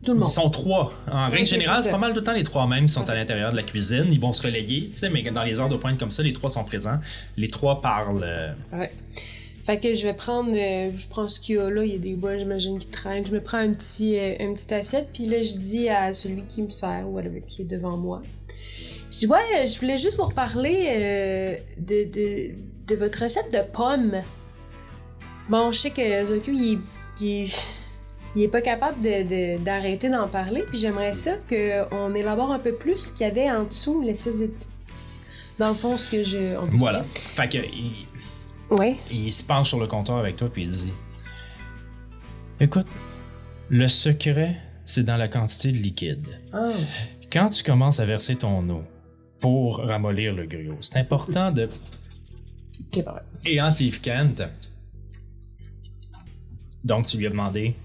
tout 0.04 0.14
le 0.14 0.20
monde. 0.20 0.26
Ils 0.30 0.34
sont 0.34 0.50
trois. 0.50 0.94
En 1.12 1.30
règle 1.30 1.46
générale, 1.46 1.84
c'est 1.84 1.92
pas 1.92 1.98
mal 1.98 2.12
tout 2.14 2.20
le 2.20 2.24
temps 2.26 2.34
les 2.34 2.44
trois 2.44 2.68
mêmes 2.68 2.88
qui 2.88 2.94
sont 2.94 3.10
à 3.10 3.16
l'intérieur 3.16 3.52
de 3.52 3.58
la 3.58 3.64
cuisine. 3.64 4.06
Ils 4.12 4.20
vont 4.20 4.34
se 4.34 4.42
relayer, 4.42 4.90
tu 4.90 4.94
sais, 4.94 5.10
mais 5.10 5.22
dans 5.32 5.44
les 5.44 5.60
heures 5.60 5.70
de 5.70 5.76
pointe 5.78 5.98
comme 6.00 6.12
ça, 6.12 6.24
les 6.24 6.34
trois 6.34 6.50
sont 6.50 6.64
présents. 6.66 7.00
Les 7.38 7.50
trois 7.50 7.82
parlent. 7.82 8.24
euh, 8.24 8.54
Ouais. 8.74 8.92
Fait 9.66 9.80
que 9.80 9.94
je 9.94 10.04
vais 10.08 10.14
prendre, 10.14 10.52
euh, 10.56 10.92
je 10.96 11.08
prends 11.10 11.28
ce 11.28 11.42
qu'il 11.42 11.56
y 11.56 11.60
a 11.60 11.70
là, 11.70 11.84
il 11.84 11.92
y 11.92 11.96
a 11.96 11.98
des 11.98 12.14
bois, 12.16 12.38
j'imagine, 12.38 12.80
qui 12.80 12.88
traînent. 12.88 13.26
Je 13.26 13.34
me 13.34 13.42
prends 13.42 13.58
un 13.58 13.74
petit, 13.74 14.18
euh, 14.18 14.36
une 14.40 14.54
petite 14.54 14.72
assiette, 14.72 15.10
puis 15.14 15.26
là, 15.26 15.42
je 15.42 15.58
dis 15.58 15.90
à 15.90 16.14
celui 16.14 16.44
qui 16.46 16.62
me 16.62 16.70
sert, 16.70 17.04
ou 17.06 17.16
whatever, 17.16 17.44
qui 17.46 17.64
est 17.64 17.66
devant 17.66 17.98
moi. 17.98 18.22
Je 19.12 19.20
dis, 19.20 19.28
ouais, 19.28 19.40
euh, 19.58 19.66
je 19.66 19.78
voulais 19.82 19.98
juste 19.98 20.16
vous 20.16 20.24
reparler 20.24 21.60
de, 21.78 22.04
de, 22.06 22.56
de 22.88 22.96
votre 22.96 23.24
recette 23.24 23.52
de 23.52 23.60
pommes. 23.72 24.22
Bon, 25.50 25.72
je 25.72 25.78
sais 25.80 25.92
que 25.92 26.26
Zoku, 26.26 26.52
il, 26.52 26.74
est- 26.74 27.22
il, 27.22 27.50
il 28.36 28.44
est 28.44 28.48
pas 28.48 28.62
capable 28.62 29.00
de- 29.02 29.24
de- 29.58 29.64
d'arrêter 29.64 30.10
d'en 30.10 30.28
parler, 30.28 30.64
puis 30.68 30.78
j'aimerais 30.78 31.14
ça 31.14 31.32
qu'on 31.50 32.14
élabore 32.16 32.52
un 32.52 32.60
peu 32.60 32.74
plus 32.74 32.98
ce 32.98 33.14
qu'il 33.14 33.26
y 33.28 33.30
avait 33.30 33.50
en 33.52 33.64
dessous, 33.64 34.02
l'espèce 34.02 34.38
de 34.38 34.48
petit. 34.48 34.68
Dans 35.60 35.70
le 35.70 35.74
fond, 35.74 35.98
ce 35.98 36.08
que 36.10 36.24
je. 36.24 36.58
on 36.58 36.68
peut 36.68 36.78
Voilà. 36.78 37.04
Fait 37.04 37.50
que 37.50 37.58
il, 37.58 38.06
Ouais. 38.70 38.98
il 39.10 39.32
se 39.32 39.44
penche 39.44 39.70
sur 39.70 39.80
le 39.80 39.88
comptoir 39.88 40.20
avec 40.20 40.36
toi 40.36 40.50
puis 40.52 40.64
il 40.64 40.70
dit 40.72 40.94
Écoute, 42.60 42.88
le 43.70 43.88
secret, 43.88 44.58
c'est 44.86 45.04
dans 45.04 45.18
la 45.18 45.28
quantité 45.28 45.72
de 45.72 45.78
liquide. 45.78 46.28
Ah. 46.54 46.72
Quand 47.32 47.50
tu 47.50 47.64
commences 47.64 48.00
à 48.00 48.06
verser 48.06 48.36
ton 48.36 48.68
eau 48.70 48.84
pour 49.40 49.80
ramollir 49.80 50.34
le 50.34 50.46
gruau, 50.46 50.78
c'est 50.82 50.98
important 50.98 51.52
de. 51.52 51.70
Et 53.46 53.62
Antive 53.62 54.02
Kent. 54.02 54.44
Donc, 56.84 57.06
tu 57.06 57.18
lui 57.18 57.28
as 57.28 57.30
demandé? 57.30 57.76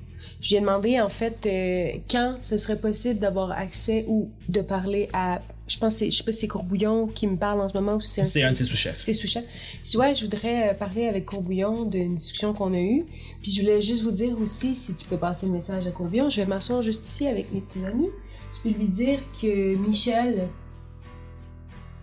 Je 0.41 0.51
lui 0.51 0.57
ai 0.57 0.61
demandé 0.61 1.01
en 1.01 1.09
fait 1.09 1.47
euh, 1.47 1.99
quand 2.11 2.37
ce 2.43 2.59
serait 2.59 2.79
possible 2.79 3.21
d'avoir 3.21 3.53
accès 3.53 4.05
ou 4.09 4.31
de 4.49 4.61
parler 4.61 5.09
à. 5.13 5.41
Je 5.69 5.79
pense 5.79 6.01
je 6.01 6.11
sais 6.11 6.25
pas 6.25 6.33
si 6.33 6.41
c'est 6.41 6.49
Courbouillon 6.49 7.07
qui 7.07 7.29
me 7.29 7.37
parle 7.37 7.61
en 7.61 7.69
ce 7.69 7.75
moment 7.75 7.95
ou 7.95 8.01
si 8.01 8.11
c'est 8.11 8.21
un. 8.23 8.25
C'est 8.25 8.43
un 8.43 8.51
de 8.51 8.57
ses 8.57 8.65
sous-chefs. 8.65 9.01
C'est 9.01 9.13
sous-chef. 9.13 9.45
Je 9.85 9.91
dis, 9.91 9.97
ouais, 9.97 10.15
je 10.15 10.25
voudrais 10.25 10.71
euh, 10.71 10.75
parler 10.75 11.07
avec 11.07 11.27
Courbouillon 11.27 11.85
d'une 11.85 12.17
discussion 12.17 12.53
qu'on 12.55 12.75
a 12.75 12.81
eue. 12.81 13.05
Puis 13.41 13.53
je 13.53 13.61
voulais 13.61 13.81
juste 13.83 14.03
vous 14.03 14.11
dire 14.11 14.37
aussi, 14.41 14.75
si 14.75 14.97
tu 14.97 15.07
peux 15.07 15.17
passer 15.17 15.47
le 15.47 15.53
message 15.53 15.87
à 15.87 15.93
Courbouillon, 15.93 16.29
je 16.29 16.41
vais 16.41 16.47
m'asseoir 16.47 16.83
juste 16.83 17.07
ici 17.07 17.29
avec 17.29 17.53
mes 17.53 17.61
petits 17.61 17.85
amis. 17.85 18.11
Tu 18.53 18.63
peux 18.63 18.77
lui 18.77 18.89
dire 18.89 19.21
que 19.41 19.77
Michel, 19.77 20.49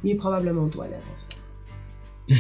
il 0.03 0.11
est 0.11 0.15
probablement 0.15 0.63
aux 0.63 0.69
toilettes. 0.69 1.03
en 1.03 1.19
ce 1.19 1.25
moment. 1.25 1.38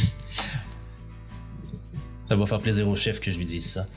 Ça 2.29 2.35
va 2.35 2.45
faire 2.45 2.59
plaisir 2.59 2.87
au 2.87 2.95
chef 2.95 3.19
que 3.19 3.31
je 3.31 3.39
lui 3.39 3.45
dise 3.45 3.65
ça. 3.65 3.87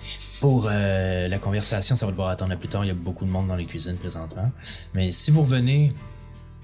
Pour 0.41 0.67
euh, 0.71 1.29
la 1.29 1.39
conversation, 1.39 1.95
ça 1.97 2.07
va 2.07 2.13
devoir 2.13 2.29
attendre 2.29 2.53
à 2.53 2.57
plus 2.57 2.69
tard. 2.69 2.83
Il 2.83 2.89
y 2.89 2.91
a 2.91 2.95
beaucoup 2.95 3.27
de 3.27 3.31
monde 3.31 3.47
dans 3.47 3.57
les 3.57 3.67
cuisines 3.67 3.97
présentement. 3.97 4.51
Mais 4.95 5.13
si 5.13 5.31
vous 5.31 5.43
revenez, 5.43 5.93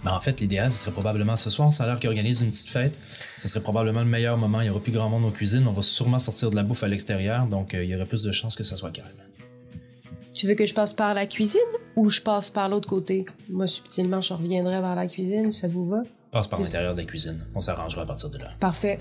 ben 0.03 0.13
en 0.13 0.21
fait, 0.21 0.41
l'idéal, 0.41 0.73
ce 0.73 0.79
serait 0.79 0.93
probablement 0.93 1.37
ce 1.37 1.51
soir. 1.51 1.71
Ça 1.73 1.85
a 1.85 1.87
l'air 1.87 2.01
qu'il 2.01 2.09
organise 2.09 2.41
une 2.41 2.49
petite 2.49 2.71
fête. 2.71 2.99
Ce 3.37 3.49
serait 3.49 3.61
probablement 3.61 4.01
le 4.01 4.07
meilleur 4.07 4.39
moment. 4.39 4.63
Il 4.63 4.69
y 4.69 4.71
aura 4.71 4.81
plus 4.81 4.93
grand 4.93 5.11
monde 5.11 5.25
aux 5.25 5.31
cuisines. 5.31 5.67
On 5.69 5.73
va 5.73 5.83
sûrement 5.83 6.19
sortir 6.19 6.49
de 6.49 6.57
la 6.57 6.63
bouffe 6.63 6.83
à 6.85 6.89
l'extérieur. 6.89 7.47
Donc, 7.47 7.75
euh, 7.75 7.85
il 7.85 7.91
y 7.91 7.95
aurait 7.95 8.07
plus 8.07 8.23
de 8.23 8.33
chances 8.33 8.57
que 8.57 8.65
ça 8.65 8.79
soit 8.79 8.91
calme. 8.91 9.09
Tu 10.33 10.47
veux 10.47 10.55
que 10.55 10.67
je 10.67 10.73
passe 10.73 10.95
par 10.95 11.13
la 11.15 11.27
cuisine 11.27 11.61
ou 11.97 12.09
je 12.09 12.23
passe 12.23 12.51
par 12.51 12.69
l'autre 12.69 12.89
côté? 12.89 13.27
Moi, 13.51 13.67
subtilement, 13.67 14.23
je 14.23 14.33
reviendrai 14.33 14.81
vers 14.81 14.95
la 14.95 15.07
cuisine. 15.07 15.53
Ça 15.53 15.69
vous 15.69 15.87
va? 15.87 16.03
Passe 16.33 16.47
par 16.47 16.61
l'intérieur 16.61 16.95
de 16.95 17.01
la 17.01 17.07
cuisine. 17.07 17.45
On 17.55 17.61
s'arrangera 17.61 18.03
à 18.03 18.07
partir 18.07 18.31
de 18.31 18.39
là. 18.39 18.49
Parfait. 18.61 18.99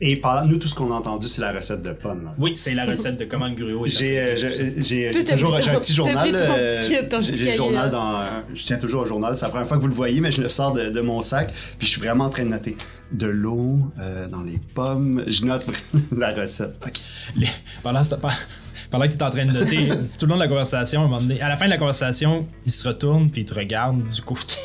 Et 0.00 0.16
par 0.16 0.44
nous, 0.46 0.56
tout 0.58 0.66
ce 0.66 0.74
qu'on 0.74 0.90
a 0.92 0.96
entendu, 0.96 1.28
c'est 1.28 1.40
la 1.40 1.52
recette 1.52 1.82
de 1.82 1.92
pommes. 1.92 2.24
là. 2.24 2.34
Oui, 2.36 2.52
c'est 2.56 2.74
la 2.74 2.84
recette 2.84 3.18
de 3.18 3.24
comment 3.26 3.46
le 3.46 3.54
gruau 3.54 3.86
est 3.86 3.88
J'ai 3.88 4.18
euh, 4.18 4.36
j'ai- 4.36 5.10
toujours 5.12 5.56
j'ai 5.62 5.70
un 5.70 5.78
petit 5.78 5.94
journal. 5.94 6.30
euh, 6.34 6.82
J'ai 7.20 7.44
le 7.50 7.56
journal 7.56 7.90
dans. 7.90 8.26
Je 8.54 8.64
tiens 8.64 8.76
toujours 8.76 9.02
au 9.02 9.06
journal. 9.06 9.36
C'est 9.36 9.44
la 9.46 9.50
première 9.50 9.68
fois 9.68 9.76
que 9.76 9.82
vous 9.82 9.88
le 9.88 9.94
voyez, 9.94 10.20
mais 10.20 10.32
je 10.32 10.42
le 10.42 10.48
sors 10.48 10.72
de, 10.72 10.90
de 10.90 11.00
mon 11.00 11.22
sac. 11.22 11.52
Puis 11.78 11.86
je 11.86 11.92
suis 11.92 12.00
vraiment 12.00 12.24
en 12.24 12.30
train 12.30 12.44
de 12.44 12.48
noter 12.50 12.76
de 13.12 13.26
l'eau 13.26 13.92
euh, 14.00 14.26
dans 14.26 14.42
les 14.42 14.58
pommes. 14.74 15.22
Je 15.28 15.44
note 15.44 15.64
vraiment 15.64 16.04
la 16.18 16.34
recette. 16.34 16.74
Ok. 16.84 16.94
Les- 17.36 17.46
pendant, 17.82 18.02
ce- 18.02 18.16
pendant- 18.16 18.34
pendant 18.90 19.04
que 19.06 19.12
tu 19.12 19.18
es 19.18 19.22
en 19.22 19.30
train 19.30 19.46
de 19.46 19.52
noter 19.52 19.88
tout 20.18 20.26
le 20.26 20.30
long 20.30 20.34
de 20.36 20.40
la 20.42 20.48
conversation, 20.48 21.02
à, 21.02 21.04
un 21.04 21.06
moment 21.08 21.20
donné- 21.22 21.40
à 21.40 21.48
la 21.48 21.56
fin 21.56 21.66
de 21.66 21.70
la 21.70 21.78
conversation, 21.78 22.48
il 22.66 22.72
se 22.72 22.86
retourne 22.88 23.30
puis 23.30 23.42
il 23.42 23.44
te 23.44 23.54
regarde 23.54 24.02
du 24.10 24.20
côté. 24.22 24.56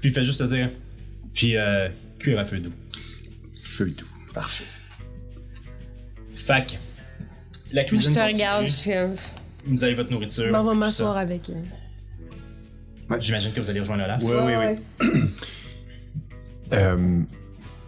puis 0.00 0.10
il 0.10 0.12
fait 0.12 0.24
juste 0.24 0.40
te 0.40 0.54
dire 0.54 0.68
Puis 1.32 1.56
euh, 1.56 1.88
cuire 2.22 2.38
à 2.38 2.44
feu 2.44 2.58
doux. 2.60 2.72
Feu 3.62 3.86
doux. 3.90 4.06
Parfait. 4.32 4.64
Fac. 6.34 6.78
La 7.72 7.82
Je 7.82 7.88
cuisine. 7.88 8.12
te 8.14 8.18
continue. 8.18 8.34
regarde. 8.34 8.66
Je 8.68 9.14
Vous 9.66 9.84
avez 9.84 9.94
votre 9.94 10.10
nourriture. 10.10 10.44
je 10.44 10.50
vais 10.50 10.58
tout 10.58 10.74
m'asseoir 10.74 11.14
ça. 11.14 11.20
avec 11.20 11.48
elle. 11.48 11.64
J'imagine 13.20 13.52
que 13.52 13.60
vous 13.60 13.68
allez 13.70 13.80
rejoindre 13.80 14.04
Olaf. 14.04 14.22
Oui, 14.22 14.32
oui, 14.44 14.52
oui. 15.02 15.20
Euh, 16.72 17.20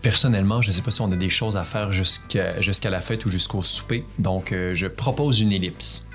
personnellement, 0.02 0.60
je 0.60 0.68
ne 0.68 0.72
sais 0.74 0.82
pas 0.82 0.90
si 0.90 1.00
on 1.00 1.10
a 1.10 1.16
des 1.16 1.30
choses 1.30 1.56
à 1.56 1.64
faire 1.64 1.92
jusqu'à 1.92 2.60
jusqu'à 2.60 2.90
la 2.90 3.00
fête 3.00 3.24
ou 3.24 3.30
jusqu'au 3.30 3.62
souper. 3.62 4.04
Donc, 4.18 4.52
euh, 4.52 4.74
je 4.74 4.86
propose 4.86 5.40
une 5.40 5.52
ellipse. 5.52 6.06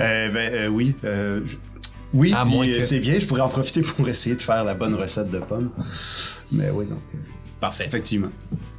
Euh, 0.00 0.28
ben, 0.30 0.52
euh, 0.54 0.66
oui. 0.68 0.94
euh, 1.04 1.40
je- 1.44 1.56
Oui, 2.12 2.32
À 2.32 2.44
puis, 2.44 2.54
moins 2.54 2.66
euh, 2.68 2.78
que- 2.78 2.82
c'est 2.84 2.98
bien, 2.98 3.18
je 3.20 3.26
pourrais 3.26 3.40
en 3.42 3.48
profiter 3.48 3.82
pour 3.82 4.08
essayer 4.08 4.34
de 4.36 4.42
faire 4.42 4.64
la 4.64 4.74
bonne 4.74 4.94
recette 4.94 5.30
de 5.30 5.38
pommes. 5.38 5.70
Mais 6.52 6.70
oui, 6.70 6.86
donc, 6.86 6.98
euh, 7.14 7.18
Parfait. 7.60 7.84
effectivement. 7.86 8.30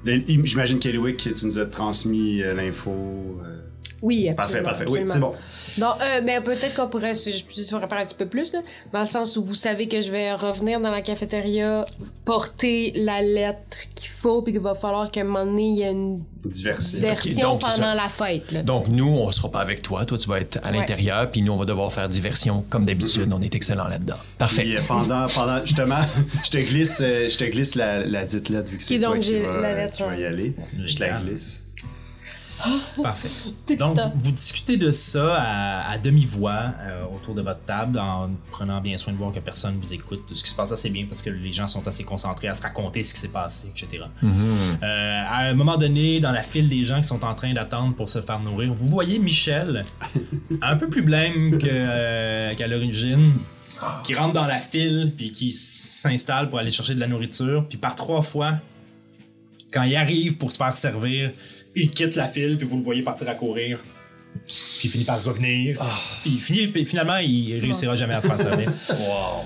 J'imagine 0.05 0.79
qu'Eliwick, 0.79 1.17
tu 1.17 1.45
nous 1.45 1.57
as 1.59 1.65
transmis 1.65 2.41
euh, 2.43 2.53
l'info. 2.53 2.91
euh, 2.91 3.60
Oui, 4.01 4.27
absolument. 4.29 4.63
Parfait, 4.63 4.85
parfait. 4.85 4.99
Oui, 5.01 5.07
c'est 5.07 5.19
bon. 5.19 5.33
Non, 5.77 5.93
euh, 6.01 6.21
mais 6.23 6.41
peut-être 6.41 6.75
qu'on 6.75 6.87
pourrait 6.87 7.13
se, 7.13 7.31
se 7.31 7.61
faire 7.63 7.83
un 7.83 8.05
petit 8.05 8.15
peu 8.15 8.25
plus, 8.25 8.51
là, 8.53 8.59
dans 8.91 9.01
le 9.01 9.05
sens 9.05 9.37
où 9.37 9.43
vous 9.43 9.55
savez 9.55 9.87
que 9.87 10.01
je 10.01 10.11
vais 10.11 10.33
revenir 10.33 10.79
dans 10.81 10.89
la 10.91 11.01
cafétéria, 11.01 11.85
porter 12.25 12.91
la 12.95 13.21
lettre 13.21 13.77
qu'il 13.95 14.09
faut, 14.09 14.41
puis 14.41 14.53
qu'il 14.53 14.61
va 14.61 14.75
falloir 14.75 15.11
qu'à 15.11 15.21
un 15.21 15.25
moment 15.25 15.45
donné, 15.45 15.69
il 15.69 15.77
y 15.77 15.81
ait 15.83 15.91
une 15.91 16.21
diversion 16.43 17.51
donc, 17.51 17.61
pendant 17.61 17.93
la 17.93 18.09
fête. 18.09 18.51
Là. 18.51 18.63
Donc, 18.63 18.87
nous, 18.87 19.07
on 19.07 19.31
sera 19.31 19.49
pas 19.51 19.61
avec 19.61 19.81
toi. 19.81 20.05
Toi, 20.05 20.17
tu 20.17 20.27
vas 20.27 20.39
être 20.39 20.59
à 20.63 20.71
Ouais. 20.71 20.77
l'intérieur, 20.77 21.29
puis 21.29 21.41
nous, 21.41 21.53
on 21.53 21.57
va 21.57 21.65
devoir 21.65 21.91
faire 21.93 22.09
diversion 22.09 22.63
comme 22.69 22.85
d'habitude. 22.85 23.31
On 23.33 23.41
est 23.41 23.53
excellent 23.53 23.87
là-dedans. 23.87 24.17
Parfait. 24.37 24.63
Puis, 24.63 24.77
euh, 24.77 24.81
pendant, 24.87 25.27
pendant, 25.27 25.63
justement, 25.65 26.01
je 26.43 26.49
te 26.49 26.57
glisse, 26.57 27.01
euh, 27.03 27.29
je 27.29 27.37
te 27.37 27.43
glisse 27.45 27.75
la, 27.75 28.05
la 28.05 28.25
dite 28.25 28.49
lettre 28.49 28.69
vu 28.69 28.77
que 28.77 28.83
c'est 28.83 28.99
toi 28.99 29.09
donc 29.09 29.19
qui 29.19 29.29
j'ai 29.31 29.41
va, 29.43 29.61
la 29.61 29.75
lettre, 29.75 29.97
qui 29.97 30.03
va 30.03 30.09
ouais. 30.09 30.21
y 30.21 30.25
aller. 30.25 30.53
Je 30.85 30.95
te 30.95 30.99
la 31.01 31.19
glisse. 31.21 31.63
Parfait. 33.03 33.29
Donc, 33.77 33.97
vous 34.15 34.31
discutez 34.31 34.77
de 34.77 34.91
ça 34.91 35.35
à, 35.35 35.91
à 35.91 35.97
demi-voix 35.97 36.73
euh, 36.81 37.03
autour 37.15 37.35
de 37.35 37.41
votre 37.41 37.61
table 37.61 37.99
en 37.99 38.31
prenant 38.51 38.81
bien 38.81 38.97
soin 38.97 39.13
de 39.13 39.17
voir 39.17 39.31
que 39.31 39.39
personne 39.39 39.77
vous 39.79 39.93
écoute. 39.93 40.23
Tout 40.27 40.35
ce 40.35 40.43
qui 40.43 40.49
se 40.49 40.55
passe 40.55 40.71
assez 40.71 40.89
bien 40.89 41.05
parce 41.07 41.21
que 41.21 41.29
les 41.29 41.53
gens 41.53 41.67
sont 41.67 41.87
assez 41.87 42.03
concentrés 42.03 42.47
à 42.47 42.55
se 42.55 42.61
raconter 42.61 43.03
ce 43.03 43.13
qui 43.13 43.19
s'est 43.19 43.29
passé, 43.29 43.67
etc. 43.75 44.03
Euh, 44.23 45.23
à 45.27 45.43
un 45.49 45.53
moment 45.53 45.77
donné, 45.77 46.19
dans 46.19 46.31
la 46.31 46.43
file 46.43 46.69
des 46.69 46.83
gens 46.83 46.97
qui 46.97 47.07
sont 47.07 47.23
en 47.23 47.35
train 47.35 47.53
d'attendre 47.53 47.95
pour 47.95 48.09
se 48.09 48.21
faire 48.21 48.39
nourrir, 48.39 48.73
vous 48.73 48.87
voyez 48.87 49.19
Michel, 49.19 49.85
un 50.61 50.75
peu 50.75 50.89
plus 50.89 51.01
blême 51.01 51.57
euh, 51.63 52.53
qu'à 52.55 52.67
l'origine, 52.67 53.33
qui 54.03 54.13
rentre 54.13 54.33
dans 54.33 54.45
la 54.45 54.59
file 54.59 55.13
puis 55.17 55.31
qui 55.31 55.51
s'installe 55.51 56.49
pour 56.49 56.59
aller 56.59 56.71
chercher 56.71 56.95
de 56.95 56.99
la 56.99 57.07
nourriture. 57.07 57.65
Puis 57.67 57.77
par 57.77 57.95
trois 57.95 58.21
fois, 58.21 58.55
quand 59.71 59.83
il 59.83 59.95
arrive 59.95 60.37
pour 60.37 60.51
se 60.51 60.57
faire 60.57 60.75
servir, 60.75 61.31
il 61.75 61.89
quitte 61.91 62.15
la 62.15 62.27
file, 62.27 62.57
puis 62.57 62.67
vous 62.67 62.77
le 62.77 62.83
voyez 62.83 63.01
partir 63.01 63.29
à 63.29 63.35
courir. 63.35 63.79
Puis 64.45 64.85
il 64.85 64.89
finit 64.89 65.03
par 65.03 65.23
revenir. 65.23 65.77
Puis, 66.21 66.31
il 66.35 66.39
finit, 66.39 66.67
puis 66.67 66.85
finalement, 66.85 67.17
il 67.17 67.59
réussira 67.59 67.95
jamais 67.95 68.13
à 68.15 68.21
se 68.21 68.27
faire 68.27 68.39
servir. 68.39 68.71
Wow. 68.89 69.45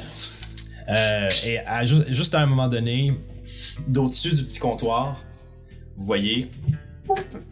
Euh, 0.87 1.29
et 1.47 1.57
à 1.59 1.83
ju- 1.83 2.03
juste 2.09 2.35
à 2.35 2.41
un 2.41 2.45
moment 2.45 2.67
donné, 2.67 3.13
d'au-dessus 3.87 4.35
du 4.35 4.43
petit 4.43 4.59
comptoir, 4.59 5.23
vous 5.97 6.05
voyez 6.05 6.51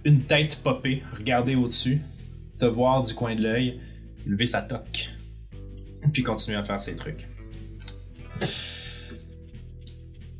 une 0.05 0.21
tête 0.21 0.57
popper, 0.63 1.01
regarder 1.17 1.55
au-dessus, 1.55 1.99
te 2.59 2.65
voir 2.65 3.01
du 3.01 3.13
coin 3.15 3.33
de 3.35 3.41
l'œil, 3.41 3.79
lever 4.27 4.45
sa 4.45 4.61
toque, 4.61 5.09
puis 6.11 6.21
continuer 6.21 6.57
à 6.57 6.63
faire 6.63 6.79
ses 6.79 6.95
trucs. 6.95 7.25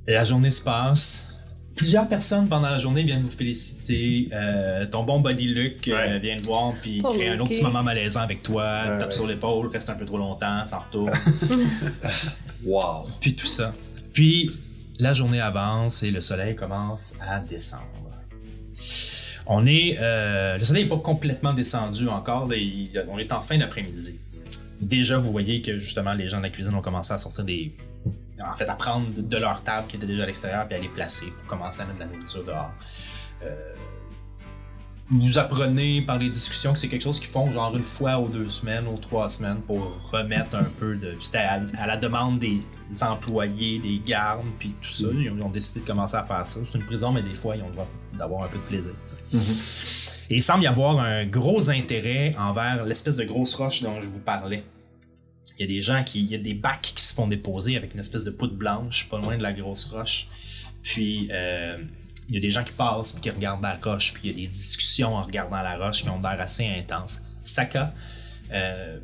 Et 0.08 0.14
la 0.14 0.24
journée 0.24 0.52
se 0.52 0.62
passe. 0.62 1.33
Plusieurs 1.76 2.08
personnes 2.08 2.48
pendant 2.48 2.70
la 2.70 2.78
journée 2.78 3.04
viennent 3.04 3.24
vous 3.24 3.32
féliciter. 3.32 4.30
Euh, 4.32 4.86
ton 4.86 5.04
bon 5.04 5.20
body 5.20 5.48
look 5.48 5.88
euh, 5.88 6.20
vient 6.20 6.38
te 6.38 6.44
voir 6.46 6.74
puis 6.82 7.02
Oh, 7.04 7.10
crée 7.12 7.30
un 7.30 7.40
autre 7.40 7.50
petit 7.50 7.64
moment 7.64 7.82
malaisant 7.82 8.22
avec 8.22 8.44
toi, 8.44 8.82
Ouais, 8.84 8.98
tape 9.00 9.08
ouais. 9.08 9.12
sur 9.12 9.26
l'épaule, 9.28 9.68
reste 9.68 9.90
un 9.90 9.96
peu 9.96 10.06
trop 10.06 10.18
longtemps, 10.20 10.66
s'en 10.68 10.80
retourne. 10.80 11.12
Wow. 12.66 13.08
puis 13.20 13.36
tout 13.36 13.48
ça. 13.48 13.74
Puis 14.14 14.52
la 15.00 15.14
journée 15.14 15.42
avance 15.42 16.04
et 16.04 16.12
le 16.12 16.22
soleil 16.22 16.56
commence 16.56 17.16
à 17.28 17.40
descendre. 17.40 17.84
On 19.46 19.66
est, 19.66 19.98
euh, 20.00 20.58
le 20.58 20.64
soleil 20.64 20.84
n'est 20.84 20.90
pas 20.90 20.98
complètement 20.98 21.54
descendu 21.54 22.08
encore. 22.08 22.48
là, 22.48 22.56
il- 22.56 22.90
on 23.10 23.18
est 23.18 23.34
en 23.34 23.42
fin 23.42 23.58
d'après-midi. 23.58 24.18
Déjà, 24.80 25.18
vous 25.18 25.32
voyez 25.32 25.62
que 25.62 25.78
justement 25.80 26.14
les 26.14 26.30
gens 26.30 26.38
de 26.38 26.44
la 26.44 26.50
cuisine 26.50 26.74
ont 26.74 26.82
commencé 26.82 27.12
à 27.14 27.18
sortir 27.18 27.44
des, 27.44 27.74
en 28.42 28.56
fait, 28.56 28.68
à 28.68 28.76
prendre 28.76 29.08
de- 29.16 29.38
leur 29.38 29.62
table 29.64 29.88
qui 29.88 29.98
était 29.98 30.06
déjà 30.06 30.24
à 30.24 30.26
l'extérieur 30.26 30.66
puis 30.68 30.76
à 30.76 30.80
les 30.80 30.90
placer 30.90 31.28
pour 31.28 31.46
commencer 31.48 31.82
à 31.82 31.86
mettre 31.86 32.00
de 32.00 32.04
la 32.04 32.10
nourriture 32.10 32.44
dehors. 32.46 32.72
Euh, 33.44 33.74
vous 35.12 35.38
apprenez 35.38 36.02
par 36.02 36.18
les 36.18 36.30
discussions 36.30 36.74
que 36.74 36.80
c'est 36.80 36.88
quelque 36.88 37.04
chose 37.04 37.20
qu'ils 37.20 37.30
font 37.30 37.52
genre 37.52 37.76
une 37.76 37.84
fois 37.84 38.20
ou 38.20 38.30
deux 38.30 38.50
semaines 38.50 38.88
ou 38.88 38.98
trois 38.98 39.30
semaines 39.30 39.58
pour 39.62 39.96
remettre 40.12 40.56
un 40.56 40.64
peu 40.64 40.96
de. 40.96 41.16
C'était 41.20 41.40
à, 41.40 41.62
à 41.78 41.86
la 41.88 41.98
demande 41.98 42.40
des 42.40 42.62
employés, 43.02 43.80
des 43.80 44.00
gardes, 44.00 44.46
puis 44.60 44.74
tout 44.82 44.90
ça. 44.92 45.08
Ils 45.14 45.30
ont, 45.30 45.36
ils 45.38 45.44
ont 45.44 45.50
décidé 45.50 45.82
de 45.82 45.86
commencer 45.86 46.16
à 46.16 46.24
faire 46.24 46.48
ça. 46.48 46.62
C'est 46.64 46.78
une 46.78 46.86
prison, 46.86 47.12
mais 47.12 47.22
des 47.22 47.36
fois, 47.36 47.56
ils 47.56 47.62
ont 47.62 47.68
le 47.68 47.74
droit 47.74 47.88
d'avoir 48.18 48.44
un 48.44 48.48
peu 48.48 48.58
de 48.58 48.64
plaisir. 48.64 48.94
sais. 49.04 49.18
Et 50.30 50.38
il 50.38 50.42
semble 50.42 50.64
y 50.64 50.68
avoir 50.68 51.00
un 51.00 51.26
gros 51.26 51.70
intérêt 51.70 52.34
envers 52.40 52.86
l'espèce 52.86 53.18
de 53.18 53.26
grosse 53.26 53.54
roche 53.56 53.84
dont 53.84 54.00
je 54.02 54.08
vous 54.08 54.22
parlais. 54.22 54.64
Il 55.58 55.62
y 55.62 55.64
a 55.64 55.68
des 55.68 55.82
gens 55.82 56.04
qui. 56.04 56.22
Il 56.22 56.32
y 56.32 56.36
a 56.36 56.40
des 56.40 56.54
bacs 56.54 56.94
qui 56.96 57.04
se 57.04 57.14
font 57.14 57.28
déposer 57.28 57.78
avec 57.78 57.94
une 57.94 58.00
espèce 58.00 58.24
de 58.24 58.32
poudre 58.32 58.56
blanche 58.56 59.10
pas 59.10 59.20
loin 59.20 59.38
de 59.38 59.44
la 59.44 59.54
grosse 59.54 59.86
roche. 59.86 60.28
Puis. 60.82 61.30
euh, 61.32 61.78
il 62.30 62.36
y 62.36 62.38
a 62.38 62.42
des 62.42 62.50
gens 62.50 62.64
qui 62.64 62.74
passent 62.74 63.14
puis 63.14 63.22
qui 63.22 63.30
regardent 63.30 63.64
la 63.64 63.76
roche, 63.76 64.14
puis 64.14 64.22
il 64.26 64.32
y 64.32 64.34
a 64.34 64.46
des 64.46 64.48
discussions 64.48 65.16
en 65.16 65.22
regardant 65.22 65.62
la 65.62 65.78
roche 65.78 66.04
qui 66.04 66.10
ont 66.10 66.20
l'air 66.20 66.40
assez 66.40 66.66
intenses. 66.66 67.22
Saka 67.44 67.94
euh, 68.52 69.00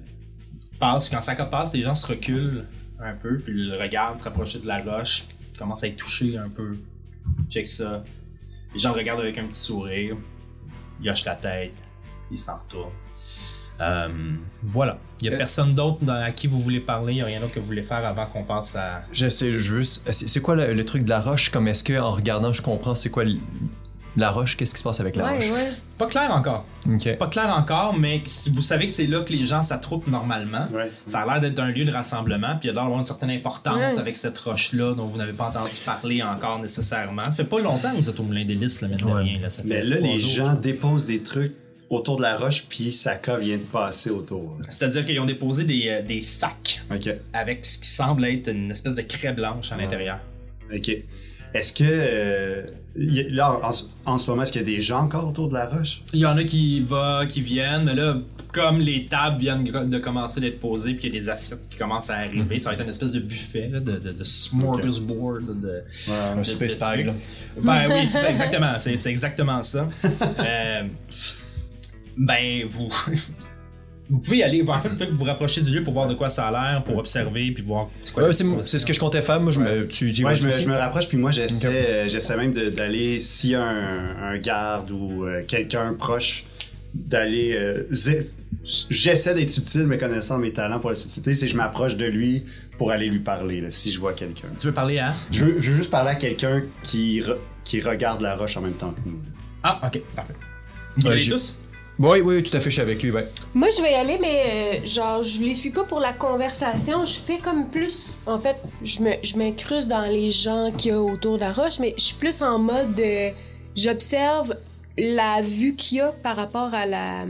passe, 0.80 1.10
quand 1.10 1.22
Saka 1.22 1.46
passe, 1.46 1.74
les 1.74 1.82
gens 1.82 1.96
se 1.96 2.08
reculent 2.08 2.66
un 3.00 3.14
peu, 3.14 3.40
puis 3.40 3.54
le 3.54 3.78
regardent 3.78 4.18
se 4.18 4.24
rapprocher 4.24 4.60
de 4.60 4.68
la 4.68 4.82
roche, 4.82 5.26
commencent 5.58 5.84
à 5.84 5.88
être 5.88 5.98
touchés 5.98 6.38
un 6.38 6.50
peu. 6.50 6.78
Check 7.50 7.68
ça. 7.68 8.04
Les 8.74 8.80
gens 8.80 8.92
le 8.92 8.98
regardent 8.98 9.22
avec 9.22 9.38
un 9.38 9.48
petit 9.48 9.60
sourire, 9.60 10.16
ils 11.02 11.10
hochent 11.10 11.26
la 11.26 11.36
tête, 11.36 11.74
ils 12.32 12.38
s'en 12.38 12.58
retournent. 12.58 12.92
Euh, 13.82 14.08
voilà. 14.64 14.98
Il 15.22 15.26
y 15.26 15.30
a 15.30 15.34
Euh. 15.34 15.38
personne 15.38 15.74
d'autre 15.74 16.00
à 16.10 16.32
qui 16.32 16.48
vous 16.48 16.60
voulez 16.60 16.80
parler, 16.80 17.14
il 17.14 17.16
n'y 17.18 17.22
a 17.22 17.26
rien 17.26 17.40
d'autre 17.40 17.54
que 17.54 17.60
vous 17.60 17.66
voulez 17.66 17.82
faire 17.84 18.06
avant 18.06 18.26
qu'on 18.26 18.44
passe 18.44 18.76
à. 18.76 19.02
Je 19.14 19.28
sais, 19.30 19.52
je 19.52 19.72
veux. 19.76 19.84
C'est 19.84 20.12
c'est 20.28 20.42
quoi 20.42 20.56
le, 20.56 20.74
le 20.74 20.86
truc 20.86 21.04
de 21.06 21.10
la 21.10 21.20
roche? 21.22 21.50
Comme 21.50 21.68
est-ce 21.68 21.84
que 21.84 21.98
en 22.00 22.12
regardant, 22.12 22.52
je 22.54 22.62
comprends 22.62 22.96
c'est 22.96 23.10
quoi 23.10 23.24
la 24.18 24.32
roche? 24.32 24.58
Qu'est-ce 24.58 24.74
qui 24.74 24.80
se 24.80 24.84
passe 24.84 25.00
avec 25.00 25.16
la 25.16 25.26
Ouais, 25.26 25.36
roche? 25.50 25.52
ouais. 25.58 25.72
Pas 25.98 26.08
clair 26.08 26.32
encore. 26.34 26.66
Pas 27.20 27.28
clair 27.28 27.56
encore, 27.58 27.96
mais 27.98 28.22
si 28.26 28.50
vous 28.50 28.62
savez 28.62 28.86
que 28.86 28.92
c'est 28.92 29.06
là 29.08 29.22
que 29.22 29.32
les 29.34 29.46
gens 29.46 29.62
s'attroupent 29.64 30.08
normalement. 30.08 30.66
Ouais. 30.74 30.92
Ça 31.06 31.22
a 31.22 31.26
l'air 31.26 31.42
d'être 31.42 31.60
un 31.60 31.72
lieu 31.72 31.84
de 31.86 31.92
rassemblement, 31.92 32.56
puis 32.60 32.64
il 32.64 32.68
y 32.68 32.70
a 32.70 32.74
l'air 32.74 32.84
d'avoir 32.84 33.00
une 33.00 33.06
certaine 33.06 33.32
importance 33.32 33.94
Ouais. 33.94 34.00
avec 34.00 34.16
cette 34.16 34.38
roche-là 34.38 34.94
dont 34.96 35.06
vous 35.06 35.18
n'avez 35.18 35.34
pas 35.34 35.50
entendu 35.50 35.70
parler 35.86 36.24
encore 36.24 36.60
nécessairement. 36.60 37.26
Ça 37.26 37.32
fait 37.32 37.44
pas 37.44 37.60
longtemps 37.60 37.92
que 37.92 37.98
vous 37.98 38.10
êtes 38.10 38.20
au 38.20 38.24
Moulin 38.24 38.46
des 38.46 38.56
Lys, 38.56 38.82
là, 38.82 38.88
mine 38.88 38.98
de 38.98 39.04
Ouais. 39.06 39.22
rien. 39.24 39.42
Là. 39.42 39.50
Ça 39.50 39.62
fait 39.64 39.68
Mais 39.70 39.84
là, 39.84 39.98
les 39.98 40.20
jours, 40.20 40.46
gens 40.46 40.52
je 40.56 40.62
déposent 40.62 41.06
des 41.06 41.22
trucs 41.24 41.54
autour 41.90 42.18
de 42.18 42.22
la 42.22 42.38
roche, 42.38 42.66
puis 42.70 42.92
Saka 42.92 43.38
vient 43.38 43.58
de 43.58 43.64
passer 43.64 44.10
autour. 44.10 44.58
C'est-à-dire 44.62 45.06
qu'ils 45.06 45.20
ont 45.20 45.26
déposé 45.26 45.64
des, 45.64 45.88
euh, 45.90 46.02
des 46.02 46.20
sacs 46.20 46.82
avec 47.34 47.66
ce 47.66 47.80
qui 47.80 47.88
semble 47.90 48.26
être 48.26 48.50
une 48.50 48.72
espèce 48.72 48.96
de 48.96 49.02
craie 49.02 49.34
blanche 49.34 49.72
à 49.72 49.78
l'intérieur. 49.78 50.20
Ok. 50.74 50.90
Est-ce 51.54 51.74
que. 51.74 51.84
euh, 51.84 52.64
y 52.96 53.22
a- 53.22 53.30
là, 53.30 53.60
en, 53.64 53.72
ce- 53.72 53.86
en 54.06 54.18
ce 54.20 54.30
moment, 54.30 54.44
est-ce 54.44 54.52
qu'il 54.52 54.62
y 54.62 54.64
a 54.64 54.68
des 54.68 54.82
gens 54.82 55.00
encore 55.06 55.28
autour 55.28 55.50
de 55.50 55.56
la 55.56 55.66
roche? 55.68 56.02
Il 56.14 56.20
y 56.20 56.26
en 56.28 56.38
a 56.38 56.44
qui 56.44 56.82
va, 56.82 57.26
qui 57.28 57.42
viennent, 57.42 57.86
mais 57.86 57.96
là, 57.96 58.18
comme 58.52 58.80
les 58.82 59.08
tables 59.08 59.40
viennent 59.40 59.64
de 59.64 59.98
commencer 59.98 60.42
d'être 60.42 60.60
posées, 60.60 60.92
puis 60.94 61.02
qu'il 61.02 61.14
y 61.16 61.18
a 61.18 61.20
des 61.22 61.30
assiettes 61.30 61.68
qui 61.72 61.78
commencent 61.78 62.12
à 62.12 62.18
arriver, 62.18 62.60
ça 62.60 62.70
va 62.70 62.76
être 62.76 62.84
une 62.84 62.90
espèce 62.90 63.12
de 63.14 63.20
buffet, 63.20 63.68
là, 63.72 63.80
de, 63.80 63.94
de, 63.98 64.12
de 64.12 64.24
smorgasbord, 64.24 65.40
de, 65.42 65.82
Un 66.12 66.38
de- 66.38 66.44
space 66.44 66.78
de. 66.78 67.12
Ben 67.64 67.88
oui, 67.90 68.08
c'est 68.08 68.20
ça, 68.20 68.30
exactement. 68.30 68.78
C'est, 68.78 68.96
c'est 68.98 69.10
exactement 69.10 69.64
ça. 69.64 69.88
Euh, 70.46 70.84
ben, 72.18 72.66
vous. 72.68 72.90
Vous 74.12 74.18
pouvez 74.20 74.38
y 74.38 74.44
aller, 74.44 74.64
en 74.68 74.82
fait, 74.82 74.90
vous 74.90 74.96
pouvez 74.96 75.12
vous 75.12 75.24
rapprocher 75.24 75.62
du 75.62 75.70
lieu 75.70 75.84
pour 75.84 75.94
voir 75.94 76.08
de 76.08 76.16
quoi 76.16 76.30
ça 76.30 76.48
a 76.48 76.52
l'air, 76.72 76.84
pour 76.84 76.98
observer, 76.98 77.52
puis 77.52 77.62
voir 77.62 77.90
c'est 78.02 78.12
quoi 78.12 78.24
Ouais, 78.24 78.32
c'est 78.34 78.80
ce 78.80 78.84
que 78.84 78.92
je 78.92 79.00
comptais 79.00 79.22
faire. 79.22 79.40
Moi, 79.40 79.52
je 79.52 79.60
me, 79.60 79.88
tu 79.88 80.10
dis 80.10 80.26
Ouais, 80.26 80.36
je 80.36 80.42
me, 80.48 80.50
aussi? 80.52 80.64
je 80.64 80.68
me 80.68 80.76
rapproche, 80.76 81.08
puis 81.08 81.18
moi, 81.20 81.30
j'essaie, 81.30 81.68
euh, 81.68 82.10
j'essaie 82.10 82.36
même 82.36 82.52
d'aller, 82.52 83.20
s'il 83.20 83.52
y 83.52 83.56
a 83.56 83.62
un, 83.62 84.32
un 84.34 84.38
garde 84.40 84.90
ou 84.90 85.26
euh, 85.26 85.44
quelqu'un 85.48 85.94
proche, 85.94 86.46
d'aller. 86.96 87.54
euh, 87.56 87.84
j'essaie 88.64 89.36
d'être 89.36 89.52
subtil, 89.52 89.84
mais 89.84 90.00
connaissant 90.00 90.40
mes 90.40 90.54
talents 90.54 90.80
pour 90.80 90.90
la 90.90 90.96
subtilité, 90.96 91.36
c'est 91.36 91.46
que 91.46 91.52
je 91.52 91.58
m'approche 91.58 91.96
de 91.96 92.06
lui 92.06 92.46
pour 92.80 92.90
aller 92.90 93.10
lui 93.12 93.20
parler, 93.20 93.62
là, 93.62 93.70
si 93.70 93.92
je 93.92 94.00
vois 94.00 94.14
quelqu'un. 94.14 94.48
Tu 94.58 94.66
veux 94.66 94.74
parler 94.74 94.98
à? 94.98 95.14
Je 95.32 95.46
veux, 95.46 95.60
je 95.60 95.70
veux 95.70 95.78
juste 95.78 95.92
parler 95.92 96.10
à 96.10 96.16
quelqu'un 96.16 96.64
qui, 96.82 97.22
re- 97.22 97.38
qui 97.64 97.80
regarde 97.80 98.22
la 98.22 98.36
roche 98.36 98.58
en 98.58 98.62
même 98.62 98.74
temps 98.74 98.90
que 98.92 99.08
nous. 99.08 99.20
Ah, 99.62 99.80
ok, 99.86 100.02
parfait. 100.16 100.34
Vous 100.98 101.06
Ouais, 101.06 101.14
allez 101.14 101.28
tous? 101.30 101.62
Oui, 102.00 102.22
oui, 102.22 102.42
je 102.46 102.70
suis 102.70 102.82
avec 102.82 103.04
lui, 103.04 103.12
ouais. 103.12 103.28
Moi, 103.54 103.68
je 103.76 103.82
vais 103.82 103.92
y 103.92 103.96
aller, 103.96 104.18
mais 104.22 104.80
euh, 104.82 104.86
genre, 104.86 105.22
je 105.22 105.42
les 105.42 105.54
suis 105.54 105.70
pas 105.70 105.84
pour 105.84 106.00
la 106.00 106.14
conversation. 106.14 107.04
Je 107.04 107.20
fais 107.20 107.38
comme 107.40 107.70
plus. 107.70 108.12
En 108.26 108.40
fait, 108.40 108.56
je 108.84 109.02
me, 109.02 109.12
je 109.22 109.36
m'incruste 109.38 109.88
dans 109.90 110.06
les 110.06 110.32
gens 110.32 110.72
qu'il 110.78 110.92
y 110.92 110.94
a 110.94 111.02
autour 111.02 111.36
de 111.36 111.42
la 111.42 111.52
roche, 111.52 111.80
mais 111.80 111.94
je 111.98 112.04
suis 112.04 112.16
plus 112.16 112.42
en 112.42 112.58
mode. 112.58 112.96
de- 112.96 113.32
J'observe 113.76 114.56
la 114.98 115.42
vue 115.42 115.76
qu'il 115.76 115.98
y 115.98 116.02
a 116.02 116.12
par 116.24 116.36
rapport 116.38 116.74
à 116.74 116.86
la, 116.86 117.26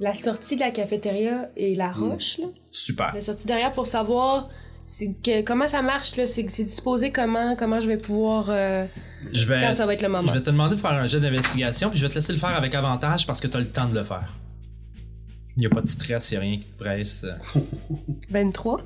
la 0.00 0.14
sortie 0.14 0.54
de 0.56 0.60
la 0.60 0.70
cafétéria 0.70 1.48
et 1.56 1.74
la 1.74 1.90
roche, 1.92 2.38
là. 2.38 2.46
Super. 2.70 3.12
La 3.14 3.20
sortie 3.20 3.46
derrière 3.46 3.72
pour 3.72 3.86
savoir 3.86 4.48
que, 5.22 5.42
comment 5.42 5.68
ça 5.68 5.82
marche, 5.82 6.16
là. 6.16 6.26
C'est 6.26 6.48
c'est 6.48 6.64
disposé 6.64 7.12
comment, 7.12 7.54
comment 7.56 7.78
je 7.80 7.86
vais 7.88 7.98
pouvoir. 7.98 8.48
euh, 8.48 8.86
Je 9.32 9.46
vais, 9.46 9.60
quand 9.60 9.74
ça 9.74 9.84
va 9.86 9.94
être 9.94 10.02
le 10.02 10.08
moment. 10.08 10.26
je 10.28 10.32
vais 10.32 10.40
te 10.42 10.50
demander 10.50 10.76
de 10.76 10.80
faire 10.80 10.92
un 10.92 11.06
jet 11.06 11.20
d'investigation, 11.20 11.90
puis 11.90 11.98
je 11.98 12.04
vais 12.06 12.10
te 12.10 12.14
laisser 12.16 12.32
le 12.32 12.38
faire 12.38 12.54
avec 12.56 12.74
avantage 12.74 13.26
parce 13.26 13.40
que 13.40 13.46
tu 13.48 13.56
as 13.56 13.60
le 13.60 13.68
temps 13.68 13.86
de 13.88 13.94
le 13.94 14.02
faire. 14.04 14.34
Il 15.56 15.60
n'y 15.60 15.66
a 15.66 15.70
pas 15.70 15.80
de 15.82 15.86
stress, 15.88 16.30
il 16.30 16.34
n'y 16.34 16.38
a 16.38 16.40
rien 16.40 16.58
qui 16.58 16.66
te 16.68 16.78
presse. 16.78 17.26
23. 18.30 18.80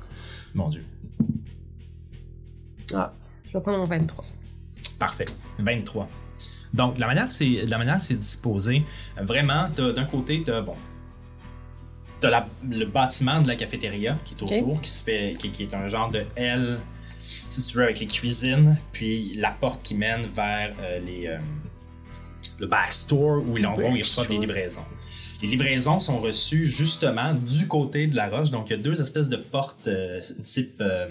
Mon 0.55 0.69
Dieu. 0.69 0.83
Ah, 2.93 3.13
je 3.47 3.53
vais 3.53 3.61
prendre 3.61 3.77
mon 3.79 3.85
23. 3.85 4.25
Parfait. 4.99 5.25
23. 5.59 6.09
Donc, 6.73 6.97
la 6.97 7.07
manière 7.07 7.27
que 7.27 7.33
c'est, 7.33 7.65
la 7.67 7.77
manière 7.77 7.99
que 7.99 8.03
c'est 8.03 8.17
disposé, 8.17 8.83
vraiment, 9.21 9.67
t'as- 9.75 9.93
d'un 9.93 10.05
côté, 10.05 10.41
t'as, 10.45 10.61
bon, 10.61 10.73
t'as 12.23 12.29
la- 12.31 12.47
le 12.69 12.85
bâtiment 12.85 13.41
de 13.41 13.47
la 13.47 13.55
cafétéria 13.55 14.17
qui 14.25 14.33
est 14.33 14.41
autour, 14.43 14.81
qui 14.81 14.89
se 14.89 15.03
fait, 15.03 15.35
qui, 15.39 15.51
qui 15.51 15.63
est 15.63 15.73
un 15.73 15.87
genre 15.87 16.09
de 16.09 16.23
L, 16.35 16.79
si 17.21 17.61
tu 17.65 17.77
veux, 17.77 17.83
avec 17.83 17.99
les 17.99 18.07
cuisines, 18.07 18.77
puis 18.91 19.33
la 19.35 19.51
porte 19.51 19.83
qui 19.83 19.95
mène 19.95 20.27
vers 20.35 20.73
euh, 20.81 20.99
les, 20.99 21.27
euh, 21.27 21.37
le 22.59 22.67
backstore 22.67 23.43
où 23.47 23.57
ils, 23.57 23.65
en 23.65 23.75
ils 23.95 24.01
reçoivent 24.01 24.27
des 24.27 24.37
livraisons. 24.37 24.85
Les 25.41 25.47
livraisons 25.49 25.99
sont 25.99 26.19
reçues 26.19 26.65
justement 26.65 27.33
du 27.33 27.67
côté 27.67 28.07
de 28.07 28.15
la 28.15 28.27
roche, 28.29 28.49
donc 28.51 28.69
il 28.69 28.71
y 28.71 28.75
a 28.75 28.81
deux 28.81 29.01
espèces 29.01 29.27
de 29.29 29.35
portes 29.37 29.87
euh, 29.87 30.21
type 30.41 30.75
euh, 30.81 31.07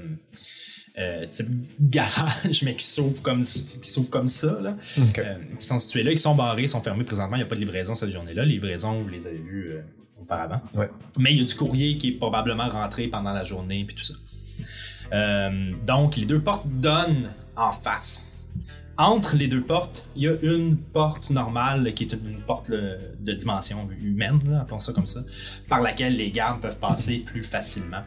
euh, 0.98 1.26
type 1.26 1.48
garage, 1.80 2.62
mais 2.64 2.74
qui 2.76 2.84
s'ouvrent 2.86 3.22
comme, 3.22 3.42
qui 3.44 3.88
s'ouvrent 3.90 4.10
comme 4.10 4.28
ça. 4.28 4.58
Là. 4.60 4.76
Euh, 5.18 5.34
qui 5.58 5.64
sont 5.66 5.78
situés 5.78 6.02
là, 6.02 6.10
qui 6.12 6.18
sont 6.18 6.34
barrés, 6.34 6.66
sont 6.66 6.82
fermés 6.82 7.04
présentement. 7.04 7.36
Il 7.36 7.40
n'y 7.40 7.44
a 7.44 7.46
pas 7.46 7.54
de 7.54 7.60
livraison 7.60 7.94
cette 7.94 8.10
journée-là. 8.10 8.44
Les 8.44 8.52
livraisons, 8.54 8.92
vous 9.02 9.08
les 9.08 9.26
avez 9.26 9.38
vues 9.38 9.72
euh, 9.72 9.80
auparavant. 10.22 10.60
Ouais. 10.74 10.90
Mais 11.18 11.32
il 11.32 11.38
y 11.38 11.42
a 11.42 11.44
du 11.44 11.54
courrier 11.54 11.98
qui 11.98 12.08
est 12.10 12.12
probablement 12.12 12.68
rentré 12.68 13.08
pendant 13.08 13.32
la 13.32 13.44
journée, 13.44 13.84
puis 13.84 13.96
tout 13.96 14.02
ça. 14.02 14.14
Euh, 15.12 15.72
donc, 15.86 16.16
les 16.16 16.26
deux 16.26 16.40
portes 16.40 16.66
donnent 16.66 17.30
en 17.56 17.72
face. 17.72 18.28
Entre 18.98 19.36
les 19.36 19.48
deux 19.48 19.62
portes, 19.62 20.06
il 20.16 20.22
y 20.22 20.28
a 20.28 20.34
une 20.42 20.76
porte 20.76 21.30
normale 21.30 21.92
qui 21.94 22.04
est 22.04 22.12
une, 22.12 22.40
porte 22.46 22.68
là, 22.68 22.96
de 23.18 23.32
dimension 23.32 23.88
humaine, 24.00 24.40
là, 24.46 24.60
appelons 24.60 24.78
ça 24.78 24.92
comme 24.92 25.06
ça, 25.06 25.20
par 25.68 25.80
laquelle 25.80 26.16
les 26.16 26.30
gardes 26.30 26.60
peuvent 26.60 26.78
passer 26.78 27.18
plus 27.18 27.42
facilement. 27.42 28.02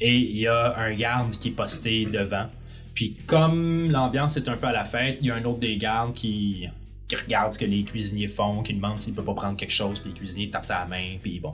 Et 0.00 0.16
il 0.16 0.36
y 0.36 0.46
a 0.46 0.76
un 0.78 0.94
garde 0.94 1.30
qui 1.30 1.48
est 1.48 1.52
posté 1.52 2.06
devant. 2.06 2.46
Puis 2.94 3.16
comme 3.26 3.90
l'ambiance 3.90 4.36
est 4.36 4.48
un 4.48 4.56
peu 4.56 4.66
à 4.66 4.72
la 4.72 4.84
fête, 4.84 5.18
il 5.20 5.28
y 5.28 5.30
a 5.30 5.36
un 5.36 5.44
autre 5.44 5.60
des 5.60 5.76
gardes 5.76 6.14
qui, 6.14 6.68
qui 7.08 7.16
regarde 7.16 7.52
ce 7.54 7.58
que 7.58 7.64
les 7.64 7.82
cuisiniers 7.84 8.28
font, 8.28 8.62
qui 8.62 8.74
demande 8.74 8.98
s'il 8.98 9.14
peut 9.14 9.24
pas 9.24 9.34
prendre 9.34 9.56
quelque 9.56 9.72
chose, 9.72 9.98
puis 10.00 10.10
les 10.10 10.16
cuisiniers 10.16 10.50
tapent 10.50 10.64
sa 10.66 10.84
main, 10.84 11.16
puis 11.22 11.40
bon, 11.40 11.52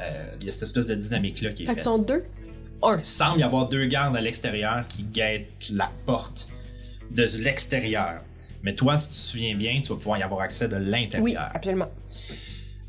euh, 0.00 0.34
il 0.40 0.46
y 0.46 0.48
a 0.48 0.52
cette 0.52 0.62
espèce 0.62 0.86
de 0.86 0.94
dynamique-là 0.94 1.52
qui 1.52 1.64
est 1.64 1.66
Fait 1.66 1.74
faite. 1.74 1.84
sont 1.84 1.98
deux? 1.98 2.22
Un. 2.82 2.96
Il 2.98 3.04
semble 3.04 3.40
y 3.40 3.42
avoir 3.42 3.68
deux 3.68 3.86
gardes 3.86 4.16
à 4.16 4.20
l'extérieur 4.20 4.86
qui 4.88 5.02
guettent 5.04 5.68
la 5.70 5.90
porte 6.06 6.48
de 7.10 7.24
l'extérieur. 7.42 8.22
Mais 8.62 8.74
toi, 8.74 8.96
si 8.96 9.08
tu 9.10 9.14
te 9.16 9.20
souviens 9.20 9.54
bien, 9.56 9.80
tu 9.82 9.90
vas 9.90 9.96
pouvoir 9.96 10.18
y 10.18 10.22
avoir 10.22 10.40
accès 10.40 10.68
de 10.68 10.76
Oui, 10.76 10.84
l'intérieur. 10.90 11.50
absolument. 11.54 11.90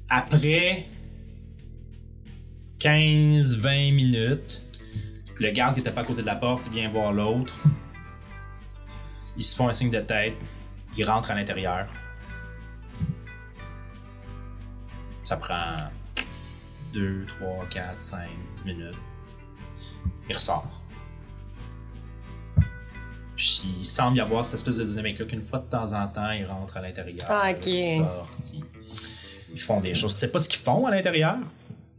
Après 0.09 0.85
15-20 2.79 3.93
minutes, 3.93 4.61
le 5.39 5.51
garde 5.51 5.73
qui 5.75 5.81
était 5.81 5.91
pas 5.91 6.01
à 6.01 6.05
côté 6.05 6.21
de 6.21 6.25
la 6.27 6.35
porte 6.35 6.67
vient 6.69 6.89
voir 6.89 7.11
l'autre. 7.11 7.59
Ils 9.37 9.43
se 9.43 9.55
font 9.55 9.67
un 9.67 9.73
signe 9.73 9.91
de 9.91 9.99
tête. 9.99 10.33
Ils 10.97 11.03
rentrent 11.03 11.31
à 11.31 11.35
l'intérieur. 11.35 11.87
Ça 15.25 15.35
prend 15.37 15.75
2, 16.93 17.25
3, 17.27 17.65
4, 17.69 17.99
5, 17.99 18.29
10 18.55 18.65
minutes. 18.65 18.95
Il 20.29 20.35
ressort. 20.35 20.81
Puis 23.35 23.63
il 23.79 23.85
semble 23.85 24.17
y 24.17 24.21
avoir 24.21 24.45
cette 24.45 24.55
espèce 24.55 24.77
de 24.77 24.85
dynamique-là 24.85 25.25
qu'une 25.25 25.45
fois 25.45 25.59
de 25.59 25.69
temps 25.69 25.91
en 25.91 26.07
temps, 26.07 26.31
ils 26.31 26.45
rentrent 26.45 26.77
à 26.77 26.81
l'intérieur. 26.81 27.25
Ah, 27.27 27.51
ok. 27.51 27.65
Ils 27.65 27.97
sortent, 27.97 28.29
ils, 28.53 28.63
ils 29.53 29.59
font 29.59 29.81
des 29.81 29.93
choses. 29.93 30.11
Je 30.11 30.17
sais 30.17 30.31
pas 30.31 30.39
ce 30.39 30.47
qu'ils 30.47 30.61
font 30.61 30.85
à 30.85 30.91
l'intérieur, 30.91 31.37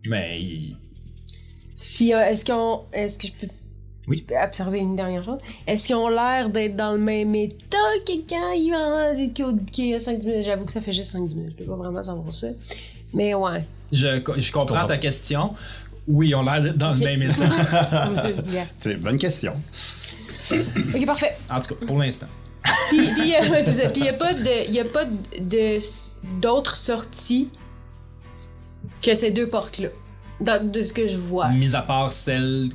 mais 0.08 0.40
ils, 0.40 0.76
Puis 1.94 2.14
euh, 2.14 2.24
est-ce 2.26 2.44
qu'on. 2.46 2.84
Est-ce 2.92 3.18
que 3.18 3.26
je 3.26 3.32
peux. 3.32 3.48
Oui. 4.08 4.24
Observer 4.40 4.78
une 4.78 4.94
dernière 4.94 5.24
chose? 5.24 5.40
Est-ce 5.66 5.88
qu'ils 5.88 5.96
ont 5.96 6.08
l'air 6.08 6.48
d'être 6.48 6.76
dans 6.76 6.92
le 6.92 6.98
même 6.98 7.34
état 7.34 7.76
que 8.06 8.12
quand 8.28 8.52
il 8.52 8.68
y 8.68 8.72
a, 8.72 9.14
qu'il 9.72 9.86
y 9.86 9.94
a 9.94 9.98
5-10 9.98 10.26
minutes? 10.26 10.44
J'avoue 10.44 10.64
que 10.64 10.72
ça 10.72 10.80
fait 10.80 10.92
juste 10.92 11.12
5-10 11.12 11.34
minutes. 11.34 11.54
Je 11.58 11.64
peux 11.64 11.70
pas 11.70 11.76
vraiment 11.76 12.02
savoir 12.02 12.32
ça. 12.32 12.46
Mais 13.16 13.34
ouais. 13.34 13.64
Je, 13.90 14.20
je 14.36 14.52
comprends 14.52 14.86
ta 14.86 14.98
question. 14.98 15.54
Oui, 16.06 16.34
on 16.34 16.46
a 16.46 16.60
l'air 16.60 16.62
d'être 16.64 16.78
dans 16.78 16.92
le 16.92 16.98
même 16.98 17.22
état. 17.22 17.48
C'est 18.78 18.92
une 18.92 19.00
bonne 19.00 19.18
question. 19.18 19.54
Ok, 20.52 21.06
parfait. 21.06 21.36
En 21.50 21.58
tout 21.58 21.74
cas, 21.74 21.86
pour 21.86 21.98
l'instant. 21.98 22.28
Puis 22.90 22.98
il 23.18 23.26
y 23.28 23.34
a, 23.36 23.42
pas 24.12 24.32
de, 24.34 24.70
y 24.70 24.78
a 24.78 24.84
pas 24.84 25.04
de, 25.04 25.16
de- 25.40 25.78
d'autres 26.40 26.76
sorties 26.76 27.48
que 29.02 29.14
ces 29.14 29.30
deux 29.30 29.48
portes-là. 29.48 29.88
De 30.58 30.82
ce 30.82 30.92
que 30.92 31.08
je 31.08 31.16
vois. 31.16 31.48
Mis 31.48 31.74
à 31.74 31.82
part 31.82 32.12
celle 32.12 32.68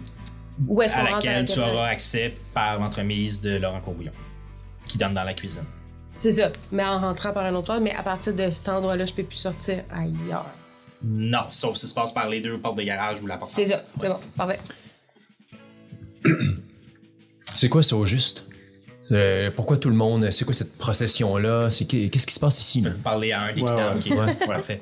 Où 0.67 0.81
à 0.81 0.87
laquelle 0.87 1.45
tu 1.45 1.59
auras 1.59 1.87
accès 1.87 2.35
par 2.53 2.79
l'entremise 2.79 3.39
de 3.41 3.57
Laurent 3.57 3.79
Courbouillon, 3.81 4.11
qui 4.87 4.97
donne 4.97 5.11
dans 5.13 5.23
la 5.23 5.33
cuisine. 5.35 5.65
C'est 6.18 6.34
ça. 6.34 6.51
Mais 6.72 6.84
en 6.84 6.99
rentrant 6.99 7.34
par 7.34 7.45
un 7.45 7.55
autre 7.55 7.72
endroit, 7.72 7.80
mais 7.80 7.93
à 7.93 8.03
partir 8.03 8.36
de 8.36 8.49
cet 8.51 8.70
endroit-là, 8.70 9.05
je 9.05 9.14
peux 9.14 9.24
plus 9.24 9.38
sortir 9.38 9.84
ailleurs. 9.91 10.45
Non, 11.03 11.45
sauf 11.49 11.76
si 11.76 11.82
ça 11.82 11.88
se 11.88 11.93
passe 11.93 12.12
par 12.12 12.30
les 12.30 12.41
deux 12.41 12.59
portes 12.59 12.78
de 12.78 12.84
garage 12.84 13.22
ou 13.22 13.28
la 13.28 13.38
porte. 13.38 13.51
C'est 13.51 13.66
ça. 13.66 13.84
C'est 13.99 14.07
bon. 14.07 14.20
Parfait. 14.38 14.59
C'est 17.55 17.70
quoi 17.70 17.84
ça 17.84 17.95
au 17.95 18.05
juste? 18.05 18.45
Euh, 19.12 19.51
pourquoi 19.53 19.78
tout 19.78 19.89
le 19.89 19.95
monde. 19.95 20.30
C'est 20.32 20.45
quoi 20.45 20.53
cette 20.53 20.78
procession-là? 20.78 21.70
C'est 21.70 21.86
Qu'est-ce 21.86 22.28
qui 22.28 22.34
se 22.34 22.39
passe 22.39 22.59
ici? 22.59 22.82
Je 22.84 22.89
peux 22.89 22.97
parler 22.97 23.32
à 23.32 23.41
un 23.41 23.53
des 23.53 23.62
Ouais, 24.12 24.36
parfait. 24.45 24.82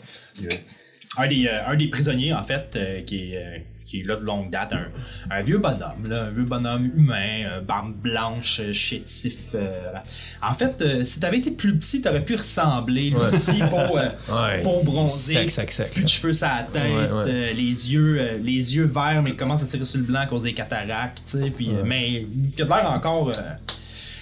Un 1.17 1.27
des, 1.27 1.47
euh, 1.47 1.67
un 1.67 1.75
des 1.75 1.87
prisonniers, 1.87 2.33
en 2.33 2.43
fait, 2.43 2.75
euh, 2.75 3.01
qui, 3.01 3.31
est, 3.31 3.37
euh, 3.37 3.57
qui 3.89 4.01
est 4.01 4.03
là 4.07 4.15
de 4.17 4.23
longue 4.23 4.51
date, 4.51 4.73
un, 4.73 4.85
un 5.35 5.41
vieux 5.41 5.57
bonhomme, 5.57 6.07
là, 6.07 6.25
un 6.25 6.29
vieux 6.29 6.43
bonhomme 6.43 6.85
humain, 6.95 7.45
euh, 7.45 7.61
barbe 7.61 7.93
blanche, 7.95 8.59
euh, 8.59 8.71
chétif. 8.71 9.55
euh, 9.55 9.91
en 10.43 10.53
fait, 10.53 10.75
euh, 10.81 11.03
si 11.03 11.19
t'avais 11.19 11.39
été 11.39 11.49
plus 11.51 11.75
petit, 11.77 12.01
t'aurais 12.01 12.23
pu 12.23 12.35
ressembler, 12.35 13.11
Ouais. 13.13 13.25
aussi, 13.25 13.61
euh, 13.61 14.09
Ouais. 14.29 14.61
peau 14.61 14.81
bronzée, 14.83 15.33
Sec, 15.33 15.49
sec, 15.51 15.71
sec. 15.71 15.89
plus 15.91 16.03
de 16.03 16.07
cheveux 16.07 16.33
sur 16.33 16.47
la 16.47 16.63
tête, 16.63 17.11
Ouais, 17.11 17.53
les 17.53 17.91
yeux 17.93 18.37
les 18.43 18.75
yeux 18.75 18.85
verts, 18.85 19.21
mais 19.23 19.31
qui 19.31 19.37
commencent 19.37 19.63
à 19.63 19.67
tirer 19.67 19.85
sur 19.85 19.99
le 19.99 20.05
blanc 20.05 20.19
à 20.21 20.25
cause 20.27 20.43
des 20.43 20.53
cataractes, 20.53 21.17
tu 21.25 21.39
sais, 21.41 21.49
puis, 21.49 21.69
mais 21.83 22.27
qui 22.55 22.61
a 22.61 22.65
l'air 22.65 22.91
encore... 22.91 23.31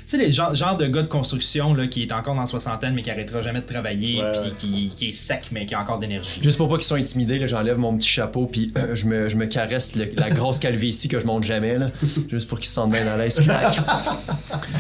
tu 0.08 0.12
sais, 0.12 0.24
les 0.24 0.32
gens, 0.32 0.54
genre 0.54 0.78
de 0.78 0.88
gars 0.88 1.02
de 1.02 1.08
construction 1.08 1.74
là, 1.74 1.86
qui 1.88 2.02
est 2.04 2.14
encore 2.14 2.34
dans 2.34 2.40
la 2.42 2.46
soixantaine, 2.48 2.94
mais 2.94 3.02
qui 3.02 3.12
arrêtera 3.12 3.42
jamais 3.42 3.60
de 3.60 3.66
travailler, 3.66 4.22
Ouais, 4.24 4.32
puis 4.42 4.54
qui, 4.56 4.88
qui 4.96 5.10
est 5.10 5.12
sec, 5.12 5.48
mais 5.52 5.66
qui 5.66 5.76
a 5.76 5.82
encore 5.82 6.00
d'énergie. 6.00 6.40
Juste 6.42 6.58
pour 6.58 6.70
pas 6.70 6.76
qu'ils 6.76 6.86
soient 6.86 6.98
intimidés, 6.98 7.40
là, 7.40 7.46
j'enlève 7.46 7.78
mon 7.78 7.98
petit 7.98 8.08
chapeau 8.08 8.46
puis 8.48 8.72
euh, 8.78 8.96
je, 8.96 9.06
me, 9.06 9.28
je 9.28 9.36
me 9.36 9.46
caresse 9.48 9.96
le- 9.98 10.10
la 10.16 10.30
grosse 10.30 10.60
calvitie 10.60 11.10
que 11.10 11.20
je 11.20 11.26
monte 11.26 11.44
jamais, 11.44 11.78
là, 11.78 11.88
juste 12.30 12.48
pour 12.48 12.58
qu'ils 12.60 12.68
se 12.70 12.74
sentent 12.76 12.92
bien 12.94 13.06
à 13.06 13.18
l'aise. 13.18 13.42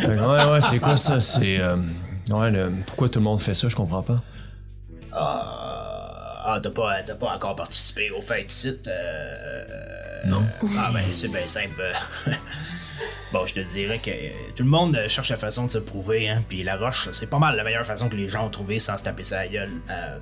Ouais, 0.07 0.15
ouais, 0.45 0.61
c'est 0.61 0.79
quoi 0.79 0.95
ça? 0.97 1.19
C'est. 1.19 1.59
euh, 1.59 1.75
ouais, 2.29 2.49
le- 2.51 2.71
pourquoi 2.85 3.09
tout 3.09 3.19
le 3.19 3.25
monde 3.25 3.41
fait 3.41 3.53
ça? 3.55 3.67
Je 3.67 3.75
comprends 3.75 4.03
pas. 4.03 4.15
Ah, 5.11 6.43
ah, 6.45 6.59
t'as 6.61 6.69
pas, 6.69 7.01
t'as 7.05 7.15
pas 7.15 7.33
encore 7.35 7.55
participé 7.55 8.09
au 8.11 8.21
fait 8.21 8.49
site 8.49 8.87
euh... 8.87 9.63
Non. 10.27 10.43
Ah 10.77 10.89
ben, 10.93 11.01
c'est 11.11 11.27
bien 11.29 11.45
simple. 11.47 11.81
bon, 13.33 13.45
je 13.45 13.53
te 13.53 13.59
dirais 13.59 13.99
que 13.99 14.09
euh, 14.09 14.29
tout 14.55 14.63
le 14.63 14.69
monde 14.69 14.95
euh, 14.95 15.07
cherche 15.07 15.29
la 15.29 15.37
façon 15.37 15.65
de 15.65 15.71
se 15.71 15.77
prouver, 15.77 16.29
hein, 16.29 16.43
puis 16.47 16.63
la 16.63 16.75
roche, 16.77 17.09
c'est 17.11 17.29
pas 17.29 17.39
mal 17.39 17.55
la 17.55 17.63
meilleure 17.63 17.85
façon 17.85 18.09
que 18.09 18.15
les 18.15 18.27
gens 18.27 18.45
ont 18.45 18.49
trouvé 18.49 18.79
sans 18.79 18.97
se 18.97 19.03
taper 19.03 19.23
sa 19.23 19.47
gueule. 19.47 19.71
Euh, 19.89 20.17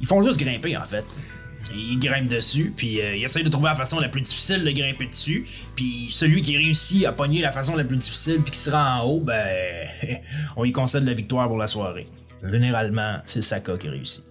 ils 0.00 0.06
font 0.06 0.22
juste 0.22 0.38
grimper, 0.38 0.76
en 0.76 0.84
fait. 0.84 1.04
Ils 1.74 1.98
grimpent 1.98 2.28
dessus, 2.28 2.74
puis 2.76 3.00
euh, 3.00 3.16
ils 3.16 3.24
essayent 3.24 3.42
de 3.44 3.48
trouver 3.48 3.68
la 3.68 3.74
façon 3.74 3.98
la 3.98 4.08
plus 4.08 4.20
difficile 4.20 4.62
de 4.64 4.70
grimper 4.70 5.06
dessus, 5.06 5.46
puis 5.74 6.08
celui 6.10 6.42
qui 6.42 6.56
réussit 6.56 7.06
à 7.06 7.12
pogner 7.12 7.40
la 7.40 7.52
façon 7.52 7.74
la 7.74 7.84
plus 7.84 7.96
difficile 7.96 8.40
puis 8.42 8.50
qui 8.52 8.58
se 8.58 8.70
rend 8.70 9.00
en 9.00 9.04
haut, 9.04 9.20
ben, 9.20 9.88
on 10.56 10.62
lui 10.62 10.72
concède 10.72 11.04
la 11.04 11.14
victoire 11.14 11.48
pour 11.48 11.56
la 11.56 11.66
soirée. 11.66 12.06
Généralement, 12.42 13.20
c'est 13.24 13.40
Saka 13.40 13.78
qui 13.78 13.88
réussit. 13.88 14.24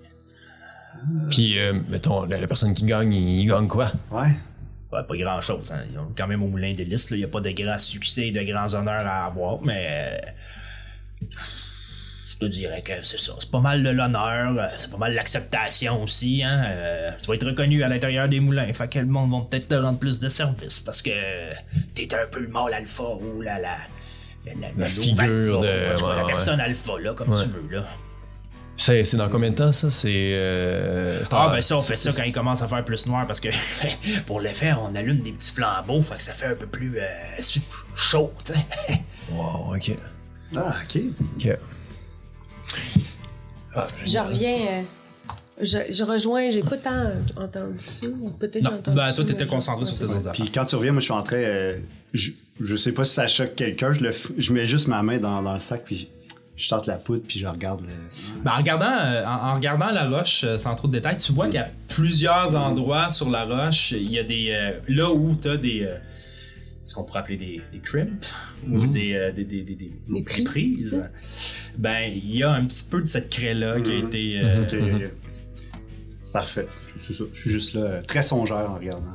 Puis, 1.32 1.58
euh, 1.58 1.74
mettons, 1.90 2.24
la, 2.26 2.40
la 2.40 2.48
personne 2.48 2.74
qui 2.76 2.86
gagne, 2.86 3.12
il, 3.12 3.42
il 3.42 3.48
gagne 3.48 3.68
quoi? 3.68 3.92
Ouais. 4.12 4.30
Ouais, 4.94 5.04
pas 5.08 5.16
grand 5.18 5.41
chose. 5.41 5.72
Hein. 5.72 5.84
Quand 6.16 6.28
même 6.28 6.44
au 6.44 6.48
moulin 6.48 6.74
des 6.74 6.86
listes. 6.86 7.12
Il 7.12 7.18
n'y 7.18 7.24
a 7.24 7.28
pas 7.28 7.41
de 7.41 7.52
grands 7.52 7.80
succès 7.80 8.28
et 8.28 8.32
de 8.32 8.41
grands 8.44 8.74
honneurs 8.74 9.06
à 9.08 9.26
avoir, 9.26 9.62
mais. 9.62 9.88
euh, 10.22 11.28
Je 12.32 12.38
te 12.39 12.46
dirais 12.46 12.82
que 12.82 12.94
c'est 13.04 13.20
ça. 13.20 13.34
C'est 13.39 13.50
pas 13.52 13.60
mal 13.62 13.84
de 13.84 13.89
l'honneur. 13.89 14.58
euh, 14.58 14.68
C'est 14.78 14.91
pas 14.91 14.98
mal 14.98 15.14
l'acceptation 15.14 16.04
aussi. 16.04 16.44
Hein. 16.44 16.64
Euh, 16.66 17.12
tu 17.22 17.28
vas 17.30 17.36
être 17.36 17.46
reconnu 17.46 17.84
à 17.84 17.88
l'intérieur 17.88 18.28
des 18.28 18.39
moulins. 18.39 18.72
Fait 18.74 18.88
que 18.89 19.00
le 19.00 19.06
monde 19.06 19.32
va 19.32 19.48
peut-être 19.50 19.68
te 19.70 19.76
rendre 19.76 20.00
plus 20.00 20.20
de 20.20 20.28
service 20.30 20.80
parce 20.80 21.02
que 21.02 21.12
t'es 21.94 22.14
un 22.14 22.28
peu 22.30 22.39
le 22.41 22.48
mâle 22.50 22.74
alpha 22.74 23.04
ou 23.04 23.41
la. 23.41 23.60
la 23.60 23.78
la, 24.46 24.68
la- 24.78 24.88
figure 24.89 25.22
alpha, 25.22 25.32
de- 25.32 25.62
ouais, 25.62 25.94
tu 25.96 26.02
vois, 26.02 26.10
ouais, 26.10 26.16
la 26.18 26.22
ouais. 26.26 26.32
personne 26.32 26.60
alpha, 26.60 27.00
là, 27.00 27.14
comme 27.14 27.30
Ouais. 27.30 27.41
tu 27.41 27.48
veux, 27.48 27.66
là. 27.78 27.86
C'est 28.76 29.04
c'est 29.04 29.18
dans 29.18 29.30
combien 29.30 29.52
de 29.52 29.56
temps, 29.56 29.72
ça? 29.72 29.92
C'est. 29.92 30.10
euh, 30.34 31.20
c'est 31.24 31.30
Ah, 31.32 31.48
en- 31.48 31.52
ben 31.52 31.62
ça, 31.62 31.78
on 31.78 31.82
fait 31.82 31.96
ça 31.96 32.12
quand 32.12 32.24
il 32.24 32.32
commence 32.32 32.62
à 32.64 32.68
faire 32.68 32.84
plus 32.84 33.06
noir 33.08 33.26
parce 33.28 33.40
que 33.40 33.50
pour 34.26 34.40
l'effet, 34.42 34.74
on 34.74 34.96
allume 34.96 35.20
des 35.20 35.32
petits 35.32 35.52
flambeaux, 35.52 36.02
fait 36.02 36.16
que 36.16 36.22
ça 36.22 36.34
fait 36.34 36.48
un 36.48 36.56
peu 36.56 36.66
plus 36.66 36.98
euh, 37.00 37.04
chaud, 37.96 38.34
tu 38.44 38.54
sais. 38.54 38.60
Wow, 39.32 39.76
ok. 39.76 39.96
Ah, 40.56 40.76
ok. 40.84 41.02
Ok. 41.38 41.58
Ah, 43.76 43.88
Je 44.06 44.18
reviens. 44.18 44.58
euh, 44.70 44.82
je, 45.62 45.78
je 45.92 46.04
rejoins. 46.04 46.50
J'ai 46.50 46.62
pas 46.62 46.78
tant 46.78 47.12
entendu 47.38 47.80
ça. 47.80 48.08
Peut-être 48.40 48.64
Non, 48.64 48.76
entendu 48.78 48.98
ben 48.98 49.10
ça, 49.10 49.16
toi, 49.16 49.26
t'étais 49.26 49.46
concentré 49.48 49.86
sur 49.86 49.98
tes 49.98 50.04
autres 50.06 50.28
affaires. 50.28 50.32
Puis 50.34 50.52
quand 50.52 50.66
tu 50.66 50.76
reviens, 50.76 50.92
moi, 50.92 51.00
je 51.00 51.06
suis 51.06 51.14
en 51.14 51.24
train. 51.24 51.38
euh, 51.38 51.78
je, 52.14 52.32
je 52.60 52.76
sais 52.76 52.92
pas 52.92 53.06
si 53.06 53.14
ça 53.14 53.28
choque 53.28 53.56
quelqu'un, 53.56 53.94
je, 53.94 54.02
le 54.02 54.12
je 54.38 54.54
mets 54.54 54.66
juste 54.66 54.88
ma 54.88 55.02
main 55.02 55.18
dans, 55.18 55.42
dans 55.42 55.54
le 55.54 55.60
sac, 55.60 55.84
puis 55.86 56.10
je 56.56 56.70
tente 56.70 56.86
la 56.88 56.97
poudre, 56.97 57.24
puis 57.28 57.39
je 57.39 57.47
regarde 57.47 57.82
le. 57.82 57.88
Ben, 58.43 58.51
en, 58.51 58.58
regardant, 58.58 58.91
euh, 58.91 59.26
en, 59.26 59.49
en 59.49 59.54
regardant 59.56 59.91
la 59.91 60.08
roche 60.10 60.43
euh, 60.43 60.58
sans 60.58 60.76
trop 60.76 60.88
de 60.88 60.93
détails, 60.93 61.16
tu 61.18 61.32
vois 61.34 61.45
qu'il 61.45 61.56
y 61.56 61.58
a 61.58 61.70
plusieurs 61.88 62.56
endroits 62.56 63.10
sur 63.10 63.30
la 63.30 63.43
roche. 63.45 63.91
Il 63.91 64.12
y 64.12 64.20
a 64.20 64.24
des. 64.24 64.49
euh, 64.51 64.80
là 64.88 65.12
où 65.12 65.36
t'as 65.36 65.58
des. 65.58 65.84
euh, 65.84 65.97
ce 66.84 66.93
qu'on 66.95 67.04
pourrait 67.06 67.20
appeler 67.20 67.38
des, 67.38 67.62
des 67.72 67.80
crimps 67.80 68.34
ou 68.70 68.86
des, 68.88 69.14
euh, 69.14 69.32
des, 69.32 69.45
des, 69.45 69.62
des, 69.62 69.76
des- 69.76 69.93
Des 70.08 70.14
des 70.16 70.22
pris. 70.24 70.43
prises. 70.43 71.10
Ben, 71.78 72.12
il 72.14 72.36
y 72.36 72.43
a 72.43 72.51
un 72.51 72.66
petit 72.66 72.88
peu 72.89 73.01
de 73.01 73.08
cette 73.08 73.30
craie-là 73.30 73.80
qui 73.82 73.91
a 73.91 73.95
Mhm. 73.95 74.08
été. 74.08 74.39
euh, 74.43 74.64
Ok, 74.64 74.74
ok. 74.74 75.12
Parfait. 76.34 76.68
C'est 76.99 77.14
ça. 77.14 77.24
Je 77.34 77.39
suis 77.39 77.51
juste 77.51 77.74
là, 77.76 78.01
très 78.01 78.22
songeur 78.22 78.70
en 78.70 78.76
regardant. 78.76 79.06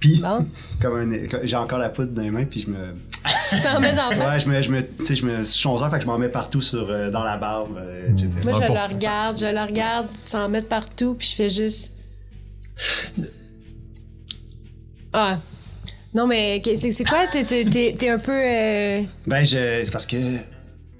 Puis, 0.00 0.20
Bon. 0.20 0.46
comme 0.82 1.12
un, 1.12 1.26
j'ai 1.44 1.56
encore 1.56 1.78
la 1.78 1.88
poudre 1.88 2.12
dans 2.12 2.22
les 2.22 2.30
mains, 2.30 2.44
puis 2.44 2.60
je 2.60 2.70
me. 2.70 2.94
Tu 3.50 3.60
t'en 3.60 3.80
mets 3.80 3.94
dans 3.94 4.10
le. 4.10 4.16
Ouais, 4.16 4.38
je 4.40 4.48
me. 4.48 4.60
Je 4.62 4.70
me 4.70 4.82
tu 4.82 5.04
sais, 5.06 5.14
je 5.14 5.24
me. 5.24 5.38
Je 5.38 5.42
suis 5.44 5.68
fait 5.68 5.96
que 5.96 6.02
je 6.02 6.06
m'en 6.06 6.18
mets 6.18 6.28
partout 6.28 6.60
sur, 6.60 6.88
euh, 6.90 7.10
dans 7.10 7.22
la 7.24 7.36
barbe, 7.36 7.76
euh, 7.78 8.10
etc. 8.10 8.28
Moi, 8.44 8.52
Ah, 8.54 8.60
je 8.60 8.66
pour- 8.66 8.74
la 8.74 8.86
regarde, 8.88 9.38
je 9.38 9.46
la 9.46 9.66
regarde 9.66 10.08
s'en 10.22 10.48
mettre 10.48 10.68
partout, 10.68 11.14
puis 11.14 11.28
je 11.28 11.34
fais 11.34 11.48
juste. 11.48 11.92
Ah. 15.12 15.38
Non, 16.14 16.26
mais 16.26 16.62
c'est 16.76 16.92
c'est 16.92 17.04
quoi? 17.04 17.26
T'es- 17.30 17.44
T'es 17.44 17.64
t'es- 17.64 17.94
t'es 17.98 18.08
un 18.08 18.18
peu. 18.18 18.32
euh, 18.32 19.02
Ben, 19.26 19.44
je. 19.44 19.82
C'est 19.84 19.90
parce 19.92 20.06
que. 20.06 20.16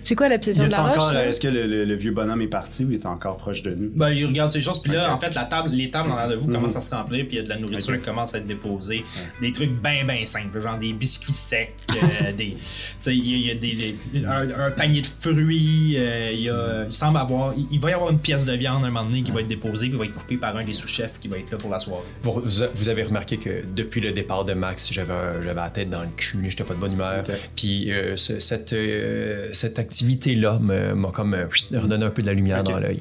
C'est 0.07 0.15
quoi 0.15 0.29
l'obsession 0.29 0.65
Y 0.65 0.67
de 0.69 0.71
la 0.73 0.83
roche? 0.83 1.15
Est-ce 1.17 1.41
que 1.41 1.49
le, 1.49 1.67
le- 1.67 1.85
le 1.85 1.95
vieux 1.97 2.13
bonhomme 2.13 2.41
est 2.41 2.47
parti 2.47 2.85
ou 2.85 2.91
il 2.91 2.95
est 2.95 3.07
encore 3.07 3.37
proche 3.39 3.63
de 3.63 3.75
nous? 3.75 3.91
Ben, 3.95 4.11
il 4.11 4.25
regarde 4.25 4.53
ces 4.53 4.63
choses, 4.63 4.81
puis 4.81 4.93
là, 4.93 5.13
en 5.13 5.19
fait, 5.19 5.35
la 5.35 5.45
table, 5.47 5.71
les 5.73 5.91
tables 5.91 6.11
en 6.13 6.29
de 6.29 6.35
vous 6.37 6.47
Mhm. 6.47 6.55
commencent 6.55 6.77
à 6.77 6.81
se 6.81 6.95
remplir, 6.95 7.27
puis 7.27 7.37
il 7.37 7.39
y 7.39 7.41
a 7.41 7.43
de 7.43 7.49
la 7.49 7.57
nourriture 7.57 7.97
qui 7.97 8.03
commence 8.03 8.35
à 8.35 8.39
être 8.39 8.47
déposée. 8.47 9.05
Des 9.41 9.51
trucs 9.51 9.71
bien, 9.83 10.05
bien 10.05 10.25
simples, 10.25 10.61
genre 10.61 10.79
des 10.79 10.93
biscuits 10.93 11.33
secs, 11.33 11.75
euh, 11.91 12.33
des. 12.39 12.51
Tu 12.55 12.57
sais, 13.01 13.17
il 13.17 13.27
y 13.29 13.35
a, 13.35 13.37
il 13.37 13.47
y 13.47 13.51
a 13.51 13.55
des, 13.55 13.97
des- 14.13 14.25
un, 14.25 14.67
un 14.67 14.71
panier 14.71 15.01
de 15.01 15.07
fruits, 15.07 15.97
euh, 15.99 16.31
il 16.33 16.41
y 16.43 16.51
a. 16.51 16.85
Il 16.87 16.93
semble 16.93 17.19
avoir. 17.19 17.55
Il, 17.57 17.67
il 17.73 17.81
va 17.81 17.91
y 17.91 17.93
avoir 17.93 18.11
une 18.11 18.21
pièce 18.21 18.45
de 18.45 18.53
viande 18.53 18.85
un 18.85 18.91
moment 18.91 19.05
donné 19.05 19.23
qui 19.25 19.33
va 19.33 19.41
être 19.41 19.49
déposée, 19.49 19.89
puis 19.89 19.99
va 19.99 20.05
être 20.05 20.15
coupée 20.15 20.37
par 20.37 20.57
un 20.57 20.65
des 20.65 20.73
sous-chefs 20.73 21.19
qui 21.19 21.27
va 21.27 21.39
être 21.39 21.51
là 21.51 21.59
pour 21.59 21.71
la 21.71 21.79
soirée. 21.81 22.05
Vous, 22.23 22.41
vous 22.75 22.89
avez 22.89 23.03
remarqué 23.03 23.39
que 23.39 23.65
depuis 23.75 24.01
le 24.01 24.13
départ 24.13 24.45
de 24.45 24.53
Max, 24.55 24.93
j'avais 24.93 25.13
la 25.53 25.71
tête 25.71 25.91
dans 25.91 26.03
le 26.03 26.09
cul, 26.17 26.47
j'étais 26.49 26.63
pas 26.65 26.75
de 26.75 26.79
bonne 26.79 26.93
humeur. 26.93 27.25
Puis 27.57 27.91
euh, 27.93 28.15
ce- 28.17 28.39
cette, 28.39 28.73
euh, 28.73 29.49
cette 29.53 29.79
activité-là 29.97 30.59
m'a 30.61 31.11
comme 31.11 31.33
euh, 31.35 31.47
redonné 31.73 32.05
un 32.05 32.11
peu 32.11 32.21
de 32.23 32.27
la 32.27 32.35
lumière 32.35 32.63
dans 32.63 32.79
l'œil. 32.79 33.01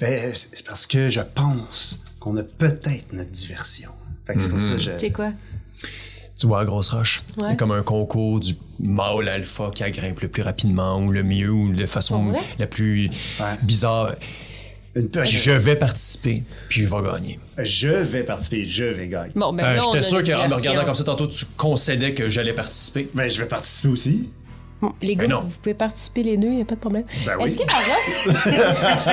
Ben, 0.00 0.30
c'est 0.32 0.64
parce 0.66 0.86
que 0.86 1.08
je 1.08 1.20
pense 1.20 1.98
qu'on 2.20 2.36
a 2.36 2.42
peut-être 2.42 3.12
notre 3.12 3.30
diversion. 3.30 3.90
Fait 4.26 4.34
que 4.34 4.42
c'est 4.42 4.48
pour 4.50 4.60
ça 4.60 4.72
que 4.72 4.78
je. 4.78 4.90
C'est 4.98 5.10
quoi? 5.10 5.32
Tu 6.38 6.46
vois, 6.46 6.64
grosse 6.64 6.90
roche. 6.90 7.22
Ouais. 7.40 7.48
C'est 7.50 7.56
comme 7.56 7.72
un 7.72 7.82
concours 7.82 8.38
du 8.40 8.54
mâle 8.78 9.28
alpha 9.28 9.70
qui 9.74 9.90
grimpe 9.90 10.20
le 10.20 10.28
plus 10.28 10.42
rapidement 10.42 10.98
ou 11.00 11.10
le 11.10 11.22
mieux 11.22 11.50
ou 11.50 11.72
de 11.72 11.86
façon 11.86 12.26
vrai? 12.26 12.40
la 12.58 12.66
plus 12.66 13.08
Ouais. 13.40 13.46
bizarre. 13.62 14.14
Je 14.94 15.50
vais 15.52 15.76
participer, 15.76 16.42
puis 16.68 16.84
je 16.84 16.94
vais 16.94 17.02
gagner. 17.02 17.38
Je 17.58 17.88
vais 17.88 18.22
participer, 18.22 18.64
je 18.64 18.84
vais 18.84 19.08
gagner. 19.08 19.32
Bon, 19.34 19.52
ben 19.52 19.64
Euh, 19.64 19.80
J'étais 19.92 20.02
sûr 20.02 20.22
qu'en 20.22 20.48
me 20.48 20.54
regardant 20.54 20.84
comme 20.84 20.94
ça 20.94 21.04
tantôt, 21.04 21.26
tu 21.26 21.44
concédais 21.56 22.12
que 22.14 22.28
j'allais 22.28 22.54
participer. 22.54 23.08
Ben, 23.14 23.28
je 23.28 23.38
vais 23.38 23.48
participer 23.48 23.88
aussi. 23.88 24.30
Les 25.00 25.16
gars, 25.16 25.22
Mais 25.22 25.28
non. 25.28 25.40
vous 25.42 25.56
pouvez 25.62 25.74
participer 25.74 26.22
les 26.22 26.36
deux, 26.36 26.48
il 26.48 26.60
a 26.60 26.64
pas 26.66 26.74
de 26.74 26.80
problème. 26.80 27.04
Ben 27.24 27.32
oui. 27.40 27.44
Est-ce 27.46 27.58
que 27.58 27.64
la 27.66 27.72
roche, 27.74 28.46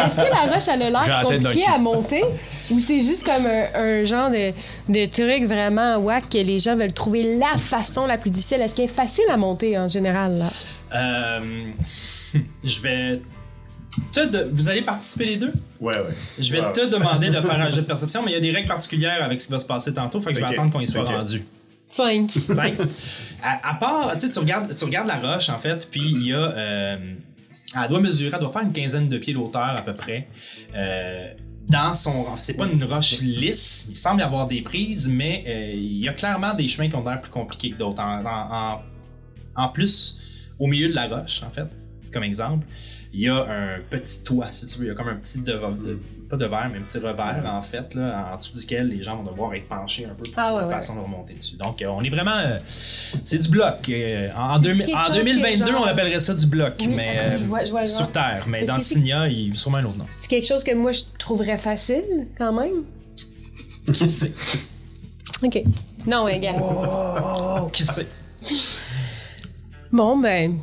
est-ce 0.06 0.16
que 0.18 0.30
la 0.30 0.54
roche, 0.54 0.68
elle 0.68 0.82
a 0.82 0.90
l'air 0.90 1.22
compliquée 1.24 1.66
à 1.66 1.78
monter 1.78 2.22
ou 2.70 2.80
c'est 2.80 3.00
juste 3.00 3.26
comme 3.26 3.46
un, 3.46 3.68
un 3.74 4.04
genre 4.04 4.30
de, 4.30 4.52
de 4.90 5.06
truc 5.06 5.48
vraiment 5.48 5.98
whack 5.98 6.30
que 6.30 6.38
les 6.40 6.60
gens 6.60 6.76
veulent 6.76 6.92
trouver 6.94 7.38
la 7.38 7.58
façon 7.58 8.06
la 8.06 8.18
plus 8.18 8.30
difficile? 8.30 8.60
Est-ce 8.62 8.76
qu'elle 8.76 8.86
est 8.86 8.88
facile 8.90 9.24
à 9.32 9.38
monter 9.38 9.78
en 9.78 9.88
général? 9.88 10.38
Là? 10.38 10.46
Euh, 10.96 11.70
je 12.64 12.82
vais. 12.82 13.22
te 14.12 14.26
de- 14.26 14.50
vous 14.54 14.68
allez 14.68 14.82
participer 14.82 15.26
les 15.26 15.38
deux? 15.38 15.54
Ouais, 15.80 15.96
ouais. 15.96 16.04
Je 16.40 16.52
vais 16.52 16.62
te 16.74 16.86
demander 16.90 17.30
de 17.30 17.40
faire 17.42 17.60
un 17.62 17.70
jet 17.70 17.82
de 17.82 17.88
perception, 17.88 18.22
mais 18.24 18.32
il 18.32 18.34
y 18.34 18.38
a 18.38 18.42
des 18.42 18.52
règles 18.52 18.68
particulières 18.68 19.24
avec 19.24 19.40
ce 19.40 19.46
qui 19.48 19.54
va 19.54 19.60
se 19.60 19.66
passer 19.66 19.94
tantôt, 19.94 20.20
fait 20.20 20.34
que 20.34 20.40
je 20.40 20.46
vais 20.46 20.52
attendre 20.54 20.72
qu'on 20.74 20.80
y 20.82 20.88
soit 20.88 21.04
rendu. 21.06 21.44
Cinq. 21.94 22.32
5. 22.32 22.74
À, 23.44 23.76
part, 23.76 24.14
tu 24.14 24.20
sais, 24.20 24.30
tu 24.34 24.40
regardes, 24.40 24.74
tu 24.74 24.86
regardes 24.86 25.08
la 25.08 25.20
roche, 25.20 25.50
en 25.50 25.60
fait, 25.60 25.88
puis 25.92 26.02
il 26.02 26.28
y 26.28 26.34
a. 26.34 26.38
euh, 26.38 27.14
elle 27.82 27.90
doit 27.90 28.00
mesurer, 28.00 28.32
elle 28.34 28.40
doit 28.42 28.52
faire 28.52 28.62
une 28.64 28.72
quinzaine 28.74 29.10
de 29.10 29.18
pieds 29.18 29.34
d'auteur 29.34 29.76
à 29.78 29.82
peu 29.82 29.94
près. 29.94 30.28
Euh, 30.76 31.34
dans 31.68 31.94
son. 31.94 32.26
C'est 32.38 32.56
pas 32.56 32.66
une 32.68 32.84
roche 32.84 33.20
lisse, 33.22 33.88
il 33.90 33.96
semble 33.96 34.22
y 34.22 34.24
avoir 34.24 34.48
des 34.48 34.62
prises, 34.62 35.08
mais 35.10 35.44
euh, 35.48 35.72
il 35.76 35.98
y 36.00 36.08
a 36.10 36.14
clairement 36.14 36.54
des 36.54 36.68
chemins 36.68 36.90
qui 36.90 36.96
ont 36.96 37.04
l'air 37.08 37.22
plus 37.22 37.32
compliqués 37.32 37.72
que 37.72 37.78
d'autres. 37.78 38.02
En, 39.56 39.70
plus, 39.70 40.20
au 40.60 40.68
milieu 40.68 40.90
de 40.90 40.96
la 40.96 41.08
roche, 41.08 41.44
en 41.44 41.50
fait, 41.52 41.68
comme 42.12 42.24
exemple, 42.24 42.66
il 43.14 43.22
y 43.22 43.30
a 43.30 43.36
un 43.44 43.80
petit 43.90 44.24
toit, 44.24 44.52
si 44.52 44.66
tu 44.68 44.80
veux. 44.80 44.86
Il 44.86 44.88
y 44.88 44.92
a 44.92 44.96
comme 44.96 45.10
un 45.10 45.16
petit. 45.16 45.42
De- 45.42 46.00
pas 46.38 46.44
de 46.44 46.50
verre, 46.50 46.70
mais 46.72 46.80
un 46.80 46.82
petit 46.82 46.98
revers, 46.98 47.44
en 47.46 47.62
fait, 47.62 47.94
là, 47.96 48.32
en 48.34 48.38
dessous 48.38 48.58
duquel 48.58 48.88
les 48.88 49.04
gens 49.04 49.18
vont 49.18 49.30
devoir 49.30 49.54
être 49.54 49.68
penchés 49.68 50.06
un 50.06 50.14
peu 50.16 50.24
pour 50.24 50.34
Ah 50.38 50.56
ouais, 50.56 50.70
façon 50.74 50.96
de 50.96 51.02
remonter 51.02 51.34
dessus. 51.36 51.56
Donc, 51.58 51.82
euh, 51.82 51.88
on 51.88 52.02
est 52.04 52.10
vraiment. 52.10 52.38
euh, 52.38 52.58
c'est 53.26 53.38
du 53.38 53.50
bloc. 53.50 53.88
euh, 53.90 54.30
en, 54.36 54.56
en, 54.56 54.56
C'est-tu 54.56 54.64
2000 54.64 54.86
quelque 54.88 54.98
en 54.98 55.02
chose 55.04 55.16
2022, 55.16 55.66
que 55.66 55.72
genre- 55.72 55.82
on 55.84 55.86
appellerait 55.88 56.20
ça 56.20 56.34
du 56.34 56.46
bloc, 56.48 56.74
Oui, 56.80 56.88
mais 56.96 57.38
je 57.40 57.44
vois- 57.46 57.66
je 57.66 57.72
vois 57.72 57.82
le 57.82 57.88
sur. 57.88 58.12
Terre. 58.12 58.46
Mais 58.48 58.66
dans 58.66 58.80
Signia, 58.80 59.28
il 59.28 59.50
y 59.50 59.52
a 59.52 59.56
sûrement 59.56 59.78
un 59.78 59.86
autre 59.86 59.98
nom. 59.98 60.06
C'est 60.10 60.30
quelque 60.30 60.48
chose 60.48 60.64
que 60.64 60.74
moi 60.74 60.92
je 60.92 61.02
trouverais 61.20 61.58
facile 61.58 62.28
quand 62.38 62.54
même? 62.54 62.84
Qui 63.94 64.10
sait? 64.10 64.32
Ok. 65.44 65.62
Non, 66.08 66.24
regarde. 66.26 66.58
Oh, 66.62 67.68
qui 67.72 67.84
sait? 67.84 68.08
Bon, 69.92 70.18
ben. 70.18 70.58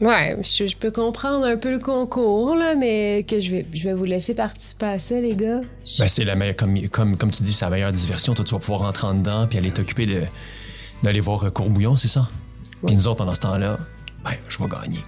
Ouais, 0.00 0.36
je, 0.42 0.66
je 0.66 0.76
peux 0.76 0.90
comprendre 0.90 1.44
un 1.44 1.58
peu 1.58 1.70
le 1.70 1.78
concours, 1.78 2.54
là, 2.56 2.74
mais 2.74 3.22
que 3.28 3.38
je 3.38 3.50
vais, 3.50 3.66
je 3.72 3.84
vais 3.84 3.92
vous 3.92 4.06
laisser 4.06 4.34
participer 4.34 4.86
à 4.86 4.98
ça, 4.98 5.20
les 5.20 5.36
gars. 5.36 5.60
Je- 5.84 5.98
Ben, 5.98 6.08
c'est 6.08 6.24
la 6.24 6.36
meilleure, 6.36 6.56
comme, 6.56 6.88
comme, 6.88 7.16
comme 7.16 7.30
tu 7.30 7.42
dis, 7.42 7.52
c'est 7.52 7.66
la 7.66 7.70
meilleure 7.70 7.92
diversion. 7.92 8.32
Toi, 8.34 8.44
tu 8.44 8.54
vas 8.54 8.60
pouvoir 8.60 8.80
rentrer 8.80 9.06
en 9.08 9.14
dedans 9.14 9.46
puis 9.46 9.58
aller 9.58 9.70
t'occuper 9.72 10.06
de, 10.06 10.22
d'aller 11.02 11.20
voir 11.20 11.44
euh, 11.44 11.50
Courbouillon, 11.50 11.96
c'est 11.96 12.08
ça? 12.08 12.28
Puis 12.86 12.94
nous 12.94 13.06
autres, 13.08 13.16
pendant 13.18 13.34
ce 13.34 13.40
temps-là, 13.42 13.78
ben, 14.24 14.30
je 14.48 14.58
vais 14.58 14.68
gagner. 14.70 15.04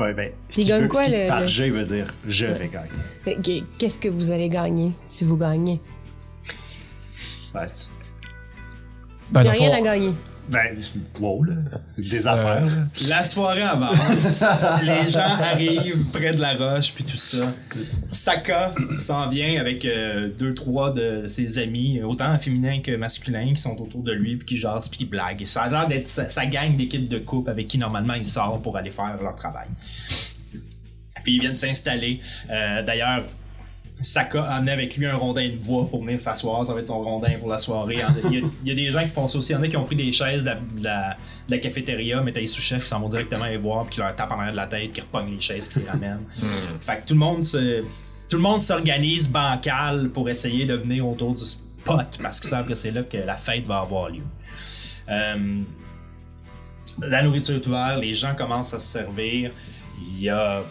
Ouais, 0.00 0.12
ben. 0.12 0.32
ce 0.48 0.60
Il 0.60 0.64
qui 0.64 0.70
gagne 0.70 0.88
quoi, 0.88 1.04
ce 1.04 1.10
qui- 1.10 1.16
le- 1.16 1.28
Par 1.28 1.40
le- 1.42 1.46
je, 1.46 1.64
il 1.64 1.72
veut 1.72 1.84
dire 1.84 2.12
je 2.26 2.46
vais 2.46 2.68
gagner. 2.68 3.64
Qu'est-ce 3.78 4.00
que 4.00 4.08
vous 4.08 4.30
allez 4.32 4.48
gagner 4.48 4.92
si 5.04 5.24
vous 5.24 5.36
gagnez? 5.36 5.80
Ben, 7.54 7.66
c'est- 7.66 7.90
Ben, 9.30 9.40
Il 9.40 9.44
n'y 9.44 9.48
a 9.48 9.52
rien 9.52 9.68
fond, 9.70 9.74
à 9.76 9.80
gagner. 9.80 10.10
Ben, 10.48 10.78
c'est- 10.78 11.00
wow, 11.20 11.42
là. 11.44 11.54
Des 11.98 12.28
affaires, 12.28 12.64
là. 12.66 12.88
La 13.08 13.24
soirée 13.24 13.62
avance. 13.62 14.44
les 14.82 15.10
gens 15.10 15.20
arrivent 15.20 16.04
près 16.12 16.32
de 16.34 16.40
la 16.40 16.54
roche, 16.54 16.92
puis 16.94 17.04
tout 17.04 17.16
ça. 17.16 17.52
Saka 18.10 18.74
s'en 18.98 19.28
vient 19.28 19.60
avec 19.60 19.84
euh, 19.84 20.28
deux, 20.38 20.54
trois 20.54 20.92
de 20.92 21.26
ses 21.28 21.58
amis, 21.58 22.02
autant 22.02 22.36
féminins 22.38 22.80
que 22.80 22.94
masculins, 22.96 23.52
qui 23.54 23.60
sont 23.60 23.76
autour 23.80 24.02
de 24.02 24.12
lui, 24.12 24.36
puis 24.36 24.46
qui 24.46 24.56
jasent, 24.56 24.88
puis 24.88 24.98
qui 24.98 25.04
blaguent. 25.04 25.44
Ça 25.44 25.62
a 25.62 25.68
l'air 25.68 25.86
d'être 25.86 26.08
sa, 26.08 26.28
sa 26.28 26.46
gang 26.46 26.76
d'équipe 26.76 27.08
de 27.08 27.18
couple 27.18 27.50
avec 27.50 27.68
qui 27.68 27.78
normalement 27.78 28.14
il 28.14 28.26
sort 28.26 28.60
pour 28.62 28.76
aller 28.76 28.90
faire 28.90 29.18
leur 29.22 29.34
travail. 29.34 29.68
Puis 31.24 31.34
ils 31.34 31.40
viennent 31.40 31.54
s'installer. 31.54 32.20
Euh, 32.50 32.82
D'ailleurs, 32.84 33.24
Saka 34.00 34.42
a 34.44 34.56
amené 34.56 34.72
avec 34.72 34.96
lui 34.96 35.06
un 35.06 35.16
rondin 35.16 35.48
de 35.48 35.56
bois 35.56 35.88
pour 35.88 36.04
venir 36.04 36.20
s'asseoir. 36.20 36.66
Ça 36.66 36.74
va 36.74 36.80
être 36.80 36.86
son 36.86 37.00
rondin 37.02 37.38
pour 37.38 37.48
la 37.48 37.58
soirée. 37.58 37.96
Il 38.24 38.32
y, 38.32 38.36
a, 38.36 38.40
il 38.64 38.68
y 38.68 38.70
a 38.70 38.74
des 38.74 38.90
gens 38.90 39.02
qui 39.02 39.08
font 39.08 39.26
ça 39.26 39.38
aussi. 39.38 39.52
Il 39.52 39.54
y 39.54 39.58
en 39.58 39.62
a 39.62 39.68
qui 39.68 39.76
ont 39.76 39.84
pris 39.84 39.96
des 39.96 40.12
chaises 40.12 40.44
de 40.44 40.50
la, 40.50 40.54
de 40.56 40.84
la- 40.84 41.16
de 41.48 41.54
la 41.54 41.58
cafétéria, 41.58 42.20
mais 42.20 42.32
t'as 42.32 42.40
les 42.40 42.46
sous-chefs 42.46 42.82
qui 42.82 42.88
s'en 42.88 43.00
vont 43.00 43.08
directement 43.08 43.44
les 43.46 43.56
voir, 43.56 43.84
puis 43.86 43.94
qui 43.94 44.00
leur 44.00 44.14
tapent 44.16 44.32
en 44.32 44.38
arrière 44.38 44.52
de 44.52 44.56
la 44.56 44.66
tête, 44.66 44.92
qui 44.92 45.00
repognent 45.00 45.32
les 45.32 45.40
chaises, 45.40 45.68
puis 45.68 45.80
les 45.82 45.88
ramènent. 45.88 46.24
Fait 46.80 46.96
que 47.00 47.06
tout 47.08 47.14
le 47.14 47.20
monde 47.20 47.44
se. 47.44 47.82
Tout 48.28 48.36
le 48.36 48.42
monde 48.42 48.60
s'organise 48.60 49.30
bancal 49.30 50.08
pour 50.10 50.28
essayer 50.28 50.66
de 50.66 50.74
venir 50.74 51.06
autour 51.06 51.32
du 51.34 51.44
spot 51.44 52.18
parce 52.20 52.40
qu'ils 52.40 52.50
savent 52.50 52.66
que 52.66 52.74
c'est 52.74 52.90
là 52.90 53.02
que 53.04 53.16
la 53.18 53.36
fête 53.36 53.64
va 53.64 53.78
avoir 53.78 54.08
lieu. 54.10 54.24
Euh, 55.08 55.60
la 57.00 57.22
nourriture 57.22 57.54
est 57.56 57.66
ouverte, 57.66 58.00
les 58.00 58.12
gens 58.14 58.34
commencent 58.34 58.74
à 58.74 58.80
se 58.80 58.88
servir. 58.98 59.52
Il 60.00 60.20
y 60.22 60.28
a 60.28 60.62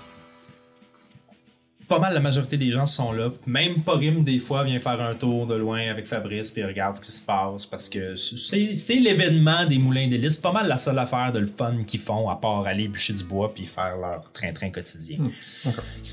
pas 1.88 2.00
mal 2.00 2.14
la 2.14 2.20
majorité 2.20 2.58
des 2.58 2.72
gens 2.72 2.86
sont 2.86 3.12
là. 3.12 3.30
Même 3.46 3.84
Porim, 3.84 4.24
des 4.24 4.40
fois, 4.40 4.64
vient 4.64 4.80
faire 4.80 5.00
un 5.02 5.14
tour 5.14 5.46
de 5.48 5.56
loin 5.56 5.80
avec 5.90 6.08
Fabrice 6.08 6.52
puis 6.52 6.64
regarde 6.64 6.96
ce 6.96 7.02
qui 7.02 7.12
se 7.12 7.22
passe 7.26 7.66
parce 7.66 7.90
que 7.90 8.16
c'est 8.16 8.96
l'événement 8.96 9.66
des 9.66 9.78
moulins 9.78 10.08
d'hélice. 10.08 10.36
C'est 10.36 10.42
pas 10.42 10.52
mal 10.52 10.68
la 10.68 10.78
seule 10.78 10.98
affaire 11.00 11.32
de 11.32 11.40
le 11.40 11.48
fun 11.48 11.76
qu'ils 11.86 12.00
font 12.00 12.30
à 12.30 12.36
part 12.36 12.66
aller 12.66 12.88
bûcher 12.88 13.14
du 13.14 13.24
bois 13.24 13.54
puis 13.54 13.66
faire 13.66 13.98
leur 13.98 14.32
train-train 14.34 14.70
quotidien. 14.72 15.18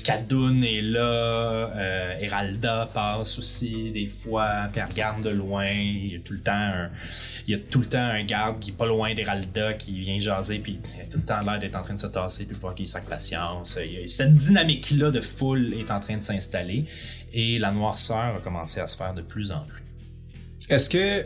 Kadoun 0.03 0.63
est 0.63 0.81
là, 0.81 0.99
euh, 1.75 2.17
Heralda 2.19 2.89
passe 2.93 3.39
aussi 3.39 3.91
des 3.91 4.07
fois, 4.07 4.67
puis 4.71 4.81
elle 4.81 4.89
regarde 4.89 5.23
de 5.23 5.29
loin. 5.29 5.67
Il 5.71 6.13
y 6.13 6.15
a 6.15 6.19
tout 6.19 6.33
le 6.33 6.39
temps 6.41 6.51
un, 6.53 6.89
il 7.47 7.51
y 7.51 7.55
a 7.55 7.59
tout 7.59 7.79
le 7.79 7.85
temps 7.85 7.97
un 7.99 8.23
garde 8.23 8.59
qui 8.59 8.71
est 8.71 8.73
pas 8.73 8.85
loin 8.85 9.13
d'Heralda 9.13 9.73
qui 9.73 9.99
vient 9.99 10.19
jaser, 10.19 10.59
puis 10.59 10.79
il 10.97 11.01
a 11.01 11.05
tout 11.05 11.17
le 11.17 11.23
temps 11.23 11.41
l'air 11.41 11.59
d'être 11.59 11.75
en 11.75 11.83
train 11.83 11.93
de 11.93 11.99
se 11.99 12.07
tasser, 12.07 12.45
puis 12.45 12.55
voir 12.59 12.75
qu'il 12.75 12.87
sac 12.87 13.05
patience. 13.05 13.77
Il 13.83 13.91
y 13.93 14.03
a- 14.03 14.07
Cette 14.07 14.35
dynamique-là 14.35 15.11
de 15.11 15.21
foule 15.21 15.62
est 15.73 15.91
en 15.91 15.99
train 15.99 16.17
de 16.17 16.23
s'installer, 16.23 16.85
et 17.31 17.59
la 17.59 17.71
noirceur 17.71 18.35
a 18.37 18.39
commencé 18.43 18.79
à 18.81 18.87
se 18.87 18.97
faire 18.97 19.13
de 19.13 19.21
plus 19.21 19.51
en 19.51 19.61
plus. 19.61 19.83
Est-ce 20.69 20.89
que 20.89 21.25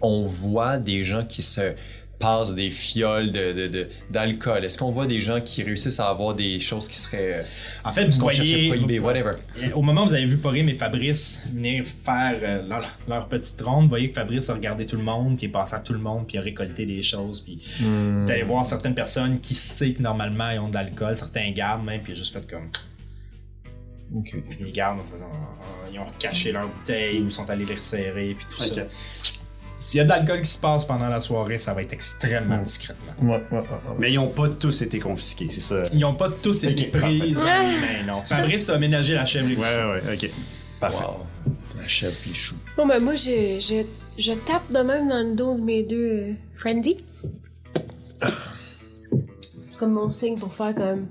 on 0.00 0.22
voit 0.22 0.78
des 0.78 1.04
gens 1.04 1.24
qui 1.26 1.42
se 1.42 1.74
passent 2.18 2.54
des 2.54 2.70
fioles 2.70 3.32
de, 3.32 3.52
de- 3.52 3.66
de- 3.68 3.88
d'alcool? 4.10 4.62
Est-ce 4.64 4.76
qu'on 4.78 4.90
voit 4.90 5.06
des 5.06 5.20
gens 5.20 5.40
qui 5.40 5.62
réussissent 5.62 6.00
à 6.00 6.08
avoir 6.10 6.34
des 6.34 6.60
choses 6.60 6.86
qui 6.86 6.96
seraient... 6.98 7.34
euh, 7.38 7.42
En 7.84 7.92
fait, 7.92 8.04
vous 8.08 8.18
voyez, 8.20 8.68
prohibées, 8.68 8.98
whatever. 8.98 9.36
Au 9.74 9.80
moment 9.80 10.04
où 10.04 10.08
vous 10.08 10.14
avez 10.14 10.26
vu 10.26 10.36
Porim 10.36 10.68
et 10.68 10.74
Fabrice 10.74 11.48
venir 11.50 11.84
faire 12.04 12.38
euh, 12.42 12.62
leur, 12.68 12.86
leur 13.08 13.26
petite 13.28 13.60
ronde, 13.62 13.84
vous 13.84 13.88
voyez 13.88 14.10
que 14.10 14.14
Fabrice 14.14 14.50
a 14.50 14.54
regardé 14.54 14.84
tout 14.84 14.96
le 14.96 15.02
monde, 15.02 15.38
puis 15.38 15.46
est 15.46 15.50
passé 15.50 15.74
à 15.74 15.80
tout 15.80 15.94
le 15.94 15.98
monde, 15.98 16.26
puis 16.26 16.36
a 16.36 16.42
récolté 16.42 16.84
des 16.84 17.00
choses, 17.02 17.40
puis 17.40 17.56
Hmm. 17.80 18.24
vous 18.26 18.30
allez 18.30 18.42
voir 18.42 18.66
certaines 18.66 18.94
personnes 18.94 19.40
qui 19.40 19.54
savent 19.54 19.94
que 19.94 20.02
normalement 20.02 20.50
ils 20.50 20.58
ont 20.58 20.68
de 20.68 20.74
l'alcool, 20.74 21.16
certains 21.16 21.50
gardes 21.52 21.84
même, 21.84 22.02
puis 22.02 22.14
juste 22.14 22.34
fait 22.34 22.46
comme. 22.50 22.68
Ok. 24.14 24.34
Puis 24.48 24.64
les 24.64 24.72
gardes, 24.72 24.98
euh, 24.98 25.88
ils 25.92 25.98
ont 25.98 26.06
caché 26.18 26.52
leurs 26.52 26.68
bouteilles 26.68 27.20
ou 27.20 27.30
sont 27.30 27.48
allés 27.48 27.64
les 27.64 27.74
resserrer, 27.74 28.36
puis 28.36 28.46
tout 28.50 28.62
ça. 28.62 28.82
S'il 29.78 29.96
y 29.96 30.00
a 30.02 30.04
de 30.04 30.10
l'alcool 30.10 30.42
qui 30.42 30.50
se 30.50 30.60
passe 30.60 30.84
pendant 30.84 31.08
la 31.08 31.20
soirée, 31.20 31.56
ça 31.56 31.72
va 31.72 31.80
être 31.80 31.94
extrêmement 31.94 32.58
discrètement. 32.58 33.12
Ouais, 33.22 33.42
ouais, 33.50 33.58
ouais. 33.58 33.64
Mais 33.98 34.12
ils 34.12 34.18
ont 34.18 34.28
pas 34.28 34.50
tous 34.50 34.82
été 34.82 34.98
confisqués, 34.98 35.48
c'est 35.48 35.62
ça. 35.62 35.82
Ils 35.94 36.00
n'ont 36.00 36.14
pas 36.14 36.28
tous 36.28 36.64
été 36.64 36.84
pris 36.84 37.32
dans 37.32 37.42
les 37.42 37.42
mains, 37.44 38.06
non. 38.06 38.22
Fabrice 38.28 38.68
a 38.68 38.78
ménagé 38.78 39.14
la 39.14 39.24
chèvre 39.24 39.48
et 39.48 39.54
le 39.54 39.60
Ouais, 39.60 39.66
ouais, 39.66 40.02
ouais, 40.06 40.14
ok. 40.14 40.30
Parfait. 40.80 41.04
Wow. 41.04 41.26
La 41.80 41.88
chèvre 41.88 42.14
puis 42.20 42.30
le 42.30 42.36
chou. 42.36 42.56
Bon, 42.76 42.86
ben 42.86 43.02
moi, 43.02 43.14
je, 43.14 43.58
je, 43.58 43.86
je 44.18 44.32
tape 44.34 44.70
de 44.70 44.80
même 44.80 45.08
dans 45.08 45.26
le 45.26 45.34
dos 45.34 45.54
de 45.54 45.62
mes 45.62 45.82
deux 45.82 46.10
euh, 46.12 46.32
friendies. 46.56 46.98
C'est 48.20 49.78
comme 49.78 49.92
mon 49.92 50.10
signe 50.10 50.38
pour 50.38 50.52
faire 50.52 50.74
comme. 50.74 51.06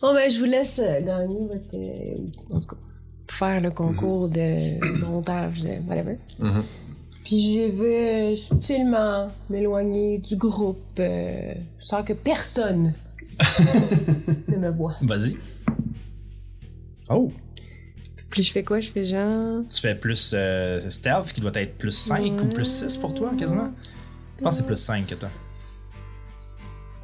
Bon, 0.00 0.14
ben, 0.14 0.30
je 0.30 0.38
vous 0.38 0.44
laisse 0.44 0.78
euh, 0.82 1.00
gagner 1.00 1.40
votre. 1.46 1.74
euh, 1.74 2.16
en 2.54 2.60
tout 2.60 2.68
cas, 2.68 2.76
faire 3.28 3.60
le 3.60 3.70
concours 3.70 4.28
de 4.28 5.04
montage, 5.04 5.62
de 5.62 5.70
whatever. 5.88 6.18
Mhm. 6.38 6.62
Puis 7.24 7.40
je 7.40 7.70
vais 7.70 8.32
euh, 8.32 8.36
subtilement 8.36 9.30
m'éloigner 9.50 10.18
du 10.18 10.36
groupe 10.36 10.78
euh, 10.98 11.52
sans 11.78 12.02
que 12.02 12.12
personne 12.14 12.94
ne 14.48 14.56
me 14.56 14.70
voit. 14.70 14.96
Vas-y. 15.02 15.36
Oh! 17.10 17.30
Puis 18.30 18.42
je 18.42 18.52
fais 18.52 18.62
quoi? 18.62 18.80
Je 18.80 18.88
fais 18.90 19.04
genre. 19.04 19.62
Tu 19.68 19.80
fais 19.80 19.94
plus 19.94 20.32
euh, 20.34 20.88
stealth, 20.88 21.32
qui 21.32 21.40
doit 21.40 21.50
être 21.54 21.76
plus 21.76 21.90
5 21.90 22.40
ou 22.42 22.46
plus 22.46 22.64
6 22.66 22.96
pour 22.98 23.14
toi, 23.14 23.32
quasiment? 23.38 23.70
Je 24.38 24.44
pense 24.44 24.54
que 24.56 24.60
c'est 24.62 24.66
plus 24.66 24.76
5 24.76 25.06
que 25.06 25.14
toi. 25.14 25.30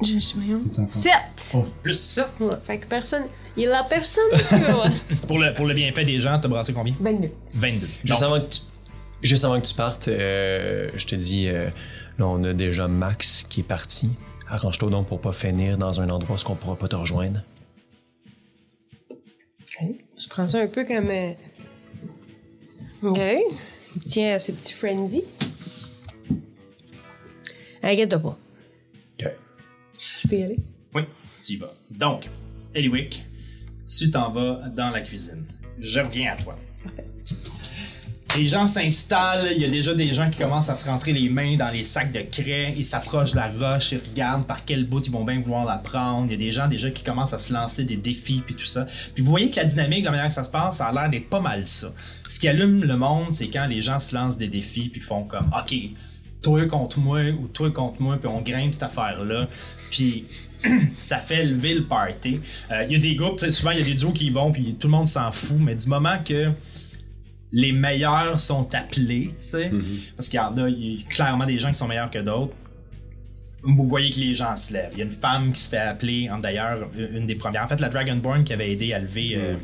Je 0.03 0.19
suis 0.19 0.37
voyons. 0.39 0.61
Petits 0.63 0.81
enfants. 0.81 0.99
7! 0.99 1.57
Plus 1.83 1.93
7? 1.99 2.25
Ouais, 2.41 2.49
fait 2.63 2.79
que 2.79 2.87
personne. 2.87 3.23
Il 3.57 3.71
a 3.71 3.83
personne. 3.83 4.23
Pour 5.27 5.39
le, 5.39 5.53
pour 5.53 5.65
le 5.65 5.73
bienfait 5.73 6.03
des 6.03 6.19
gens, 6.19 6.37
t'as 6.39 6.49
brassé 6.49 6.73
combien? 6.73 6.93
22. 6.99 7.29
22. 7.53 7.87
Juste 8.03 8.21
avant 8.21 8.41
que 8.41 8.45
tu, 8.47 8.59
juste 9.23 9.45
avant 9.45 9.61
que 9.61 9.65
tu 9.65 9.73
partes, 9.73 10.09
euh, 10.09 10.89
je 10.95 11.05
te 11.07 11.15
dis, 11.15 11.47
euh, 11.47 11.69
là, 12.19 12.27
on 12.27 12.43
a 12.43 12.53
déjà 12.53 12.89
Max 12.89 13.43
qui 13.49 13.61
est 13.61 13.63
parti. 13.63 14.09
Arrange-toi 14.49 14.89
donc 14.89 15.07
pour 15.07 15.21
pas 15.21 15.31
finir 15.31 15.77
dans 15.77 16.01
un 16.01 16.09
endroit 16.09 16.35
où 16.35 16.51
on 16.51 16.55
pourra 16.55 16.75
pas 16.75 16.89
te 16.89 16.95
rejoindre. 16.97 17.43
Je 20.17 20.27
prends 20.29 20.47
ça 20.49 20.59
un 20.59 20.67
peu 20.67 20.83
comme. 20.83 21.09
euh, 21.09 21.31
Ok. 23.03 23.19
Il 23.95 24.01
tient 24.03 24.35
à 24.35 24.39
ce 24.39 24.51
petit 24.51 24.73
frenzy. 24.73 25.23
Inquiète-toi 27.81 28.19
pas. 28.19 28.37
Je 30.21 30.27
peux 30.27 30.35
y 30.35 30.43
aller? 30.43 30.59
Oui, 30.93 31.03
tu 31.43 31.53
y 31.53 31.55
vas. 31.57 31.73
Donc, 31.91 32.29
Eliwick, 32.73 33.25
tu 33.85 34.09
t'en 34.09 34.31
vas 34.31 34.69
dans 34.69 34.89
la 34.89 35.01
cuisine. 35.01 35.45
Je 35.79 35.99
reviens 35.99 36.33
à 36.33 36.35
toi. 36.35 36.57
Les 38.37 38.47
gens 38.47 38.67
s'installent, 38.67 39.47
il 39.55 39.61
y 39.61 39.65
a 39.65 39.69
déjà 39.69 39.93
des 39.93 40.11
gens 40.11 40.29
qui 40.29 40.39
commencent 40.39 40.69
à 40.69 40.75
se 40.75 40.89
rentrer 40.89 41.13
les 41.13 41.29
mains 41.29 41.55
dans 41.55 41.69
les 41.69 41.85
sacs 41.85 42.11
de 42.11 42.19
craie, 42.19 42.73
ils 42.75 42.83
s'approchent 42.83 43.31
de 43.31 43.37
la 43.37 43.47
roche, 43.47 43.93
ils 43.93 44.01
regardent 44.09 44.45
par 44.45 44.65
quel 44.65 44.83
bout 44.83 44.99
ils 45.05 45.11
vont 45.11 45.23
bien 45.23 45.39
vouloir 45.39 45.63
la 45.63 45.77
prendre. 45.77 46.25
Il 46.25 46.31
y 46.31 46.33
a 46.33 46.37
des 46.37 46.51
gens 46.51 46.67
déjà 46.67 46.91
qui 46.91 47.01
commencent 47.01 47.31
à 47.31 47.37
se 47.37 47.53
lancer 47.53 47.85
des 47.85 47.95
défis 47.95 48.43
puis 48.45 48.53
tout 48.53 48.65
ça. 48.65 48.87
Puis 49.13 49.23
vous 49.23 49.29
voyez 49.29 49.49
que 49.49 49.55
la 49.55 49.63
dynamique, 49.63 50.03
la 50.03 50.11
manière 50.11 50.27
que 50.27 50.33
ça 50.33 50.43
se 50.43 50.49
passe, 50.49 50.79
ça 50.79 50.87
a 50.87 50.91
l'air 50.91 51.09
d'être 51.09 51.29
pas 51.29 51.39
mal 51.39 51.65
ça. 51.65 51.93
Ce 52.27 52.37
qui 52.37 52.49
allume 52.49 52.83
le 52.83 52.97
monde, 52.97 53.31
c'est 53.31 53.47
quand 53.47 53.67
les 53.67 53.79
gens 53.79 53.99
se 53.99 54.13
lancent 54.13 54.37
des 54.37 54.49
défis 54.49 54.89
puis 54.89 54.99
font 54.99 55.23
comme 55.23 55.49
OK, 55.57 55.73
toi 56.45 56.65
contre 56.67 56.99
moi 56.99 57.21
ou 57.31 57.47
toi 57.47 57.71
contre 57.71 58.01
moi, 58.01 58.17
puis 58.17 58.27
on 58.27 58.41
grimpe 58.41 58.73
cette 58.73 58.83
affaire-là. 58.83 59.47
Puis 59.91 60.25
ça 60.97 61.17
fait 61.17 61.43
lever 61.43 61.73
le 61.73 61.83
party. 61.85 62.39
Euh, 62.71 62.83
Il 62.87 62.93
y 62.93 62.95
a 62.95 62.99
des 62.99 63.15
groupes, 63.15 63.39
souvent 63.49 63.71
il 63.71 63.79
y 63.79 63.81
a 63.81 63.85
des 63.85 63.95
duos 63.95 64.11
qui 64.11 64.27
y 64.27 64.29
vont, 64.29 64.51
puis 64.51 64.75
tout 64.79 64.87
le 64.87 64.91
monde 64.91 65.07
s'en 65.07 65.31
fout, 65.31 65.57
mais 65.59 65.75
du 65.75 65.87
moment 65.87 66.17
que 66.23 66.51
les 67.51 67.71
meilleurs 67.71 68.39
sont 68.39 68.73
appelés, 68.75 69.27
tu 69.29 69.33
sais, 69.37 69.71
parce 70.15 70.27
qu'il 70.29 70.37
y 70.37 70.39
en 70.41 70.55
a, 70.57 70.69
il 70.69 70.99
y 71.01 71.03
a 71.05 71.09
clairement 71.09 71.45
des 71.45 71.57
gens 71.57 71.69
qui 71.69 71.75
sont 71.75 71.87
meilleurs 71.87 72.11
que 72.11 72.19
d'autres. 72.19 72.53
Vous 73.63 73.87
voyez 73.87 74.09
que 74.11 74.19
les 74.19 74.35
gens 74.35 74.55
se 74.55 74.73
lèvent. 74.73 74.91
Il 74.93 74.99
y 74.99 75.01
a 75.01 75.05
une 75.05 75.11
femme 75.11 75.51
qui 75.53 75.61
se 75.61 75.69
fait 75.69 75.77
appeler, 75.77 76.29
d'ailleurs, 76.41 76.87
une 76.97 77.25
des 77.25 77.35
premières. 77.35 77.63
En 77.63 77.67
fait, 77.67 77.79
la 77.79 77.89
Dragonborn 77.89 78.43
qui 78.43 78.53
avait 78.53 78.71
aidé 78.71 78.93
à 78.93 78.99
lever, 78.99 79.31
euh, 79.35 79.55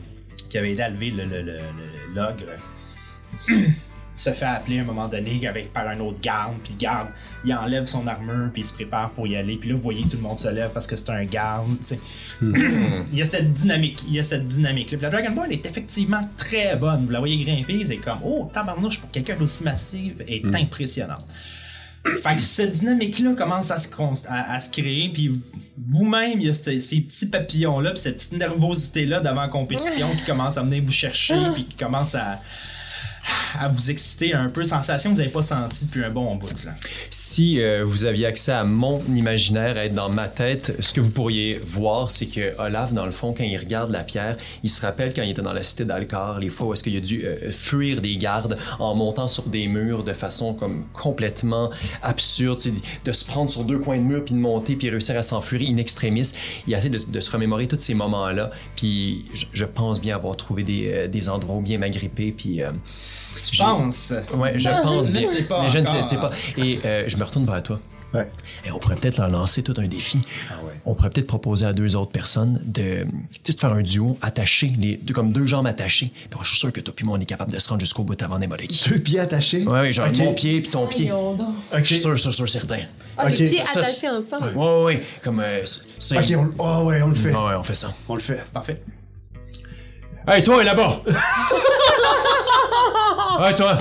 qui 0.49 0.57
avait 0.57 0.71
aidé 0.71 0.81
à 0.81 0.89
lever 0.89 1.11
le, 1.11 1.25
le- 1.25 1.41
le- 1.43 1.57
le- 1.59 2.15
l'ogre 2.15 2.45
se 4.21 4.31
fait 4.31 4.45
appeler 4.45 4.79
à 4.79 4.81
un 4.81 4.85
moment 4.85 5.07
donné 5.07 5.45
avec, 5.47 5.73
par 5.73 5.87
un 5.87 5.99
autre 5.99 6.19
garde, 6.21 6.53
puis 6.63 6.73
le 6.73 6.77
garde, 6.79 7.07
il 7.45 7.53
enlève 7.53 7.85
son 7.85 8.05
armure, 8.07 8.49
puis 8.53 8.61
il 8.61 8.65
se 8.65 8.73
prépare 8.73 9.11
pour 9.11 9.27
y 9.27 9.35
aller, 9.35 9.55
puis 9.57 9.69
là, 9.69 9.75
vous 9.75 9.81
voyez 9.81 10.03
que 10.03 10.09
tout 10.09 10.17
le 10.17 10.23
monde 10.23 10.37
se 10.37 10.49
lève 10.49 10.71
parce 10.73 10.87
que 10.87 10.95
c'est 10.95 11.09
un 11.09 11.23
garde, 11.25 11.69
tu 11.79 11.85
sais. 11.95 11.99
il 12.41 13.17
y 13.17 13.21
a 13.21 13.25
cette 13.25 13.51
dynamique, 13.51 14.03
il 14.07 14.13
y 14.15 14.19
a 14.19 14.23
cette 14.23 14.45
dynamique-là. 14.45 14.97
Puis 14.97 15.03
la 15.03 15.09
Dragonborn 15.09 15.51
est 15.51 15.65
effectivement 15.65 16.27
très 16.37 16.75
bonne. 16.75 17.05
Vous 17.05 17.11
la 17.11 17.19
voyez 17.19 17.43
grimper, 17.43 17.83
c'est 17.85 17.97
comme, 17.97 18.19
oh, 18.23 18.49
tabarnouche, 18.53 18.99
pour 18.99 19.11
quelqu'un 19.11 19.35
d'aussi 19.35 19.63
massif, 19.63 20.13
est 20.27 20.43
impressionnante. 20.53 21.25
Fait 22.23 22.35
que 22.35 22.41
cette 22.41 22.71
dynamique-là 22.71 23.33
commence 23.35 23.69
à 23.69 23.77
se, 23.77 23.87
const- 23.87 24.25
à, 24.27 24.53
à 24.55 24.59
se 24.59 24.71
créer, 24.71 25.09
puis 25.13 25.39
vous-même, 25.87 26.39
il 26.39 26.47
y 26.47 26.49
a 26.49 26.53
ce- 26.53 26.79
ces 26.79 27.01
petits 27.01 27.27
papillons-là, 27.27 27.91
puis 27.91 27.99
cette 27.99 28.15
petite 28.17 28.33
nervosité-là 28.33 29.19
d'avant 29.19 29.43
la 29.43 29.47
compétition 29.49 30.07
qui 30.17 30.25
commence 30.25 30.57
à 30.57 30.63
venir 30.63 30.83
vous 30.83 30.91
chercher, 30.91 31.35
puis 31.53 31.65
qui 31.65 31.75
commence 31.75 32.15
à, 32.15 32.39
à 33.59 33.67
vous 33.67 33.91
exciter 33.91 34.33
un 34.33 34.49
peu, 34.49 34.63
sensation 34.63 35.11
que 35.11 35.15
vous 35.15 35.21
n'avez 35.21 35.31
pas 35.31 35.41
senti 35.41 35.85
depuis 35.85 36.03
un 36.03 36.09
bon 36.09 36.35
bout. 36.35 36.63
Là. 36.65 36.71
Si 37.09 37.61
euh, 37.61 37.83
vous 37.85 38.05
aviez 38.05 38.25
accès 38.25 38.51
à 38.51 38.63
mon 38.63 39.01
imaginaire, 39.15 39.77
à 39.77 39.85
être 39.85 39.95
dans 39.95 40.09
ma 40.09 40.27
tête, 40.27 40.75
ce 40.79 40.93
que 40.93 41.01
vous 41.01 41.09
pourriez 41.09 41.59
voir, 41.63 42.09
c'est 42.09 42.27
que 42.27 42.59
Olaf, 42.59 42.93
dans 42.93 43.05
le 43.05 43.11
fond, 43.11 43.33
quand 43.33 43.43
il 43.43 43.57
regarde 43.57 43.91
la 43.91 44.03
pierre, 44.03 44.37
il 44.63 44.69
se 44.69 44.81
rappelle 44.81 45.13
quand 45.13 45.23
il 45.23 45.31
était 45.31 45.41
dans 45.41 45.53
la 45.53 45.63
cité 45.63 45.85
d'Alcar, 45.85 46.39
les 46.39 46.49
fois 46.49 46.67
où 46.67 46.73
est-ce 46.73 46.83
qu'il 46.83 46.95
a 46.95 46.99
dû 46.99 47.23
euh, 47.23 47.51
fuir 47.51 48.01
des 48.01 48.17
gardes 48.17 48.57
en 48.79 48.95
montant 48.95 49.27
sur 49.27 49.47
des 49.47 49.67
murs 49.67 50.03
de 50.03 50.13
façon 50.13 50.53
comme 50.53 50.85
complètement 50.93 51.71
absurde, 52.01 52.59
de 53.05 53.11
se 53.11 53.25
prendre 53.25 53.49
sur 53.49 53.63
deux 53.63 53.79
coins 53.79 53.97
de 53.97 54.03
mur 54.03 54.23
puis 54.23 54.33
de 54.33 54.39
monter 54.39 54.75
puis 54.75 54.89
réussir 54.89 55.17
à 55.17 55.23
s'enfuir 55.23 55.61
in 55.69 55.77
extremis. 55.77 56.31
Il 56.67 56.75
a 56.75 56.77
essayé 56.77 56.89
de, 56.89 56.99
de 56.99 57.19
se 57.19 57.31
remémorer 57.31 57.67
tous 57.67 57.79
ces 57.79 57.93
moments-là, 57.93 58.51
puis 58.75 59.25
je, 59.33 59.65
pense 59.65 60.01
bien 60.01 60.15
avoir 60.15 60.35
trouvé 60.35 60.63
des, 60.63 60.91
euh, 60.91 61.07
des 61.07 61.29
endroits 61.29 61.61
bien 61.61 61.77
m'agripper, 61.77 62.31
puis 62.31 62.61
euh, 62.61 62.71
Tu 63.39 63.55
J'ai- 63.55 63.63
penses? 63.63 64.13
Ouais, 64.35 64.53
je 64.59 64.69
Ah, 64.69 64.79
pense 64.81 65.05
je 65.07 65.11
ne 65.11 65.17
bien. 65.19 65.27
sais 65.27 65.43
pas 65.43 65.61
mais 65.63 65.69
je 65.69 65.77
ne 65.77 65.95
le 65.97 66.01
sais 66.03 66.17
pas. 66.17 66.31
Et 66.57 66.79
euh, 66.85 67.05
je 67.07 67.17
me 67.17 67.23
retourne 67.23 67.45
vers 67.45 67.61
toi. 67.63 67.79
Ouais. 68.13 68.29
Et 68.65 68.71
on 68.71 68.77
pourrait 68.77 68.97
peut-être 68.97 69.19
leur 69.19 69.29
lancer 69.29 69.63
tout 69.63 69.73
un 69.77 69.87
défi. 69.87 70.19
Ah 70.49 70.55
ouais. 70.65 70.73
On 70.85 70.95
pourrait 70.95 71.09
peut-être 71.11 71.27
proposer 71.27 71.65
à 71.65 71.71
deux 71.71 71.95
autres 71.95 72.11
personnes 72.11 72.61
de, 72.65 73.05
tu 73.05 73.39
sais, 73.45 73.53
de 73.53 73.59
faire 73.59 73.71
un 73.71 73.81
duo 73.81 74.17
attaché, 74.21 74.73
les, 74.77 74.99
comme 75.13 75.31
deux 75.31 75.45
jambes 75.45 75.65
attachées. 75.67 76.11
Puis 76.29 76.39
je 76.43 76.47
suis 76.49 76.57
sûr 76.57 76.73
que 76.73 76.81
toi 76.81 76.93
puis 76.93 77.05
moi, 77.05 77.17
on 77.17 77.21
est 77.21 77.25
capable 77.25 77.53
de 77.53 77.59
se 77.59 77.69
rendre 77.69 77.79
jusqu'au 77.79 78.03
bout 78.03 78.21
avant 78.21 78.37
n'importe 78.37 78.63
qui. 78.63 78.89
Deux 78.89 78.99
pieds 78.99 79.19
attachés? 79.21 79.63
Ouais, 79.65 79.79
ouais, 79.79 79.93
genre 79.93 80.09
Ok. 80.09 80.17
mon 80.17 80.33
pied 80.33 80.59
puis 80.59 80.69
ton 80.69 80.87
pied. 80.87 81.07
Donc. 81.07 81.37
Je 81.71 81.77
Ok. 81.77 81.85
suis 81.85 81.97
sûr, 81.99 82.19
sûr, 82.19 82.33
sûr, 82.33 82.49
certain. 82.49 82.79
Ah, 83.17 83.25
Ok, 83.27 83.37
les 83.37 83.49
pieds 83.49 83.61
attachés 83.61 84.09
ensemble. 84.09 84.57
Ouais, 84.57 84.65
ouais, 84.65 84.83
ouais. 84.83 85.03
Comme 85.23 85.39
euh. 85.39 85.63
Ok, 86.11 86.33
on, 86.35 86.49
oh 86.59 86.83
ouais, 86.87 87.01
on 87.01 87.07
le 87.09 87.15
fait. 87.15 87.29
Ouais, 87.33 87.45
ouais, 87.47 87.55
on 87.57 87.63
fait 87.63 87.75
ça. 87.75 87.93
On 88.09 88.15
le 88.15 88.21
fait. 88.21 88.43
Parfait. 88.51 88.81
Hey, 90.27 90.43
toi, 90.43 90.63
là-bas! 90.63 91.01
hey, 93.47 93.55
toi! 93.55 93.77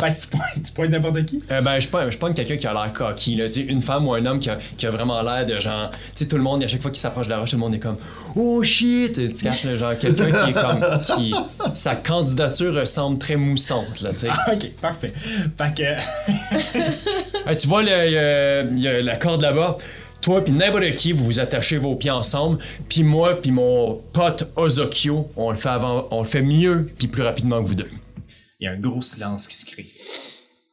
Fait 0.00 0.12
que 0.14 0.20
tu 0.20 0.26
pointes, 0.26 0.42
tu 0.66 0.72
pointes 0.72 0.90
n'importe 0.90 1.24
qui? 1.26 1.40
Euh, 1.48 1.60
ben, 1.60 1.78
je 1.78 1.86
pas, 1.86 2.10
je 2.10 2.18
pas 2.18 2.32
quelqu'un 2.32 2.56
qui 2.56 2.66
a 2.66 2.72
l'air 2.72 2.92
coquille, 2.92 3.36
là. 3.36 3.44
Une 3.68 3.80
femme 3.80 4.08
ou 4.08 4.14
un 4.14 4.26
homme 4.26 4.40
qui 4.40 4.50
a, 4.50 4.58
qui 4.76 4.84
a 4.84 4.90
vraiment 4.90 5.22
l'air 5.22 5.46
de 5.46 5.60
genre. 5.60 5.92
Tu 5.92 5.98
sais, 6.14 6.26
tout 6.28 6.36
le 6.36 6.42
monde, 6.42 6.64
à 6.64 6.66
chaque 6.66 6.82
fois 6.82 6.90
qu'il 6.90 6.98
s'approche 6.98 7.26
de 7.26 7.30
la 7.30 7.38
roche, 7.38 7.50
tout 7.50 7.56
le 7.56 7.60
monde 7.60 7.76
est 7.76 7.78
comme 7.78 7.98
Oh 8.34 8.64
shit! 8.64 9.14
Tu 9.14 9.32
caches, 9.44 9.62
le 9.62 9.76
genre, 9.76 9.96
quelqu'un 9.96 10.32
qui 10.32 10.50
est 10.50 10.54
comme. 10.54 10.80
Qui, 11.16 11.32
sa 11.74 11.94
candidature 11.94 12.84
semble 12.84 13.18
très 13.18 13.36
moussante, 13.36 14.00
là, 14.00 14.10
tu 14.10 14.18
sais. 14.20 14.28
Ah, 14.28 14.54
ok, 14.54 14.70
parfait. 14.80 15.12
Fait 15.56 15.72
que. 15.74 15.84
Hey, 17.48 17.56
tu 17.56 17.66
vois, 17.66 17.82
le- 17.82 18.06
il 18.06 18.12
y 18.12 18.18
a- 18.18 18.60
il 18.62 18.78
y 18.80 18.86
a 18.88 19.02
la 19.02 19.16
corde 19.16 19.42
là-bas. 19.42 19.76
Toi 20.22 20.42
puis 20.42 20.52
n'importe 20.52 20.92
qui, 20.92 21.12
vous 21.12 21.24
vous 21.26 21.40
attachez 21.40 21.76
vos 21.76 21.94
pieds 21.96 22.10
ensemble. 22.10 22.58
Puis 22.88 23.02
moi 23.02 23.40
puis 23.40 23.50
mon 23.50 23.96
pote 24.12 24.50
Ozokyo, 24.56 25.30
on 25.36 25.50
le 25.50 25.56
fait 25.56 25.68
avant, 25.68 26.08
on 26.10 26.20
le 26.22 26.28
fait 26.28 26.42
mieux 26.42 26.90
puis 26.96 27.08
plus 27.08 27.22
rapidement 27.22 27.62
que 27.62 27.68
vous 27.68 27.74
deux. 27.74 27.90
il 28.60 28.64
y 28.64 28.66
a 28.68 28.70
un 28.72 28.78
gros 28.78 29.02
silence 29.02 29.48
qui 29.48 29.56
se 29.56 29.66
crée 29.66 29.86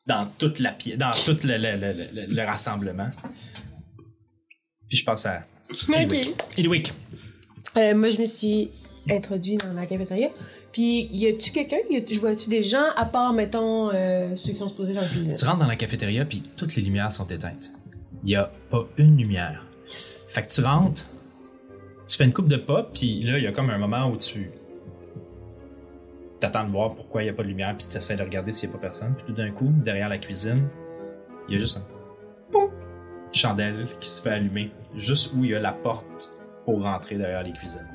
dans 0.08 0.28
toute 0.38 0.60
la 0.60 0.72
pièce, 0.72 0.98
dans 0.98 1.12
tout 1.12 1.38
le, 1.44 1.58
le- 1.58 1.78
le- 1.78 2.08
le- 2.14 2.34
le 2.36 2.44
rassemblement. 2.46 3.10
Puis 4.88 4.98
je 4.98 5.04
pense 5.06 5.26
à 5.26 5.44
Eliwick. 5.96 6.36
Eliwick. 6.58 6.94
Euh, 7.78 7.96
moi, 7.96 8.10
je 8.10 8.20
me 8.20 8.26
suis 8.26 8.72
introduit 9.10 9.56
dans 9.58 9.74
la 9.74 9.86
cafétéria. 9.86 10.30
Puis, 10.72 11.08
y 11.12 11.28
a-tu 11.28 11.52
quelqu'un? 11.52 11.78
Je 11.92 12.20
vois-tu 12.20 12.50
des 12.50 12.64
gens, 12.64 12.86
à 12.96 13.06
part, 13.06 13.34
mettons, 13.34 13.92
euh, 13.92 14.36
ceux 14.36 14.52
qui 14.54 14.58
sont 14.58 14.68
supposés 14.70 14.94
faire 14.94 15.04
la 15.04 15.08
cuisine? 15.08 15.34
Tu 15.34 15.46
rentres 15.46 15.60
dans 15.60 15.68
la 15.68 15.76
cafétéria 15.76 16.26
puis 16.26 16.42
toutes 16.58 16.76
les 16.76 16.82
lumières 16.82 17.12
sont 17.12 17.28
éteintes. 17.28 17.72
Il 18.24 18.30
y 18.30 18.36
a 18.36 18.52
pas 18.70 18.86
une 18.98 19.18
lumière. 19.18 19.66
Fait 20.28 20.44
que 20.44 20.48
tu 20.48 20.62
rentres, 20.62 21.06
tu 22.08 22.18
fais 22.18 22.26
une 22.26 22.34
coupe 22.34 22.48
de 22.48 22.58
pas 22.58 22.84
puis 22.84 23.22
là 23.24 23.38
il 23.38 23.44
y 23.44 23.48
a 23.48 23.52
comme 23.52 23.70
un 23.70 23.78
moment 23.78 24.10
où 24.10 24.18
tu 24.18 24.52
t'attends 26.40 26.64
de 26.64 26.72
voir 26.72 26.96
pourquoi 26.96 27.24
il 27.24 27.28
y 27.28 27.30
a 27.30 27.34
pas 27.34 27.44
de 27.44 27.48
lumière 27.48 27.76
puis 27.78 27.88
tu 27.88 27.98
essaies 27.98 28.16
de 28.16 28.24
regarder 28.24 28.52
s'il 28.52 28.70
y 28.70 28.72
a 28.72 28.76
pas 28.76 28.82
personne. 28.82 29.14
Puis 29.16 29.26
tout 29.28 29.34
d'un 29.34 29.52
coup, 29.52 29.70
derrière 29.84 30.10
la 30.10 30.18
cuisine, 30.18 30.68
il 31.48 31.56
y 31.56 31.58
a 31.58 31.60
juste 31.60 31.78
un 31.78 32.52
poum, 32.52 32.70
chandelle 33.32 33.88
qui 34.00 34.10
se 34.10 34.22
fait 34.22 34.32
allumer 34.32 34.72
juste 34.96 35.34
où 35.36 35.44
il 35.44 35.52
y 35.52 35.56
a 35.56 35.60
la 35.60 35.74
porte 35.74 36.32
pour 36.66 36.82
rentrer 36.84 37.16
derrière 37.16 37.44
les 37.44 37.52
cuisines. 37.54 37.88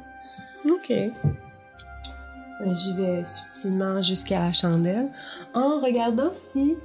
Ok. 0.68 0.90
Euh, 0.90 2.74
J'y 2.74 2.92
vais 2.94 3.24
subtilement 3.24 4.00
jusqu'à 4.00 4.40
la 4.40 4.52
chandelle 4.52 5.08
en 5.54 5.80
regardant 5.80 6.30
si, 6.34 6.76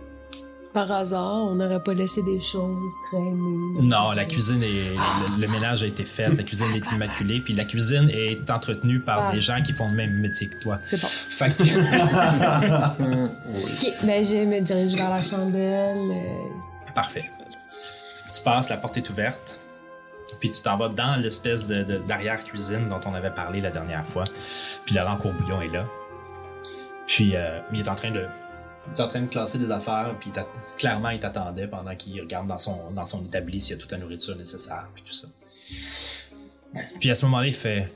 par 0.88 0.92
hasard, 0.98 1.46
on 1.46 1.56
n'aurait 1.56 1.82
pas 1.84 1.94
laissé 1.94 2.22
des 2.24 2.40
choses 2.40 2.94
traîner. 3.10 3.82
Non, 3.82 4.12
la 4.12 4.26
cuisine 4.26 4.64
est. 4.64 4.94
Le, 4.96 5.42
le 5.42 5.48
ménage 5.48 5.84
a 5.84 5.88
été 5.88 6.04
fait, 6.04 6.30
la 6.30 6.44
cuisine 6.44 6.72
est 6.76 6.92
immaculée, 6.92 7.42
puis 7.42 7.54
la 7.54 7.66
cuisine 7.66 8.10
est 8.14 8.50
entretenue 8.50 9.00
par 9.02 9.20
Ah. 9.30 9.32
des 9.34 9.42
gens 9.42 9.62
qui 9.62 9.74
font 9.74 9.88
le 9.90 9.96
même 9.96 10.14
métier 10.14 10.48
que 10.48 10.58
toi. 10.60 10.78
C'est 10.82 11.02
bon. 11.02 11.08
Fait 11.08 11.52
que. 11.52 11.64
Ok, 13.64 13.94
ben 14.04 14.24
je 14.24 14.46
me 14.46 14.60
dirige 14.62 14.96
vers 14.96 15.10
la 15.10 15.22
chandelle. 15.22 16.12
euh, 16.12 16.92
Parfait. 16.96 17.30
Tu 18.34 18.42
passes, 18.44 18.70
la 18.70 18.78
porte 18.78 18.96
est 18.98 19.10
ouverte, 19.10 19.58
puis 20.40 20.50
tu 20.50 20.62
t'en 20.62 20.78
vas 20.78 20.90
dans 20.90 21.16
l'espèce 21.22 21.66
de, 21.68 21.84
de- 21.84 21.98
d'arrière-cuisine 21.98 22.88
dont 22.88 23.00
on 23.06 23.14
avait 23.16 23.32
parlé 23.32 23.60
la 23.62 23.72
dernière 23.72 24.06
fois. 24.08 24.24
Puis 24.86 24.96
Laurent 24.96 25.18
Courbouillon 25.18 25.62
est 25.62 25.70
là. 25.74 25.86
Puis 27.08 27.36
euh, 27.36 27.60
il 27.74 27.80
est 27.82 27.90
en 27.90 27.96
train 27.96 28.12
de. 28.12 28.26
Il 28.88 28.94
est 28.94 29.02
en 29.02 29.08
train 29.08 29.22
de 29.22 29.28
classer 29.28 29.58
des 29.58 29.72
affaires, 29.72 30.16
puis 30.20 30.32
clairement 30.78 31.10
il 31.10 31.20
t'attendait 31.20 31.68
pendant 31.68 31.96
qu'il 31.96 32.20
regarde 32.22 32.48
dans 32.48 32.58
son, 32.58 32.92
dans 32.92 33.06
son 33.06 33.24
établi 33.24 33.60
s'il 33.62 33.76
y 33.76 33.80
a 33.80 33.82
toute 33.82 33.92
la 33.92 33.98
nourriture 33.98 34.36
nécessaire, 34.36 34.90
puis 34.94 35.04
tout 35.04 35.14
ça. 35.14 35.28
Puis 37.00 37.10
à 37.10 37.16
ce 37.16 37.26
moment-là, 37.26 37.48
il 37.48 37.54
fait 37.54 37.92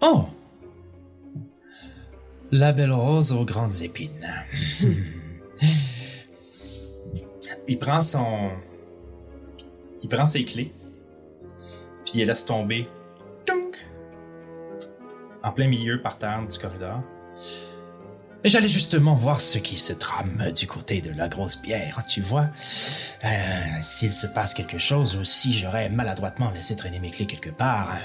Oh 0.00 0.28
La 2.50 2.72
belle 2.72 2.92
rose 2.92 3.32
aux 3.32 3.44
grandes 3.44 3.82
épines. 3.82 4.26
il 7.68 7.78
prend 7.78 8.00
son. 8.00 8.50
Il 10.02 10.08
prend 10.08 10.26
ses 10.26 10.44
clés, 10.44 10.72
puis 12.04 12.20
il 12.20 12.26
laisse 12.26 12.46
tomber. 12.46 12.88
Tunk! 13.44 13.76
En 15.42 15.52
plein 15.52 15.68
milieu, 15.68 16.00
par 16.00 16.18
terre 16.18 16.46
du 16.46 16.58
corridor. 16.58 17.02
Et 18.42 18.48
J'allais 18.48 18.68
justement 18.68 19.14
voir 19.14 19.40
ce 19.40 19.58
qui 19.58 19.76
se 19.76 19.92
trame 19.92 20.50
du 20.52 20.66
côté 20.66 21.02
de 21.02 21.10
la 21.10 21.28
grosse 21.28 21.60
bière, 21.60 22.02
tu 22.08 22.22
vois. 22.22 22.48
Euh, 23.24 23.28
S'il 23.82 24.12
se 24.12 24.26
passe 24.26 24.54
quelque 24.54 24.78
chose 24.78 25.16
ou 25.16 25.24
si 25.24 25.52
j'aurais 25.52 25.90
maladroitement 25.90 26.50
laissé 26.50 26.74
traîner 26.74 27.00
mes 27.00 27.10
clés 27.10 27.26
quelque 27.26 27.50
part, 27.50 27.98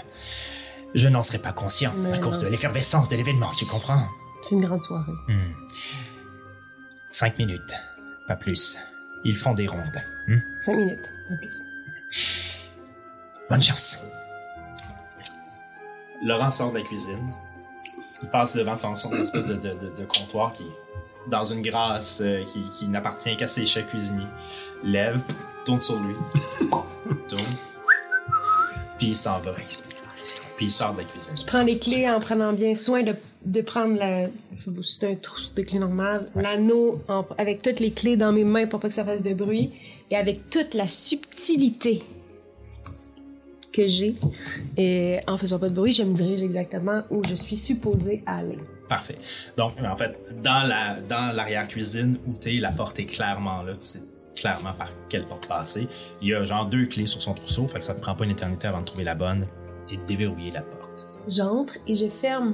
je 0.94 1.08
n'en 1.08 1.24
serais 1.24 1.40
pas 1.40 1.54
conscient 1.54 1.94
Mais 1.98 2.14
à 2.14 2.18
cause 2.18 2.40
de 2.40 2.48
l'effervescence 2.48 3.08
de 3.10 3.16
l'événement, 3.16 3.52
tu 3.58 3.66
comprends? 3.66 4.08
C'est 4.42 4.56
une 4.56 4.66
grande 4.66 4.84
soirée. 4.84 5.12
Hmm. 5.30 5.54
Cinq 7.10 7.38
minutes, 7.38 7.74
pas 8.28 8.36
plus. 8.36 8.78
Ils 9.24 9.38
font 9.38 9.54
des 9.54 9.68
rondes. 9.68 10.02
Hmm? 10.28 10.40
Cinq 10.66 10.76
minutes, 10.76 11.14
pas 11.30 11.36
plus. 11.38 11.64
Bonne 13.50 13.64
chance. 13.64 14.02
Laurent 16.24 16.52
sort 16.52 16.72
de 16.72 16.80
la 16.80 16.84
cuisine. 16.84 17.34
Il 18.24 18.30
passe 18.30 18.56
devant 18.56 18.76
son, 18.76 18.96
son 18.96 19.12
espèce 19.14 19.46
de, 19.46 19.56
de- 19.56 19.60
de- 19.74 20.02
de 20.02 20.06
comptoir 20.06 20.54
qui 20.54 20.64
dans 21.28 21.44
une 21.44 21.62
grâce 21.62 22.22
euh, 22.24 22.44
qui, 22.54 22.62
qui 22.78 22.88
n'appartient 22.88 23.36
qu'à 23.36 23.48
ses 23.48 23.66
chefs 23.66 23.88
cuisiniers. 23.88 24.28
Lève, 24.84 25.22
tourne 25.66 25.80
sur 25.80 26.00
lui. 26.00 26.14
tourne. 27.28 27.42
Puis 28.98 29.08
il 29.08 29.16
s'en 29.16 29.40
va. 29.40 29.52
Puis 30.58 30.66
il 30.68 30.72
sort 30.72 30.94
de 30.94 31.00
la 31.00 31.04
cuisine. 31.04 31.36
Je 31.36 31.46
prends 31.46 31.64
les 31.64 31.80
clés 31.80 32.10
en 32.10 32.20
prenant 32.20 32.54
bien 32.54 32.76
soin 32.76 33.04
de, 33.04 33.16
de 33.46 33.62
prendre 33.62 33.98
la. 33.98 34.28
Je 34.56 34.70
si 34.82 35.00
c'est 35.00 35.12
un 35.12 35.16
trousseau 35.16 35.52
de 35.56 35.62
clés 35.64 35.80
normal. 35.80 36.30
L'anneau 36.36 37.02
en- 37.08 37.26
avec 37.38 37.62
toutes 37.62 37.80
les 37.80 37.92
clés 37.92 38.16
dans 38.18 38.32
mes 38.32 38.44
mains 38.46 38.68
pour 38.68 38.80
pas 38.80 38.88
que 38.88 38.94
ça 38.94 39.04
fasse 39.04 39.24
de 39.24 39.34
bruit. 39.34 39.72
Et 40.12 40.16
avec 40.16 40.50
toute 40.52 40.76
la 40.76 40.88
subtilité 40.88 42.04
que 43.76 43.88
j'ai. 43.88 44.16
Et 44.78 45.20
en 45.28 45.38
faisant 45.38 45.60
pas 45.60 45.70
de 45.70 45.76
bruit, 45.76 45.92
je 45.92 46.04
me 46.04 46.14
dirige 46.14 46.44
exactement 46.44 47.04
où 47.10 47.24
je 47.24 47.36
suis 47.36 47.58
supposée 47.58 48.24
aller. 48.26 48.60
Parfait. 48.88 49.18
Donc, 49.58 49.74
en 49.84 49.98
fait, 49.98 50.18
dans 50.42 50.68
la 50.68 51.02
dans 51.02 51.36
l'arrière-cuisine 51.36 52.18
où 52.26 52.34
t'es, 52.34 52.54
la 52.54 52.72
porte 52.72 53.00
est 53.00 53.06
clairement 53.06 53.64
là. 53.64 53.74
Tu 53.74 53.80
sais 53.82 54.00
clairement 54.36 54.74
par 54.74 54.92
quelle 55.10 55.26
porte 55.26 55.48
passer. 55.48 55.88
Il 56.22 56.28
y 56.28 56.34
a 56.34 56.44
genre 56.44 56.66
deux 56.66 56.86
clés 56.86 57.08
sur 57.08 57.22
son 57.22 57.34
trousseau, 57.34 57.68
fait 57.68 57.80
que 57.80 57.86
ça 57.86 57.96
te 57.96 58.02
prend 58.02 58.16
pas 58.16 58.26
une 58.26 58.32
éternité 58.32 58.68
avant 58.68 58.82
de 58.82 58.86
trouver 58.86 59.04
la 59.04 59.16
bonne 59.16 59.48
et 59.90 59.98
de 59.98 60.04
déverrouiller 60.04 60.52
la 60.52 60.62
porte. 60.62 61.08
J'entre 61.28 61.76
et 61.88 61.96
je 61.96 62.08
ferme 62.08 62.54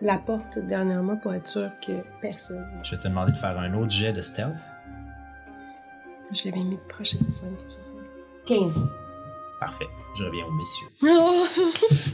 la 0.00 0.18
porte 0.18 0.58
dernièrement 0.58 1.16
pour 1.16 1.34
être 1.34 1.46
sûr 1.46 1.70
que 1.86 1.92
personne. 2.20 2.66
Je 2.82 2.92
vais 2.92 3.02
te 3.02 3.08
demander 3.08 3.32
de 3.32 3.36
faire 3.36 3.58
un 3.58 3.74
autre 3.74 3.90
jet 3.90 4.12
de 4.12 4.22
stealth. 4.22 4.56
Je 6.32 6.48
l'avais 6.48 6.64
mis 6.64 6.78
proche 6.88 7.14
de 7.14 7.32
ça. 7.32 7.46
15. 8.46 8.74
Parfait. 9.64 9.86
Je 10.16 10.24
reviens 10.24 10.44
aux 10.46 10.52
messieurs. 10.52 10.86
Oh! 11.02 11.46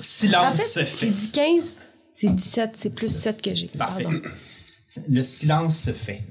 Silence 0.01 0.53
En 0.53 0.57
fait, 0.57 0.63
se 0.63 0.81
j'ai 0.81 0.87
fait. 0.87 1.07
dit 1.07 1.31
15, 1.31 1.77
c'est 2.13 2.29
17, 2.35 2.71
c'est 2.77 2.95
plus 2.95 3.09
7 3.15 3.43
que 3.43 3.55
j'ai. 3.55 3.67
Parfait. 3.69 4.05
Pardon. 4.05 4.21
Le 5.09 5.23
silence 5.23 5.79
se 5.79 5.93
fait. 5.93 6.23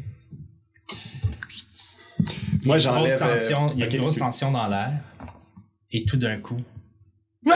Moi, 2.64 2.78
Grosse 2.78 2.84
j'enlève... 2.84 3.24
euh, 3.24 3.36
tension, 3.36 3.72
il 3.74 3.80
y 3.80 3.84
a 3.84 3.88
une 3.88 3.98
grosse 4.02 4.18
tension 4.18 4.52
dans 4.52 4.68
l'air. 4.68 4.94
Et 5.92 6.04
tout 6.06 6.18
d'un 6.18 6.38
coup. 6.40 6.62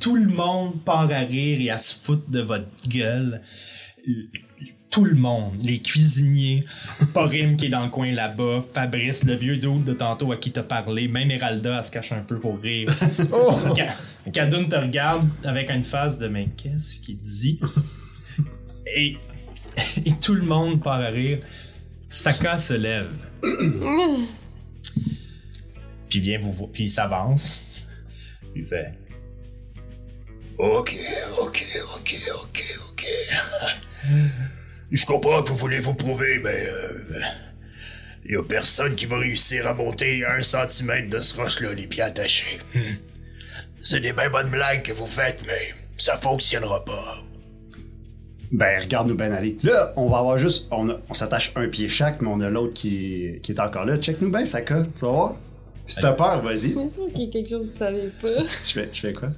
tout 0.00 0.16
le 0.16 0.26
monde 0.26 0.82
part 0.84 1.10
à 1.10 1.18
rire 1.18 1.60
et 1.60 1.70
à 1.70 1.78
se 1.78 1.94
foutre 1.98 2.28
de 2.30 2.40
votre 2.40 2.68
gueule. 2.88 3.42
Tout 4.92 5.06
le 5.06 5.14
monde, 5.14 5.54
les 5.62 5.78
cuisiniers, 5.78 6.66
Porim 7.14 7.56
qui 7.56 7.66
est 7.66 7.70
dans 7.70 7.82
le 7.82 7.88
coin 7.88 8.12
là-bas, 8.12 8.62
Fabrice, 8.74 9.24
le 9.24 9.34
vieux 9.34 9.56
dude 9.56 9.84
de 9.84 9.94
tantôt 9.94 10.30
à 10.32 10.36
qui 10.36 10.52
t'as 10.52 10.62
parlé, 10.62 11.08
même 11.08 11.30
Eralda, 11.30 11.78
elle 11.78 11.84
se 11.84 11.90
cache 11.90 12.12
un 12.12 12.20
peu 12.20 12.38
pour 12.38 12.60
rire. 12.60 12.94
Kadoun 14.34 14.68
te 14.68 14.76
regarde 14.76 15.26
avec 15.44 15.70
une 15.70 15.84
face 15.84 16.18
de 16.18 16.28
mais 16.28 16.48
qu'est-ce 16.58 17.00
qu'il 17.00 17.18
dit? 17.18 17.58
Et, 18.94 19.16
et 20.04 20.12
tout 20.20 20.34
le 20.34 20.42
monde 20.42 20.82
part 20.82 21.00
à 21.00 21.06
rire. 21.06 21.38
Saka 22.10 22.58
se 22.58 22.74
lève. 22.74 23.08
puis 26.10 26.20
vient 26.20 26.38
vous 26.38 26.52
voir, 26.52 26.68
puis 26.70 26.84
il 26.84 26.90
s'avance. 26.90 27.88
Il 28.54 28.66
fait 28.66 28.92
Ok, 30.58 30.98
ok, 31.40 31.66
ok, 31.94 32.20
ok, 32.34 32.64
ok. 32.90 33.06
Je 34.92 35.04
comprends 35.06 35.42
que 35.42 35.48
vous 35.48 35.56
voulez 35.56 35.78
vous 35.80 35.94
prouver, 35.94 36.38
mais. 36.44 36.66
Euh, 36.66 36.92
y 38.24 38.36
a 38.36 38.42
personne 38.42 38.94
qui 38.94 39.06
va 39.06 39.18
réussir 39.18 39.66
à 39.66 39.74
monter 39.74 40.24
un 40.24 40.42
centimètre 40.42 41.08
de 41.08 41.20
ce 41.20 41.36
roche-là, 41.36 41.74
les 41.74 41.86
pieds 41.88 42.02
attachés. 42.04 42.58
Hmm. 42.74 42.78
C'est 43.82 43.98
des 44.00 44.12
bien 44.12 44.30
bonnes 44.30 44.50
blagues 44.50 44.82
que 44.82 44.92
vous 44.92 45.06
faites, 45.06 45.40
mais 45.46 45.74
ça 45.96 46.16
fonctionnera 46.16 46.84
pas. 46.84 47.24
Ben, 48.52 48.80
regarde-nous 48.80 49.16
ben 49.16 49.32
aller. 49.32 49.56
Là, 49.62 49.92
on 49.96 50.08
va 50.08 50.18
avoir 50.18 50.36
juste... 50.38 50.68
On, 50.70 50.88
a- 50.90 51.00
on 51.08 51.14
s'attache 51.14 51.52
un 51.56 51.66
pied 51.68 51.88
chaque, 51.88 52.20
mais 52.20 52.28
on 52.28 52.40
a 52.40 52.50
l'autre 52.50 52.74
qui, 52.74 53.40
qui 53.42 53.52
est 53.52 53.60
encore 53.60 53.86
là. 53.86 53.96
Check-nous 53.96 54.30
ben, 54.30 54.44
Saka. 54.44 54.84
Tu 54.94 55.04
vas 55.04 55.10
voir? 55.10 55.36
Si 55.86 56.00
t'as 56.00 56.12
peur, 56.12 56.42
vas-y. 56.42 56.56
C'est 56.58 56.72
sûr 56.94 57.08
qu'il 57.12 57.24
y 57.24 57.28
a 57.28 57.32
quelque 57.32 57.48
chose 57.48 57.62
que 57.66 57.66
vous 57.72 57.76
savez 57.76 58.10
pas. 58.20 58.42
Je 58.66 58.72
fais, 58.72 58.88
je 58.92 59.00
fais 59.00 59.12
quoi? 59.12 59.30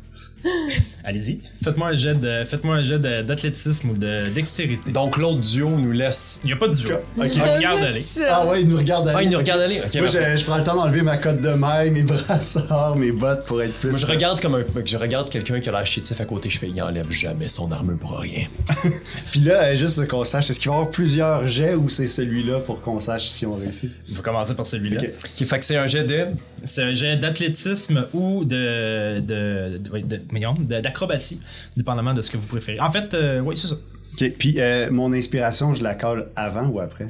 Allez-y. 1.04 1.40
Faites-moi 1.62 1.88
un 1.88 1.94
jet 1.96 2.14
de, 2.14 2.44
faites-moi 2.44 2.76
un 2.76 2.82
jet 2.82 2.98
de- 2.98 3.22
d'athlétisme 3.22 3.90
ou 3.90 3.96
de 3.96 4.28
dextérité. 4.34 4.90
Donc 4.90 5.16
l'autre 5.18 5.40
duo 5.40 5.68
nous 5.70 5.92
laisse. 5.92 6.40
Il 6.44 6.46
n'y 6.48 6.52
a 6.52 6.56
pas 6.56 6.68
de 6.68 6.74
duo. 6.74 6.94
Ok. 7.18 7.24
Regarde 7.34 7.80
aller. 7.80 8.00
Ah 8.30 8.46
ouais, 8.46 8.62
il 8.62 8.68
nous 8.68 8.76
regarde 8.78 9.08
aller. 9.08 9.16
Ah, 9.18 9.22
il 9.22 9.30
nous 9.30 9.38
regarde 9.38 9.60
aller. 9.60 9.76
Moi, 9.96 10.06
je, 10.06 10.36
je 10.38 10.44
prends 10.44 10.56
le 10.56 10.64
temps 10.64 10.76
d'enlever 10.76 11.02
ma 11.02 11.16
cotte 11.18 11.40
de 11.40 11.50
maille, 11.50 11.90
mes 11.90 12.02
brassards, 12.04 12.96
mes 12.96 13.12
bottes 13.12 13.46
pour 13.46 13.62
être 13.62 13.74
plus... 13.74 13.90
Moi, 13.90 13.98
je 13.98 14.06
regarde 14.06 14.40
comme 14.40 14.54
un, 14.54 14.62
je 14.84 14.96
regarde 14.96 15.28
quelqu'un 15.30 15.60
qui 15.60 15.68
a 15.68 15.72
l'air 15.72 15.84
chétif 15.86 16.18
à 16.20 16.24
côté. 16.24 16.48
Je 16.48 16.58
fais, 16.58 16.68
il 16.68 16.82
enlève 16.82 17.10
jamais 17.10 17.48
son 17.48 17.70
armure 17.70 17.98
pour 17.98 18.18
rien. 18.18 18.44
Puis 19.30 19.40
là, 19.40 19.62
euh, 19.64 19.76
juste 19.76 20.06
qu'on 20.08 20.24
sache, 20.24 20.50
est-ce 20.50 20.60
qu'il 20.60 20.68
va 20.70 20.76
y 20.76 20.78
avoir 20.78 20.90
plusieurs 20.90 21.46
jets 21.48 21.74
ou 21.74 21.88
c'est 21.88 22.08
celui-là 22.08 22.60
pour 22.60 22.80
qu'on 22.80 22.98
sache 22.98 23.26
si 23.28 23.44
on 23.46 23.52
réussit? 23.54 23.90
On 24.10 24.14
va 24.14 24.22
commencer 24.22 24.54
par 24.54 24.66
celui-là. 24.66 25.02
Qui 25.36 25.44
fait 25.44 25.58
que 25.58 25.64
c'est 25.64 25.76
un 25.76 25.86
jet 25.86 26.04
de? 26.04 26.26
C'est 26.64 26.82
un 26.82 26.94
jet 26.94 27.16
d'athlétisme 27.18 28.06
ou 28.14 28.44
de, 28.46 29.20
de, 29.20 29.20
de, 29.20 29.78
de- 29.78 29.88
voyons, 29.90 30.06
de- 30.06 30.20
d'acrobatie, 30.40 31.40
dépendamment 31.76 32.14
de 32.14 32.20
ce 32.20 32.30
que 32.30 32.36
vous 32.36 32.46
préférez. 32.46 32.80
En 32.80 32.90
fait, 32.90 33.14
euh, 33.14 33.40
oui, 33.40 33.56
c'est 33.56 33.68
ça. 33.68 33.76
Ok, 34.12 34.32
puis 34.38 34.60
euh, 34.60 34.90
mon 34.90 35.12
inspiration, 35.12 35.74
je 35.74 35.82
la 35.82 35.94
colle 35.94 36.30
avant 36.36 36.66
ou 36.68 36.80
après? 36.80 37.08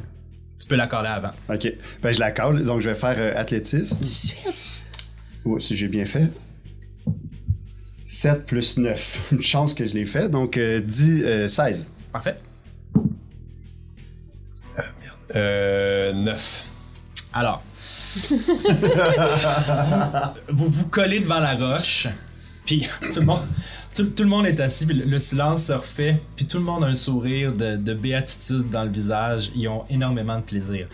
Tu 0.58 0.66
peux 0.66 0.76
l'accorder 0.76 1.08
avant. 1.08 1.32
Ok, 1.48 1.72
ben 2.02 2.12
je 2.12 2.20
la 2.20 2.30
colle, 2.30 2.64
donc 2.64 2.80
je 2.80 2.88
vais 2.88 2.94
faire 2.94 3.16
euh, 3.18 3.32
athlétisme. 3.36 3.98
Ouais, 5.44 5.60
si 5.60 5.76
j'ai 5.76 5.88
bien 5.88 6.06
fait. 6.06 6.30
7 8.06 8.46
plus 8.46 8.78
9. 8.78 9.28
Une 9.32 9.42
chance 9.42 9.74
que 9.74 9.84
je 9.84 9.94
l'ai 9.94 10.06
fait, 10.06 10.28
donc 10.28 10.56
euh, 10.56 10.80
10, 10.80 11.22
euh, 11.24 11.48
16. 11.48 11.90
Parfait. 12.12 12.38
Euh. 15.34 16.12
9. 16.12 16.64
Alors. 17.32 17.62
vous 20.48 20.68
vous 20.68 20.86
collez 20.86 21.18
devant 21.18 21.40
la 21.40 21.54
roche, 21.54 22.06
puis 22.64 22.86
tout 23.12 23.20
le 23.20 23.26
monde, 23.26 23.46
tout, 23.94 24.12
le 24.18 24.26
monde 24.26 24.46
est 24.46 24.60
assis, 24.60 24.86
puis 24.86 24.96
le, 24.96 25.04
le 25.04 25.18
silence 25.18 25.66
se 25.66 25.72
refait, 25.72 26.20
puis 26.36 26.46
tout 26.46 26.58
le 26.58 26.64
monde 26.64 26.84
a 26.84 26.88
un 26.88 26.94
sourire 26.94 27.52
de, 27.52 27.76
de 27.76 27.94
béatitude 27.94 28.66
dans 28.70 28.84
le 28.84 28.90
visage. 28.90 29.50
Ils 29.54 29.68
ont 29.68 29.84
énormément 29.88 30.38
de 30.38 30.44
plaisir. 30.44 30.88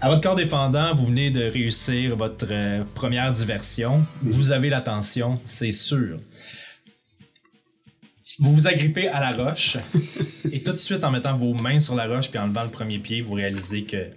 À 0.00 0.08
votre 0.08 0.20
corps 0.20 0.34
défendant, 0.34 0.96
vous 0.96 1.06
venez 1.06 1.30
de 1.30 1.44
réussir 1.44 2.16
votre 2.16 2.46
euh, 2.50 2.82
première 2.92 3.30
diversion. 3.30 4.04
Vous 4.20 4.50
avez 4.50 4.68
l'attention, 4.68 5.38
c'est 5.44 5.70
sûr. 5.70 6.18
Vous 8.40 8.52
vous 8.52 8.66
agrippez 8.66 9.06
à 9.06 9.20
la 9.20 9.30
roche 9.30 9.76
et 10.50 10.60
tout 10.60 10.72
de 10.72 10.76
suite 10.76 11.04
en 11.04 11.12
mettant 11.12 11.36
vos 11.36 11.54
mains 11.54 11.78
sur 11.78 11.94
la 11.94 12.06
roche 12.06 12.30
puis 12.30 12.38
en 12.40 12.46
levant 12.46 12.64
le 12.64 12.70
premier 12.70 12.98
pied, 12.98 13.20
vous 13.20 13.34
réalisez 13.34 13.84
que 13.84 14.10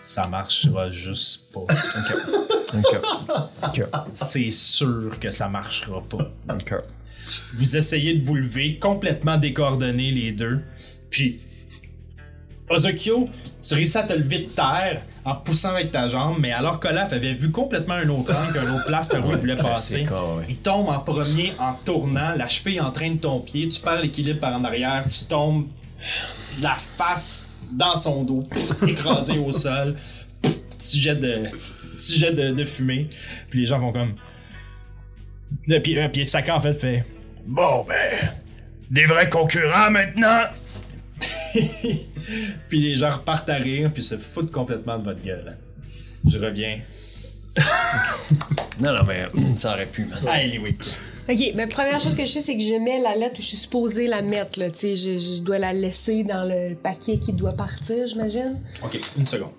ça 0.00 0.26
marchera 0.26 0.90
juste 0.90 1.50
pas. 1.52 1.64
Ok. 2.74 3.00
Ok. 3.64 3.82
C'est 4.14 4.50
sûr 4.50 5.18
que 5.20 5.30
ça 5.30 5.48
marchera 5.48 6.02
pas. 6.02 6.30
Ok. 6.50 6.74
Vous 7.54 7.76
essayez 7.76 8.14
de 8.14 8.24
vous 8.24 8.34
lever, 8.34 8.78
complètement 8.78 9.38
décoordonnés 9.38 10.10
les 10.10 10.32
deux. 10.32 10.60
Puis, 11.10 11.40
Ozokyo, 12.68 13.28
tu 13.60 13.74
réussis 13.74 13.98
à 13.98 14.02
te 14.02 14.12
lever 14.12 14.38
de 14.40 14.50
terre 14.50 15.02
en 15.24 15.36
poussant 15.36 15.70
avec 15.70 15.92
ta 15.92 16.08
jambe, 16.08 16.38
mais 16.40 16.52
alors 16.52 16.80
qu'Olaf 16.80 17.12
avait 17.12 17.34
vu 17.34 17.50
complètement 17.50 17.94
un 17.94 18.08
autre 18.08 18.34
angle, 18.34 18.60
une 18.66 18.74
autre 18.74 18.86
place 18.86 19.08
par 19.08 19.24
où 19.26 19.30
il 19.30 19.36
voulait 19.36 19.54
passer. 19.54 20.06
Il 20.48 20.56
tombe 20.56 20.88
en 20.88 20.98
premier 20.98 21.52
en 21.60 21.74
tournant, 21.84 22.34
la 22.36 22.48
cheville 22.48 22.80
entraîne 22.80 23.18
ton 23.18 23.40
pied, 23.40 23.68
tu 23.68 23.80
perds 23.80 24.02
l'équilibre 24.02 24.40
par 24.40 24.54
en 24.54 24.64
arrière, 24.64 25.04
tu 25.06 25.24
tombes 25.26 25.66
la 26.60 26.76
face 26.96 27.52
dans 27.70 27.96
son 27.96 28.24
dos, 28.24 28.48
écrasé 28.86 29.38
au 29.38 29.52
sol, 29.52 29.94
petit 30.42 31.00
jet 31.00 31.14
de, 31.14 31.44
petit 32.02 32.18
jet 32.18 32.32
de, 32.32 32.64
fumée, 32.64 33.08
puis 33.50 33.60
les 33.60 33.66
gens 33.66 33.78
vont 33.78 33.92
comme. 33.92 34.16
Et 35.68 35.80
puis, 35.80 35.98
euh, 35.98 36.08
puis 36.08 36.26
Saka 36.26 36.56
en 36.56 36.60
fait 36.60 36.72
fait. 36.72 37.04
Bon, 37.46 37.84
ben. 37.86 38.32
Des 38.90 39.06
vrais 39.06 39.28
concurrents 39.28 39.90
maintenant? 39.90 40.42
Puis 42.68 42.80
les 42.80 42.96
gens 42.96 43.10
repartent 43.10 43.48
à 43.48 43.54
rire, 43.54 43.90
puis 43.92 44.02
se 44.02 44.16
foutent 44.16 44.50
complètement 44.50 44.98
de 44.98 45.04
votre 45.04 45.22
gueule. 45.22 45.56
Je 46.30 46.36
reviens 46.38 46.80
Non, 48.80 48.94
non, 48.94 49.04
mais 49.06 49.26
ça 49.58 49.72
aurait 49.74 49.86
pu, 49.86 50.06
man. 50.06 50.18
Eliwick. 50.40 50.82
Ok, 51.28 51.52
ben 51.54 51.68
première 51.68 52.00
chose 52.00 52.16
que 52.16 52.24
je 52.24 52.30
sais, 52.32 52.40
c'est 52.40 52.56
que 52.56 52.62
je 52.62 52.74
mets 52.74 52.98
la 53.00 53.14
lettre 53.14 53.34
où 53.38 53.42
je 53.42 53.46
suis 53.46 53.56
supposée 53.56 54.08
la 54.08 54.22
mettre, 54.22 54.58
là. 54.58 54.70
Tu 54.70 54.78
sais, 54.78 54.96
je, 54.96 55.18
je 55.18 55.40
dois 55.40 55.58
la 55.58 55.72
laisser 55.72 56.24
dans 56.24 56.44
le 56.48 56.74
paquet 56.74 57.18
qui 57.18 57.32
doit 57.32 57.52
partir, 57.52 58.06
j'imagine. 58.06 58.60
Ok, 58.84 58.98
une 59.16 59.26
seconde. 59.26 59.52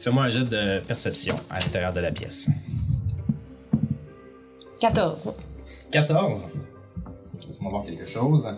Fais-moi 0.00 0.24
un 0.24 0.30
jet 0.30 0.44
de 0.44 0.80
perception 0.80 1.36
à 1.50 1.60
l'intérieur 1.60 1.92
de 1.92 2.00
la 2.00 2.10
pièce. 2.12 2.48
14. 4.80 5.32
14. 5.90 6.48
Laisse-moi 7.46 7.70
voir 7.70 7.84
quelque 7.84 8.06
chose. 8.06 8.48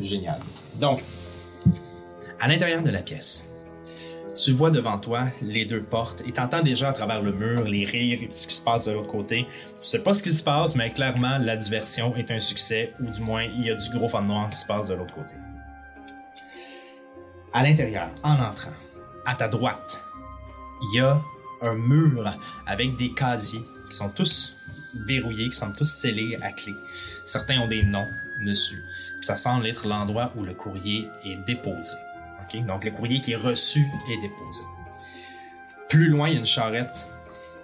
Génial. 0.00 0.40
Donc, 0.76 1.00
à 2.40 2.48
l'intérieur 2.48 2.82
de 2.82 2.90
la 2.90 3.02
pièce, 3.02 3.49
tu 4.34 4.52
vois 4.52 4.70
devant 4.70 4.98
toi 4.98 5.26
les 5.42 5.64
deux 5.64 5.82
portes 5.82 6.22
et 6.26 6.32
t'entends 6.32 6.62
déjà 6.62 6.90
à 6.90 6.92
travers 6.92 7.22
le 7.22 7.32
mur 7.32 7.64
les 7.64 7.84
rires 7.84 8.20
et 8.22 8.28
ce 8.30 8.46
qui 8.46 8.54
se 8.54 8.62
passe 8.62 8.86
de 8.86 8.92
l'autre 8.92 9.08
côté. 9.08 9.46
Tu 9.80 9.88
sais 9.88 10.02
pas 10.02 10.14
ce 10.14 10.22
qui 10.22 10.32
se 10.32 10.42
passe, 10.42 10.76
mais 10.76 10.90
clairement, 10.90 11.38
la 11.38 11.56
diversion 11.56 12.14
est 12.16 12.30
un 12.30 12.40
succès, 12.40 12.92
ou 13.00 13.10
du 13.10 13.20
moins, 13.20 13.44
il 13.44 13.64
y 13.64 13.70
a 13.70 13.74
du 13.74 13.90
gros 13.90 14.08
fun 14.08 14.22
noir 14.22 14.50
qui 14.50 14.58
se 14.58 14.66
passe 14.66 14.88
de 14.88 14.94
l'autre 14.94 15.14
côté. 15.14 15.34
À 17.52 17.62
l'intérieur, 17.62 18.10
en 18.22 18.38
entrant, 18.40 18.70
à 19.26 19.34
ta 19.34 19.48
droite, 19.48 20.02
il 20.82 20.98
y 20.98 21.00
a 21.00 21.20
un 21.62 21.74
mur 21.74 22.32
avec 22.66 22.96
des 22.96 23.12
casiers 23.12 23.62
qui 23.90 23.96
sont 23.96 24.10
tous 24.10 24.56
verrouillés, 25.06 25.48
qui 25.48 25.56
sont 25.56 25.72
tous 25.72 25.90
scellés 25.90 26.36
à 26.42 26.52
clé. 26.52 26.72
Certains 27.24 27.60
ont 27.60 27.68
des 27.68 27.82
noms 27.82 28.08
dessus. 28.44 28.82
Ça 29.20 29.36
semble 29.36 29.66
être 29.66 29.86
l'endroit 29.86 30.32
où 30.36 30.42
le 30.42 30.54
courrier 30.54 31.08
est 31.24 31.36
déposé. 31.46 31.96
Donc 32.58 32.84
le 32.84 32.90
courrier 32.90 33.20
qui 33.20 33.32
est 33.32 33.36
reçu 33.36 33.86
est 34.10 34.20
déposé. 34.20 34.62
Plus 35.88 36.08
loin, 36.08 36.28
il 36.28 36.34
y 36.34 36.36
a 36.36 36.40
une 36.40 36.46
charrette 36.46 37.06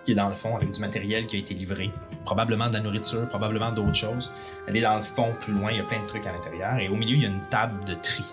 qui 0.04 0.12
est 0.12 0.14
dans 0.14 0.28
le 0.28 0.34
fond 0.34 0.56
avec 0.56 0.70
du 0.70 0.80
matériel 0.80 1.26
qui 1.26 1.36
a 1.36 1.38
été 1.38 1.54
livré. 1.54 1.90
Probablement 2.24 2.68
de 2.68 2.74
la 2.74 2.80
nourriture, 2.80 3.28
probablement 3.28 3.72
d'autres 3.72 3.94
choses. 3.94 4.32
Elle 4.66 4.76
est 4.76 4.80
dans 4.80 4.96
le 4.96 5.02
fond, 5.02 5.34
plus 5.40 5.52
loin, 5.52 5.72
il 5.72 5.78
y 5.78 5.80
a 5.80 5.84
plein 5.84 6.00
de 6.00 6.06
trucs 6.06 6.26
à 6.26 6.32
l'intérieur. 6.32 6.78
Et 6.78 6.88
au 6.88 6.96
milieu, 6.96 7.16
il 7.16 7.22
y 7.22 7.26
a 7.26 7.28
une 7.28 7.42
table 7.48 7.84
de 7.84 7.94
tri. 7.94 8.24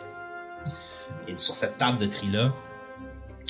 Et 1.27 1.35
sur 1.37 1.55
cette 1.55 1.77
table 1.77 1.97
de 1.97 2.05
tri-là, 2.05 2.53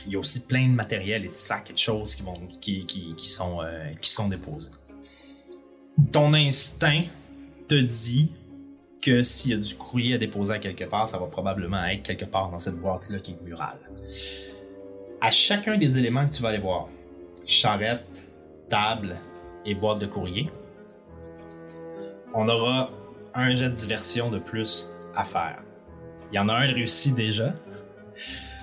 il 0.05 0.13
y 0.13 0.15
a 0.15 0.19
aussi 0.19 0.45
plein 0.45 0.67
de 0.67 0.73
matériel 0.73 1.25
et 1.25 1.29
de 1.29 1.33
sacs 1.33 1.69
et 1.69 1.73
de 1.73 1.77
choses 1.77 2.15
qui, 2.15 2.23
vont, 2.23 2.39
qui, 2.61 2.85
qui, 2.85 3.15
qui 3.15 3.29
sont, 3.29 3.61
euh, 3.61 3.91
qui 4.01 4.09
sont 4.09 4.27
déposés. 4.27 4.71
Ton 6.11 6.33
instinct 6.33 7.03
te 7.67 7.75
dit 7.75 8.33
que 9.03 9.21
s'il 9.21 9.51
y 9.51 9.53
a 9.53 9.57
du 9.57 9.75
courrier 9.75 10.15
à 10.15 10.17
déposer 10.17 10.53
à 10.53 10.59
quelque 10.59 10.85
part, 10.85 11.07
ça 11.09 11.17
va 11.17 11.25
probablement 11.25 11.83
être 11.85 12.03
quelque 12.03 12.23
part 12.23 12.49
dans 12.49 12.59
cette 12.59 12.79
boîte-là 12.79 13.19
qui 13.19 13.31
est 13.31 13.41
murale. 13.43 13.79
À 15.19 15.29
chacun 15.29 15.77
des 15.77 15.97
éléments 15.97 16.25
que 16.25 16.33
tu 16.33 16.41
vas 16.41 16.49
aller 16.49 16.59
voir, 16.59 16.87
charrette, 17.45 18.05
table 18.69 19.17
et 19.65 19.75
boîte 19.75 19.99
de 19.99 20.05
courrier, 20.05 20.49
on 22.33 22.47
aura 22.47 22.91
un 23.33 23.53
jet 23.55 23.69
de 23.69 23.75
diversion 23.75 24.29
de 24.29 24.39
plus 24.39 24.93
à 25.15 25.25
faire. 25.25 25.63
Il 26.31 26.35
y 26.37 26.39
en 26.39 26.47
a 26.47 26.53
un 26.53 26.67
réussi 26.67 27.11
déjà, 27.11 27.53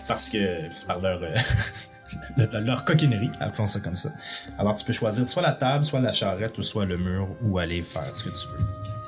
parce 0.09 0.31
que 0.31 0.69
par 0.87 1.03
leur, 1.03 1.23
euh, 1.23 2.47
leur, 2.61 2.87
coquinerie, 2.87 3.31
appelons 3.41 3.67
ça 3.67 3.81
comme 3.81 3.97
ça. 3.97 4.11
Alors 4.59 4.75
tu 4.75 4.87
peux 4.87 4.95
choisir 4.95 5.29
soit 5.29 5.43
la 5.43 5.53
table, 5.53 5.85
soit 5.85 6.01
la 6.01 6.13
charrette, 6.13 6.57
ou 6.57 6.63
soit 6.63 6.87
le 6.87 6.97
mur, 6.97 7.29
ou 7.43 7.59
aller 7.59 7.83
faire 7.83 8.17
ce 8.17 8.25
que 8.25 8.31
tu 8.31 8.49
veux. 8.49 9.00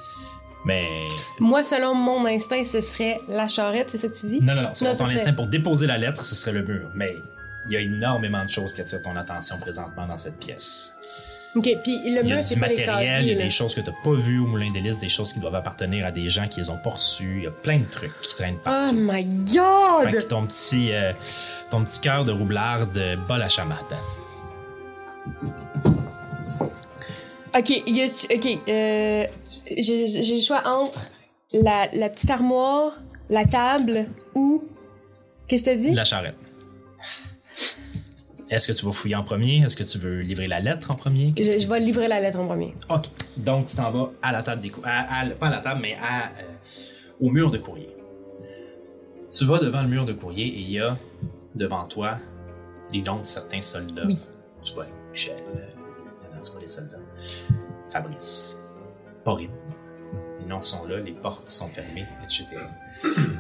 Mais 0.64 1.08
Moi, 1.40 1.62
selon 1.62 1.94
mon 1.94 2.24
instinct, 2.26 2.62
ce 2.64 2.80
serait 2.80 3.20
la 3.28 3.48
charrette, 3.48 3.90
c'est 3.90 3.98
ça 3.98 4.08
que 4.08 4.14
tu 4.14 4.26
dis? 4.26 4.40
non, 4.40 4.54
non, 4.54 4.62
non. 4.62 4.74
Selon 4.74 4.92
ton 4.92 5.04
serait- 5.06 5.14
instinct 5.14 5.32
pour 5.32 5.46
déposer 5.48 5.86
la 5.86 5.98
lettre, 5.98 6.24
ce 6.24 6.34
serait 6.36 6.52
le 6.52 6.62
mur. 6.62 6.88
Mais 6.94 7.16
il 7.66 7.72
y 7.72 7.76
a 7.76 7.80
énormément 7.80 8.44
de 8.44 8.50
choses 8.50 8.72
qui 8.72 8.80
attirent 8.80 9.02
ton 9.02 9.16
attention 9.16 9.58
présentement 9.58 10.06
dans 10.06 10.16
cette 10.16 10.38
pièce. 10.38 10.94
Ok, 11.54 11.64
puis 11.82 11.96
le 11.98 12.06
Il 12.06 12.14
y 12.14 12.18
a 12.18 12.22
mur, 12.22 12.36
du 12.36 12.42
c'est 12.44 12.58
pas 12.60 12.68
les 12.68 12.76
matériel, 12.78 13.22
il 13.24 13.28
y 13.28 13.34
a 13.34 13.42
des 13.42 13.50
choses 13.50 13.74
que 13.74 13.80
tu 13.82 13.90
n'as 13.90 13.96
pas 14.02 14.14
vues 14.14 14.38
au 14.38 14.46
Moulin 14.46 14.70
des 14.72 14.80
Listes, 14.80 15.02
des 15.02 15.08
choses 15.10 15.32
qui 15.34 15.40
doivent 15.40 15.54
appartenir 15.54 16.06
à 16.06 16.10
des 16.10 16.26
gens 16.28 16.48
qui 16.48 16.60
les 16.60 16.70
ont 16.70 16.78
pas 16.78 16.90
reçues. 16.90 17.38
Il 17.38 17.44
y 17.44 17.46
a 17.46 17.50
plein 17.50 17.80
de 17.80 17.84
trucs 17.90 18.18
qui 18.22 18.34
traînent 18.34 18.54
Oh 18.60 18.64
partout. 18.64 18.94
my 18.96 19.22
Fait 19.22 19.54
god! 19.58 20.12
que 20.12 20.22
ton 20.26 20.46
petit, 20.46 20.92
euh, 20.92 21.12
ton 21.70 21.84
petit 21.84 22.00
cœur 22.00 22.24
de 22.24 22.32
roublarde 22.32 22.98
bat 23.28 23.36
la 23.36 23.48
chamade. 23.50 23.76
Ok, 27.54 27.68
y 27.86 28.02
a 28.02 28.06
ok, 28.06 28.58
euh, 28.68 29.26
j'ai 29.76 30.34
le 30.34 30.40
choix 30.40 30.62
entre 30.66 31.10
la, 31.52 31.88
la 31.92 32.08
petite 32.08 32.30
armoire, 32.30 32.94
la 33.30 33.44
table 33.44 34.06
ou. 34.34 34.64
Qu'est-ce 35.48 35.62
que 35.64 35.70
t'as 35.70 35.76
dit? 35.76 35.90
La 35.92 36.04
charrette. 36.04 36.36
Est-ce 38.48 38.68
que 38.68 38.72
tu 38.78 38.84
vas 38.84 38.92
fouiller 38.92 39.16
en 39.16 39.22
premier? 39.24 39.62
Est-ce 39.64 39.76
que 39.76 39.82
tu 39.84 39.98
veux 39.98 40.20
livrer 40.20 40.46
la 40.46 40.60
lettre 40.60 40.90
en 40.90 40.94
premier? 40.96 41.32
Je, 41.38 41.58
je 41.58 41.66
vais 41.68 41.80
livrer 41.80 42.06
la 42.08 42.20
lettre 42.20 42.38
en 42.38 42.46
premier. 42.46 42.74
Ok. 42.90 43.06
Donc, 43.38 43.66
tu 43.66 43.76
t'en 43.76 43.90
vas 43.90 44.10
à 44.22 44.32
la 44.32 44.42
table 44.42 44.60
des 44.62 44.68
cou- 44.70 44.82
à, 44.84 45.20
à- 45.20 45.26
Pas 45.30 45.46
à 45.46 45.50
la 45.50 45.60
table, 45.60 45.80
mais 45.80 45.94
à, 46.02 46.26
euh, 46.26 46.42
au 47.20 47.30
mur 47.30 47.50
de 47.50 47.56
courrier. 47.58 47.88
Tu 49.30 49.46
vas 49.46 49.58
devant 49.58 49.82
le 49.82 49.88
mur 49.88 50.04
de 50.04 50.12
courrier 50.12 50.46
et 50.46 50.58
il 50.60 50.70
y 50.70 50.80
a 50.80 50.98
devant 51.54 51.86
toi 51.86 52.18
les 52.92 53.00
noms 53.00 53.20
de 53.20 53.26
certains 53.26 53.62
soldats. 53.62 54.04
Oui. 54.06 54.18
Tu 54.62 54.74
vois 54.74 54.86
Michel, 55.12 55.34
euh, 55.56 55.66
c'est 56.42 56.54
pas 56.54 56.60
les 56.60 56.68
soldats. 56.68 56.98
Fabrice, 57.90 58.61
Porim. 59.24 59.50
Les 60.40 60.46
noms 60.46 60.60
sont 60.60 60.86
là, 60.86 60.98
les 60.98 61.12
portes 61.12 61.48
sont 61.48 61.68
fermées, 61.68 62.06
etc. 62.24 62.46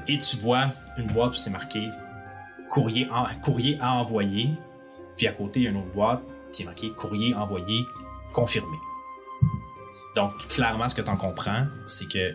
et 0.08 0.18
tu 0.18 0.36
vois 0.36 0.70
une 0.98 1.08
boîte 1.08 1.32
où 1.32 1.36
c'est 1.38 1.50
marqué 1.50 1.88
courrier, 2.70 3.08
en- 3.10 3.26
courrier 3.42 3.78
à 3.80 3.94
envoyer. 3.94 4.50
Puis 5.16 5.26
à 5.26 5.32
côté, 5.32 5.60
il 5.60 5.62
y 5.64 5.66
a 5.66 5.70
une 5.70 5.76
autre 5.78 5.92
boîte 5.92 6.22
qui 6.52 6.62
est 6.62 6.66
marqué 6.66 6.90
courrier 6.92 7.34
envoyé 7.34 7.84
confirmé. 8.32 8.76
Donc, 10.16 10.36
clairement, 10.48 10.88
ce 10.88 10.94
que 10.94 11.02
tu 11.02 11.10
en 11.10 11.16
comprends, 11.16 11.66
c'est 11.86 12.06
que 12.08 12.34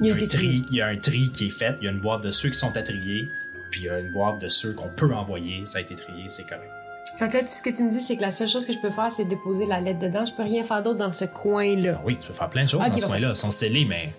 Il 0.00 0.06
y, 0.06 0.12
a 0.12 0.14
un 0.14 0.26
tri, 0.26 0.64
il 0.70 0.76
y 0.76 0.80
a 0.80 0.86
un 0.86 0.96
tri 0.96 1.30
qui 1.32 1.46
est 1.46 1.50
fait, 1.50 1.76
il 1.80 1.84
y 1.84 1.88
a 1.88 1.90
une 1.90 2.00
boîte 2.00 2.22
de 2.22 2.30
ceux 2.30 2.50
qui 2.50 2.58
sont 2.58 2.76
à 2.76 2.82
trier, 2.82 3.28
puis 3.70 3.80
il 3.82 3.84
y 3.86 3.88
a 3.88 3.98
une 3.98 4.12
boîte 4.12 4.38
de 4.40 4.48
ceux 4.48 4.72
qu'on 4.74 4.90
peut 4.90 5.12
envoyer, 5.14 5.64
ça 5.66 5.78
a 5.78 5.80
été 5.80 5.94
trié, 5.96 6.24
c'est 6.28 6.46
correct. 6.46 6.70
Fait 7.18 7.28
que 7.28 7.34
là, 7.34 7.42
tout 7.42 7.48
ce 7.48 7.62
que 7.62 7.70
tu 7.70 7.82
me 7.82 7.90
dis, 7.90 8.00
c'est 8.00 8.16
que 8.16 8.22
la 8.22 8.30
seule 8.30 8.46
chose 8.46 8.64
que 8.64 8.72
je 8.72 8.78
peux 8.78 8.90
faire, 8.90 9.10
c'est 9.10 9.24
déposer 9.24 9.66
la 9.66 9.80
lettre 9.80 9.98
dedans. 9.98 10.24
Je 10.24 10.32
peux 10.32 10.44
rien 10.44 10.62
faire 10.62 10.84
d'autre 10.84 10.98
dans 10.98 11.10
ce 11.10 11.24
coin-là. 11.24 12.00
Oui, 12.04 12.16
tu 12.16 12.28
peux 12.28 12.32
faire 12.32 12.48
plein 12.48 12.62
de 12.62 12.68
choses 12.68 12.80
dans 12.80 12.96
ce 12.96 13.06
coin-là, 13.06 13.30
ils 13.30 13.36
sont 13.36 13.50
scellés, 13.50 13.84
mais 13.84 14.10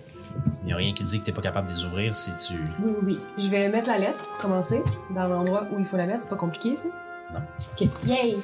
il 0.63 0.67
n'y 0.67 0.73
a 0.73 0.75
rien 0.75 0.93
qui 0.93 1.05
dit 1.05 1.19
que 1.19 1.23
tu 1.23 1.31
n'es 1.31 1.35
pas 1.35 1.41
capable 1.41 1.69
de 1.69 1.75
les 1.75 1.85
ouvrir 1.85 2.13
si 2.13 2.31
tu... 2.45 2.53
Oui, 2.53 2.91
oui, 2.91 2.95
oui. 3.05 3.19
Je 3.37 3.47
vais 3.47 3.69
mettre 3.69 3.87
la 3.87 3.99
lettre, 3.99 4.27
pour 4.27 4.37
commencer, 4.37 4.81
dans 5.11 5.27
l'endroit 5.27 5.65
où 5.71 5.79
il 5.79 5.85
faut 5.85 5.95
la 5.95 6.07
mettre. 6.07 6.23
C'est 6.23 6.29
pas 6.29 6.35
compliqué, 6.35 6.75
ça? 6.75 7.39
Non. 7.39 7.39
OK. 7.71 7.87
Yay! 8.05 8.37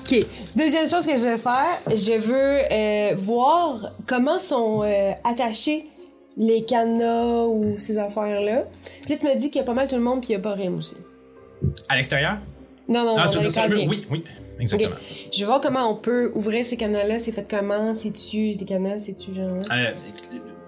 OK. 0.00 0.26
Deuxième 0.56 0.88
chose 0.88 1.06
que 1.06 1.16
je 1.16 1.22
vais 1.22 1.38
faire, 1.38 1.78
je 1.86 2.18
veux 2.18 2.34
euh, 2.72 3.14
voir 3.16 3.92
comment 4.06 4.40
sont 4.40 4.82
euh, 4.82 5.12
attachés 5.22 5.86
les 6.36 6.64
cadenas 6.64 7.44
ou 7.44 7.78
ces 7.78 7.98
affaires-là. 7.98 8.64
Puis 9.02 9.12
là, 9.12 9.16
tu 9.16 9.26
me 9.26 9.36
dis 9.36 9.48
qu'il 9.50 9.60
y 9.60 9.62
a 9.62 9.66
pas 9.66 9.74
mal 9.74 9.86
tout 9.86 9.94
le 9.94 10.02
monde, 10.02 10.20
puis 10.20 10.30
il 10.30 10.32
y 10.32 10.36
a 10.36 10.40
pas 10.40 10.54
Rim 10.54 10.78
aussi. 10.78 10.96
À 11.88 11.94
l'extérieur? 11.94 12.38
Non, 12.88 13.04
non, 13.04 13.14
Ah, 13.16 13.26
non, 13.26 13.30
tu 13.30 13.54
dans 13.54 13.66
les. 13.74 13.86
Oui, 13.88 14.02
oui, 14.10 14.24
exactement. 14.58 14.90
Ok. 14.94 15.28
Je 15.32 15.38
vais 15.40 15.46
voir 15.46 15.60
comment 15.60 15.90
on 15.90 15.94
peut 15.96 16.30
ouvrir 16.34 16.64
ces 16.64 16.76
cadenas-là. 16.76 17.18
C'est 17.20 17.32
fait 17.32 17.46
comment? 17.48 17.94
C'est-tu 17.94 18.54
des 18.56 18.64
cadenas? 18.64 19.00
C'est-tu 19.00 19.34
genre... 19.34 19.58
Euh, 19.70 19.90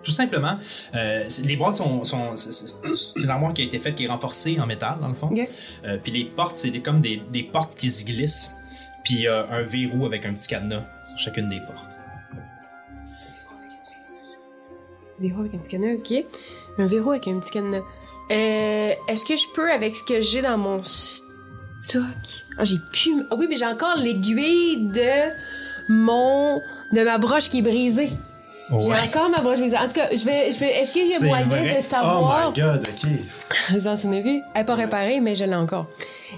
tout 0.03 0.11
simplement, 0.11 0.59
euh, 0.95 1.25
les 1.45 1.57
boîtes 1.57 1.77
sont, 1.77 2.05
sont 2.05 2.37
c'est- 2.37 3.19
une 3.19 3.31
armoire 3.31 3.55
qui 3.55 3.62
a 3.62 3.65
été 3.65 3.79
faite 3.79 3.95
qui 3.97 4.05
est 4.05 4.09
renforcée 4.09 4.61
en 4.61 4.67
métal 4.67 4.99
dans 5.01 5.09
le 5.09 5.15
fond. 5.15 5.29
Ok. 5.33 5.49
Euh, 5.85 5.97
puis 6.03 6.12
les 6.12 6.25
portes, 6.27 6.57
c'est 6.57 6.71
comme 6.81 7.01
des, 7.01 7.23
des 7.33 7.43
portes 7.43 7.77
qui 7.77 7.91
se 7.91 8.05
glissent. 8.05 8.55
Puis 9.03 9.27
un 9.29 9.62
verrou 9.65 10.07
avec 10.07 10.25
un 10.25 10.33
petit 10.35 10.49
cadenas 10.49 10.85
sur 11.17 11.27
chacune 11.27 11.49
des 11.49 11.61
portes. 11.61 11.91
Verrou 15.21 15.41
avec 15.41 15.55
un 15.55 15.59
petit 15.59 15.71
cadenas, 15.71 15.95
ok. 15.95 16.25
Un 16.79 16.87
verrou 16.87 17.11
avec 17.11 17.29
un 17.29 17.39
petit 17.39 17.51
cadenas. 17.51 17.83
Est-ce 18.31 19.25
que 19.27 19.37
je 19.37 19.47
peux, 19.55 19.71
avec 19.71 19.95
ce 19.97 20.05
que 20.05 20.21
j'ai 20.21 20.43
dans 20.43 20.57
mon 20.59 20.83
stock... 20.83 21.25
Ah, 22.59 22.64
j'ai 22.64 22.78
pu... 22.93 23.11
Ah 23.30 23.35
oui, 23.37 23.47
mais 23.49 23.57
j'ai 23.57 23.66
encore 23.66 23.97
l'aiguille 23.97 24.78
de 24.78 25.32
mon... 25.89 26.61
de 26.93 27.03
ma 27.05 27.18
broche 27.18 27.49
qui 27.51 27.59
est 27.59 27.62
brisée. 27.62 28.11
J'ai 28.80 28.93
encore 28.93 29.28
ma 29.28 29.41
broche 29.41 29.59
brisée. 29.59 29.76
En 29.76 29.87
tout 29.87 29.95
cas, 29.95 30.09
je 30.11 30.24
vais... 30.24 30.51
Je 30.53 30.59
vais 30.59 30.80
Est-ce 30.80 30.95
qu'il 30.95 31.09
y 31.11 31.14
a 31.14 31.20
moyen 31.20 31.47
vrai. 31.47 31.74
de 31.74 31.78
Oh 31.78 31.82
savoir... 31.82 32.53
my 32.57 32.61
god, 32.62 32.89
ok. 32.89 33.11
Vous 33.78 33.87
en 33.87 33.97
souvenez-vous? 33.97 34.43
Elle 34.55 34.61
n'est 34.61 34.64
pas 34.64 34.74
réparée, 34.74 35.20
mais 35.20 35.35
je 35.35 35.45
l'ai 35.45 35.55
encore. 35.55 35.87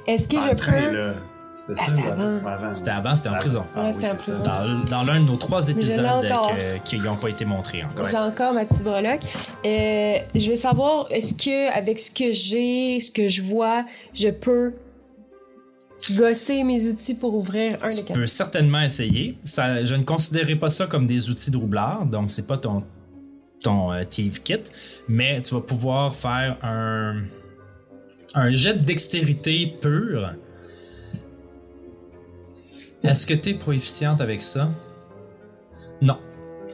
Est-ce 0.07 0.29
que 0.29 0.37
En 0.37 0.49
je 0.51 0.55
train, 0.55 0.73
peux... 0.83 0.91
là. 0.97 1.15
C'était 1.59 1.73
Ah, 1.81 1.89
ça, 1.89 2.53
avant. 2.53 2.75
C'était 2.75 2.91
avant, 2.91 3.17
c'était 3.17 3.29
en 3.31 3.35
Ah, 3.35 3.39
prison. 3.39 3.65
ah 3.75 3.81
Ouais, 3.85 3.87
oui, 3.89 3.95
c'était 4.03 4.11
en 4.15 4.19
c'est 4.19 4.33
ça. 4.33 4.39
prison. 4.41 4.83
Dans, 4.85 4.91
dans 4.99 5.05
l'un 5.05 5.21
de 5.21 5.25
nos 5.27 5.37
trois 5.37 5.67
épisodes 5.71 6.05
que- 6.05 6.79
qui 6.85 6.99
n'ont 6.99 7.17
pas 7.17 7.31
été 7.31 7.47
montrés 7.47 7.83
encore. 7.83 8.07
J'ai 8.07 8.19
encore 8.19 8.53
ma 8.53 8.67
petite 8.67 8.83
breloque. 8.85 9.21
Euh, 9.65 10.17
je 10.35 10.49
vais 10.51 10.57
savoir, 10.57 11.07
est-ce 11.11 11.33
que, 11.33 11.73
avec 11.75 11.99
ce 11.99 12.11
que 12.11 12.31
j'ai, 12.33 13.01
ce 13.01 13.11
que 13.11 13.29
je 13.31 13.41
vois, 13.41 13.87
je 14.13 14.29
peux 14.29 14.75
gosser 16.15 16.63
mes 16.65 16.89
outils 16.89 17.15
pour 17.15 17.35
ouvrir 17.35 17.79
un 17.83 17.87
Tu 17.87 17.97
des 17.97 18.05
quatre. 18.05 18.19
peux 18.19 18.27
certainement 18.27 18.83
essayer. 18.83 19.39
Ça, 19.45 19.85
je 19.85 19.95
ne 19.95 20.03
considérais 20.03 20.57
pas 20.57 20.71
ça 20.71 20.87
comme 20.87 21.07
des 21.07 21.31
outils 21.31 21.51
de 21.51 21.57
roublard, 21.57 22.07
donc 22.07 22.31
c'est 22.31 22.47
pas 22.47 22.59
ton 22.59 22.85
ton 23.63 23.91
euh, 23.93 24.05
Thief 24.05 24.43
Kit, 24.43 24.61
mais 25.09 25.41
tu 25.41 25.55
vas 25.55 25.63
pouvoir 25.63 26.15
faire 26.15 26.59
un 26.63 27.23
un 28.35 28.51
jet 28.51 28.75
de 28.75 28.85
dextérité 28.85 29.75
pur. 29.81 30.35
Est-ce 33.03 33.27
que 33.27 33.35
tu 33.35 33.51
es 33.51 33.55
proficiente 33.55 34.21
avec 34.21 34.43
ça? 34.43 34.69
Non. 36.03 36.19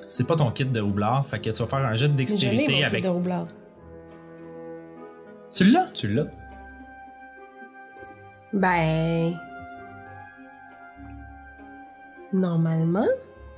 C'est 0.08 0.26
pas 0.26 0.34
ton 0.36 0.50
kit 0.50 0.64
de 0.64 0.80
roublard, 0.80 1.26
fait 1.26 1.38
que 1.38 1.50
tu 1.50 1.62
vas 1.62 1.68
faire 1.68 1.86
un 1.86 1.94
jet 1.94 2.08
de 2.08 2.14
Mais 2.14 2.26
je 2.26 2.32
l'ai, 2.32 2.46
mon 2.46 2.50
dextérité 2.50 2.74
kit 2.74 2.84
avec 2.84 3.02
de 3.04 3.08
roublard. 3.08 3.48
Tu 5.54 5.64
l'as? 5.70 5.90
Tu 5.94 6.08
l'as? 6.08 6.26
Ben... 8.52 9.34
Normalement. 12.32 13.06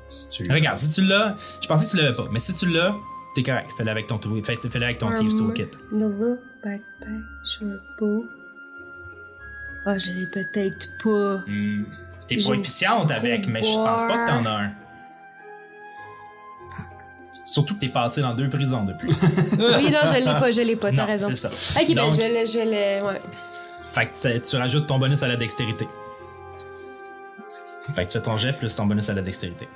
Si 0.08 0.28
tu 0.30 0.44
l'as. 0.44 0.54
Regarde, 0.54 0.78
si 0.78 0.90
tu 0.90 1.02
l'as, 1.02 1.36
je 1.60 1.66
pensais 1.68 1.86
que 1.86 1.90
tu 1.90 1.96
l'avais 1.96 2.14
pas, 2.16 2.24
mais 2.30 2.38
si 2.38 2.52
tu 2.54 2.66
l'as, 2.68 2.94
t'es 3.34 3.42
correct. 3.42 3.68
Fais-le 3.76 3.90
avec 3.90 4.06
ton 4.06 4.18
fais- 4.18 4.58
fais-le 4.68 4.84
avec 4.84 4.98
ton 4.98 5.12
Thieves 5.14 5.36
Toolkit. 5.38 5.68
Nova, 5.92 6.36
backpack, 6.62 7.08
short 7.58 7.80
bow. 7.98 8.24
Ah, 9.86 9.98
je 9.98 10.10
l'ai 10.12 10.26
peut-être 10.26 10.88
pas. 11.02 11.42
Hmm, 11.46 11.84
T'es 12.26 12.38
J'ai 12.38 12.44
proficiente 12.52 13.10
avec, 13.10 13.46
mais 13.48 13.62
je 13.62 13.74
pense 13.74 14.02
pas 14.02 14.24
que 14.26 14.30
t'en 14.30 14.46
as 14.46 14.50
un. 14.64 14.70
Surtout 17.46 17.74
que 17.74 17.80
t'es 17.80 17.90
passé 17.90 18.22
dans 18.22 18.34
deux 18.34 18.48
prisons 18.48 18.84
depuis. 18.84 19.08
Oui, 19.12 19.90
non, 19.90 20.00
je 20.06 20.18
l'ai 20.18 20.24
pas, 20.24 20.50
je 20.50 20.60
l'ai 20.62 20.76
pas, 20.76 20.90
t'as 20.90 21.02
non, 21.02 21.06
raison. 21.06 21.28
c'est 21.28 21.36
ça. 21.36 21.48
Ok, 21.80 21.94
ben 21.94 22.10
je 22.10 22.16
vais 22.16 22.28
le, 22.40 22.46
je 22.46 22.58
vais 22.58 22.64
le, 23.00 23.06
ouais. 23.06 23.20
Fait 23.94 24.06
que 24.06 24.38
tu- 24.40 24.56
rajoutes 24.56 24.86
ton 24.88 24.98
bonus 24.98 25.22
à 25.22 25.28
la 25.28 25.36
dextérité. 25.36 25.86
Fait 27.94 28.04
que 28.04 28.10
tu 28.10 28.18
fais 28.18 28.22
ton 28.22 28.36
jet 28.36 28.52
plus 28.54 28.74
ton 28.74 28.86
bonus 28.86 29.08
à 29.10 29.14
la 29.14 29.22
dextérité. 29.22 29.68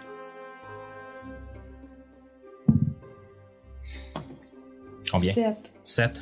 Combien? 5.10 5.32
Sept. 5.34 5.56
7. 5.84 6.20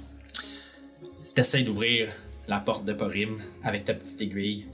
T'essayes 1.34 1.64
d'ouvrir 1.64 2.12
la 2.49 2.61
porte 2.61 2.84
de 2.84 2.92
Porim 2.92 3.38
avec 3.64 3.84
ta 3.84 3.94
petite 3.94 4.20
aiguille. 4.22 4.66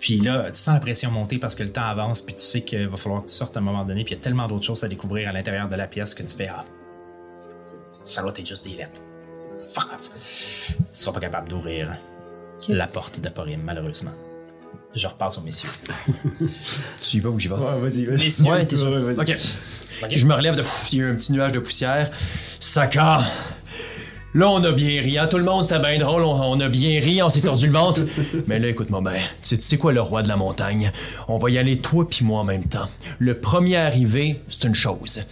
Puis 0.00 0.20
là, 0.20 0.50
tu 0.52 0.60
sens 0.60 0.74
la 0.74 0.80
pression 0.80 1.10
monter 1.10 1.38
parce 1.38 1.56
que 1.56 1.64
le 1.64 1.72
temps 1.72 1.82
avance, 1.86 2.22
puis 2.22 2.34
tu 2.34 2.40
sais 2.42 2.62
qu'il 2.62 2.86
va 2.86 2.96
falloir 2.96 3.22
que 3.22 3.28
tu 3.28 3.34
sortes 3.34 3.56
à 3.56 3.60
un 3.60 3.62
moment 3.62 3.84
donné, 3.84 4.04
puis 4.04 4.14
il 4.14 4.18
y 4.18 4.20
a 4.20 4.22
tellement 4.22 4.46
d'autres 4.46 4.64
choses 4.64 4.84
à 4.84 4.88
découvrir 4.88 5.28
à 5.28 5.32
l'intérieur 5.32 5.68
de 5.68 5.74
la 5.74 5.88
pièce 5.88 6.14
que 6.14 6.22
tu 6.22 6.36
fais 6.36 6.46
Ah, 6.48 6.64
ça 8.04 8.22
doit 8.22 8.30
être 8.30 8.46
juste 8.46 8.64
des 8.68 8.76
lettres. 8.76 9.00
Fuck 9.74 9.88
off. 9.92 10.10
Tu 10.68 10.74
seras 10.92 11.12
pas 11.12 11.20
capable 11.20 11.48
d'ouvrir 11.48 11.96
la 12.68 12.86
porte 12.86 13.20
de 13.20 13.28
Porim, 13.28 13.60
malheureusement. 13.64 14.12
Je 14.94 15.06
repasse 15.06 15.38
aux 15.38 15.42
messieurs. 15.42 15.68
Tu 17.00 17.18
y 17.18 17.20
vas 17.20 17.28
ou 17.28 17.38
j'y 17.38 17.48
vais? 17.48 17.54
Ouais, 17.54 17.80
vas-y, 17.80 18.04
vas-y. 18.06 18.24
Messieurs, 18.24 18.50
Ouais, 18.50 18.64
t'es 18.64 18.76
sûr. 18.76 18.90
Ouais, 18.90 19.00
vas-y. 19.14 19.20
Ok. 19.32 19.38
Je 20.10 20.26
me 20.26 20.34
relève 20.34 20.56
de. 20.56 20.62
Il 20.92 20.98
y 20.98 21.02
a 21.02 21.08
un 21.08 21.14
petit 21.14 21.32
nuage 21.32 21.52
de 21.52 21.58
poussière. 21.58 22.10
Saka! 22.60 23.22
Là, 24.34 24.50
on 24.50 24.62
a 24.64 24.72
bien 24.72 25.00
ri, 25.00 25.18
hein? 25.18 25.28
Tout 25.28 25.38
le 25.38 25.44
monde, 25.44 25.64
c'est 25.64 25.78
bien 25.78 25.98
drôle. 25.98 26.22
On, 26.22 26.34
on 26.34 26.60
a 26.60 26.68
bien 26.68 27.00
ri, 27.00 27.22
on 27.22 27.30
s'est 27.30 27.40
tordu 27.40 27.66
le 27.66 27.72
ventre. 27.72 28.02
Mais 28.46 28.58
là, 28.58 28.68
écoute-moi 28.68 29.02
sais, 29.40 29.56
tu 29.56 29.64
sais 29.64 29.78
quoi, 29.78 29.92
le 29.92 30.00
roi 30.02 30.22
de 30.22 30.28
la 30.28 30.36
montagne? 30.36 30.92
On 31.28 31.38
va 31.38 31.48
y 31.50 31.56
aller, 31.58 31.78
toi 31.78 32.06
puis 32.08 32.24
moi, 32.24 32.40
en 32.40 32.44
même 32.44 32.64
temps. 32.64 32.88
Le 33.18 33.38
premier 33.38 33.76
arrivé, 33.76 34.40
c'est 34.48 34.64
une 34.64 34.74
chose. 34.74 35.22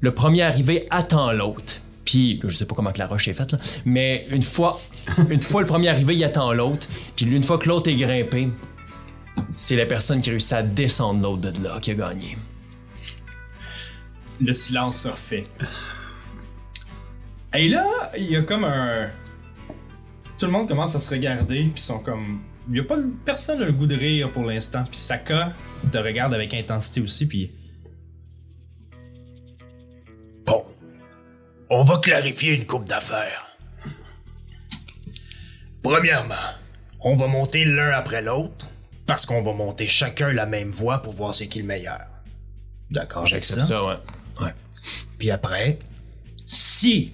Le 0.00 0.14
premier 0.14 0.42
arrivé 0.42 0.86
attend 0.90 1.30
l'autre. 1.30 1.74
Puis, 2.10 2.40
je 2.42 2.56
sais 2.56 2.66
pas 2.66 2.74
comment 2.74 2.90
que 2.90 2.98
la 2.98 3.06
roche 3.06 3.28
est 3.28 3.32
faite, 3.34 3.52
là. 3.52 3.58
Mais 3.84 4.26
une 4.32 4.42
fois, 4.42 4.80
le 5.16 5.64
premier 5.64 5.90
arrivé, 5.90 6.16
il 6.16 6.24
attend 6.24 6.52
l'autre. 6.52 6.88
Puis, 7.14 7.24
une 7.24 7.44
fois 7.44 7.56
que 7.56 7.68
l'autre 7.68 7.88
est 7.88 7.94
grimpé, 7.94 8.48
c'est 9.52 9.76
la 9.76 9.86
personne 9.86 10.20
qui 10.20 10.30
réussit 10.30 10.54
à 10.54 10.62
descendre 10.64 11.22
l'autre 11.22 11.52
de 11.52 11.62
là 11.62 11.78
qui 11.80 11.92
a 11.92 11.94
gagné. 11.94 12.36
le 14.40 14.52
silence 14.52 15.02
se 15.02 15.08
refait. 15.08 15.44
Et 17.54 17.68
là, 17.68 17.86
il 18.18 18.28
y 18.28 18.34
a 18.34 18.42
comme 18.42 18.64
un. 18.64 19.08
Tout 20.36 20.46
le 20.46 20.52
monde 20.52 20.66
commence 20.66 20.96
à 20.96 21.00
se 21.00 21.10
regarder, 21.10 21.70
puis 21.72 21.80
sont 21.80 22.00
comme. 22.00 22.40
Il 22.68 22.76
y 22.76 22.80
a 22.80 22.84
pas 22.84 22.96
personne 23.24 23.62
a 23.62 23.66
le 23.66 23.72
goût 23.72 23.86
de 23.86 23.94
rire 23.94 24.32
pour 24.32 24.42
l'instant, 24.42 24.84
puis 24.90 24.98
Saka 24.98 25.52
te 25.92 25.98
regarde 25.98 26.34
avec 26.34 26.54
intensité 26.54 27.00
aussi, 27.00 27.26
puis. 27.26 27.52
On 31.70 31.84
va 31.84 31.98
clarifier 31.98 32.54
une 32.54 32.66
coupe 32.66 32.84
d'affaires. 32.86 33.46
Premièrement, 35.82 36.34
on 37.00 37.16
va 37.16 37.26
monter 37.28 37.64
l'un 37.64 37.90
après 37.92 38.20
l'autre, 38.20 38.68
parce 39.06 39.24
qu'on 39.24 39.42
va 39.42 39.52
monter 39.54 39.86
chacun 39.86 40.32
la 40.32 40.46
même 40.46 40.70
voie 40.70 40.98
pour 41.00 41.14
voir 41.14 41.32
ce 41.32 41.44
qui 41.44 41.58
est 41.58 41.62
le 41.62 41.68
meilleur. 41.68 42.00
D'accord 42.90 43.22
avec 43.22 43.34
J'accepte 43.34 43.60
ça? 43.60 43.66
ça, 43.66 43.84
ouais. 43.84 43.96
Ouais. 44.40 44.54
Puis 45.18 45.30
après, 45.30 45.78
si 46.44 47.12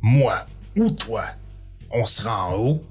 moi 0.00 0.46
ou 0.74 0.90
toi, 0.90 1.26
on 1.90 2.06
sera 2.06 2.46
en 2.46 2.54
haut, 2.56 2.84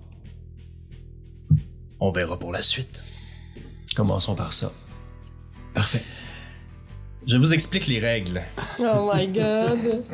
on 1.99 2.12
verra 2.12 2.38
pour 2.38 2.52
la 2.52 2.62
suite. 2.62 3.03
Commençons 3.95 4.36
par 4.36 4.53
ça. 4.53 4.72
Parfait. 5.73 6.03
Je 7.28 7.38
vous 7.38 7.53
explique 7.53 7.88
les 7.88 7.99
règles. 7.99 8.41
Oh 8.80 9.11
my 9.14 9.28
god. 9.28 10.03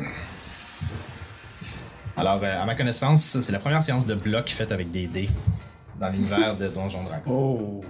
Alors, 2.18 2.40
euh, 2.42 2.62
à 2.62 2.64
ma 2.64 2.74
connaissance, 2.74 3.38
c'est 3.40 3.52
la 3.52 3.60
première 3.60 3.80
séance 3.80 4.04
de 4.04 4.14
bloc 4.14 4.48
faite 4.48 4.72
avec 4.72 4.90
des 4.90 5.06
dés 5.06 5.30
dans 6.00 6.08
l'univers 6.08 6.56
de 6.56 6.66
Donjon 6.66 7.04
Dragon. 7.04 7.30
Oh. 7.30 7.80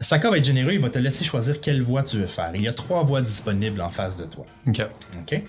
Saka 0.00 0.30
va 0.30 0.38
être 0.38 0.44
généreux, 0.44 0.72
il 0.72 0.80
va 0.80 0.88
te 0.88 0.98
laisser 0.98 1.22
choisir 1.24 1.60
quelle 1.60 1.82
voie 1.82 2.02
tu 2.02 2.16
veux 2.16 2.26
faire. 2.26 2.50
Il 2.54 2.62
y 2.62 2.68
a 2.68 2.72
trois 2.72 3.02
voies 3.02 3.20
disponibles 3.20 3.82
en 3.82 3.90
face 3.90 4.16
de 4.16 4.24
toi. 4.24 4.46
Ok. 4.66 4.80
OK? 5.20 5.42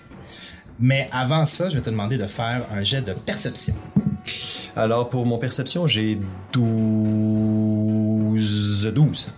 Mais 0.78 1.08
avant 1.12 1.46
ça, 1.46 1.70
je 1.70 1.76
vais 1.76 1.80
te 1.80 1.88
demander 1.88 2.18
de 2.18 2.26
faire 2.26 2.66
un 2.70 2.82
jet 2.82 3.00
de 3.00 3.14
perception. 3.14 3.74
Alors, 4.76 5.08
pour 5.08 5.24
mon 5.24 5.38
perception, 5.38 5.86
j'ai 5.86 6.20
12. 6.52 8.92
12. 8.94 9.32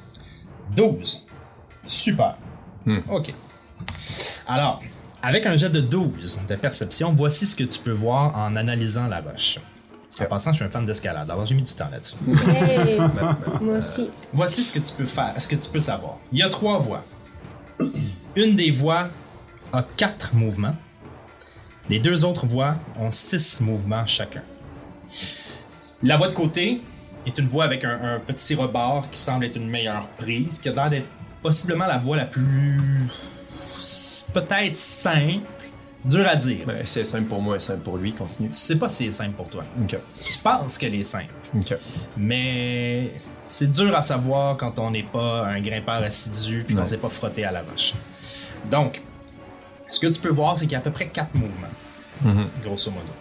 12. 0.74 1.24
Super. 1.84 2.36
OK. 3.08 3.32
Alors, 4.48 4.82
avec 5.22 5.46
un 5.46 5.56
jet 5.56 5.70
de 5.70 5.80
12 5.80 6.42
de 6.48 6.56
perception, 6.56 7.12
voici 7.14 7.46
ce 7.46 7.56
que 7.56 7.64
tu 7.64 7.78
peux 7.78 7.92
voir 7.92 8.36
en 8.36 8.56
analysant 8.56 9.08
la 9.08 9.20
roche. 9.20 9.58
En 10.20 10.24
passant, 10.24 10.52
je 10.52 10.56
suis 10.56 10.64
un 10.64 10.70
fan 10.70 10.86
d'escalade, 10.86 11.30
alors 11.30 11.44
j'ai 11.44 11.54
mis 11.54 11.62
du 11.62 11.72
temps 11.74 11.88
là-dessus. 11.90 12.16
Hey, 12.48 12.98
moi 13.60 13.78
aussi. 13.78 14.10
Voici 14.32 14.64
ce 14.64 14.72
que 14.72 14.78
tu 14.78 14.92
peux 14.94 15.04
faire, 15.04 15.34
ce 15.38 15.46
que 15.46 15.56
tu 15.56 15.68
peux 15.68 15.80
savoir. 15.80 16.16
Il 16.32 16.38
y 16.38 16.42
a 16.42 16.48
trois 16.48 16.78
voies. 16.78 17.04
Une 18.36 18.56
des 18.56 18.70
voies 18.70 19.08
a 19.72 19.82
quatre 19.96 20.34
mouvements. 20.34 20.74
Les 21.90 21.98
deux 21.98 22.24
autres 22.24 22.46
voies 22.46 22.76
ont 22.98 23.10
six 23.10 23.60
mouvements 23.60 24.06
chacun. 24.06 24.42
La 26.02 26.16
voie 26.16 26.28
de 26.28 26.34
côté 26.34 26.80
est 27.26 27.38
une 27.38 27.48
voie 27.48 27.64
avec 27.64 27.84
un, 27.84 28.16
un 28.16 28.20
petit 28.20 28.54
rebord 28.54 29.08
qui 29.10 29.18
semble 29.18 29.44
être 29.44 29.56
une 29.56 29.68
meilleure 29.68 30.08
prise, 30.10 30.58
qui 30.58 30.68
a 30.68 30.72
l'air 30.72 30.90
d'être 30.90 31.06
possiblement 31.42 31.86
la 31.86 31.98
voie 31.98 32.16
la 32.16 32.26
plus. 32.26 32.80
Peut-être 34.40 34.76
simple, 34.76 35.46
dur 36.04 36.26
à 36.28 36.36
dire. 36.36 36.66
Ben, 36.66 36.82
c'est 36.84 37.04
simple 37.04 37.24
pour 37.28 37.40
moi, 37.42 37.58
simple 37.58 37.80
pour 37.82 37.96
lui. 37.96 38.12
Continue. 38.12 38.48
Tu 38.48 38.54
sais 38.54 38.76
pas 38.78 38.88
si 38.88 39.06
c'est 39.06 39.10
simple 39.10 39.32
pour 39.36 39.48
toi. 39.48 39.64
Tu 39.88 40.38
penses 40.42 40.78
qu'elle 40.78 40.94
est 40.94 41.04
simple. 41.04 41.32
Mais 42.16 43.12
c'est 43.46 43.68
dur 43.70 43.94
à 43.96 44.02
savoir 44.02 44.56
quand 44.56 44.78
on 44.78 44.90
n'est 44.90 45.02
pas 45.02 45.46
un 45.46 45.60
grimpeur 45.60 46.02
assidu 46.02 46.64
puis 46.66 46.74
qu'on 46.74 46.82
Ouais. 46.82 46.86
s'est 46.86 46.98
pas 46.98 47.08
frotté 47.08 47.44
à 47.44 47.52
la 47.52 47.62
roche. 47.62 47.94
Donc, 48.70 49.00
ce 49.90 50.00
que 50.00 50.06
tu 50.08 50.20
peux 50.20 50.30
voir, 50.30 50.56
c'est 50.56 50.64
qu'il 50.66 50.72
y 50.72 50.76
a 50.76 50.78
à 50.78 50.82
peu 50.82 50.90
près 50.90 51.06
quatre 51.08 51.34
mouvements, 51.34 51.74
Mhm. 52.22 52.48
grosso 52.64 52.90
modo. 52.90 53.12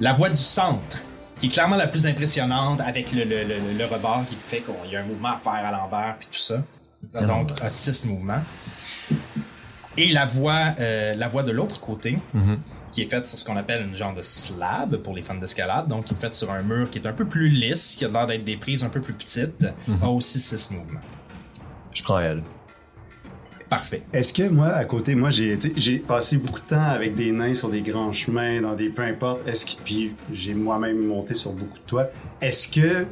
La 0.00 0.12
voie 0.12 0.28
du 0.28 0.38
centre, 0.38 0.98
qui 1.38 1.46
est 1.46 1.50
clairement 1.50 1.76
la 1.76 1.86
plus 1.88 2.06
impressionnante 2.06 2.80
avec 2.80 3.12
le, 3.12 3.24
le- 3.24 3.44
le- 3.44 3.72
le 3.76 3.84
rebord 3.86 4.24
qui 4.26 4.36
fait 4.36 4.60
qu'il 4.62 4.90
y 4.92 4.96
a 4.96 5.00
un 5.00 5.04
mouvement 5.04 5.32
à 5.32 5.38
faire 5.38 5.52
à 5.66 5.70
l'envers 5.70 6.16
puis 6.18 6.28
tout 6.30 6.38
ça. 6.38 6.62
Donc, 7.26 7.50
à 7.62 7.68
6 7.68 8.04
mouvements. 8.06 8.42
Et 9.96 10.12
la 10.12 10.24
voie, 10.26 10.74
euh, 10.78 11.14
la 11.14 11.28
voie 11.28 11.42
de 11.42 11.50
l'autre 11.50 11.80
côté, 11.80 12.18
qui 12.92 13.02
est 13.02 13.06
faite 13.06 13.26
sur 13.26 13.38
ce 13.38 13.44
qu'on 13.44 13.56
appelle 13.56 13.86
une 13.86 13.94
genre 13.94 14.14
de 14.14 14.22
slab 14.22 14.96
pour 14.96 15.14
les 15.14 15.22
fans 15.22 15.34
d'escalade, 15.34 15.88
donc 15.88 16.06
qui 16.06 16.14
est 16.14 16.16
faite 16.16 16.32
sur 16.32 16.50
un 16.50 16.62
mur 16.62 16.90
qui 16.90 16.98
est 16.98 17.06
un 17.06 17.12
peu 17.12 17.26
plus 17.26 17.48
lisse, 17.48 17.96
qui 17.96 18.04
a 18.04 18.08
l'air 18.08 18.26
d'être 18.26 18.44
des 18.44 18.56
prises 18.56 18.84
un 18.84 18.88
peu 18.88 19.00
plus 19.00 19.14
petites, 19.14 19.66
a 20.02 20.08
aussi 20.08 20.40
6 20.40 20.72
mouvements. 20.72 21.00
Je 21.94 22.02
prends 22.02 22.20
elle. 22.20 22.42
Parfait. 23.68 24.02
Est-ce 24.12 24.34
que 24.34 24.48
moi, 24.48 24.68
à 24.68 24.84
côté, 24.84 25.14
moi, 25.14 25.30
j'ai 25.30 25.56
j'ai 25.76 26.00
passé 26.00 26.38
beaucoup 26.38 26.58
de 26.58 26.66
temps 26.66 26.82
avec 26.82 27.14
des 27.14 27.30
nains 27.30 27.54
sur 27.54 27.68
des 27.68 27.82
grands 27.82 28.12
chemins, 28.12 28.60
dans 28.60 28.74
des 28.74 28.88
peu 28.88 29.02
importe. 29.02 29.46
Est-ce 29.46 29.64
que 29.64 29.80
puis 29.84 30.12
j'ai 30.32 30.54
moi-même 30.54 31.06
monté 31.06 31.34
sur 31.34 31.52
beaucoup 31.52 31.78
de 31.78 31.86
toits. 31.86 32.10
Est-ce 32.40 32.68
que 32.68 33.06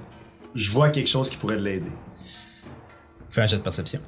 je 0.56 0.70
vois 0.72 0.90
quelque 0.90 1.06
chose 1.08 1.30
qui 1.30 1.36
pourrait 1.36 1.58
l'aider? 1.58 1.92
Fais 3.30 3.42
un 3.42 3.46
jet 3.46 3.58
de 3.58 3.62
perception. 3.62 4.00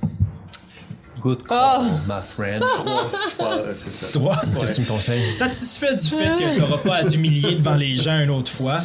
Good 1.21 1.43
call, 1.47 1.83
my 2.09 2.21
friend. 2.27 2.63
Je 2.63 3.45
euh, 3.45 3.73
c'est 3.77 3.93
ça. 3.93 4.07
3. 4.13 4.41
Qu'est-ce 4.59 4.71
que 4.73 4.77
tu 4.77 4.81
me 4.83 4.87
conseilles? 4.87 5.31
Satisfait 5.31 5.95
du 5.95 6.07
fait 6.09 6.37
que 6.39 6.55
tu 6.55 6.61
n'auras 6.61 6.79
pas 6.79 6.95
à 6.97 7.05
t'humilier 7.05 7.57
devant 7.57 7.75
les 7.77 7.95
gens 7.97 8.19
une 8.21 8.31
autre 8.31 8.51
fois. 8.51 8.79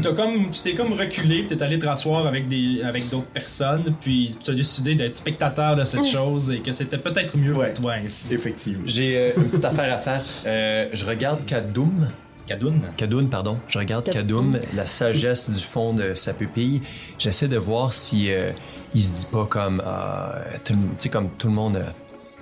T'as 0.00 0.12
comme, 0.12 0.50
tu 0.52 0.62
t'es 0.62 0.74
comme 0.74 0.92
reculé, 0.92 1.42
puis 1.42 1.56
t'es 1.56 1.62
allé 1.64 1.76
te 1.76 1.86
rasseoir 1.86 2.24
avec 2.28 2.48
des, 2.48 2.82
avec 2.84 3.10
d'autres 3.10 3.26
personnes, 3.26 3.92
puis 4.00 4.36
tu 4.42 4.52
as 4.52 4.54
décidé 4.54 4.94
d'être 4.94 5.14
spectateur 5.14 5.74
de 5.74 5.82
cette 5.82 6.06
chose 6.06 6.52
et 6.52 6.60
que 6.60 6.70
c'était 6.70 6.98
peut-être 6.98 7.36
mieux 7.36 7.52
Ouais. 7.52 7.72
pour 7.72 7.82
toi 7.82 7.94
ainsi. 7.94 8.32
Effectivement. 8.32 8.84
J'ai 8.86 9.18
euh, 9.18 9.30
une 9.36 9.48
petite 9.48 9.64
affaire 9.64 9.92
à 9.92 9.98
faire. 9.98 10.22
Euh, 10.46 10.88
je 10.92 11.04
regarde 11.04 11.44
Kadoum. 11.46 12.08
Kadoun. 12.46 12.80
Kadoun, 12.96 13.28
pardon. 13.28 13.58
Je 13.68 13.78
regarde 13.78 14.04
Kadoum. 14.04 14.52
Kadoum, 14.54 14.76
la 14.76 14.86
sagesse 14.86 15.50
du 15.50 15.60
fond 15.60 15.92
de 15.94 16.14
sa 16.14 16.32
pupille. 16.32 16.82
J'essaie 17.18 17.48
de 17.48 17.56
voir 17.56 17.92
si 17.92 18.30
euh, 18.30 18.50
il 18.94 19.00
se 19.00 19.12
dit 19.12 19.26
pas 19.30 19.46
comme, 19.46 19.82
ah, 19.86 20.34
tout, 20.64 20.72
le- 20.74 20.78
tu 20.80 20.94
sais, 20.98 21.08
comme 21.08 21.30
tout 21.38 21.48
le 21.48 21.54
monde. 21.54 21.76
euh, 21.76 21.84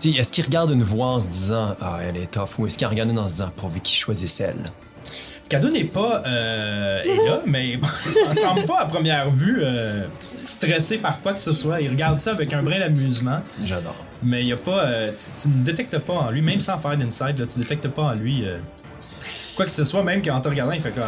tu 0.01 0.13
sais, 0.13 0.19
est-ce 0.19 0.33
qu'il 0.33 0.45
regarde 0.45 0.71
une 0.71 0.83
voix 0.83 1.09
en 1.09 1.21
se 1.21 1.29
disant, 1.29 1.77
ah, 1.81 1.99
elle 2.03 2.17
est 2.17 2.31
tough, 2.31 2.59
ou 2.59 2.67
est-ce 2.67 2.79
qu'il 2.79 2.87
regarde 2.87 3.11
une 3.11 3.19
en 3.19 3.27
se 3.29 3.35
disant, 3.35 3.51
pourvu 3.55 3.81
qu'il 3.81 3.97
choisisse 3.99 4.41
elle? 4.41 4.73
Kadoun 5.51 5.73
n'est 5.73 5.85
pas 5.85 6.23
euh, 6.27 7.03
est 7.03 7.27
là, 7.29 7.43
mais 7.47 7.79
ça 8.11 8.33
semble 8.35 8.65
pas 8.67 8.81
à 8.81 8.87
première 8.87 9.31
vue 9.33 9.59
euh, 9.63 10.05
stressé 10.39 10.99
par 10.99 11.21
quoi 11.21 11.33
que 11.33 11.41
ce 11.41 11.53
soit. 11.53 11.81
Il 11.81 11.91
regarde 11.91 12.19
ça 12.19 12.31
avec 12.31 12.53
un 12.53 12.63
brin 12.63 12.79
d'amusement, 12.79 13.41
J'adore. 13.65 13.97
mais 14.23 14.43
il 14.43 14.47
y 14.47 14.53
a 14.53 14.57
pas, 14.57 14.85
euh, 14.87 15.13
tu, 15.13 15.43
tu 15.43 15.49
ne 15.49 15.65
détectes 15.65 15.99
pas 15.99 16.13
en 16.15 16.31
lui, 16.31 16.41
même 16.41 16.61
sans 16.61 16.79
faire 16.79 16.97
d'inside, 16.97 17.45
tu 17.49 17.59
détectes 17.59 17.89
pas 17.89 18.03
en 18.03 18.15
lui 18.15 18.47
euh, 18.47 18.59
quoi 19.61 19.67
que 19.67 19.73
ce 19.73 19.85
soit, 19.85 20.03
même 20.03 20.23
qu'en 20.23 20.41
te 20.41 20.49
regardant, 20.49 20.73
il 20.73 20.81
fait 20.81 20.91
comme. 20.91 21.05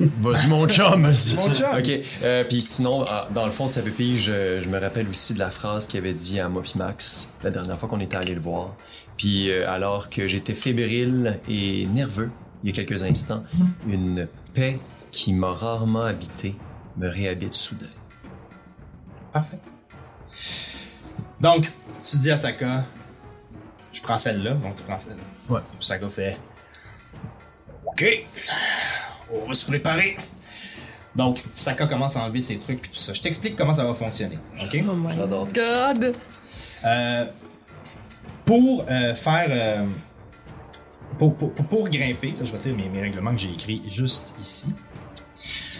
Vas-y, 0.22 0.48
mon 0.48 0.66
chum, 0.66 1.02
vas-y. 1.06 1.36
Mon 1.36 1.52
chum. 1.52 1.66
OK. 1.78 1.90
Euh, 2.22 2.44
puis 2.44 2.62
sinon, 2.62 3.04
ah, 3.06 3.28
dans 3.34 3.44
le 3.44 3.52
fond 3.52 3.66
de 3.66 3.72
sa 3.72 3.82
pupille, 3.82 4.16
je, 4.16 4.62
je 4.62 4.68
me 4.70 4.80
rappelle 4.80 5.06
aussi 5.10 5.34
de 5.34 5.38
la 5.38 5.50
phrase 5.50 5.86
qu'il 5.86 6.00
avait 6.00 6.14
dit 6.14 6.40
à 6.40 6.48
moi 6.48 6.62
puis 6.62 6.72
Max 6.76 7.28
la 7.44 7.50
dernière 7.50 7.76
fois 7.76 7.90
qu'on 7.90 8.00
était 8.00 8.16
allé 8.16 8.34
le 8.34 8.40
voir. 8.40 8.76
Puis 9.18 9.50
euh, 9.50 9.70
alors 9.70 10.08
que 10.08 10.26
j'étais 10.26 10.54
fébrile 10.54 11.38
et 11.46 11.86
nerveux 11.92 12.30
il 12.64 12.70
y 12.70 12.72
a 12.72 12.74
quelques 12.82 13.02
instants, 13.02 13.44
une 13.86 14.26
paix 14.54 14.78
qui 15.10 15.34
m'a 15.34 15.52
rarement 15.52 16.04
habité 16.04 16.54
me 16.96 17.08
réhabite 17.08 17.52
soudain. 17.54 17.90
Parfait. 19.34 19.58
Donc, 21.40 21.70
tu 22.00 22.16
dis 22.16 22.30
à 22.30 22.38
Saka, 22.38 22.86
je 23.92 24.00
prends 24.00 24.16
celle-là, 24.16 24.54
donc 24.54 24.76
tu 24.76 24.84
prends 24.84 24.98
celle-là. 24.98 25.22
Ouais. 25.50 25.60
Puis 25.78 25.86
Saka 25.86 26.08
fait, 26.08 26.38
Ok. 27.92 28.04
On 29.34 29.46
va 29.48 29.54
se 29.54 29.64
préparer. 29.66 30.16
donc 31.14 31.42
Saka 31.54 31.86
commence 31.86 32.16
à 32.16 32.24
enlever 32.24 32.40
ses 32.40 32.58
trucs 32.58 32.80
puis 32.82 32.90
tout 32.90 32.98
ça. 32.98 33.12
Je 33.14 33.20
t'explique 33.20 33.56
comment 33.56 33.74
ça 33.74 33.84
va 33.84 33.94
fonctionner, 33.94 34.38
ok? 34.62 34.78
Oh 34.88 34.94
my 34.94 35.14
god! 35.16 36.16
Euh, 36.84 37.26
pour 38.44 38.84
euh, 38.90 39.14
faire. 39.14 39.46
euh, 39.50 39.86
pour, 41.18 41.36
pour- 41.36 41.52
pour- 41.52 41.66
pour 41.66 41.88
grimper, 41.88 42.30
là, 42.38 42.44
je 42.44 42.52
vais 42.52 42.58
te 42.58 42.68
lire 42.68 42.76
mes, 42.76 42.88
mes 42.88 43.00
règlements 43.02 43.32
que 43.32 43.40
j'ai 43.40 43.50
écrits 43.52 43.82
juste 43.88 44.34
ici. 44.40 44.74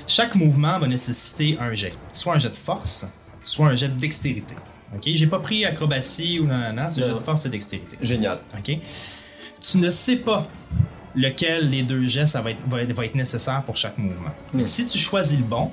Chaque 0.07 0.35
mouvement 0.35 0.79
va 0.79 0.87
nécessiter 0.87 1.57
un 1.59 1.73
jet. 1.75 1.95
Soit 2.13 2.35
un 2.35 2.39
jet 2.39 2.51
de 2.51 2.57
force, 2.57 3.07
soit 3.43 3.67
un 3.69 3.75
jet 3.77 3.89
de 3.89 3.99
dextérité. 3.99 4.55
Ok? 4.95 5.03
J'ai 5.07 5.27
pas 5.27 5.39
pris 5.39 5.65
acrobatie 5.65 6.39
ou 6.39 6.45
non, 6.47 6.59
non, 6.59 6.73
non, 6.85 6.91
c'est 6.91 7.03
jet 7.03 7.09
de 7.15 7.21
force 7.21 7.47
et 7.47 7.49
dextérité. 7.49 7.97
Génial. 8.03 8.41
OK? 8.59 8.77
Tu 9.61 9.79
ne 9.79 9.91
sais 9.91 10.17
pas 10.17 10.47
lequel 11.15 11.71
des 11.71 11.83
deux 11.83 12.05
jets 12.07 12.27
ça 12.27 12.41
va 12.41 12.51
être, 12.53 12.61
va 12.69 12.83
être, 12.83 12.93
va 12.93 13.05
être 13.05 13.15
nécessaire 13.15 13.63
pour 13.65 13.77
chaque 13.77 13.99
mouvement. 13.99 14.31
Mais 14.53 14.65
si 14.65 14.87
tu 14.87 14.99
choisis 14.99 15.39
le 15.39 15.45
bon, 15.45 15.71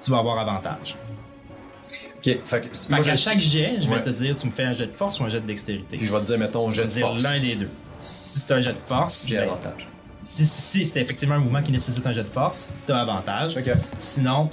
tu 0.00 0.10
vas 0.10 0.18
avoir 0.18 0.38
avantage. 0.38 0.96
OK. 2.18 2.22
Fait 2.22 2.60
que, 2.60 2.76
Fait 2.76 2.90
moi, 2.90 3.00
qu'à 3.04 3.14
je- 3.14 3.20
chaque 3.22 3.40
jet, 3.40 3.74
je 3.80 3.88
vais 3.88 3.96
Ouais. 3.96 4.02
te 4.02 4.10
dire, 4.10 4.34
tu 4.34 4.46
me 4.46 4.52
fais 4.52 4.64
un 4.64 4.72
jet 4.72 4.86
de 4.86 4.92
force 4.92 5.20
ou 5.20 5.24
un 5.24 5.28
jet 5.28 5.40
de 5.40 5.46
dextérité. 5.46 5.96
Puis 5.96 6.06
je 6.06 6.12
vais 6.12 6.20
te 6.20 6.26
dire, 6.26 6.38
mettons, 6.38 6.66
Tu 6.68 6.74
jet 6.76 6.84
de 6.84 6.88
dire 6.90 7.06
force. 7.08 7.22
l'un 7.22 7.38
des 7.40 7.54
deux. 7.54 7.70
Si 7.98 8.40
c'est 8.40 8.52
un 8.54 8.60
jet 8.60 8.72
de 8.72 8.78
force, 8.78 9.26
J'ai 9.28 9.36
ben, 9.36 9.44
avantage. 9.44 9.88
si, 10.20 10.44
si, 10.46 10.60
si 10.60 10.86
c'est 10.86 11.00
effectivement 11.00 11.36
un 11.36 11.40
mouvement 11.40 11.62
qui 11.62 11.72
nécessite 11.72 12.06
un 12.06 12.12
jet 12.12 12.22
de 12.24 12.28
force, 12.28 12.72
tu 12.86 12.92
as 12.92 12.98
avantage. 12.98 13.56
OK. 13.56 13.70
Sinon, 13.98 14.50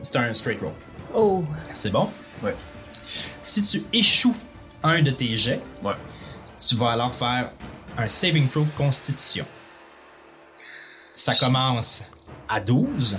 c'est 0.00 0.16
un 0.16 0.32
straight 0.32 0.60
roll. 0.60 0.72
Oh! 1.14 1.44
C'est 1.72 1.90
bon? 1.90 2.08
Ouais. 2.42 2.54
Si 3.42 3.62
tu 3.62 3.82
échoues 3.92 4.34
un 4.82 5.02
de 5.02 5.10
tes 5.10 5.36
jets, 5.36 5.60
Ouais. 5.82 5.92
tu 6.58 6.76
vas 6.76 6.92
alors 6.92 7.12
faire 7.14 7.50
un 7.98 8.08
saving 8.08 8.48
throw 8.48 8.64
de 8.64 8.70
constitution. 8.76 9.44
Ça 11.14 11.34
commence 11.34 12.10
à 12.48 12.60
12. 12.60 13.18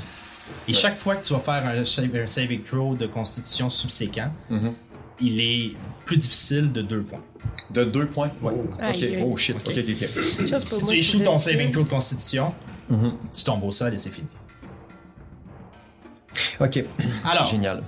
Et 0.67 0.73
chaque 0.73 0.95
fois 0.97 1.15
que 1.15 1.25
tu 1.25 1.33
vas 1.33 1.39
faire 1.39 1.65
un, 1.65 1.85
sa- 1.85 2.01
un 2.01 2.27
saving 2.27 2.63
throw 2.63 2.95
de 2.95 3.07
constitution 3.07 3.69
subséquent, 3.69 4.29
Mhm. 4.49 4.73
il 5.19 5.39
est 5.39 5.75
plus 6.05 6.17
difficile 6.17 6.71
de 6.71 6.81
2 6.81 7.01
points. 7.03 7.23
De 7.69 7.83
deux 7.83 8.07
points? 8.07 8.31
Ouais. 8.41 8.53
Aïe, 8.79 9.17
OK. 9.21 9.25
Oh 9.31 9.37
shit. 9.37 9.55
OK, 9.55 9.77
OK, 9.77 9.77
OK. 9.77 10.59
Si 10.67 10.85
tu 10.87 10.95
échoues 10.95 11.19
ton 11.19 11.37
saving 11.39 11.71
throw 11.71 11.83
de 11.83 11.89
constitution, 11.89 12.53
Mhm. 12.89 13.13
tu 13.35 13.43
tombes 13.43 13.63
au 13.63 13.71
sol 13.71 13.93
et 13.93 13.97
c'est 13.97 14.09
fini. 14.11 14.27
OK. 16.59 16.83
Alors, 17.25 17.45
Génial. 17.45 17.83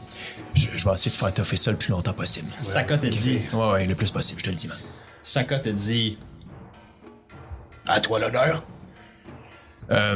Je, 0.53 0.67
je 0.75 0.85
vais 0.85 0.93
essayer 0.93 1.11
de 1.11 1.17
faire 1.17 1.33
toffer 1.33 1.57
ça 1.57 1.71
le 1.71 1.77
plus 1.77 1.89
longtemps 1.91 2.13
possible. 2.13 2.49
Saka 2.61 2.97
te 2.97 3.07
dit, 3.07 3.39
Ouais, 3.53 3.71
ouais, 3.71 3.85
le 3.85 3.95
plus 3.95 4.11
possible, 4.11 4.39
je 4.39 4.45
te 4.45 4.49
le 4.49 4.55
dis, 4.55 4.67
man. 4.67 4.77
Saka 5.21 5.59
te 5.59 5.69
dit, 5.69 6.17
À 7.87 7.99
toi 8.01 8.19
l'honneur. 8.19 8.63
Euh... 9.91 10.15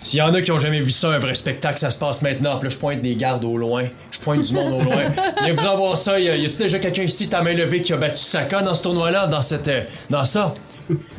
S'il 0.00 0.20
y 0.20 0.22
en 0.22 0.32
a 0.32 0.40
qui 0.40 0.52
ont 0.52 0.60
jamais 0.60 0.80
vu 0.80 0.92
ça, 0.92 1.08
un 1.10 1.18
vrai 1.18 1.34
spectacle, 1.34 1.78
ça 1.78 1.90
se 1.90 1.98
passe 1.98 2.22
maintenant. 2.22 2.56
Puis 2.58 2.68
là, 2.68 2.74
je 2.74 2.78
pointe 2.78 3.02
des 3.02 3.16
gardes 3.16 3.44
au 3.44 3.56
loin. 3.56 3.86
Je 4.12 4.20
pointe 4.20 4.42
du 4.42 4.54
monde 4.54 4.74
au 4.74 4.82
loin. 4.84 5.06
Viens 5.44 5.52
vous 5.52 5.66
en 5.66 5.76
voir 5.76 5.98
ça. 5.98 6.18
Y 6.20 6.28
a-tu 6.46 6.56
déjà 6.56 6.78
quelqu'un 6.78 7.02
ici, 7.02 7.28
ta 7.28 7.42
main 7.42 7.52
levée, 7.52 7.82
qui 7.82 7.92
a 7.92 7.96
battu 7.96 8.20
Saka 8.20 8.62
dans 8.62 8.74
ce 8.76 8.84
tournoi-là, 8.84 9.26
dans 9.26 9.42
cette. 9.42 9.66
euh, 9.68 9.82
dans 10.08 10.24
ça? 10.24 10.54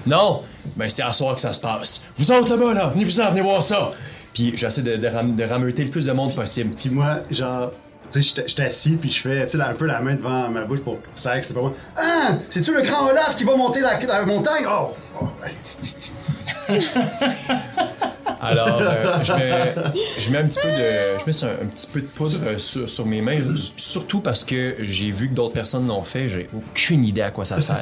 Non? 0.07 0.43
Ben, 0.77 0.89
c'est 0.89 1.03
à 1.03 1.11
soir 1.11 1.35
que 1.35 1.41
ça 1.41 1.53
se 1.53 1.59
passe. 1.59 2.05
Vous 2.17 2.31
autres 2.31 2.55
là-bas, 2.55 2.73
là, 2.73 2.87
venez-vous-en, 2.89 3.29
venez 3.31 3.41
voir 3.41 3.61
ça. 3.61 3.91
Puis 4.33 4.53
j'essaie 4.55 4.81
de, 4.81 4.95
de, 4.95 5.07
ram- 5.07 5.35
de 5.35 5.43
rameuter 5.43 5.83
le 5.83 5.89
plus 5.89 6.05
de 6.05 6.11
monde 6.13 6.33
possible. 6.33 6.73
Puis 6.75 6.89
moi, 6.89 7.17
genre, 7.29 7.71
tu 8.11 8.21
sais, 8.21 8.29
j'étais- 8.29 8.47
j'étais 8.47 8.63
assis, 8.63 8.91
puis 8.95 9.09
je 9.09 9.21
fais, 9.21 9.45
tu 9.47 9.57
sais, 9.57 9.63
un 9.63 9.73
peu 9.73 9.85
la 9.85 9.99
main 10.01 10.15
devant 10.15 10.49
ma 10.49 10.61
bouche 10.63 10.81
pour 10.81 10.97
savoir 11.15 11.39
que 11.41 11.45
c'est 11.45 11.53
pas 11.53 11.61
moi. 11.61 11.73
Ah! 11.97 12.33
C'est-tu 12.49 12.73
le 12.73 12.81
grand 12.81 13.07
Olaf 13.07 13.35
qui 13.35 13.43
va 13.43 13.55
monter 13.55 13.81
la, 13.81 13.99
la 13.99 14.25
montagne? 14.25 14.65
Oh! 14.69 14.89
oh. 15.21 15.27
Alors, 18.41 18.79
euh, 18.81 19.23
je, 19.23 19.33
mets, 19.33 19.75
je 20.17 20.29
mets 20.31 20.37
un 20.37 20.47
petit 20.47 20.59
peu 20.61 20.69
de, 20.69 21.19
je 21.19 21.25
mets 21.25 21.43
un, 21.51 21.63
un 21.63 21.67
petit 21.67 21.87
peu 21.91 22.01
de 22.01 22.07
poudre 22.07 22.37
euh, 22.47 22.57
sur, 22.57 22.89
sur 22.89 23.05
mes 23.05 23.21
mains, 23.21 23.39
surtout 23.77 24.21
parce 24.21 24.43
que 24.45 24.77
j'ai 24.79 25.11
vu 25.11 25.29
que 25.29 25.33
d'autres 25.33 25.53
personnes 25.53 25.87
l'ont 25.87 26.03
fait. 26.03 26.29
J'ai 26.29 26.49
aucune 26.55 27.03
idée 27.05 27.21
à 27.21 27.31
quoi 27.31 27.43
ça 27.45 27.59
sert. 27.59 27.77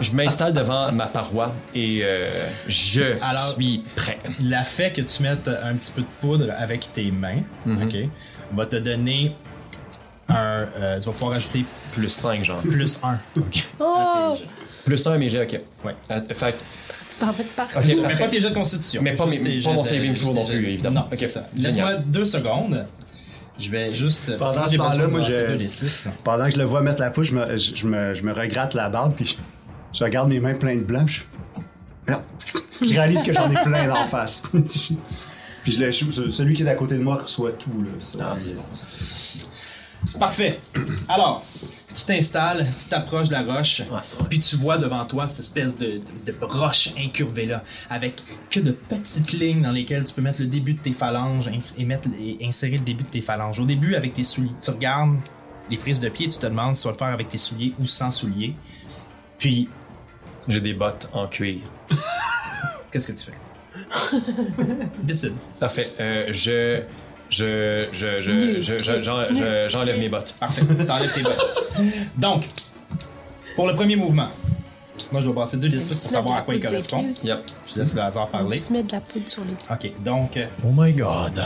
Je 0.00 0.12
m'installe 0.12 0.52
devant 0.52 0.92
ma 0.92 1.06
paroi 1.06 1.54
et 1.74 2.00
euh, 2.02 2.28
je 2.68 3.02
Alors- 3.22 3.54
suis 3.54 3.82
prêt. 3.96 4.18
la 4.42 4.62
fait 4.64 4.92
que 4.92 5.00
tu 5.00 5.22
mettes 5.22 5.48
un 5.48 5.74
petit 5.74 5.92
peu 5.92 6.02
de 6.02 6.06
poudre 6.20 6.52
avec 6.58 6.92
tes 6.92 7.10
mains, 7.10 7.40
ok, 7.66 7.96
va 8.54 8.66
te 8.66 8.76
donner 8.76 9.34
un. 10.28 10.66
euh, 10.78 10.98
tu 11.00 11.06
vas 11.06 11.12
pouvoir 11.12 11.32
ajouter 11.36 11.64
Plus 11.92 12.08
5, 12.10 12.44
genre. 12.44 12.58
plus 12.60 13.00
1. 13.02 13.18
Oh! 13.80 14.36
Plus 14.84 15.06
1 15.06 15.12
à 15.12 15.18
mes 15.18 15.30
jets, 15.30 15.42
ok. 15.44 15.60
Ouais. 15.84 15.94
Euh, 16.10 16.20
fait 16.34 16.56
Tu 17.08 17.16
t'en 17.18 17.32
fais 17.32 17.42
de 17.44 17.48
partout. 17.48 17.78
Mais 17.84 17.94
parfait. 17.96 18.18
pas 18.24 18.28
tes 18.28 18.40
jets 18.40 18.50
de 18.50 18.54
constitution. 18.54 19.02
Mais 19.02 19.14
pas 19.14 19.26
mes- 19.26 19.38
tes 19.38 19.54
pas 19.54 19.58
jets 19.58 19.72
mon 19.72 19.84
saving 19.84 20.14
throw 20.14 20.32
non 20.34 20.44
plus, 20.44 20.66
évidemment. 20.66 21.00
Non, 21.02 21.08
c'est 21.12 21.24
Ok, 21.24 21.30
ça. 21.30 21.46
Laisse-moi 21.56 21.94
deux 22.06 22.24
secondes. 22.26 22.86
Je 23.58 23.70
vais 23.70 23.94
juste. 23.94 24.36
Pendant 24.36 24.66
ce 24.66 24.76
temps-là, 24.76 25.06
moi, 25.08 25.20
je-. 25.20 26.08
Pendant 26.24 26.44
que 26.46 26.52
je 26.52 26.58
le 26.58 26.64
vois 26.64 26.82
mettre 26.82 27.00
la 27.00 27.10
pouce, 27.10 27.28
je 27.28 27.34
me, 27.34 27.56
je, 27.56 27.74
je 27.74 27.86
me, 27.86 28.12
je 28.14 28.22
me 28.22 28.32
regratte 28.32 28.74
la 28.74 28.90
barbe, 28.90 29.14
puis 29.16 29.24
je, 29.24 29.34
je 29.98 30.04
regarde 30.04 30.28
mes 30.28 30.40
mains 30.40 30.52
pleines 30.54 30.80
de 30.80 30.84
blanc, 30.84 31.04
puis 31.06 31.22
je, 32.06 32.12
Merde. 32.12 32.22
je 32.82 32.88
réalise 32.94 33.22
que 33.22 33.32
j'en 33.32 33.50
ai 33.50 33.54
plein 33.62 33.88
d'en 33.88 34.04
face. 34.04 34.42
puis 35.62 35.72
je 35.72 35.80
le, 35.80 35.90
je- 35.90 36.28
celui 36.28 36.52
qui 36.54 36.64
est 36.64 36.68
à 36.68 36.74
côté 36.74 36.96
de 36.96 37.02
moi 37.02 37.16
reçoit 37.22 37.52
tout, 37.52 37.70
là. 37.82 38.20
Ah, 38.20 38.36
Parfait. 40.20 40.58
Alors, 41.08 41.44
Tu 41.96 42.04
t'installes, 42.04 42.66
tu 42.78 42.90
t'approches 42.90 43.28
de 43.28 43.32
la 43.32 43.42
roche, 43.42 43.80
puis 44.28 44.38
tu 44.38 44.56
vois 44.56 44.76
devant 44.76 45.02
toi 45.06 45.26
cette 45.28 45.46
espèce 45.46 45.78
de, 45.78 45.92
de, 46.26 46.32
de 46.32 46.34
roche 46.44 46.90
incurvée 46.98 47.46
là, 47.46 47.64
avec 47.88 48.22
que 48.50 48.60
de 48.60 48.72
petites 48.72 49.32
lignes 49.32 49.62
dans 49.62 49.72
lesquelles 49.72 50.04
tu 50.04 50.12
peux 50.12 50.20
mettre 50.20 50.42
le 50.42 50.46
début 50.46 50.74
de 50.74 50.80
tes 50.80 50.92
phalanges 50.92 51.50
et, 51.78 51.84
mettre, 51.86 52.08
et 52.20 52.36
insérer 52.42 52.76
le 52.76 52.84
début 52.84 53.04
de 53.04 53.08
tes 53.08 53.22
phalanges. 53.22 53.60
Au 53.60 53.64
début, 53.64 53.94
avec 53.94 54.12
tes 54.12 54.24
souliers, 54.24 54.50
tu 54.62 54.70
regardes 54.70 55.16
les 55.70 55.78
prises 55.78 56.00
de 56.00 56.10
pied, 56.10 56.28
tu 56.28 56.38
te 56.38 56.46
demandes 56.46 56.74
si 56.74 56.82
tu 56.82 56.88
vas 56.88 56.92
le 56.92 56.98
faire 56.98 57.08
avec 57.08 57.30
tes 57.30 57.38
souliers 57.38 57.72
ou 57.80 57.86
sans 57.86 58.10
souliers. 58.10 58.54
Puis, 59.38 59.68
J'ai 60.48 60.60
des 60.60 60.74
bottes 60.74 61.08
en 61.14 61.26
cuir. 61.26 61.60
qu'est-ce 62.92 63.10
que 63.10 63.16
tu 63.16 63.30
fais? 63.30 64.12
Décide. 65.02 65.34
Parfait. 65.58 65.92
Euh, 65.98 66.26
je. 66.30 66.82
Je. 67.30 67.88
Je. 67.92 68.20
Je. 68.20 68.60
je- 68.60 68.78
je- 68.78 69.02
j'en- 69.02 69.26
je- 69.28 69.66
J'enlève 69.68 69.98
mes 69.98 70.08
bottes. 70.08 70.34
Parfait, 70.38 70.62
t'enlèves 70.86 71.12
tes 71.12 71.22
bottes. 71.22 71.64
Donc, 72.16 72.44
pour 73.56 73.66
le 73.66 73.74
premier 73.74 73.96
mouvement, 73.96 74.28
moi 75.12 75.20
je 75.20 75.28
vais 75.28 75.34
passer 75.34 75.56
deux 75.56 75.68
des 75.68 75.78
six 75.78 75.98
pour 75.98 76.10
savoir 76.10 76.36
à 76.38 76.42
quoi 76.42 76.54
il 76.54 76.60
correspond. 76.62 76.98
Yep. 76.98 77.38
Je 77.74 77.80
laisse 77.80 77.94
le 77.94 78.00
hasard 78.02 78.28
parler. 78.28 78.60
Tu 78.60 78.72
mets 78.72 78.82
de 78.82 78.92
la 78.92 79.00
poudre 79.00 79.28
sur 79.28 79.42
les 79.44 79.54
Ok, 79.74 79.90
donc, 80.04 80.36
euh, 80.36 80.46
Oh 80.64 80.68
my 80.72 80.92
god. 80.92 81.42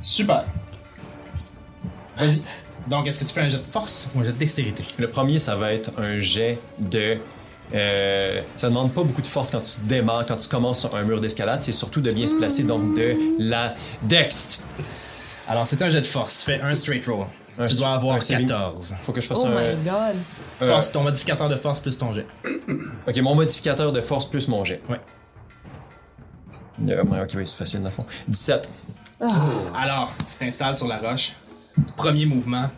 super. 0.00 0.44
Vas-y. 2.16 2.42
Donc, 2.88 3.06
est-ce 3.06 3.20
que 3.20 3.24
tu 3.24 3.32
fais 3.32 3.42
un 3.42 3.48
jet 3.48 3.58
de 3.58 3.62
force 3.62 4.10
ou 4.14 4.20
un 4.20 4.24
jet 4.24 4.32
de 4.32 4.38
dextérité? 4.38 4.82
Le 4.98 5.10
premier, 5.10 5.38
ça 5.38 5.56
va 5.56 5.72
être 5.72 5.90
un 5.98 6.18
jet 6.18 6.58
de. 6.78 7.18
Euh, 7.74 8.42
ça 8.56 8.68
demande 8.68 8.92
pas 8.92 9.02
beaucoup 9.02 9.22
de 9.22 9.26
force 9.26 9.50
quand 9.50 9.60
tu 9.60 9.80
démarres, 9.84 10.24
quand 10.26 10.36
tu 10.36 10.48
commences 10.48 10.80
sur 10.80 10.94
un 10.96 11.02
mur 11.02 11.20
d'escalade, 11.20 11.62
c'est 11.62 11.72
surtout 11.72 12.00
de 12.00 12.10
bien 12.10 12.26
se 12.26 12.34
placer, 12.36 12.62
donc 12.62 12.96
de 12.96 13.16
la 13.38 13.74
dex. 14.02 14.62
Alors, 15.46 15.66
c'est 15.66 15.80
un 15.82 15.90
jet 15.90 16.00
de 16.00 16.06
force. 16.06 16.42
Fais 16.42 16.60
un 16.60 16.74
straight 16.74 17.04
roll. 17.06 17.26
Un 17.58 17.64
tu 17.64 17.74
dois 17.74 17.88
avoir 17.94 18.16
un 18.16 18.20
saving- 18.20 18.46
14. 18.46 18.94
Faut 19.00 19.12
que 19.12 19.20
je 19.20 19.26
fasse 19.26 19.40
Oh 19.42 19.46
un. 19.46 19.50
my 19.74 19.84
god. 19.84 20.16
euh, 20.62 20.68
Force, 20.68 20.92
ton 20.92 21.02
modificateur 21.02 21.48
de 21.48 21.56
force 21.56 21.80
plus 21.80 21.98
ton 21.98 22.12
jet. 22.12 22.26
ok, 23.06 23.16
mon 23.18 23.34
modificateur 23.34 23.90
de 23.92 24.00
force 24.00 24.26
plus 24.30 24.46
mon 24.48 24.62
jet. 24.64 24.80
Ouais. 24.88 25.00
Euh, 26.88 27.02
ouais, 27.02 27.20
ok, 27.22 27.30
oui, 27.34 27.42
c'est 27.46 27.56
facile 27.56 27.80
dans 27.80 27.86
le 27.88 27.92
fond. 27.92 28.06
17. 28.28 28.68
Alors, 29.76 30.12
tu 30.20 30.36
t'installes 30.38 30.76
sur 30.76 30.86
la 30.86 30.98
roche. 30.98 31.32
Premier 31.96 32.26
mouvement. 32.26 32.70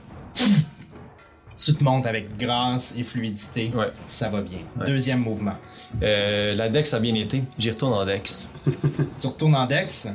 Tu 1.63 1.75
te 1.75 1.85
montes 1.85 2.07
avec 2.07 2.39
grâce 2.39 2.97
et 2.97 3.05
fluidité. 3.05 3.71
Ouais. 3.75 3.93
Ça 4.09 4.31
va 4.31 4.41
bien. 4.41 4.61
Deuxième 4.87 5.21
mouvement. 5.21 5.57
Euh, 6.03 6.55
la 6.55 6.71
dex 6.71 6.95
a 6.95 7.01
bien 7.01 7.15
été. 7.15 7.43
J'y 7.59 7.71
retourne 7.71 7.93
en 7.93 8.07
dex. 8.07 8.51
Tu 9.19 9.27
retournes 9.27 9.55
en 9.55 9.67
Dex. 9.67 10.09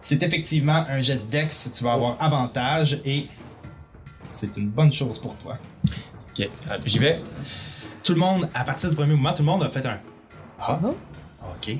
C'est 0.00 0.22
effectivement 0.22 0.84
un 0.88 1.00
jet 1.00 1.16
de 1.16 1.30
Dex. 1.30 1.70
Tu 1.76 1.84
vas 1.84 1.92
avoir 1.92 2.16
avantage 2.20 3.00
et 3.04 3.26
c'est 4.18 4.56
une 4.56 4.68
bonne 4.68 4.92
chose 4.92 5.18
pour 5.18 5.36
toi. 5.36 5.58
Ok, 6.30 6.48
j'y 6.86 6.98
vais. 6.98 7.20
Tout 8.02 8.14
le 8.14 8.20
monde, 8.20 8.48
à 8.54 8.64
partir 8.64 8.88
du 8.88 8.96
premier 8.96 9.12
mouvement, 9.12 9.32
tout 9.32 9.42
le 9.42 9.46
monde 9.46 9.62
a 9.62 9.68
fait 9.68 9.84
un 9.84 10.00
Ah, 10.58 10.80
ok. 11.40 11.76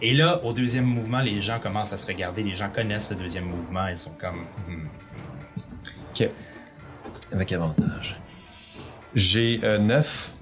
Et 0.00 0.14
là, 0.14 0.42
au 0.42 0.52
deuxième 0.52 0.86
mouvement, 0.86 1.20
les 1.20 1.40
gens 1.40 1.60
commencent 1.60 1.92
à 1.92 1.98
se 1.98 2.06
regarder. 2.06 2.42
Les 2.42 2.54
gens 2.54 2.70
connaissent 2.70 3.10
le 3.10 3.16
deuxième 3.16 3.44
mouvement. 3.44 3.86
Ils 3.88 3.98
sont 3.98 4.14
comme. 4.18 4.46
hmm. 4.68 4.88
Ok. 6.10 6.28
Avec 7.32 7.52
avantage. 7.52 8.20
J'ai 9.14 9.58
9. 9.58 10.32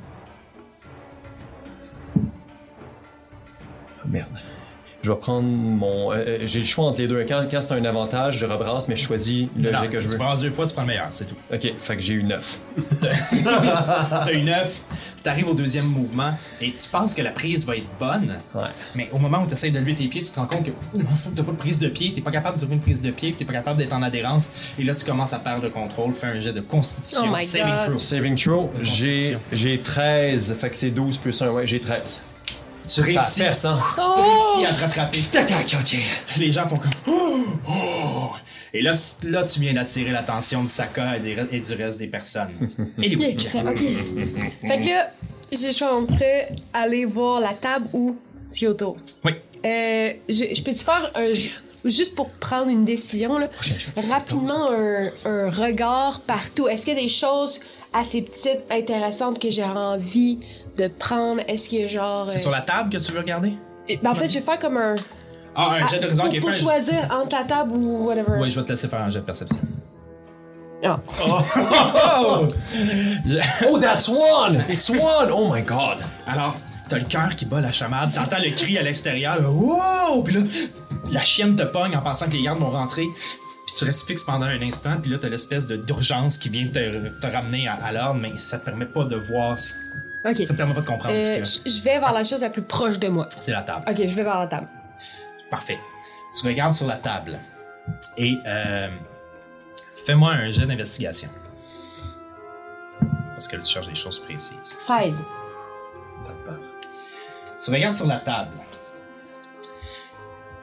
Je 5.11 5.15
vais 5.17 5.21
prendre 5.21 5.49
mon. 5.49 6.13
euh, 6.13 6.17
euh, 6.17 6.39
J'ai 6.45 6.61
le 6.61 6.65
choix 6.67 6.85
entre 6.87 7.01
les 7.01 7.09
deux. 7.09 7.25
Quand, 7.29 7.43
quand 7.51 7.61
c'est 7.61 7.75
un 7.75 7.85
avantage, 7.85 8.39
je 8.39 8.47
rebrasse, 8.47 8.87
mais 8.87 8.95
je 8.95 9.03
choisis 9.05 9.49
le 9.57 9.71
jet 9.73 9.89
que 9.89 10.01
je 10.01 10.07
tu 10.07 10.13
veux. 10.13 10.19
brasses 10.19 10.41
deux 10.41 10.51
fois, 10.51 10.67
tu 10.67 10.73
prends 10.73 10.83
le 10.83 10.89
meilleur, 10.89 11.09
c'est 11.11 11.25
tout. 11.25 11.35
Ok, 11.53 11.73
fait 11.79 11.97
que 11.97 12.01
j'ai 12.03 12.15
eu 12.15 12.23
9. 12.23 12.59
T'as 13.01 14.33
une 14.33 14.45
9, 14.45 14.81
t'arrives 15.23 15.49
au 15.49 15.55
deuxième 15.55 15.87
mouvement 15.87 16.35
et 16.61 16.73
tu 16.73 16.89
penses 16.89 17.15
que 17.15 17.23
la 17.23 17.31
prise 17.31 17.67
va 17.67 17.77
être 17.77 17.89
bonne. 17.99 18.39
Ouais. 18.55 18.63
Mais 18.95 19.09
au 19.13 19.19
moment 19.19 19.43
où 19.43 19.47
tu 19.47 19.53
essaies 19.55 19.71
de 19.71 19.79
lever 19.81 19.95
tes 19.95 20.07
pieds, 20.07 20.23
tu 20.23 20.31
te 20.31 20.39
rends 20.39 20.47
compte 20.47 20.65
que 20.65 20.71
t'as 21.35 21.43
pas 21.43 21.53
de 21.53 21.57
prise 21.57 21.79
de 21.81 21.89
pied, 21.89 22.13
t'es 22.13 22.21
pas 22.21 22.31
capable 22.31 22.57
de 22.57 22.61
trouver 22.63 22.77
une 22.77 22.83
prise 22.83 23.03
de 23.03 23.11
pied, 23.11 23.31
puis 23.31 23.39
t'es 23.39 23.45
pas 23.45 23.53
capable 23.53 23.79
d'être 23.79 23.93
en 23.95 24.03
adhérence. 24.03 24.53
Et 24.79 24.85
là, 24.85 24.95
tu 24.95 25.05
commences 25.05 25.33
à 25.33 25.39
perdre 25.41 25.65
le 25.65 25.71
contrôle, 25.71 26.15
fais 26.15 26.29
un 26.29 26.41
jet 26.41 26.53
de 26.53 26.61
constitution, 26.61 27.23
Oh 27.27 27.37
my 27.37 27.45
saving 27.45 27.75
God. 27.75 27.85
throw. 27.87 27.99
Saving 27.99 28.37
throw, 28.37 28.71
j'ai 28.83 29.81
13. 29.83 30.57
Fait 30.61 30.71
que 30.71 30.77
c'est 30.77 30.91
12 30.91 31.17
plus 31.19 31.43
1. 31.43 31.51
Ouais, 31.51 31.67
j'ai 31.67 31.81
13. 31.81 32.23
Tu 32.87 32.89
Ça 32.89 33.03
réussis, 33.03 33.41
fait 33.43 33.55
100. 33.55 33.77
tu 33.77 33.83
Oh! 33.99 34.23
réussis 34.23 34.67
à 34.67 34.75
te 34.75 34.81
rattraper. 34.81 35.19
Ok. 35.81 35.97
Les 36.39 36.53
gens 36.53 36.69
font 36.69 36.77
comme 36.77 36.91
oh, 37.09 37.45
oh. 37.69 38.31
Et 38.73 38.83
là, 38.83 38.93
là, 39.25 39.43
tu 39.45 39.61
viens 39.61 39.73
d'attirer 39.75 40.11
l'attention 40.11 40.63
de 40.63 40.69
Saka 40.69 41.17
et, 41.17 41.21
des- 41.21 41.37
et 41.53 41.61
du 41.61 41.75
reste 41.75 41.99
des 41.99 42.07
personnes. 42.07 42.51
Et 43.03 43.09
les 43.09 43.33
Ok, 43.35 43.41
ça- 43.41 43.59
ok. 43.61 43.79
fait 44.61 44.79
que 44.79 44.89
là, 44.89 45.11
j'ai 45.53 45.67
le 45.69 45.73
choix 45.73 45.97
entre 45.97 46.23
aller 46.73 47.05
voir 47.05 47.41
la 47.41 47.55
table 47.55 47.89
ou 47.93 48.17
Kyoto. 48.53 48.97
Oui. 49.25 49.33
Euh, 49.65 50.13
je, 50.29 50.55
je 50.55 50.63
peux-tu 50.63 50.85
faire 50.85 51.11
un. 51.15 51.33
Juste 51.83 52.15
pour 52.15 52.29
prendre 52.29 52.69
une 52.69 52.85
décision, 52.85 53.39
là, 53.39 53.49
rapidement 54.11 54.71
un, 54.71 55.09
un 55.25 55.51
regard 55.51 56.21
partout. 56.21 56.69
Est-ce 56.69 56.85
qu'il 56.85 56.95
y 56.95 56.99
a 56.99 57.03
des 57.03 57.09
choses 57.09 57.59
assez 57.93 58.21
petites, 58.23 58.61
intéressantes 58.71 59.39
que 59.41 59.51
j'ai 59.51 59.65
envie 59.65 60.41
de 60.77 60.89
prendre? 60.89 61.41
Est-ce 61.49 61.69
qu'il 61.69 61.81
y 61.81 61.85
a 61.85 61.89
genre. 61.89 62.29
C'est 62.31 62.39
euh, 62.39 62.43
sur 62.43 62.51
la 62.51 62.61
table 62.63 62.91
que 62.91 62.99
tu 62.99 63.13
veux 63.13 63.19
regarder? 63.21 63.53
ben, 64.03 64.11
en 64.11 64.15
fait, 64.15 64.29
je 64.29 64.35
vais 64.35 64.41
faire 64.45 64.59
comme 64.59 64.77
un. 64.77 64.97
Ah, 65.55 65.73
un 65.73 65.81
Ah, 65.83 65.87
jet 65.87 65.99
d'horizon 65.99 66.23
pour, 66.23 66.31
qui 66.31 66.37
est 66.37 66.41
pour 66.41 66.53
fait. 66.53 66.59
choisir 66.61 67.09
entre 67.11 67.37
la 67.37 67.45
table 67.45 67.73
ou 67.75 68.07
whatever. 68.07 68.39
Oui, 68.41 68.51
je 68.51 68.59
vais 68.61 68.65
te 68.67 68.71
laisser 68.73 68.89
faire 68.89 69.03
un 69.03 69.11
jet 69.11 69.19
de 69.21 69.25
perception. 69.25 69.59
Ah. 70.85 70.99
Oh, 73.69 73.79
that's 73.79 74.09
one! 74.09 74.65
It's 74.69 74.89
one! 74.89 75.31
Oh 75.31 75.53
my 75.53 75.63
god! 75.63 75.99
Alors, 76.27 76.57
t'as 76.89 76.99
le 76.99 77.05
cœur 77.05 77.37
qui 77.37 77.45
bat 77.47 77.61
la 77.61 77.73
chamade, 77.73 78.09
t'entends 78.15 78.39
le 78.43 78.51
cri 78.51 78.79
à 78.79 78.83
l'extérieur, 78.83 79.39
wow! 79.53 80.23
Puis 80.23 80.35
là, 80.35 80.41
la 81.13 81.21
chienne 81.23 81.55
te 81.57 81.65
pogne 81.65 81.97
en 81.97 82.01
pensant 82.03 82.27
que 82.27 82.33
les 82.33 82.43
gardes 82.43 82.61
vont 82.61 82.71
rentrer. 82.71 83.05
Puis 83.67 83.75
tu 83.79 83.85
restes 83.85 84.07
fixe 84.07 84.23
pendant 84.23 84.47
un 84.47 84.63
instant, 84.63 84.97
puis 85.03 85.11
là, 85.11 85.19
t'as 85.21 85.29
l'espèce 85.29 85.67
de 85.67 85.77
d'urgence 85.77 86.39
qui 86.39 86.49
vient 86.49 86.67
te, 86.67 87.09
te 87.21 87.27
ramener 87.27 87.69
à, 87.69 87.75
à 87.75 87.93
l'ordre, 87.93 88.21
mais 88.21 88.33
ça 88.39 88.59
te 88.59 88.65
permet 88.65 88.87
pas 88.87 89.05
de 89.05 89.17
voir, 89.17 89.57
ça 90.43 90.55
permet 90.55 90.75
pas 90.75 90.81
de 90.81 90.87
comprendre 90.87 91.15
Euh, 91.15 91.41
que 91.41 91.45
je 91.71 91.83
vais 91.83 91.99
vers 91.99 92.13
la 92.13 92.25
chose 92.25 92.41
la 92.43 92.51
plus 92.51 92.63
proche 92.63 92.99
de 92.99 93.09
moi. 93.09 93.29
c'est 93.31 93.53
la 93.53 93.63
table. 93.63 93.85
Ok, 93.89 93.97
je 93.97 94.15
vais 94.15 94.23
vers 94.23 94.39
la 94.39 94.47
table. 94.47 94.69
Parfait. 95.51 95.79
Tu 96.39 96.47
regardes 96.47 96.75
sur 96.75 96.87
la 96.87 96.97
table 96.97 97.39
et 98.17 98.37
euh, 98.47 98.89
fais-moi 100.07 100.31
un 100.33 100.51
jet 100.51 100.67
d'investigation. 100.67 101.29
Parce 103.31 103.49
que 103.49 103.57
là, 103.57 103.63
tu 103.63 103.73
cherches 103.73 103.89
des 103.89 103.95
choses 103.95 104.19
précises. 104.19 104.59
16. 104.63 105.15
T'as 106.25 106.31
peur. 106.45 106.59
Tu 107.63 107.71
regardes 107.71 107.95
sur 107.95 108.07
la 108.07 108.19
table. 108.19 108.53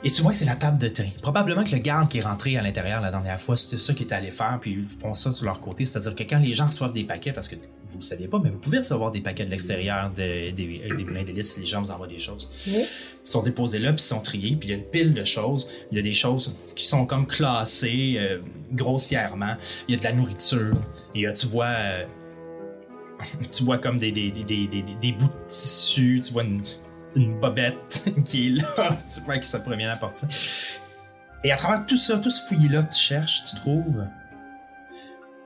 Et 0.03 0.11
tu 0.11 0.22
vois 0.22 0.32
que 0.32 0.38
c'est 0.38 0.45
la 0.45 0.56
table 0.56 0.78
de 0.78 0.90
tri. 0.90 1.11
Probablement 1.24 1.64
que 1.64 1.72
le 1.72 1.80
garde 1.80 2.07
qui 2.07 2.19
est 2.19 2.22
rentré 2.22 2.56
à 2.56 2.61
l'intérieur 2.61 3.02
la 3.02 3.10
dernière 3.10 3.41
fois, 3.41 3.57
c'était 3.57 3.80
ça 3.82 3.94
qu'ils 3.94 4.06
étaient 4.06 4.14
allés 4.15 4.30
faire, 4.32 4.60
puis 4.61 4.74
ils 4.74 4.84
font 4.86 5.15
ça 5.15 5.32
sur 5.34 5.44
leur 5.45 5.60
côté. 5.60 5.86
C'est-à-dire 5.86 6.14
que 6.15 6.22
quand 6.24 6.38
les 6.40 6.53
gens 6.53 6.68
reçoivent 6.68 6.91
des 6.94 7.03
paquets, 7.03 7.34
parce 7.34 7.48
que 7.48 7.56
vous 7.88 7.98
ne 7.98 8.03
saviez 8.03 8.28
pas, 8.28 8.40
mais 8.44 8.52
vous 8.52 8.60
pouvez 8.60 8.78
recevoir 8.78 9.10
des 9.11 9.22
paquets 9.22 9.45
de 9.45 9.49
l'extérieur 9.49 10.11
de- 10.11 10.52
des, 10.52 10.82
euh, 10.91 10.95
des 10.98 11.03
moulins 11.03 11.24
d'hélice 11.24 11.53
si 11.56 11.61
les 11.61 11.65
gens 11.65 11.82
vous 11.82 11.90
envoient 11.90 12.06
des 12.07 12.19
choses. 12.19 12.48
Oui. 12.68 12.86
Ils 13.26 13.30
sont 13.32 13.41
déposés 13.41 13.80
là, 13.80 13.91
puis 13.91 14.02
ils 14.03 14.07
sont 14.07 14.19
triés, 14.22 14.56
puis 14.56 14.69
il 14.69 14.72
y 14.72 14.76
a 14.76 14.78
une 14.78 14.86
pile 14.86 15.14
de 15.15 15.24
choses. 15.24 15.68
Il 15.91 15.98
y 15.98 15.99
a 15.99 16.03
des 16.03 16.14
choses 16.14 16.56
qui 16.76 16.86
sont 16.86 17.06
comme 17.07 17.26
classées 17.26 18.18
euh, 18.19 18.38
grossièrement. 18.74 19.56
Il 19.88 19.95
y 19.95 19.98
a 19.98 19.99
de 19.99 20.03
la 20.03 20.14
nourriture. 20.14 20.76
Il 21.15 21.22
y 21.22 21.26
a, 21.26 21.34
tu 21.34 21.48
vois, 21.48 21.65
euh, 21.65 22.06
tu 23.52 23.64
vois 23.64 23.80
comme 23.80 23.98
des, 23.98 24.11
des, 24.11 24.30
des, 24.32 24.44
des, 24.44 24.68
des, 24.68 24.84
des 25.02 25.11
bouts 25.11 25.26
de 25.26 25.48
tissu, 25.48 26.22
tu 26.24 26.34
vois 26.34 26.44
une, 26.44 26.61
une 27.15 27.39
bobette 27.39 28.05
qui 28.25 28.47
est 28.47 28.49
là, 28.61 28.97
tu 29.07 29.21
vois 29.21 29.38
qui 29.38 29.47
ça 29.47 29.59
pourrait 29.59 29.77
bien 29.77 29.91
apporter. 29.91 30.27
Et 31.43 31.51
à 31.51 31.57
travers 31.57 31.85
tout 31.85 31.97
ça, 31.97 32.17
tout 32.17 32.29
ce 32.29 32.45
fouillis-là 32.45 32.84
que 32.84 32.93
tu 32.93 32.99
cherches, 32.99 33.43
tu 33.43 33.55
trouves 33.55 34.05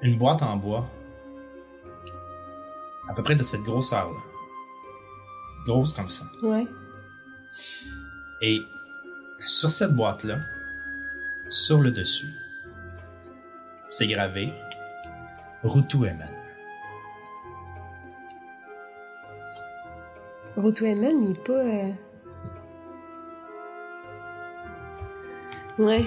une 0.01 0.17
boîte 0.17 0.41
en 0.41 0.57
bois, 0.57 0.89
à 3.09 3.13
peu 3.13 3.23
près 3.23 3.35
de 3.35 3.43
cette 3.43 3.61
grosseur-là. 3.61 4.19
Grosse 5.65 5.93
comme 5.93 6.09
ça. 6.09 6.25
Ouais. 6.41 6.65
Et 8.41 8.59
sur 9.45 9.69
cette 9.69 9.95
boîte-là, 9.95 10.39
sur 11.49 11.81
le 11.81 11.91
dessus, 11.91 12.33
c'est 13.89 14.07
gravé 14.07 14.51
Rutu 15.63 15.97
Eman. 15.97 16.40
Roto 20.57 20.86
Eman, 20.86 21.22
il 21.23 21.32
est 21.32 21.44
pas. 21.44 21.53
euh, 21.53 21.90
Ouais. 25.80 26.02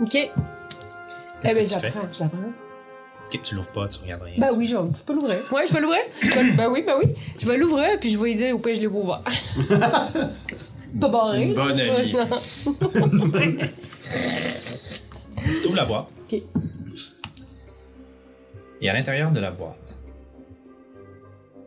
Ok. 0.00 0.14
Eh 0.14 0.30
ben, 1.42 1.50
fais? 1.54 1.66
j'apprends, 1.66 2.08
j'apprends. 2.12 2.38
Ok, 3.26 3.40
tu 3.42 3.54
l'ouvres 3.54 3.70
pas, 3.72 3.86
tu 3.88 4.00
regardes 4.00 4.22
rien. 4.22 4.34
Ben 4.38 4.48
oui, 4.56 4.66
je, 4.66 4.76
je 4.76 5.02
peux 5.04 5.14
l'ouvrir. 5.14 5.38
Ouais, 5.52 5.66
je 5.66 5.72
peux 5.72 5.80
l'ouvrir. 5.80 6.00
Je 6.20 6.28
vais 6.30 6.40
l- 6.40 6.56
Ben 6.56 6.68
oui, 6.70 6.82
ben 6.86 6.96
oui. 7.02 7.14
Je 7.38 7.46
vais 7.46 7.56
l'ouvrir, 7.56 7.98
puis 7.98 8.10
je 8.10 8.18
vais 8.18 8.24
lui 8.24 8.34
dire, 8.34 8.54
au 8.54 8.58
pire, 8.58 8.74
je 8.74 8.80
l'ai 8.80 8.88
pas 8.88 8.94
ouvert. 8.96 9.22
Pas 11.00 11.08
barré. 11.08 11.44
Une 11.44 11.54
bonne 11.54 11.80
amie. 11.80 12.12
Non. 12.12 12.28
Tu 15.62 15.66
ouvres 15.66 15.76
la 15.76 15.84
boîte. 15.86 16.06
Ok. 16.30 16.40
Et 18.80 18.88
à 18.90 18.92
l'intérieur 18.92 19.30
de 19.32 19.40
la 19.40 19.50
boîte, 19.50 19.96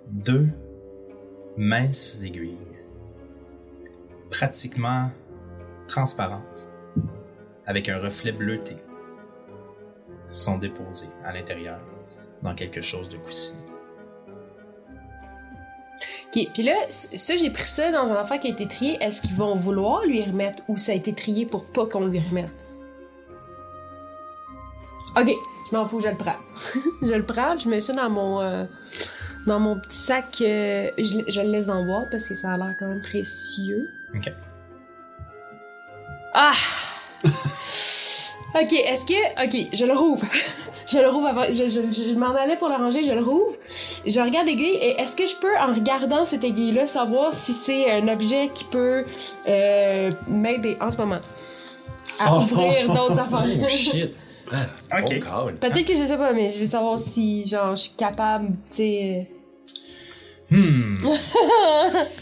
deux 0.10 0.48
minces 1.58 2.22
aiguilles, 2.24 2.58
pratiquement 4.30 5.10
transparentes, 5.88 6.68
avec 7.66 7.88
un 7.90 8.00
reflet 8.00 8.32
bleuté, 8.32 8.76
sont 10.32 10.58
déposées 10.58 11.10
à 11.24 11.34
l'intérieur 11.34 11.80
dans 12.42 12.54
quelque 12.54 12.82
chose 12.82 13.08
de 13.08 13.18
coussiné. 13.18 13.64
Ok, 16.28 16.50
puis 16.54 16.64
là, 16.64 16.74
ça, 16.90 17.38
j'ai 17.38 17.50
pris 17.50 17.68
ça 17.68 17.92
dans 17.92 18.12
un 18.12 18.16
affaire 18.18 18.40
qui 18.40 18.48
a 18.48 18.52
été 18.52 18.68
trié. 18.68 18.98
Est-ce 19.00 19.22
qu'ils 19.22 19.36
vont 19.36 19.56
vouloir 19.56 20.04
lui 20.04 20.22
remettre 20.22 20.62
ou 20.68 20.78
ça 20.78 20.92
a 20.92 20.96
été 20.96 21.14
trié 21.14 21.46
pour 21.46 21.66
pas 21.66 21.86
qu'on 21.86 22.08
lui 22.08 22.20
remette? 22.20 22.52
Ok, 25.18 25.30
je 25.72 25.76
m'en 25.76 25.88
fous, 25.88 26.02
je 26.02 26.10
le 26.10 26.18
prends. 26.18 26.36
je 27.02 27.14
le 27.14 27.26
prends, 27.26 27.58
je 27.58 27.70
mets 27.70 27.80
ça 27.80 27.94
dans 27.94 28.10
mon, 28.10 28.42
euh, 28.42 28.66
dans 29.46 29.60
mon 29.60 29.78
petit 29.80 29.98
sac. 29.98 30.26
euh, 30.42 30.90
je, 30.98 31.18
le- 31.20 31.26
je 31.28 31.42
le 31.42 31.50
laisse 31.50 31.66
boîte 31.66 32.10
parce 32.12 32.28
que 32.28 32.36
ça 32.36 32.52
a 32.52 32.58
l'air 32.58 32.74
quand 32.80 32.88
même 32.88 33.02
précieux. 33.02 33.90
Ok. 34.18 34.32
Ah! 36.34 36.52
ok, 37.24 38.74
est-ce 38.74 39.06
que. 39.06 39.44
Ok, 39.46 39.68
je 39.74 39.86
le 39.86 39.94
rouvre. 39.94 40.26
je 40.88 40.98
le 41.00 41.08
rouvre 41.10 41.28
avant. 41.28 41.46
Je, 41.46 41.70
je- 41.70 42.10
je 42.10 42.14
m'en 42.16 42.34
allais 42.36 42.58
pour 42.58 42.70
le 42.70 42.76
ranger, 42.76 43.04
je 43.06 43.12
le 43.12 43.22
rouvre. 43.24 43.56
Je 44.06 44.20
regarde 44.20 44.48
l'aiguille 44.48 44.76
et 44.82 45.00
est-ce 45.02 45.16
que 45.16 45.26
je 45.26 45.36
peux, 45.36 45.56
en 45.58 45.74
regardant 45.74 46.26
cette 46.26 46.44
aiguille-là, 46.44 46.86
savoir 46.86 47.34
si 47.34 47.54
c'est 47.54 47.92
un 47.92 48.08
objet 48.08 48.50
qui 48.54 48.64
peut 48.66 49.06
euh, 49.48 50.12
m'aider 50.28 50.78
en 50.82 50.90
ce 50.90 50.98
moment 50.98 51.20
à 52.20 52.34
Oh. 52.38 52.42
ouvrir 52.44 52.88
d'autres 52.88 53.20
affaires? 53.20 53.46
Oh 53.64 53.68
shit. 53.68 54.14
Ok. 54.48 55.24
Oh. 55.28 55.50
Peut-être 55.60 55.86
que 55.86 55.94
je 55.96 56.04
sais 56.04 56.18
pas, 56.18 56.32
mais 56.34 56.50
je 56.50 56.60
veux 56.60 56.70
savoir 56.70 57.00
si, 57.00 57.46
genre, 57.46 57.76
je 57.76 57.82
suis 57.82 57.94
capable, 57.98 58.50
tu 58.70 58.76
sais. 58.78 59.28
Hmm. 60.52 60.96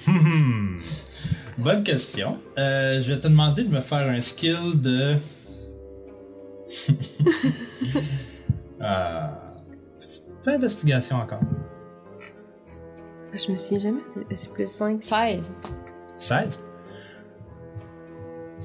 Hmm. 0.08 0.82
Bonne 1.58 1.84
question. 1.84 2.38
Euh, 2.58 3.00
je 3.02 3.14
vais 3.14 3.20
te 3.20 3.28
demander 3.28 3.64
de 3.64 3.70
me 3.70 3.80
faire 3.80 4.08
un 4.10 4.22
skill 4.22 4.72
de. 4.82 5.18
euh... 8.82 9.28
Fais 10.44 10.56
investigation 10.56 11.18
encore. 11.18 11.42
Je 13.34 13.52
me 13.52 13.56
souviens 13.56 13.80
jamais, 13.80 14.02
c'est- 14.36 14.54
plus 14.54 14.68
5. 14.68 15.04
16. 15.04 15.44
16. 16.18 16.60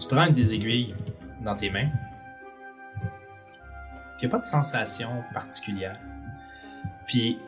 Tu 0.01 0.09
prends 0.09 0.26
une 0.26 0.35
des 0.35 0.55
aiguilles 0.55 0.94
dans 1.44 1.56
tes 1.56 1.70
mains. 1.70 1.89
Il 4.20 4.22
n'y 4.22 4.26
a 4.26 4.30
pas 4.30 4.39
de 4.39 4.44
sensation 4.44 5.22
particulière. 5.32 5.94
Puis, 7.06 7.39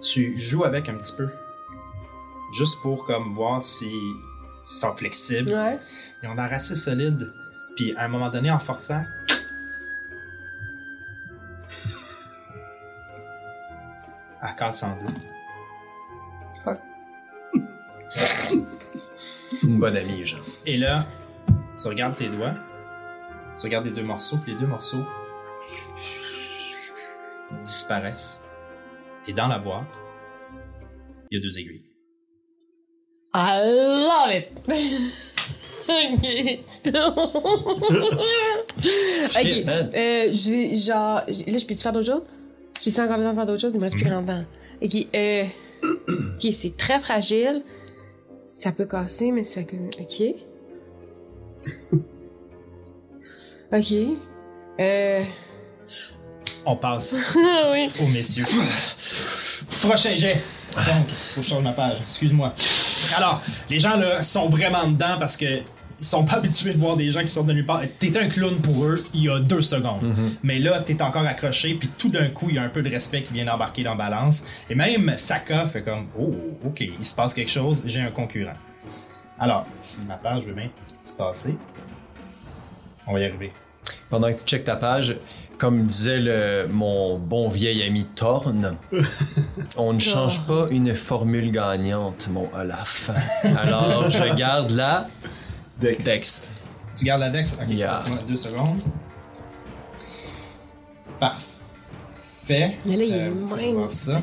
tu 0.00 0.36
joues 0.38 0.64
avec 0.64 0.88
un 0.88 0.94
petit 0.94 1.16
peu. 1.16 1.28
Juste 2.52 2.80
pour 2.82 3.04
comme 3.04 3.34
voir 3.34 3.64
si 3.64 3.88
ils 3.88 4.20
sont 4.62 4.94
flexibles. 4.94 5.50
Ouais. 5.50 5.78
Ils 6.22 6.28
ont 6.28 6.34
l'air 6.34 6.52
assez 6.52 6.74
solides. 6.76 7.32
Puis, 7.76 7.94
à 7.96 8.04
un 8.04 8.08
moment 8.08 8.30
donné, 8.30 8.50
en 8.50 8.58
forçant, 8.58 9.04
elle 14.42 14.56
casse 14.56 14.82
en 14.82 14.96
deux. 14.96 15.06
Une 19.62 19.78
bonne 19.78 19.96
amie, 19.96 20.24
genre. 20.24 20.40
Et 20.64 20.78
là, 20.78 21.06
tu 21.76 21.88
regardes 21.88 22.16
tes 22.16 22.28
doigts, 22.28 22.54
tu 23.58 23.66
regardes 23.66 23.84
les 23.84 23.90
deux 23.90 24.02
morceaux, 24.02 24.38
puis 24.38 24.52
les 24.52 24.58
deux 24.58 24.66
morceaux 24.66 25.04
disparaissent. 27.62 28.45
Et 29.28 29.32
dans 29.32 29.48
la 29.48 29.58
boîte, 29.58 29.86
il 31.30 31.38
y 31.38 31.40
a 31.40 31.42
deux 31.42 31.58
aiguilles. 31.58 31.82
I 33.34 33.60
love 34.06 34.30
it! 34.32 34.48
ok. 35.88 36.26
Shit, 39.30 39.64
man. 39.66 39.90
Euh, 39.94 40.32
je 40.32 40.50
vais, 40.50 40.74
genre, 40.76 41.22
là, 41.26 41.58
je 41.58 41.66
peux-tu 41.66 41.82
faire 41.82 41.92
d'autres 41.92 42.06
choses? 42.06 42.22
J'ai-tu 42.80 43.00
encore 43.00 43.16
le 43.16 43.24
temps 43.24 43.30
de 43.30 43.36
faire 43.36 43.46
d'autres 43.46 43.60
choses? 43.60 43.74
Il 43.74 43.78
me 43.78 43.84
reste 43.84 43.96
plus 43.96 44.04
grand 44.04 44.22
temps. 44.22 44.44
Ok, 44.82 44.94
euh, 45.14 45.44
ok, 45.82 46.46
c'est 46.52 46.76
très 46.76 47.00
fragile. 47.00 47.62
Ça 48.46 48.72
peut 48.72 48.86
casser, 48.86 49.32
mais 49.32 49.44
ça 49.44 49.60
ok. 49.60 50.34
Ok. 53.72 53.92
Euh, 54.78 55.22
On 56.66 56.76
passe 56.76 57.16
oui. 57.72 57.88
aux 58.00 58.08
messieurs. 58.08 58.44
Prochain 59.82 60.14
jet. 60.16 60.42
Donc, 60.74 61.08
faut 61.34 61.40
que 61.40 61.42
je 61.42 61.48
change 61.50 61.62
ma 61.62 61.72
page. 61.72 61.98
Excuse-moi. 62.02 62.52
Alors, 63.16 63.40
les 63.70 63.78
gens 63.78 63.96
là 63.96 64.20
sont 64.22 64.48
vraiment 64.48 64.86
dedans 64.88 65.16
parce 65.18 65.36
que 65.36 65.60
ils 65.98 66.04
sont 66.04 66.24
pas 66.24 66.34
habitués 66.36 66.72
de 66.74 66.78
voir 66.78 66.96
des 66.96 67.08
gens 67.10 67.20
qui 67.20 67.28
sortent 67.28 67.46
de 67.46 67.52
nulle 67.52 67.64
part. 67.64 67.80
T'étais 67.98 68.18
un 68.18 68.28
clown 68.28 68.56
pour 68.60 68.84
eux 68.84 69.02
il 69.14 69.22
y 69.24 69.30
a 69.30 69.38
deux 69.38 69.62
secondes. 69.62 70.12
Mais 70.42 70.58
là, 70.58 70.80
t'es 70.80 71.00
encore 71.02 71.24
accroché, 71.24 71.74
puis 71.74 71.88
tout 71.96 72.08
d'un 72.10 72.28
coup, 72.28 72.50
il 72.50 72.56
y 72.56 72.58
a 72.58 72.62
un 72.62 72.68
peu 72.68 72.82
de 72.82 72.90
respect 72.90 73.22
qui 73.22 73.32
vient 73.32 73.44
d'embarquer 73.44 73.82
dans 73.84 73.94
la 73.94 74.10
balance. 74.10 74.46
Et 74.68 74.74
même 74.74 75.14
Saka 75.16 75.64
fait 75.66 75.82
comme 75.82 76.08
Oh, 76.18 76.34
ok, 76.64 76.80
il 76.80 77.04
se 77.04 77.14
passe 77.14 77.32
quelque 77.32 77.50
chose, 77.50 77.82
j'ai 77.86 78.00
un 78.00 78.10
concurrent. 78.10 78.52
Alors, 79.38 79.66
si 79.78 80.02
ma 80.02 80.14
page 80.16 80.44
veut 80.44 80.54
bien 80.54 80.68
se 81.04 81.16
tasser, 81.16 81.56
on 83.06 83.12
va 83.14 83.20
y 83.20 83.24
arriver. 83.24 83.52
Pendant 84.10 84.28
que 84.32 84.38
tu 84.44 84.56
checkes 84.56 84.64
ta 84.64 84.76
page, 84.76 85.16
comme 85.58 85.86
disait 85.86 86.18
le, 86.18 86.68
mon 86.70 87.18
bon 87.18 87.48
vieil 87.48 87.82
ami 87.82 88.04
Thorne, 88.14 88.76
on 89.76 89.92
ne 89.92 89.98
change 89.98 90.40
pas 90.46 90.66
une 90.70 90.94
formule 90.94 91.50
gagnante, 91.50 92.28
mon 92.30 92.48
Olaf. 92.54 93.10
Alors, 93.58 94.10
je 94.10 94.34
garde 94.34 94.70
la 94.72 95.08
Dex. 95.80 96.04
Dex. 96.04 96.48
Tu 96.96 97.04
gardes 97.04 97.20
la 97.20 97.30
Dex? 97.30 97.58
Ok, 97.60 97.68
Yeah. 97.70 97.92
passe-moi 97.92 98.18
deux 98.28 98.36
secondes. 98.36 98.82
Parfait. 101.20 102.76
Mais 102.84 102.96
là, 102.96 103.04
il 103.04 103.14
Euh, 103.14 103.30
vois 103.74 103.88
ça. 103.88 104.20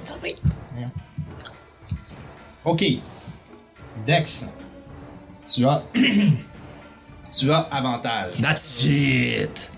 Ok. 2.65 2.85
Dex. 4.07 4.53
Tu 5.45 5.65
as. 5.65 5.83
tu 7.37 7.51
as 7.51 7.59
avantage. 7.71 8.33
That's 8.41 8.83
it! 8.83 9.71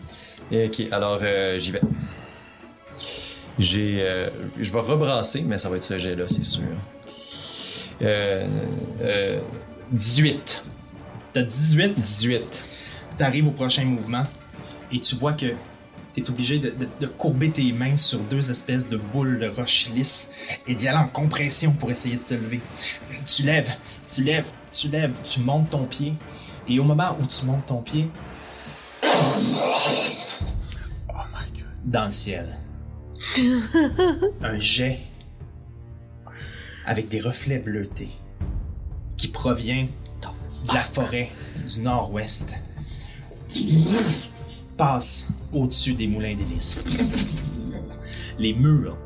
Ok, 0.51 0.81
alors 0.91 1.19
euh, 1.23 1.57
j'y 1.59 1.71
vais. 1.71 1.81
J'ai. 3.57 3.97
euh, 4.01 4.29
je 4.59 4.71
vais 4.71 4.79
rebrasser, 4.79 5.41
mais 5.41 5.57
ça 5.57 5.69
va 5.69 5.77
être 5.77 5.83
ce 5.83 5.97
jet-là, 5.97 6.25
c'est 6.27 6.43
sûr. 6.45 6.63
Euh, 8.01 8.45
euh, 9.01 9.39
18. 9.91 10.63
T'as 11.33 11.41
18. 11.41 11.93
18. 11.95 12.65
T'arrives 13.17 13.47
au 13.47 13.51
prochain 13.51 13.85
mouvement 13.85 14.23
et 14.91 14.99
tu 14.99 15.15
vois 15.15 15.33
que 15.33 15.47
t'es 16.13 16.29
obligé 16.29 16.59
de, 16.59 16.69
de- 16.69 16.87
de 16.99 17.07
courber 17.07 17.49
tes 17.51 17.71
mains 17.73 17.97
sur 17.97 18.19
deux 18.19 18.51
espèces 18.51 18.89
de 18.89 18.97
boules 18.97 19.39
de 19.39 19.47
roche 19.47 19.89
lisse 19.95 20.31
et 20.67 20.75
d'y 20.75 20.87
aller 20.87 20.97
en 20.97 21.07
compression 21.07 21.71
pour 21.71 21.89
essayer 21.91 22.17
de 22.17 22.21
te 22.23 22.33
lever. 22.33 22.59
Tu 23.25 23.43
lèves, 23.43 23.71
tu 24.07 24.23
lèves, 24.23 24.47
tu 24.71 24.89
lèves, 24.89 25.13
tu 25.23 25.39
montes 25.39 25.69
ton 25.69 25.85
pied 25.85 26.13
et 26.67 26.77
au 26.79 26.83
moment 26.83 27.17
où 27.21 27.25
tu 27.25 27.45
montes 27.45 27.65
ton 27.67 27.81
pied, 27.81 28.09
dans 31.85 32.05
le 32.05 32.11
ciel, 32.11 32.47
un 34.41 34.59
jet 34.59 34.99
avec 36.85 37.07
des 37.07 37.21
reflets 37.21 37.59
bleutés 37.59 38.11
qui 39.17 39.27
provient 39.29 39.87
de 40.67 40.73
la 40.73 40.81
forêt 40.81 41.31
du 41.67 41.81
nord-ouest 41.81 42.55
passe 44.77 45.29
au-dessus 45.53 45.93
des 45.93 46.07
moulins 46.07 46.35
d'hélice. 46.35 46.83
Les 48.37 48.53
murs 48.53 48.97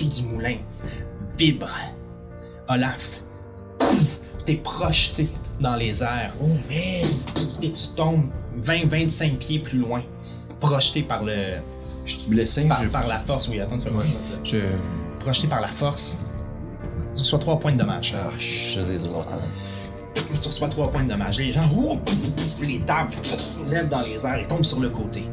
du 0.00 0.22
moulin 0.22 0.58
vibrent. 1.36 1.68
Olaf, 2.68 3.20
t'es 4.44 4.56
projeté 4.56 5.28
dans 5.60 5.76
les 5.76 6.02
airs. 6.02 6.34
Oh 6.40 6.46
man! 6.46 7.10
Et 7.62 7.70
tu 7.70 7.88
tombes 7.96 8.28
20-25 8.62 9.36
pieds 9.38 9.58
plus 9.58 9.78
loin, 9.78 10.02
projeté 10.60 11.02
par 11.02 11.24
le. 11.24 11.58
Je 12.08 12.18
suis 12.18 12.30
blessé. 12.30 12.64
Par, 12.64 12.82
je, 12.82 12.88
par 12.88 13.06
la 13.06 13.18
force, 13.18 13.48
oui, 13.48 13.60
attends, 13.60 13.76
tu 13.78 13.90
vas 13.90 14.02
je, 14.42 14.58
Projeté 15.20 15.46
par 15.46 15.60
la 15.60 15.68
force. 15.68 16.18
Tu 17.14 17.20
reçois 17.20 17.38
3 17.38 17.58
points 17.60 17.72
de 17.72 17.78
dommage. 17.78 18.16
ah, 18.16 18.30
je 18.38 18.80
sais. 18.80 18.98
Tu 20.40 20.46
reçois 20.46 20.68
3 20.68 20.90
points 20.90 21.04
de 21.04 21.08
dommage. 21.10 21.38
Les 21.38 21.52
gens, 21.52 21.68
les 22.62 22.80
tables 22.80 23.12
lèvent 23.68 23.88
dans 23.88 24.00
les 24.02 24.24
airs 24.24 24.38
et 24.38 24.46
tombent 24.46 24.64
sur 24.64 24.80
le 24.80 24.88
côté. 24.88 25.24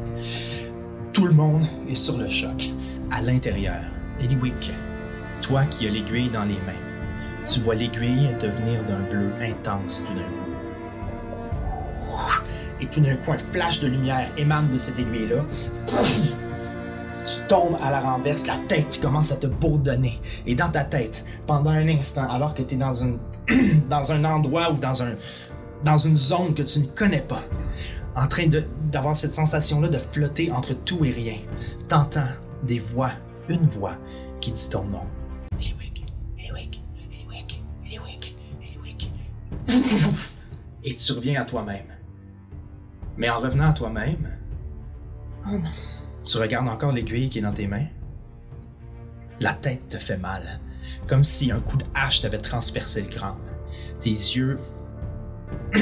Tout 1.12 1.26
le 1.26 1.32
monde 1.32 1.64
est 1.88 1.94
sur 1.94 2.18
le 2.18 2.28
choc. 2.28 2.70
À 3.10 3.22
l'intérieur, 3.22 3.80
Eliwick, 4.20 4.70
toi 5.40 5.64
qui 5.64 5.86
as 5.86 5.90
l'aiguille 5.90 6.28
dans 6.28 6.44
les 6.44 6.54
mains, 6.54 6.82
tu 7.50 7.60
vois 7.60 7.74
l'aiguille 7.74 8.28
devenir 8.40 8.84
d'un 8.84 9.00
bleu 9.10 9.30
intense 9.40 10.04
tout 10.06 10.12
d'un 10.14 10.20
coup. 10.20 10.50
Et 12.82 12.86
tout 12.86 13.00
d'un 13.00 13.16
coup, 13.16 13.32
un 13.32 13.38
flash 13.38 13.80
de 13.80 13.86
lumière 13.86 14.28
émane 14.36 14.68
de 14.68 14.76
cette 14.76 14.98
aiguille-là. 14.98 15.42
Tu 17.26 17.40
tombes 17.48 17.76
à 17.82 17.90
la 17.90 18.00
renverse, 18.00 18.46
la 18.46 18.56
tête 18.68 19.00
commence 19.02 19.32
à 19.32 19.36
te 19.36 19.48
bourdonner. 19.48 20.20
Et 20.46 20.54
dans 20.54 20.70
ta 20.70 20.84
tête, 20.84 21.24
pendant 21.46 21.70
un 21.70 21.88
instant, 21.88 22.28
alors 22.30 22.54
que 22.54 22.62
tu 22.62 22.76
es 22.76 22.78
dans, 22.78 22.92
une, 22.92 23.18
dans 23.90 24.12
un 24.12 24.24
endroit 24.24 24.70
ou 24.70 24.76
dans, 24.76 25.02
un, 25.02 25.14
dans 25.84 25.96
une 25.96 26.16
zone 26.16 26.54
que 26.54 26.62
tu 26.62 26.78
ne 26.78 26.86
connais 26.86 27.22
pas, 27.22 27.42
en 28.14 28.28
train 28.28 28.46
d'avoir 28.92 29.16
cette 29.16 29.34
sensation-là 29.34 29.88
de 29.88 29.98
flotter 29.98 30.52
entre 30.52 30.72
tout 30.72 31.04
et 31.04 31.10
rien, 31.10 31.38
t'entends 31.88 32.28
des 32.62 32.78
voix, 32.78 33.10
une 33.48 33.66
voix 33.66 33.96
qui 34.40 34.52
dit 34.52 34.70
ton 34.70 34.84
nom. 34.84 35.02
Et 40.84 40.94
tu 40.94 41.12
reviens 41.12 41.42
à 41.42 41.44
toi-même. 41.44 41.86
Mais 43.16 43.28
en 43.28 43.40
revenant 43.40 43.70
à 43.70 43.72
toi-même, 43.72 44.36
Oh 45.48 45.58
non. 45.58 45.70
Tu 46.26 46.38
regardes 46.38 46.68
encore 46.68 46.92
l'aiguille 46.92 47.30
qui 47.30 47.38
est 47.38 47.42
dans 47.42 47.52
tes 47.52 47.68
mains? 47.68 47.86
La 49.40 49.52
tête 49.52 49.88
te 49.88 49.96
fait 49.96 50.16
mal, 50.16 50.60
comme 51.06 51.22
si 51.22 51.52
un 51.52 51.60
coup 51.60 51.76
de 51.76 51.84
hache 51.94 52.20
t'avait 52.20 52.38
transpercé 52.38 53.00
le 53.02 53.08
crâne. 53.08 53.36
Tes 54.00 54.10
yeux 54.10 54.58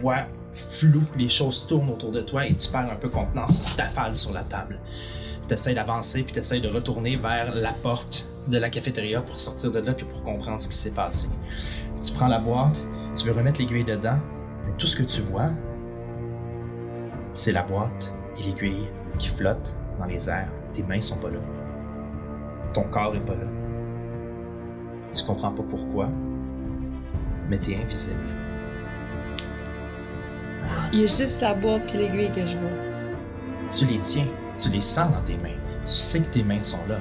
voient 0.00 0.26
flou, 0.52 1.02
les 1.16 1.28
choses 1.28 1.66
tournent 1.66 1.88
autour 1.88 2.10
de 2.10 2.20
toi 2.20 2.46
et 2.46 2.54
tu 2.54 2.68
perds 2.68 2.92
un 2.92 2.96
peu 2.96 3.08
contenance, 3.08 3.64
tu 3.64 3.74
t'affales 3.76 4.14
sur 4.14 4.32
la 4.34 4.42
table. 4.42 4.78
Tu 5.48 5.54
essaies 5.54 5.74
d'avancer 5.74 6.22
puis 6.22 6.32
tu 6.32 6.40
essaies 6.40 6.60
de 6.60 6.68
retourner 6.68 7.16
vers 7.16 7.54
la 7.54 7.72
porte 7.72 8.26
de 8.46 8.58
la 8.58 8.68
cafétéria 8.68 9.22
pour 9.22 9.38
sortir 9.38 9.70
de 9.70 9.78
là 9.78 9.94
puis 9.94 10.04
pour 10.04 10.22
comprendre 10.22 10.60
ce 10.60 10.68
qui 10.68 10.76
s'est 10.76 10.90
passé. 10.90 11.28
Tu 12.02 12.12
prends 12.12 12.28
la 12.28 12.40
boîte, 12.40 12.78
tu 13.16 13.26
veux 13.26 13.32
remettre 13.32 13.60
l'aiguille 13.60 13.84
dedans, 13.84 14.18
mais 14.66 14.74
tout 14.76 14.86
ce 14.86 14.96
que 14.96 15.02
tu 15.02 15.22
vois, 15.22 15.50
c'est 17.32 17.52
la 17.52 17.62
boîte 17.62 18.12
et 18.38 18.42
l'aiguille 18.42 18.86
qui 19.18 19.28
flottent 19.28 19.74
dans 19.98 20.06
les 20.06 20.28
airs. 20.28 20.50
Tes 20.74 20.82
mains 20.82 21.00
sont 21.00 21.16
pas 21.16 21.30
là. 21.30 21.38
Ton 22.72 22.84
corps 22.84 23.14
est 23.14 23.20
pas 23.20 23.34
là. 23.34 23.46
Tu 25.12 25.24
comprends 25.24 25.50
pas 25.50 25.62
pourquoi, 25.68 26.08
mais 27.48 27.58
t'es 27.58 27.76
invisible. 27.76 28.16
Il 30.92 31.00
y 31.00 31.02
a 31.02 31.06
juste 31.06 31.40
la 31.40 31.54
boîte 31.54 31.86
puis 31.86 31.98
l'aiguille 31.98 32.30
que 32.30 32.46
je 32.46 32.56
vois. 32.56 32.70
Tu 33.70 33.86
les 33.86 33.98
tiens, 33.98 34.26
tu 34.56 34.68
les 34.68 34.80
sens 34.80 35.10
dans 35.10 35.22
tes 35.22 35.36
mains. 35.38 35.56
Tu 35.80 35.92
sais 35.92 36.20
que 36.20 36.26
tes 36.26 36.42
mains 36.42 36.62
sont 36.62 36.84
là, 36.88 36.98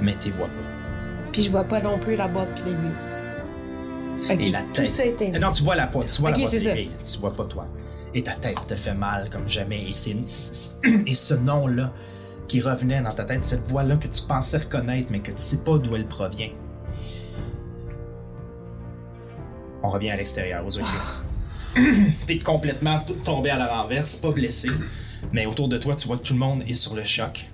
mais 0.00 0.14
t'es 0.14 0.30
vois 0.30 0.46
pas. 0.46 1.30
Puis 1.32 1.42
je 1.42 1.50
vois 1.50 1.64
pas 1.64 1.80
non 1.80 1.98
plus 1.98 2.16
la 2.16 2.28
boîte 2.28 2.48
puis 2.54 2.64
l'aiguille. 2.64 4.46
Et 4.46 4.50
la 4.50 4.62
tout 4.62 4.82
tête. 4.82 4.86
ça 4.86 5.04
est. 5.04 5.38
Non, 5.38 5.50
tu 5.50 5.62
vois 5.64 5.74
la 5.74 5.86
boîte, 5.86 6.08
tu 6.08 6.20
vois 6.20 6.30
Ok, 6.30 6.38
la 6.38 6.48
boîte 6.48 7.02
tu 7.02 7.18
vois 7.18 7.34
pas 7.34 7.44
toi. 7.44 7.66
Et 8.14 8.22
ta 8.22 8.32
tête 8.32 8.66
te 8.66 8.76
fait 8.76 8.94
mal 8.94 9.30
comme 9.30 9.48
jamais. 9.48 9.88
Et, 9.88 9.92
c'est, 9.92 10.14
et 11.06 11.14
ce 11.14 11.34
nom-là 11.34 11.92
qui 12.48 12.60
revenait 12.60 13.00
dans 13.00 13.12
ta 13.12 13.24
tête, 13.24 13.44
cette 13.44 13.66
voix-là 13.66 13.96
que 13.96 14.08
tu 14.08 14.22
pensais 14.22 14.58
reconnaître, 14.58 15.08
mais 15.10 15.20
que 15.20 15.30
tu 15.30 15.38
sais 15.38 15.64
pas 15.64 15.78
d'où 15.78 15.96
elle 15.96 16.06
provient. 16.06 16.50
On 19.82 19.90
revient 19.90 20.10
à 20.10 20.16
l'extérieur, 20.16 20.64
aux 20.64 20.70
yeux. 20.70 20.84
T'es 22.26 22.38
complètement 22.38 23.00
tombé 23.24 23.50
à 23.50 23.56
la 23.56 23.82
renverse, 23.82 24.16
pas 24.16 24.30
blessé, 24.30 24.68
mais 25.32 25.46
autour 25.46 25.68
de 25.68 25.78
toi, 25.78 25.96
tu 25.96 26.06
vois 26.06 26.18
que 26.18 26.22
tout 26.22 26.34
le 26.34 26.38
monde 26.38 26.62
est 26.66 26.74
sur 26.74 26.94
le 26.94 27.02
choc. 27.02 27.46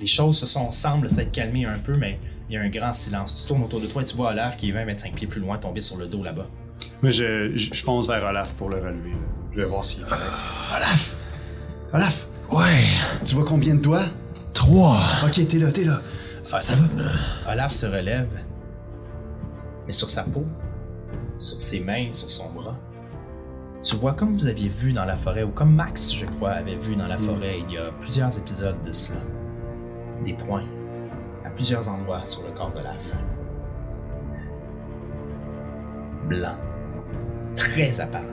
Les 0.00 0.06
choses 0.06 0.38
se 0.38 0.46
sont, 0.46 0.72
semblent 0.72 1.08
s'être 1.08 1.30
calmées 1.30 1.64
un 1.64 1.78
peu, 1.78 1.96
mais 1.96 2.18
il 2.50 2.54
y 2.54 2.56
a 2.56 2.60
un 2.60 2.68
grand 2.68 2.92
silence. 2.92 3.42
Tu 3.42 3.48
tournes 3.48 3.62
autour 3.62 3.80
de 3.80 3.86
toi 3.86 4.02
et 4.02 4.04
tu 4.04 4.16
vois 4.16 4.30
Olaf 4.30 4.56
qui 4.56 4.70
est 4.70 4.72
20-25 4.72 5.14
pieds 5.14 5.26
plus 5.28 5.40
loin 5.40 5.58
tomber 5.58 5.80
sur 5.80 5.96
le 5.96 6.06
dos 6.06 6.24
là-bas. 6.24 6.48
Mais 7.02 7.10
je, 7.10 7.52
je, 7.56 7.74
je 7.74 7.82
fonce 7.82 8.06
vers 8.08 8.24
Olaf 8.24 8.52
pour 8.54 8.70
le 8.70 8.76
relever. 8.76 9.10
là. 9.10 9.16
Je 9.52 9.56
vais 9.62 9.64
voir 9.66 9.84
s'il 9.84 10.02
est 10.02 10.04
correct. 10.08 10.22
Olaf! 10.76 11.16
Olaf! 11.92 12.26
Ouais, 12.50 12.84
Tu 13.24 13.34
vois 13.34 13.44
combien 13.44 13.74
de 13.74 13.80
doigts? 13.80 14.04
trois. 14.52 14.98
Ok, 15.24 15.46
t'es 15.48 15.58
là, 15.58 15.72
t'es 15.72 15.84
là. 15.84 16.00
Ça, 16.42 16.60
ça 16.60 16.74
va? 16.76 16.84
Olaf 17.52 17.72
se 17.72 17.86
relève, 17.86 18.28
mais 19.86 19.92
sur 19.92 20.10
sa 20.10 20.22
peau, 20.22 20.44
sur 21.38 21.60
ses 21.60 21.80
mains, 21.80 22.08
sur 22.12 22.30
son 22.30 22.50
bras, 22.50 22.76
tu 23.82 23.96
vois 23.96 24.12
comme 24.12 24.34
vous 24.36 24.46
aviez 24.46 24.68
vu 24.68 24.92
dans 24.92 25.04
la 25.04 25.16
forêt, 25.16 25.42
ou 25.42 25.50
comme 25.50 25.74
Max, 25.74 26.12
je 26.14 26.26
crois, 26.26 26.50
avait 26.50 26.76
vu 26.76 26.94
dans 26.96 27.08
la 27.08 27.18
forêt 27.18 27.60
il 27.66 27.74
y 27.74 27.78
a 27.78 27.90
plusieurs 28.00 28.36
épisodes 28.38 28.80
de 28.84 28.92
cela, 28.92 29.18
des 30.24 30.34
points 30.34 30.64
à 31.44 31.50
plusieurs 31.50 31.88
endroits 31.88 32.24
sur 32.24 32.42
le 32.44 32.50
corps 32.52 32.70
d'Olaf. 32.70 33.14
Blanc, 36.28 36.56
très 37.56 38.00
apparent, 38.00 38.24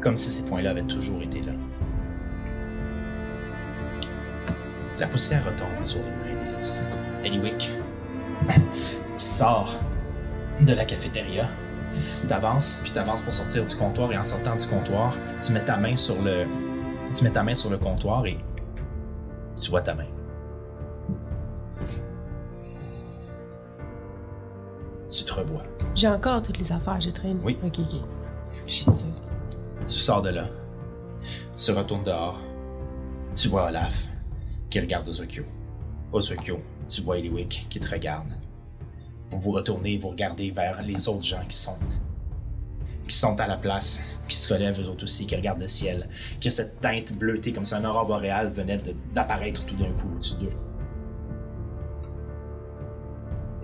comme 0.00 0.16
si 0.16 0.30
ces 0.30 0.44
points-là 0.44 0.70
avaient 0.70 0.82
toujours 0.82 1.22
été 1.22 1.40
là. 1.40 1.52
La 4.98 5.06
poussière 5.06 5.44
retombe 5.44 5.82
sur 5.82 6.00
les 6.00 6.34
mains 6.34 6.44
d'Elise. 6.44 6.82
Eliwick 7.24 7.70
sort 9.16 9.76
de 10.60 10.74
la 10.74 10.84
cafétéria. 10.84 11.48
T'avances, 12.28 12.80
puis 12.82 12.92
t'avances 12.92 13.22
pour 13.22 13.32
sortir 13.32 13.64
du 13.64 13.74
comptoir, 13.74 14.12
et 14.12 14.18
en 14.18 14.24
sortant 14.24 14.54
du 14.54 14.66
comptoir, 14.66 15.16
tu 15.40 15.52
mets 15.52 15.64
ta 15.64 15.76
main 15.76 15.96
sur 15.96 16.22
le. 16.22 16.44
Tu 17.14 17.24
mets 17.24 17.30
ta 17.30 17.42
main 17.42 17.54
sur 17.54 17.70
le 17.70 17.78
comptoir 17.78 18.26
et 18.26 18.38
tu 19.60 19.70
vois 19.70 19.80
ta 19.80 19.94
main. 19.94 20.06
Tu 25.10 25.24
te 25.24 25.32
revois. 25.32 25.64
J'ai 25.94 26.08
encore 26.08 26.40
toutes 26.42 26.58
les 26.58 26.72
affaires, 26.72 27.00
j'ai 27.00 27.12
traîné. 27.12 27.40
Oui. 27.42 27.58
Ok, 27.64 27.80
ok. 27.80 28.00
Sûre. 28.66 28.92
Tu 29.80 29.94
sors 29.94 30.22
de 30.22 30.30
là. 30.30 30.48
Tu 31.56 31.72
retournes 31.72 32.04
dehors. 32.04 32.38
Tu 33.34 33.48
vois 33.48 33.66
Olaf 33.66 34.08
qui 34.70 34.78
regarde 34.78 35.08
Ozokyo. 35.08 35.44
Ozokyo, 36.12 36.60
tu 36.88 37.02
vois 37.02 37.18
Eliwick 37.18 37.66
qui 37.68 37.80
te 37.80 37.88
regarde. 37.88 38.32
Vous 39.30 39.40
vous 39.40 39.50
retournez, 39.50 39.98
vous 39.98 40.08
regardez 40.08 40.50
vers 40.50 40.82
les 40.82 41.08
autres 41.08 41.24
gens 41.24 41.44
qui 41.48 41.56
sont 41.56 41.78
qui 43.08 43.16
sont 43.16 43.40
à 43.40 43.48
la 43.48 43.56
place, 43.56 44.06
qui 44.28 44.36
se 44.36 44.54
relèvent 44.54 44.80
eux 44.80 44.88
autres 44.88 45.02
aussi, 45.02 45.26
qui 45.26 45.34
regardent 45.34 45.60
le 45.60 45.66
ciel, 45.66 46.08
qui 46.38 46.46
a 46.46 46.50
cette 46.52 46.80
teinte 46.80 47.12
bleutée 47.12 47.52
comme 47.52 47.64
si 47.64 47.74
un 47.74 47.84
aurore 47.84 48.06
boréal 48.06 48.52
venait 48.52 48.80
d'apparaître 49.12 49.66
tout 49.66 49.74
d'un 49.74 49.90
coup 49.92 50.08
au-dessus 50.14 50.36
d'eux. 50.36 50.52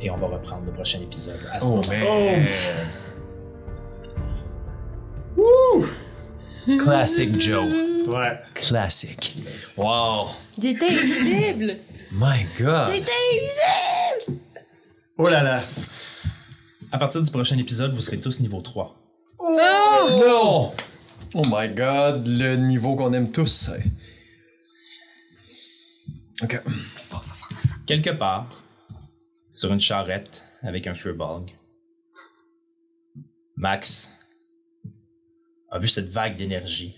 Et 0.01 0.11
on 0.11 0.17
va 0.17 0.27
reprendre 0.27 0.67
le 0.67 0.73
prochain 0.73 1.01
épisode 1.01 1.41
à 1.53 1.61
ce 1.61 1.67
Oh, 1.67 1.77
moment. 1.77 1.87
man. 1.87 2.47
Classic 6.79 7.41
Joe. 7.41 7.73
Ouais. 8.07 8.39
Classic. 8.55 9.37
Wow. 9.77 10.29
J'étais 10.61 10.87
invisible! 10.87 11.77
My 12.13 12.47
God. 12.59 12.93
J'étais 12.93 13.13
invisible! 13.33 14.41
Oh 15.19 15.29
là 15.29 15.43
là. 15.43 15.63
À 16.93 16.99
partir 16.99 17.23
du 17.23 17.31
prochain 17.31 17.59
épisode, 17.59 17.93
vous 17.95 18.01
serez 18.01 18.19
tous 18.21 18.41
niveau 18.41 18.61
3. 18.61 18.95
Non! 19.41 20.73
Oh 21.35 21.43
my 21.47 21.69
god, 21.69 22.27
le 22.27 22.57
niveau 22.57 22.97
qu'on 22.97 23.13
aime 23.13 23.31
tous. 23.31 23.71
Ok. 26.43 26.61
quelque 27.87 28.11
part, 28.11 28.56
sur 29.57 29.73
une 29.73 29.81
charrette 29.81 30.43
avec 30.63 30.87
un 30.87 30.93
furbolg, 30.93 31.51
Max 33.57 34.21
a 35.71 35.79
vu 35.79 35.89
cette 35.89 36.11
vague 36.11 36.37
d'énergie, 36.37 36.95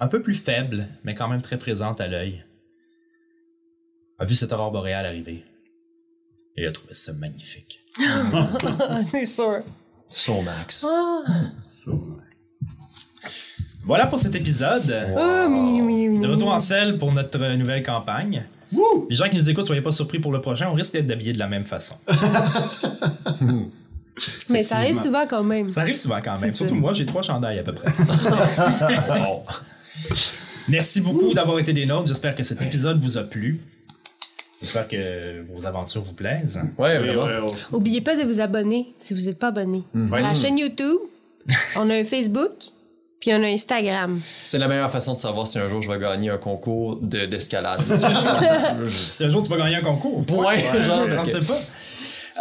un 0.00 0.08
peu 0.08 0.20
plus 0.20 0.34
faible, 0.34 0.88
mais 1.04 1.14
quand 1.14 1.28
même 1.28 1.40
très 1.40 1.56
présente 1.56 2.00
à 2.00 2.08
l'œil, 2.08 2.44
a 4.18 4.24
vu 4.24 4.34
cette 4.34 4.52
aurore 4.52 4.72
boréale 4.72 5.06
arriver. 5.06 5.44
Et 6.56 6.62
il 6.62 6.66
a 6.66 6.72
trouvé 6.72 6.94
ça 6.94 7.12
magnifique. 7.12 7.80
C'est 9.08 9.24
sûr. 9.24 9.60
So 10.08 10.42
Max. 10.42 10.86
Voilà 13.84 14.08
pour 14.08 14.18
cet 14.18 14.34
épisode. 14.34 15.06
Oh. 15.12 16.20
De 16.20 16.26
retour 16.26 16.48
en 16.48 16.60
selle 16.60 16.98
pour 16.98 17.12
notre 17.12 17.38
nouvelle 17.54 17.84
campagne. 17.84 18.46
Les 19.08 19.16
gens 19.16 19.28
qui 19.28 19.36
nous 19.36 19.50
écoutent, 19.50 19.66
soyez 19.66 19.82
pas 19.82 19.92
surpris 19.92 20.18
pour 20.18 20.32
le 20.32 20.40
prochain, 20.40 20.68
on 20.70 20.74
risque 20.74 20.92
d'être 20.92 21.10
habillés 21.10 21.32
de 21.32 21.38
la 21.38 21.48
même 21.48 21.64
façon. 21.64 21.96
Mais 24.48 24.62
ça 24.62 24.76
arrive 24.76 24.96
souvent 24.98 25.24
quand 25.28 25.42
même. 25.42 25.68
Ça 25.68 25.80
arrive 25.80 25.96
souvent 25.96 26.20
quand 26.24 26.38
même. 26.40 26.50
Surtout 26.50 26.74
ça. 26.74 26.80
moi, 26.80 26.92
j'ai 26.92 27.04
trois 27.06 27.22
chandails 27.22 27.58
à 27.58 27.62
peu 27.64 27.74
près. 27.74 27.90
Merci 30.68 31.00
beaucoup 31.00 31.34
d'avoir 31.34 31.58
été 31.58 31.72
des 31.72 31.86
nôtres. 31.86 32.06
J'espère 32.06 32.34
que 32.34 32.42
cet 32.42 32.62
épisode 32.62 33.00
vous 33.00 33.18
a 33.18 33.22
plu. 33.24 33.60
J'espère 34.60 34.88
que 34.88 35.42
vos 35.52 35.66
aventures 35.66 36.02
vous 36.02 36.14
plaisent. 36.14 36.60
Ouais, 36.78 36.98
Oui, 36.98 37.06
vraiment. 37.08 37.24
ouais, 37.24 37.38
ouais. 37.40 37.52
Oubliez 37.72 38.00
pas 38.00 38.16
de 38.16 38.22
vous 38.22 38.40
abonner 38.40 38.94
si 39.00 39.14
vous 39.14 39.20
n'êtes 39.26 39.38
pas 39.38 39.48
abonné. 39.48 39.82
Mm. 39.92 40.14
À 40.14 40.20
la 40.20 40.34
chaîne 40.34 40.58
YouTube, 40.58 40.96
on 41.76 41.90
a 41.90 41.94
un 41.94 42.04
Facebook, 42.04 42.52
puis 43.24 43.32
on 43.34 43.42
a 43.42 43.46
Instagram. 43.46 44.20
C'est 44.42 44.58
la 44.58 44.68
meilleure 44.68 44.90
façon 44.90 45.14
de 45.14 45.18
savoir 45.18 45.46
si 45.46 45.58
un 45.58 45.66
jour 45.66 45.80
je 45.80 45.90
vais 45.90 45.98
gagner 45.98 46.28
un 46.28 46.36
concours 46.36 46.96
de- 47.00 47.24
d'escalade. 47.24 47.80
Si 48.90 49.24
un 49.24 49.30
jour 49.30 49.42
tu 49.42 49.48
vas 49.48 49.56
gagner 49.56 49.76
un 49.76 49.80
concours, 49.82 50.18
Ouais, 50.30 50.62
genre, 50.82 51.06
je 51.08 51.14
parce 51.14 51.32
que- 51.32 51.38
pas. 51.46 51.58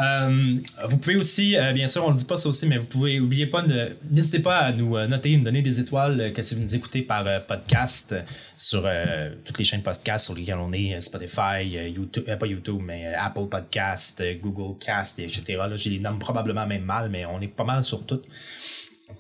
Euh, 0.01 0.55
vous 0.89 0.97
pouvez 0.97 1.15
aussi, 1.15 1.55
euh, 1.55 1.72
bien 1.72 1.88
sûr, 1.88 2.03
on 2.03 2.11
ne 2.11 2.18
dit 2.18 2.26
pas 2.26 2.35
ça 2.35 2.49
aussi, 2.49 2.65
mais 2.68 2.80
vous 2.80 2.85
pouvez, 2.88 3.19
oubliez 3.19 3.45
pas, 3.45 3.61
de- 3.61 3.95
n'hésitez 4.10 4.39
pas 4.39 4.57
à 4.57 4.72
nous 4.73 4.97
euh, 4.97 5.05
noter, 5.07 5.38
nous 5.38 5.43
donner 5.43 5.61
des 5.61 5.80
étoiles, 5.80 6.19
euh, 6.19 6.30
que 6.31 6.41
si 6.41 6.55
vous 6.55 6.61
nous 6.64 6.76
écoutez 6.76 7.03
par 7.03 7.26
euh, 7.27 7.39
podcast, 7.39 8.15
sur 8.57 8.81
euh, 8.85 9.30
toutes 9.45 9.60
les 9.60 9.64
chaînes 9.64 9.84
podcast 9.84 10.26
sur 10.26 10.34
lesquelles 10.35 10.57
on 10.57 10.73
est, 10.73 10.95
euh, 10.95 10.99
Spotify, 10.99 11.77
euh, 11.77 11.88
YouTube, 11.89 12.23
euh, 12.27 12.35
pas 12.35 12.47
YouTube, 12.47 12.81
mais 12.84 13.05
euh, 13.05 13.19
Apple 13.22 13.45
Podcast, 13.49 14.19
euh, 14.22 14.34
Google 14.41 14.80
Cast, 14.84 15.19
et 15.19 15.23
etc. 15.26 15.43
Là, 15.69 15.76
j'ai 15.76 15.91
les 15.91 15.99
nomme 15.99 16.18
probablement 16.18 16.65
même 16.65 16.84
mal, 16.84 17.10
mais 17.10 17.26
on 17.27 17.39
est 17.39 17.47
pas 17.47 17.64
mal 17.64 17.84
sur 17.84 18.03
toutes. 18.03 18.26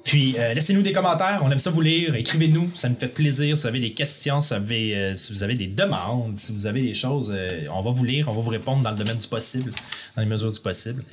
Puis 0.03 0.35
euh, 0.37 0.53
laissez-nous 0.53 0.81
des 0.81 0.93
commentaires, 0.93 1.41
on 1.43 1.51
aime 1.51 1.59
ça 1.59 1.71
vous 1.71 1.81
lire, 1.81 2.15
écrivez-nous, 2.15 2.71
ça 2.75 2.89
nous 2.89 2.95
fait 2.95 3.07
plaisir. 3.07 3.55
Si 3.57 3.63
vous 3.63 3.67
avez 3.67 3.79
des 3.79 3.91
questions, 3.91 4.41
si 4.41 4.53
vous 4.53 4.61
avez, 4.61 4.95
euh, 4.95 5.55
des 5.55 5.67
demandes, 5.67 6.37
si 6.37 6.53
vous 6.53 6.67
avez 6.67 6.81
des 6.81 6.93
choses, 6.93 7.31
euh, 7.33 7.61
on 7.71 7.81
va 7.81 7.91
vous 7.91 8.03
lire, 8.03 8.27
on 8.29 8.33
va 8.33 8.41
vous 8.41 8.49
répondre 8.49 8.83
dans 8.83 8.91
le 8.91 8.97
domaine 8.97 9.17
du 9.17 9.27
possible, 9.27 9.71
dans 10.15 10.21
les 10.21 10.27
mesures 10.27 10.51
du 10.51 10.59
possible. 10.59 11.03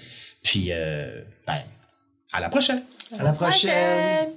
Puis, 0.43 0.71
ben, 1.47 1.63
à 2.33 2.41
la 2.41 2.49
prochaine! 2.49 2.83
À 3.19 3.23
la! 3.23 3.33
Prochaine. 3.33 4.31